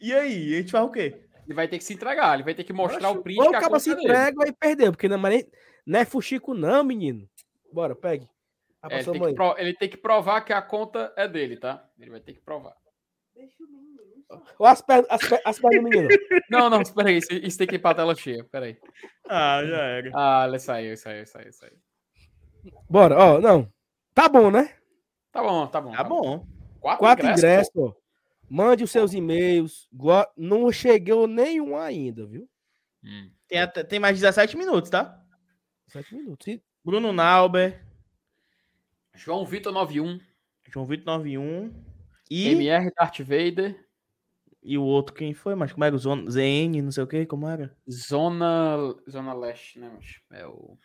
E 0.00 0.14
aí, 0.14 0.54
a 0.54 0.58
gente 0.58 0.70
faz 0.70 0.84
o 0.84 0.90
quê? 0.92 1.24
Ele 1.44 1.54
vai 1.54 1.66
ter 1.66 1.76
que 1.78 1.82
se 1.84 1.92
entregar, 1.92 2.34
ele 2.34 2.44
vai 2.44 2.54
ter 2.54 2.62
que 2.62 2.72
mostrar 2.72 3.10
o 3.10 3.20
print 3.20 3.40
Ou 3.40 3.46
o 3.46 3.50
que 3.50 3.56
a 3.56 3.60
cara 3.60 3.66
conta 3.72 3.80
se 3.80 3.90
é 3.90 3.94
dele. 3.96 4.06
entrega 4.06 4.46
e 4.48 4.52
perdeu, 4.52 4.92
porque 4.92 5.08
não, 5.08 5.18
mas 5.18 5.34
nem- 5.34 5.46
não 5.84 5.98
é 5.98 6.04
fuxico 6.04 6.54
não, 6.54 6.84
menino. 6.84 7.28
Bora, 7.72 7.96
pegue. 7.96 8.28
A 8.80 8.86
É, 8.94 9.00
ele, 9.00 9.10
tem 9.10 9.34
pro- 9.34 9.58
ele 9.58 9.74
tem 9.74 9.88
que 9.88 9.96
provar 9.96 10.42
que 10.42 10.52
a 10.52 10.62
conta 10.62 11.12
é 11.16 11.26
dele, 11.26 11.56
tá? 11.56 11.84
Ele 11.98 12.10
vai 12.10 12.20
ter 12.20 12.34
que 12.34 12.40
provar. 12.40 12.76
As 14.60 14.80
pernas, 14.82 15.06
as, 15.10 15.28
per- 15.28 15.40
as 15.44 15.58
pernas 15.58 15.82
do 15.82 15.88
menino. 15.88 16.08
Não, 16.50 16.70
não, 16.70 16.80
espera 16.80 17.08
aí, 17.08 17.18
isso, 17.18 17.32
isso 17.32 17.58
tem 17.58 17.66
que 17.66 17.74
ir 17.74 17.78
pra 17.78 17.94
tela 17.94 18.14
cheia, 18.14 18.44
pera 18.44 18.66
aí. 18.66 18.76
Ah, 19.28 19.60
já 19.64 19.76
era. 19.82 20.10
Ah, 20.14 20.44
ele 20.46 20.58
saiu, 20.60 20.96
saiu, 20.96 21.26
saiu, 21.26 21.52
saiu. 21.52 21.76
Bora, 22.88 23.16
ó, 23.16 23.40
não. 23.40 23.70
Tá 24.14 24.28
bom, 24.28 24.50
né? 24.50 24.74
Tá 25.30 25.42
bom, 25.42 25.66
tá 25.66 25.80
bom. 25.80 25.92
Tá 25.92 26.04
bom. 26.04 26.46
Quatro, 26.80 26.98
Quatro 27.00 27.26
ingressos, 27.26 27.44
ingressos. 27.74 27.94
Mande 28.48 28.84
os 28.84 28.90
seus 28.90 29.12
e-mails. 29.12 29.88
Não 30.36 30.70
chegou 30.72 31.26
nenhum 31.26 31.76
ainda, 31.76 32.26
viu? 32.26 32.48
Hum. 33.04 33.30
Tem, 33.46 33.60
até- 33.60 33.84
tem 33.84 33.98
mais 34.00 34.18
17 34.18 34.56
minutos, 34.56 34.90
tá? 34.90 35.22
Sete 35.86 36.14
minutos. 36.14 36.46
E- 36.46 36.62
Bruno 36.84 37.12
Nauber, 37.12 37.84
João 39.14 39.44
Vitor 39.44 39.72
91, 39.72 40.18
João 40.68 40.86
Vitor 40.86 41.04
91 41.06 41.72
e, 42.30 42.48
MR 42.52 42.90
Darth 42.94 43.18
Vader, 43.20 43.86
e 44.62 44.78
o 44.78 44.82
outro 44.84 45.14
quem 45.14 45.34
foi? 45.34 45.54
Mas 45.54 45.72
como 45.72 45.84
era 45.84 45.94
o 45.94 45.98
Zon- 45.98 46.28
ZN, 46.30 46.80
não 46.82 46.92
sei 46.92 47.02
o 47.04 47.06
que, 47.06 47.26
como 47.26 47.48
era? 47.48 47.76
Zona, 47.90 48.76
Zona 49.10 49.34
Leste, 49.34 49.78
né? 49.78 49.90
mas 49.94 50.06
É 50.40 50.46
o... 50.46 50.78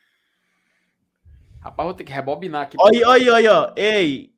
Rapaz, 1.63 1.85
vou 1.87 1.93
ter 1.93 2.03
que 2.03 2.11
rebobinar 2.11 2.63
aqui. 2.63 2.75
Olha, 2.79 3.07
olha, 3.07 3.33
olha, 3.33 3.53
ó. 3.53 3.73
Ei, 3.77 4.33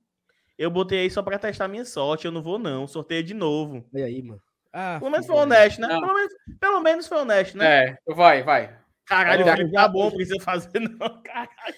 eu 0.57 0.69
botei 0.69 0.99
aí 0.99 1.09
só 1.09 1.23
pra 1.23 1.39
testar 1.39 1.67
minha 1.67 1.83
sorte, 1.83 2.25
eu 2.25 2.31
não 2.31 2.41
vou 2.43 2.59
não, 2.59 2.87
sorteio 2.87 3.23
de 3.23 3.33
novo. 3.33 3.83
Olha 3.93 4.05
aí, 4.05 4.21
mano. 4.21 4.41
Ah, 4.71 4.97
Pelo 4.99 5.09
menos 5.11 5.25
foi 5.25 5.35
honesto, 5.35 5.81
né? 5.81 5.87
Não. 5.87 6.01
Pelo 6.01 6.13
menos, 6.13 6.33
pelo 6.59 6.79
menos 6.81 7.07
foi 7.07 7.17
honesto, 7.19 7.57
né? 7.57 7.85
É, 8.07 8.13
vai, 8.13 8.43
vai. 8.43 8.77
Caralho, 9.05 9.43
Felipe 9.45 9.71
tá 9.71 9.87
bom, 9.87 10.11
precisa 10.11 10.39
fazer, 10.43 10.79
não. 10.79 10.97
Caralho. 11.23 11.75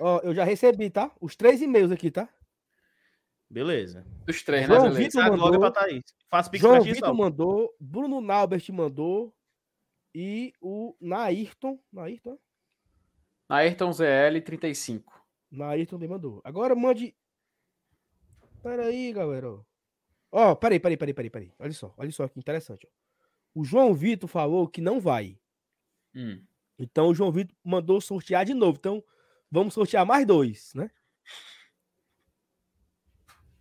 Ó, 0.00 0.18
eu 0.24 0.34
já 0.34 0.44
recebi, 0.44 0.90
tá? 0.90 1.10
Os 1.20 1.36
três 1.36 1.62
e-mails 1.62 1.92
aqui, 1.92 2.10
tá? 2.10 2.28
Beleza. 3.48 4.04
Dos 4.26 4.42
três, 4.42 4.68
né, 4.68 4.74
João 4.74 4.88
beleza? 4.90 4.98
Vitor 5.02 5.22
Agora 5.22 5.40
mandou- 5.40 5.60
pra 5.60 5.70
Thaís. 5.70 6.02
Faço 6.30 6.50
pix 6.50 6.60
João 6.62 6.74
pra 6.74 6.82
Vitor 6.84 6.98
Saulo. 7.00 7.16
mandou, 7.18 7.74
Bruno 7.78 8.20
Naubert 8.20 8.64
mandou 8.72 9.32
e 10.14 10.52
o 10.60 10.96
Nairton, 11.00 11.78
Nairton, 11.92 12.32
Na 12.32 12.36
Ayrton 13.54 13.92
ZL 13.92 14.40
35. 14.44 15.12
Nairton 15.50 15.96
também 15.96 16.08
mandou. 16.08 16.40
Agora 16.44 16.74
mande. 16.74 17.14
Pera 18.62 18.86
aí, 18.86 19.12
galera. 19.12 19.50
Ó, 19.50 19.64
Ó, 20.36 20.54
peraí, 20.56 20.80
peraí, 20.80 20.96
peraí, 20.96 21.14
peraí, 21.14 21.30
peraí. 21.30 21.52
Olha 21.60 21.72
só, 21.72 21.94
olha 21.96 22.10
só 22.10 22.26
que 22.26 22.40
interessante. 22.40 22.86
Ó. 22.86 23.04
O 23.60 23.64
João 23.64 23.94
Vitor 23.94 24.28
falou 24.28 24.66
que 24.66 24.80
não 24.80 25.00
vai. 25.00 25.38
Hum. 26.12 26.44
Então 26.76 27.08
o 27.08 27.14
João 27.14 27.30
Vitor 27.30 27.56
mandou 27.62 28.00
sortear 28.00 28.44
de 28.44 28.52
novo. 28.52 28.76
Então 28.78 29.04
vamos 29.48 29.74
sortear 29.74 30.04
mais 30.04 30.26
dois, 30.26 30.72
né? 30.74 30.90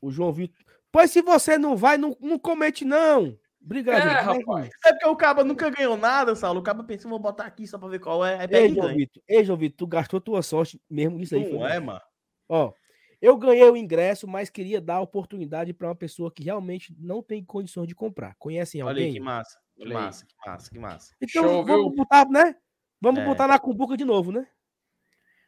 O 0.01 0.09
João 0.09 0.33
Vitor. 0.33 0.65
Pois 0.91 1.11
se 1.11 1.21
você 1.21 1.57
não 1.59 1.77
vai, 1.77 1.97
não, 1.97 2.17
não 2.19 2.39
comete, 2.39 2.83
não. 2.83 3.39
Obrigado. 3.63 4.07
É, 4.07 4.11
rapaz. 4.21 4.69
É 4.85 4.91
porque 4.93 5.07
o 5.07 5.15
Caba 5.15 5.43
nunca 5.43 5.69
ganhou 5.69 5.95
nada, 5.95 6.35
Saulo. 6.35 6.59
O 6.59 6.63
Caba 6.63 6.83
pensou, 6.83 7.09
vou 7.09 7.19
botar 7.19 7.45
aqui 7.45 7.65
só 7.65 7.77
pra 7.77 7.87
ver 7.87 7.99
qual 7.99 8.25
é. 8.25 8.39
Aí 8.41 8.47
Ei, 8.51 8.69
João. 8.73 8.93
Vitor, 8.93 9.23
ei, 9.27 9.43
João 9.45 9.57
Vitor, 9.57 9.77
tu 9.77 9.87
gastou 9.87 10.19
tua 10.19 10.41
sorte 10.41 10.81
mesmo 10.89 11.17
nisso 11.17 11.35
aí. 11.35 11.43
Não 11.49 11.59
foi 11.61 11.71
é, 11.71 11.79
mano. 11.79 12.01
Ó, 12.49 12.73
eu 13.21 13.37
ganhei 13.37 13.69
o 13.69 13.77
ingresso, 13.77 14.27
mas 14.27 14.49
queria 14.49 14.81
dar 14.81 14.95
a 14.95 15.01
oportunidade 15.01 15.73
para 15.73 15.87
uma 15.87 15.95
pessoa 15.95 16.29
que 16.31 16.43
realmente 16.43 16.93
não 16.99 17.23
tem 17.23 17.43
condições 17.43 17.87
de 17.87 17.95
comprar. 17.95 18.35
Conhecem 18.37 18.81
Olha 18.83 18.97
aí, 18.97 19.03
alguém? 19.05 19.13
que 19.13 19.19
massa. 19.21 19.57
Que 19.75 19.83
Olha 19.83 19.97
aí. 19.97 20.03
massa, 20.03 20.25
que 20.25 20.35
massa, 20.45 20.69
que 20.71 20.79
massa. 20.79 21.13
Então 21.21 21.43
Show, 21.43 21.65
vamos 21.65 21.85
viu? 21.87 21.95
botar, 21.95 22.27
né? 22.29 22.55
Vamos 23.01 23.21
É. 23.21 23.25
botar 23.25 23.47
na 23.47 23.57
cumbuca 23.57 23.95
de 23.95 24.03
novo, 24.03 24.31
né? 24.31 24.45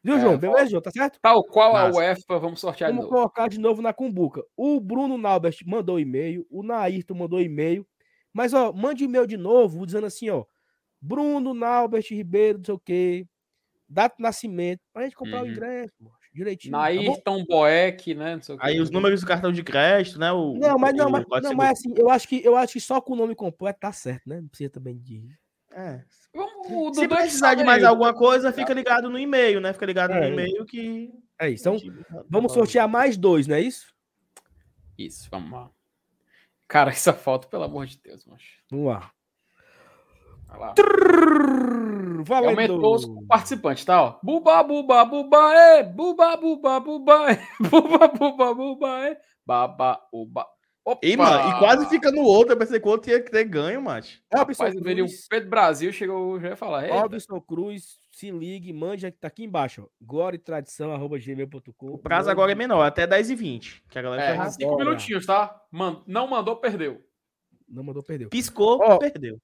Viu, 0.04 0.16
É, 0.18 0.20
João? 0.22 0.36
ó. 0.36 0.38
Beleza, 0.38 0.70
João? 0.70 0.82
Tá 0.82 0.92
certo? 0.92 1.20
Tal 1.22 1.44
qual 1.44 1.76
a. 1.76 1.90
UEFA, 1.92 2.40
vamos 2.40 2.62
sortear 2.62 2.92
de 2.92 2.96
Vamos 2.96 3.10
novo. 3.12 3.18
colocar 3.24 3.50
de 3.50 3.60
novo 3.60 3.82
na 3.82 3.92
cumbuca. 3.94 4.42
O 4.56 4.80
Bruno 4.80 5.18
Naubert 5.18 5.58
mandou 5.66 6.00
e-mail, 6.00 6.46
o 6.50 6.64
Nairton 6.64 7.16
mandou 7.16 7.42
e-mail. 7.42 7.86
Mas, 8.36 8.54
ó, 8.54 8.74
mande 8.74 9.06
e-mail 9.06 9.26
de 9.26 9.38
novo, 9.38 9.86
dizendo 9.86 10.06
assim, 10.06 10.30
ó. 10.30 10.44
Bruno 11.02 11.54
Naubert 11.54 12.06
Ribeiro, 12.12 12.58
não 12.58 12.66
sei 12.66 12.74
o 12.76 12.80
quê. 12.80 13.26
Data 13.88 14.16
de 14.18 14.24
nascimento. 14.24 14.82
Pra 14.92 15.04
gente 15.04 15.16
comprar 15.16 15.40
o 15.42 15.46
Uhum. 15.46 15.52
ingresso, 15.52 15.94
moço, 16.02 16.18
direitinho. 16.34 16.74
tá 16.74 16.78
bom? 16.80 16.84
Nairton 16.84 17.46
Boeck, 17.46 18.14
né? 18.14 18.36
Não 18.36 18.42
sei 18.42 18.56
o 18.56 18.58
Aí 18.62 18.82
os 18.82 18.90
números 18.92 19.22
do 19.22 19.28
cartão 19.28 19.54
de 19.54 19.64
crédito, 19.64 20.20
né? 20.20 20.34
O, 20.34 20.54
Não, 20.58 20.78
mas 20.78 20.94
não, 20.94 21.08
o- 21.08 21.12
mas, 21.12 21.24
pode 21.24 21.46
não, 21.46 21.54
mas 21.56 21.72
assim, 21.80 21.94
eu 21.96 22.10
acho, 22.10 22.28
que, 22.28 22.42
eu 22.44 22.58
acho 22.58 22.74
que 22.74 22.80
só 22.82 23.00
com 23.00 23.14
o 23.14 23.16
nome 23.16 23.36
completo 23.36 23.80
tá 23.80 23.94
certo, 23.94 24.28
né? 24.28 24.42
Não 24.42 24.48
precisa 24.50 24.70
também 24.70 24.98
de. 24.98 25.30
É. 25.72 26.04
O 26.34 26.94
Se 26.94 27.02
Dudu 27.02 27.16
precisar 27.16 27.54
de 27.54 27.64
mais 27.64 27.84
aí. 27.84 27.90
alguma 27.90 28.14
coisa, 28.14 28.52
fica 28.52 28.74
ligado 28.74 29.10
no 29.10 29.18
e-mail, 29.20 29.62
né? 29.62 29.72
Fica 29.72 29.86
ligado 29.86 30.12
no 30.14 30.24
É. 30.24 30.28
e-mail 30.30 30.66
que. 30.66 31.10
É 31.40 31.50
isso. 31.50 31.70
Então, 31.70 31.78
vamos 32.30 32.52
sortear 32.52 32.90
mais 32.90 33.16
dois, 33.18 33.46
não 33.48 33.56
é 33.56 33.62
isso? 33.62 33.94
Isso, 34.98 35.28
vamos 35.30 35.52
lá. 35.52 35.70
Cara, 36.68 36.92
essa 36.92 37.14
foto, 37.14 37.48
pelo 37.48 37.64
amor 37.64 37.86
de 37.86 38.00
Deus, 38.02 38.26
macho. 38.26 38.62
Vamos 38.70 38.88
lá. 38.88 39.12
Vai 40.48 40.60
lá. 40.60 40.74
Trrr. 40.74 41.86
Aumentou 42.34 42.96
os 42.96 43.06
participantes, 43.28 43.86
tá? 43.86 44.02
Ó. 44.02 44.20
Buba, 44.24 44.64
buba, 44.64 45.06
buba, 45.06 45.54
é. 45.54 45.84
Buba, 45.84 46.36
buba, 46.38 46.80
buba, 46.80 47.32
é. 47.32 47.40
Buba, 47.70 48.08
buba, 48.08 48.54
buba, 48.54 49.08
é. 49.08 49.18
Baba, 49.46 50.02
uba. 50.12 50.46
Opa! 50.84 51.00
E, 51.04 51.18
mano, 51.18 51.50
e 51.50 51.60
quase 51.60 51.90
fica 51.90 52.12
no 52.12 52.22
outro. 52.22 52.54
Eu 52.54 52.58
pensei 52.58 52.80
que 52.80 52.88
o 52.88 52.92
outro 52.92 53.10
tinha 53.10 53.20
que 53.20 53.32
ter 53.32 53.44
ganho, 53.44 53.82
macho. 53.82 54.20
Robson 54.32 54.64
Rapaz, 54.64 54.80
o 54.80 54.84
Cruz, 54.84 55.28
Pedro 55.28 55.50
Brasil, 55.50 55.92
chegou, 55.92 56.40
já 56.40 56.50
ia 56.50 56.56
falar. 56.56 56.88
Robson 56.90 57.42
Cruz, 57.42 57.98
se 58.16 58.32
ligue, 58.32 58.72
mande, 58.72 59.12
tá 59.12 59.28
aqui 59.28 59.44
embaixo, 59.44 59.84
ó. 59.84 59.90
Glória 60.02 60.38
e 60.38 60.40
tradição, 60.40 60.94
arroba 60.94 61.20
gmail.com. 61.20 61.88
O 61.88 61.98
prazo 61.98 62.30
agora 62.30 62.54
é 62.54 62.56
menor, 62.56 62.82
até 62.84 63.06
10h20. 63.06 63.82
Que 63.90 64.00
a 64.00 64.02
galera 64.02 64.24
É, 64.24 64.38
tá 64.38 64.50
cinco 64.52 64.72
Agora. 64.72 64.86
minutinhos, 64.86 65.26
tá? 65.26 65.62
Man- 65.70 66.02
não 66.08 66.26
mandou, 66.26 66.56
perdeu. 66.56 67.06
Não 67.68 67.84
mandou, 67.84 68.02
perdeu. 68.02 68.30
Piscou, 68.30 68.80
Ó, 68.82 68.98
perdeu. 69.00 69.38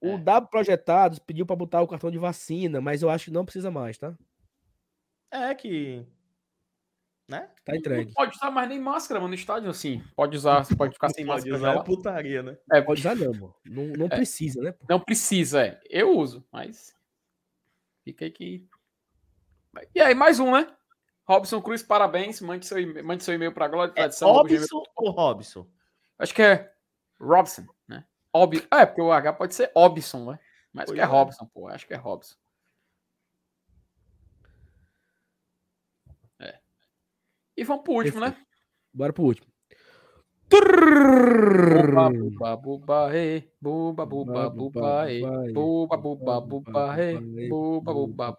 O 0.00 0.10
É. 0.10 0.18
W 0.18 0.48
Projetados 0.50 1.18
pediu 1.18 1.44
pra 1.44 1.56
botar 1.56 1.80
o 1.82 1.88
cartão 1.88 2.12
de 2.12 2.18
vacina, 2.18 2.80
mas 2.80 3.02
eu 3.02 3.10
acho 3.10 3.24
que 3.24 3.30
não 3.32 3.44
precisa 3.44 3.72
mais, 3.72 3.98
tá? 3.98 4.16
É 5.28 5.52
que. 5.56 6.06
Né? 7.28 7.48
Tá 7.64 7.74
entregue. 7.76 8.06
Não 8.06 8.12
pode 8.12 8.36
usar 8.36 8.50
mais 8.52 8.68
nem 8.68 8.78
máscara, 8.80 9.18
mano, 9.18 9.30
no 9.30 9.34
estádio, 9.34 9.68
assim. 9.68 10.00
Pode 10.14 10.36
usar, 10.36 10.64
você 10.64 10.76
pode 10.76 10.94
ficar 10.94 11.08
sem 11.10 11.26
Pode 11.26 11.50
máscara. 11.50 11.56
usar 11.56 11.80
é 11.80 11.84
putaria, 11.84 12.42
né? 12.42 12.56
É, 12.72 12.80
Pode 12.82 13.00
usar 13.00 13.16
não, 13.16 13.32
mano. 13.32 13.54
Não, 13.64 13.84
não 13.98 14.08
precisa, 14.08 14.60
né? 14.62 14.70
pô? 14.70 14.84
Não 14.88 15.00
precisa, 15.00 15.66
é. 15.66 15.80
Eu 15.90 16.16
uso, 16.16 16.44
mas. 16.52 16.94
Fica 18.04 18.24
aí 18.24 18.30
que. 18.30 18.68
E 19.94 20.00
aí, 20.00 20.14
mais 20.14 20.38
um, 20.40 20.52
né? 20.52 20.66
Robson 21.24 21.62
Cruz, 21.62 21.82
parabéns. 21.82 22.40
Mande 22.40 22.66
seu, 22.66 22.78
e- 22.78 23.02
mande 23.02 23.22
seu 23.24 23.34
e-mail 23.34 23.52
para 23.54 23.68
Glória 23.68 23.92
de 23.94 23.98
É 24.00 24.02
Tradição. 24.02 24.28
gmail- 24.42 24.60
Robson 24.60 24.82
ou 24.96 25.10
Robson? 25.10 25.70
Acho 26.18 26.34
que 26.34 26.42
é 26.42 26.74
Robson, 27.20 27.66
né? 27.88 28.04
Ob... 28.32 28.56
É, 28.70 28.86
porque 28.86 29.00
o 29.00 29.12
H 29.12 29.32
pode 29.34 29.54
ser 29.54 29.70
Obson, 29.74 30.32
né? 30.32 30.38
Mas 30.72 30.90
que 30.90 30.98
é 30.98 31.02
é. 31.02 31.06
Robson, 31.06 31.46
pô. 31.46 31.68
Acho 31.68 31.86
que 31.86 31.94
é 31.94 31.96
Robson. 31.96 32.34
É. 36.38 36.58
E 37.56 37.64
vamos 37.64 37.84
pro 37.84 37.92
último, 37.92 38.20
né? 38.20 38.36
Bora 38.92 39.12
pro 39.12 39.22
último. 39.24 39.51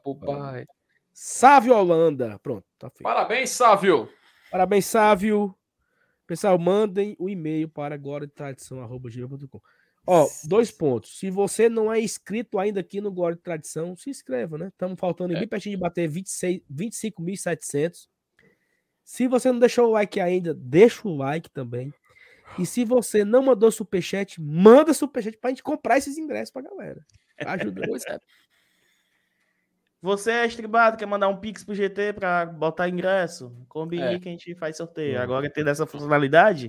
Buba. 0.01 0.67
Sávio 1.13 1.75
Holanda. 1.75 2.39
Pronto, 2.39 2.65
tá 2.79 2.89
feito. 2.89 3.03
Parabéns, 3.03 3.49
Sávio. 3.51 4.09
Parabéns, 4.51 4.85
Sávio. 4.85 5.55
Pessoal, 6.25 6.57
mandem 6.57 7.15
o 7.19 7.29
e-mail 7.29 7.69
para 7.69 7.93
agora 7.95 8.25
de 8.25 8.33
tradição@gmail.com. 8.33 9.61
Ó, 10.05 10.27
dois 10.45 10.69
pontos. 10.71 11.17
Se 11.17 11.29
você 11.29 11.69
não 11.69 11.91
é 11.91 11.99
inscrito 12.01 12.59
ainda 12.59 12.79
aqui 12.81 12.99
no 12.99 13.11
Glória 13.11 13.37
de 13.37 13.41
Tradição, 13.41 13.95
se 13.95 14.09
inscreva, 14.09 14.57
né? 14.57 14.67
Estamos 14.67 14.99
faltando 14.99 15.33
É. 15.33 15.39
bem 15.39 15.47
pertinho 15.47 15.77
de 15.77 15.81
bater 15.81 16.07
26 16.09 16.61
25.700. 16.69 18.09
Se 19.03 19.27
você 19.27 19.51
não 19.51 19.59
deixou 19.59 19.87
o 19.87 19.91
like 19.91 20.19
ainda, 20.19 20.53
deixa 20.53 21.07
o 21.07 21.15
like 21.15 21.49
também. 21.49 21.93
E 22.59 22.65
se 22.65 22.85
você 22.85 23.25
não 23.25 23.43
mandou 23.43 23.71
superchat, 23.71 24.39
manda 24.41 24.93
superchat 24.93 25.37
pra 25.37 25.49
gente 25.49 25.63
comprar 25.63 25.97
esses 25.97 26.17
ingressos 26.17 26.51
pra 26.51 26.61
galera. 26.61 27.05
Ajuda. 27.39 27.81
É. 28.09 28.19
Você 30.01 30.31
é 30.31 30.45
estribado, 30.45 30.97
quer 30.97 31.05
mandar 31.05 31.29
um 31.29 31.37
pix 31.37 31.63
pro 31.63 31.73
GT 31.73 32.11
pra 32.13 32.45
botar 32.45 32.89
ingresso? 32.89 33.55
Combine 33.69 34.03
É. 34.15 34.19
que 34.19 34.27
a 34.27 34.31
gente 34.33 34.53
faz 34.55 34.75
sorteio. 34.75 35.17
Hum. 35.17 35.21
Agora 35.21 35.49
tem 35.49 35.63
dessa 35.63 35.85
funcionalidade, 35.85 36.67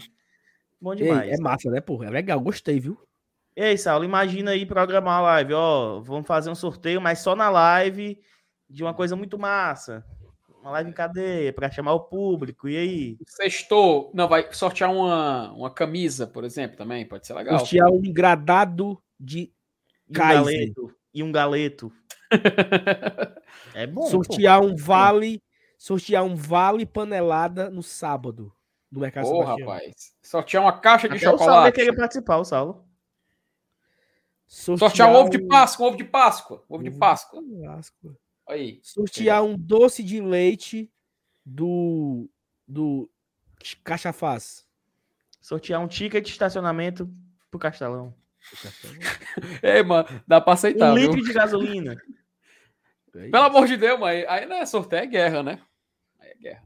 bom 0.81 0.93
Ei, 0.93 0.99
demais. 0.99 1.33
é 1.33 1.43
massa, 1.43 1.69
né, 1.69 1.81
porra? 1.81 2.07
É 2.07 2.11
legal, 2.11 2.39
gostei, 2.41 2.79
viu? 2.79 2.97
Ei, 3.57 3.77
Saulo, 3.77 4.05
imagina 4.05 4.53
aí 4.53 4.65
programar 4.65 5.19
a 5.19 5.23
live, 5.23 5.53
ó. 5.55 5.99
Vamos 6.01 6.27
fazer 6.29 6.49
um 6.49 6.55
sorteio, 6.55 7.01
mas 7.01 7.19
só 7.21 7.35
na 7.35 7.51
live 7.51 8.21
de 8.71 8.85
uma 8.85 8.95
coisa 8.95 9.17
muito 9.17 9.37
massa. 9.37 10.05
Uma 10.65 10.71
live 10.71 10.89
em 10.89 10.95
cadeia, 10.95 11.53
pra 11.53 11.71
chamar 11.71 11.93
o 11.93 12.01
público. 12.01 12.67
E 12.67 12.75
aí? 12.75 13.19
Sextou. 13.29 14.11
Não, 14.15 14.27
vai 14.27 14.51
sortear 14.51 14.91
uma, 14.91 15.53
uma 15.53 15.71
camisa, 15.71 16.27
por 16.27 16.43
exemplo, 16.43 16.75
também. 16.75 17.07
Pode 17.07 17.27
ser 17.27 17.35
legal. 17.35 17.59
Sortear 17.59 17.91
um 17.91 18.03
engradado 18.03 18.99
de 19.21 19.41
E 19.41 19.53
um 20.09 20.13
galeto. 20.13 20.97
E 21.13 21.23
um 21.23 21.31
galeto. 21.31 21.93
É 23.75 23.87
bom. 23.87 24.03
pô. 24.03 24.07
sortear 24.09 24.61
um 24.63 24.75
vale, 24.77 25.43
sortear 25.77 26.25
um 26.25 26.35
vale 26.37 26.87
panelada 26.87 27.71
no 27.71 27.83
sábado 27.83 28.53
no 28.91 29.01
Mercado 29.01 29.29
Pô, 29.29 29.43
rapaz. 29.43 30.15
Sortear 30.23 30.63
uma 30.63 30.79
caixa 30.79 31.09
de 31.09 31.17
Até 31.17 31.29
o 31.29 31.31
Saulo 31.31 31.43
ia 31.43 31.47
chocolate. 31.47 31.75
querer 31.75 31.97
participar, 31.97 32.37
o 32.39 32.45
Saulo. 32.45 32.85
Sortear 34.47 35.11
um 35.11 35.15
ovo 35.15 35.31
de 35.31 35.47
Páscoa, 35.47 35.85
um 35.85 35.89
ovo 35.89 35.97
de 35.97 36.05
Páscoa. 36.05 36.65
Ovo 36.69 36.83
de 36.83 36.89
Ovo 36.89 36.95
de 36.95 36.99
Páscoa. 36.99 37.43
Páscoa. 37.67 38.17
Aí. 38.49 38.81
Sortear 38.83 39.43
um 39.43 39.57
doce 39.57 40.03
de 40.03 40.21
leite 40.21 40.91
do 41.45 42.29
do 42.67 43.11
Cachafaz. 43.83 44.67
Sortear 45.41 45.81
um 45.81 45.89
ticket 45.89 46.25
de 46.25 46.31
estacionamento 46.31 47.09
pro 47.51 47.59
Castelão. 47.59 48.15
Ei, 49.63 49.83
mano, 49.83 50.09
dá 50.27 50.41
pra 50.41 50.55
aceitar, 50.55 50.93
um 50.93 50.95
viu? 50.95 51.11
litro 51.11 51.25
de 51.25 51.33
gasolina. 51.33 51.97
Pelo 53.13 53.45
amor 53.45 53.67
de 53.67 53.77
Deus, 53.77 53.99
mas 53.99 54.27
aí 54.27 54.45
não 54.47 54.57
é 54.57 54.67
sorteio, 54.67 55.03
é 55.03 55.07
guerra, 55.07 55.43
né? 55.43 55.61
Aí 56.19 56.31
é 56.31 56.35
guerra. 56.35 56.63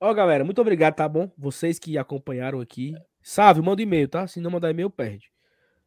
Ó, 0.00 0.12
galera, 0.12 0.44
muito 0.44 0.60
obrigado, 0.60 0.94
tá 0.94 1.08
bom? 1.08 1.30
Vocês 1.36 1.78
que 1.78 1.96
acompanharam 1.98 2.60
aqui. 2.60 2.94
Sávio, 3.22 3.62
manda 3.62 3.82
e-mail, 3.82 4.08
tá? 4.08 4.26
Se 4.26 4.40
não 4.40 4.50
mandar 4.50 4.70
e-mail, 4.70 4.90
perde. 4.90 5.30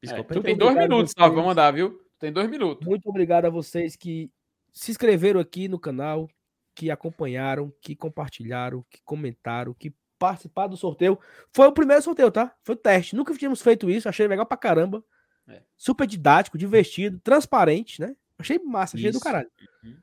É, 0.03 0.23
tu 0.23 0.41
tem 0.41 0.55
dois 0.55 0.77
a 0.77 0.81
minutos, 0.81 1.13
Salve, 1.17 1.35
vou 1.35 1.45
mandar, 1.45 1.71
viu? 1.71 1.89
Tu 1.89 2.19
Tem 2.19 2.31
dois 2.31 2.49
minutos. 2.49 2.87
Muito 2.87 3.09
obrigado 3.09 3.45
a 3.45 3.49
vocês 3.49 3.95
que 3.95 4.31
se 4.73 4.91
inscreveram 4.91 5.39
aqui 5.39 5.67
no 5.67 5.79
canal, 5.79 6.29
que 6.75 6.91
acompanharam, 6.91 7.73
que 7.81 7.95
compartilharam, 7.95 8.85
que 8.89 9.01
comentaram, 9.03 9.73
que 9.73 9.93
participar 10.19 10.67
do 10.67 10.77
sorteio. 10.77 11.19
Foi 11.51 11.67
o 11.67 11.71
primeiro 11.71 12.01
sorteio, 12.01 12.31
tá? 12.31 12.55
Foi 12.63 12.75
o 12.75 12.77
teste. 12.77 13.15
Nunca 13.15 13.33
tínhamos 13.35 13.61
feito 13.61 13.89
isso. 13.89 14.07
Achei 14.07 14.27
legal 14.27 14.45
pra 14.45 14.57
caramba. 14.57 15.03
É. 15.47 15.61
Super 15.75 16.05
didático, 16.05 16.57
divertido, 16.57 17.19
transparente, 17.19 18.01
né? 18.01 18.15
Achei 18.37 18.59
massa, 18.59 18.97
achei 18.97 19.09
do 19.09 19.15
Isso. 19.15 19.23
caralho. 19.23 19.49
Uhum. 19.83 19.97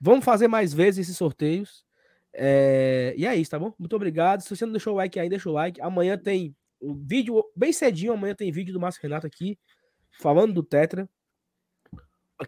Vamos 0.00 0.24
fazer 0.24 0.48
mais 0.48 0.72
vezes 0.72 1.06
esses 1.06 1.16
sorteios. 1.16 1.84
É, 2.32 3.14
E 3.16 3.26
é 3.26 3.34
isso, 3.34 3.50
tá 3.50 3.58
bom? 3.58 3.74
Muito 3.78 3.96
obrigado. 3.96 4.40
Se 4.42 4.54
você 4.54 4.64
não 4.64 4.72
deixou 4.72 4.94
o 4.94 4.96
like 4.96 5.18
aí, 5.18 5.28
deixa 5.28 5.48
o 5.48 5.52
like. 5.52 5.80
Amanhã 5.80 6.16
tem 6.16 6.54
o 6.80 6.94
vídeo, 6.94 7.42
bem 7.56 7.72
cedinho, 7.72 8.12
amanhã 8.12 8.34
tem 8.34 8.50
vídeo 8.52 8.72
do 8.72 8.80
Márcio 8.80 9.02
Renato 9.02 9.26
aqui, 9.26 9.58
falando 10.20 10.52
do 10.52 10.62
Tetra. 10.62 11.08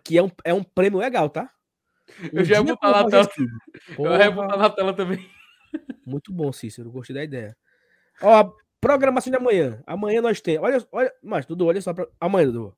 Que 0.02 0.18
é 0.18 0.22
um, 0.22 0.30
é 0.44 0.54
um 0.54 0.62
prêmio 0.62 0.98
legal, 0.98 1.28
tá? 1.28 1.50
Um 2.32 2.38
Eu 2.38 2.44
já 2.44 2.62
dia 2.62 2.64
botar 2.64 2.90
na 2.90 3.10
tela. 3.10 3.24
Cid. 3.24 3.48
Eu 3.98 4.04
ia 4.04 4.18
Porra. 4.18 4.30
botar 4.32 4.56
na 4.56 4.70
tela 4.70 4.94
também. 4.94 5.28
Muito 6.06 6.32
bom, 6.32 6.52
Cícero. 6.52 6.90
Gostei 6.90 7.14
da 7.14 7.24
ideia. 7.24 7.56
Ó, 8.20 8.52
programação 8.80 9.30
de 9.30 9.36
amanhã. 9.36 9.82
Amanhã 9.86 10.20
nós 10.20 10.40
temos. 10.40 10.68
Olha, 10.68 10.86
olha, 10.92 11.12
mas 11.22 11.46
Dudu, 11.46 11.66
olha 11.66 11.80
só. 11.80 11.92
Pra... 11.92 12.06
Amanhã, 12.20 12.46
Dudu. 12.46 12.76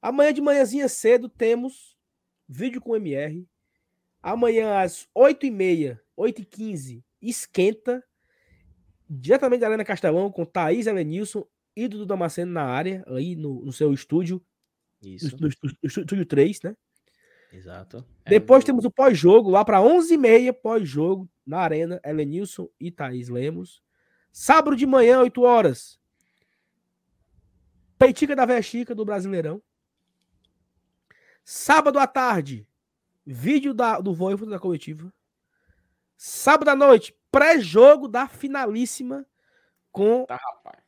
Amanhã 0.00 0.32
de 0.32 0.40
manhãzinha 0.40 0.88
cedo 0.88 1.28
temos 1.28 1.96
vídeo 2.48 2.80
com 2.80 2.96
MR. 2.96 3.48
Amanhã 4.22 4.80
às 4.80 5.08
8h30, 5.16 5.98
8h15, 6.18 7.02
esquenta. 7.20 8.04
Diretamente 9.08 9.60
da 9.60 9.68
Arena 9.68 9.84
Castelão 9.84 10.30
com 10.30 10.44
Thaís 10.44 10.86
Elenilson 10.86 11.46
e 11.76 11.88
Dudu 11.88 12.06
Damasceno 12.06 12.52
na 12.52 12.64
área, 12.64 13.04
aí 13.06 13.34
no, 13.34 13.64
no 13.64 13.72
seu 13.72 13.92
estúdio, 13.92 14.42
Isso, 15.02 15.36
no- 15.40 15.48
no 15.48 15.74
estúdio 15.82 16.24
3, 16.26 16.60
né? 16.62 16.76
exato. 17.52 18.06
Depois 18.24 18.64
temos 18.64 18.84
o 18.84 18.90
pós-jogo, 18.90 19.50
lá 19.50 19.64
para 19.64 19.80
11h30, 19.80 20.52
pós-jogo, 20.52 21.28
na 21.44 21.58
Arena, 21.58 22.00
Elenilson 22.04 22.68
e 22.80 22.90
Thaís 22.90 23.28
Lemos. 23.28 23.82
Sábado 24.32 24.74
de 24.76 24.86
manhã, 24.86 25.20
8 25.20 25.42
horas. 25.42 26.00
Peitica 27.98 28.34
da 28.34 28.46
Véia 28.46 28.62
Chica 28.62 28.94
do 28.94 29.04
Brasileirão. 29.04 29.62
Sábado 31.44 31.98
à 31.98 32.06
tarde, 32.06 32.66
vídeo 33.26 33.74
da, 33.74 34.00
do 34.00 34.14
Voivo 34.14 34.46
da 34.46 34.58
coletiva. 34.58 35.12
Sábado 36.16 36.68
à 36.68 36.76
noite, 36.76 37.14
pré-jogo 37.30 38.06
da 38.08 38.28
finalíssima 38.28 39.26
com 39.90 40.24
Tá. 40.24 40.40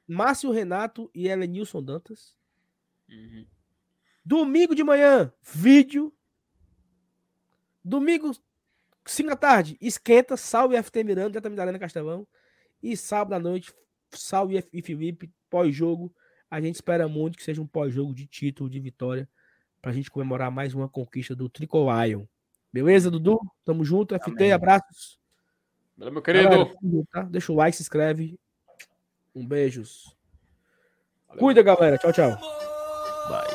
Márcio 0.06 0.50
Renato 0.52 1.10
e 1.14 1.28
Elenilson 1.28 1.82
Dantas. 1.82 2.36
Uhum. 3.10 3.46
Domingo 4.24 4.74
de 4.74 4.82
manhã, 4.82 5.32
vídeo. 5.42 6.12
Domingo, 7.84 8.34
5 9.04 9.28
da 9.28 9.36
tarde, 9.36 9.76
esquenta, 9.80 10.36
salve 10.36 10.76
FT 10.82 11.04
Miranda, 11.04 11.28
diretamente 11.30 11.56
da 11.58 11.62
Arena 11.64 11.78
Castelão. 11.78 12.26
E 12.82 12.96
sábado 12.96 13.34
à 13.34 13.38
noite, 13.38 13.72
salve 14.10 14.56
F- 14.56 14.68
e 14.72 14.80
Felipe, 14.82 15.30
pós-jogo. 15.50 16.14
A 16.50 16.60
gente 16.60 16.76
espera 16.76 17.06
muito 17.08 17.36
que 17.36 17.44
seja 17.44 17.60
um 17.60 17.66
pós-jogo 17.66 18.14
de 18.14 18.26
título, 18.26 18.70
de 18.70 18.80
vitória, 18.80 19.28
pra 19.82 19.92
gente 19.92 20.10
comemorar 20.10 20.50
mais 20.50 20.72
uma 20.74 20.88
conquista 20.88 21.34
do 21.36 21.48
Tricolion. 21.48 22.24
Beleza, 22.72 23.10
Dudu? 23.10 23.38
Tamo 23.64 23.84
junto, 23.84 24.14
FT, 24.14 24.30
Amém. 24.30 24.52
abraços. 24.52 25.18
Valeu, 25.96 26.12
meu 26.14 26.22
querido. 26.22 26.48
Galera, 26.48 26.74
tá? 27.12 27.22
Deixa 27.22 27.52
o 27.52 27.54
like, 27.56 27.76
se 27.76 27.82
inscreve. 27.82 28.38
Um 29.34 29.46
beijos. 29.46 30.16
Valeu. 31.28 31.40
Cuida, 31.40 31.62
galera. 31.62 31.98
Tchau, 31.98 32.12
tchau. 32.12 32.30
Bye. 33.28 33.53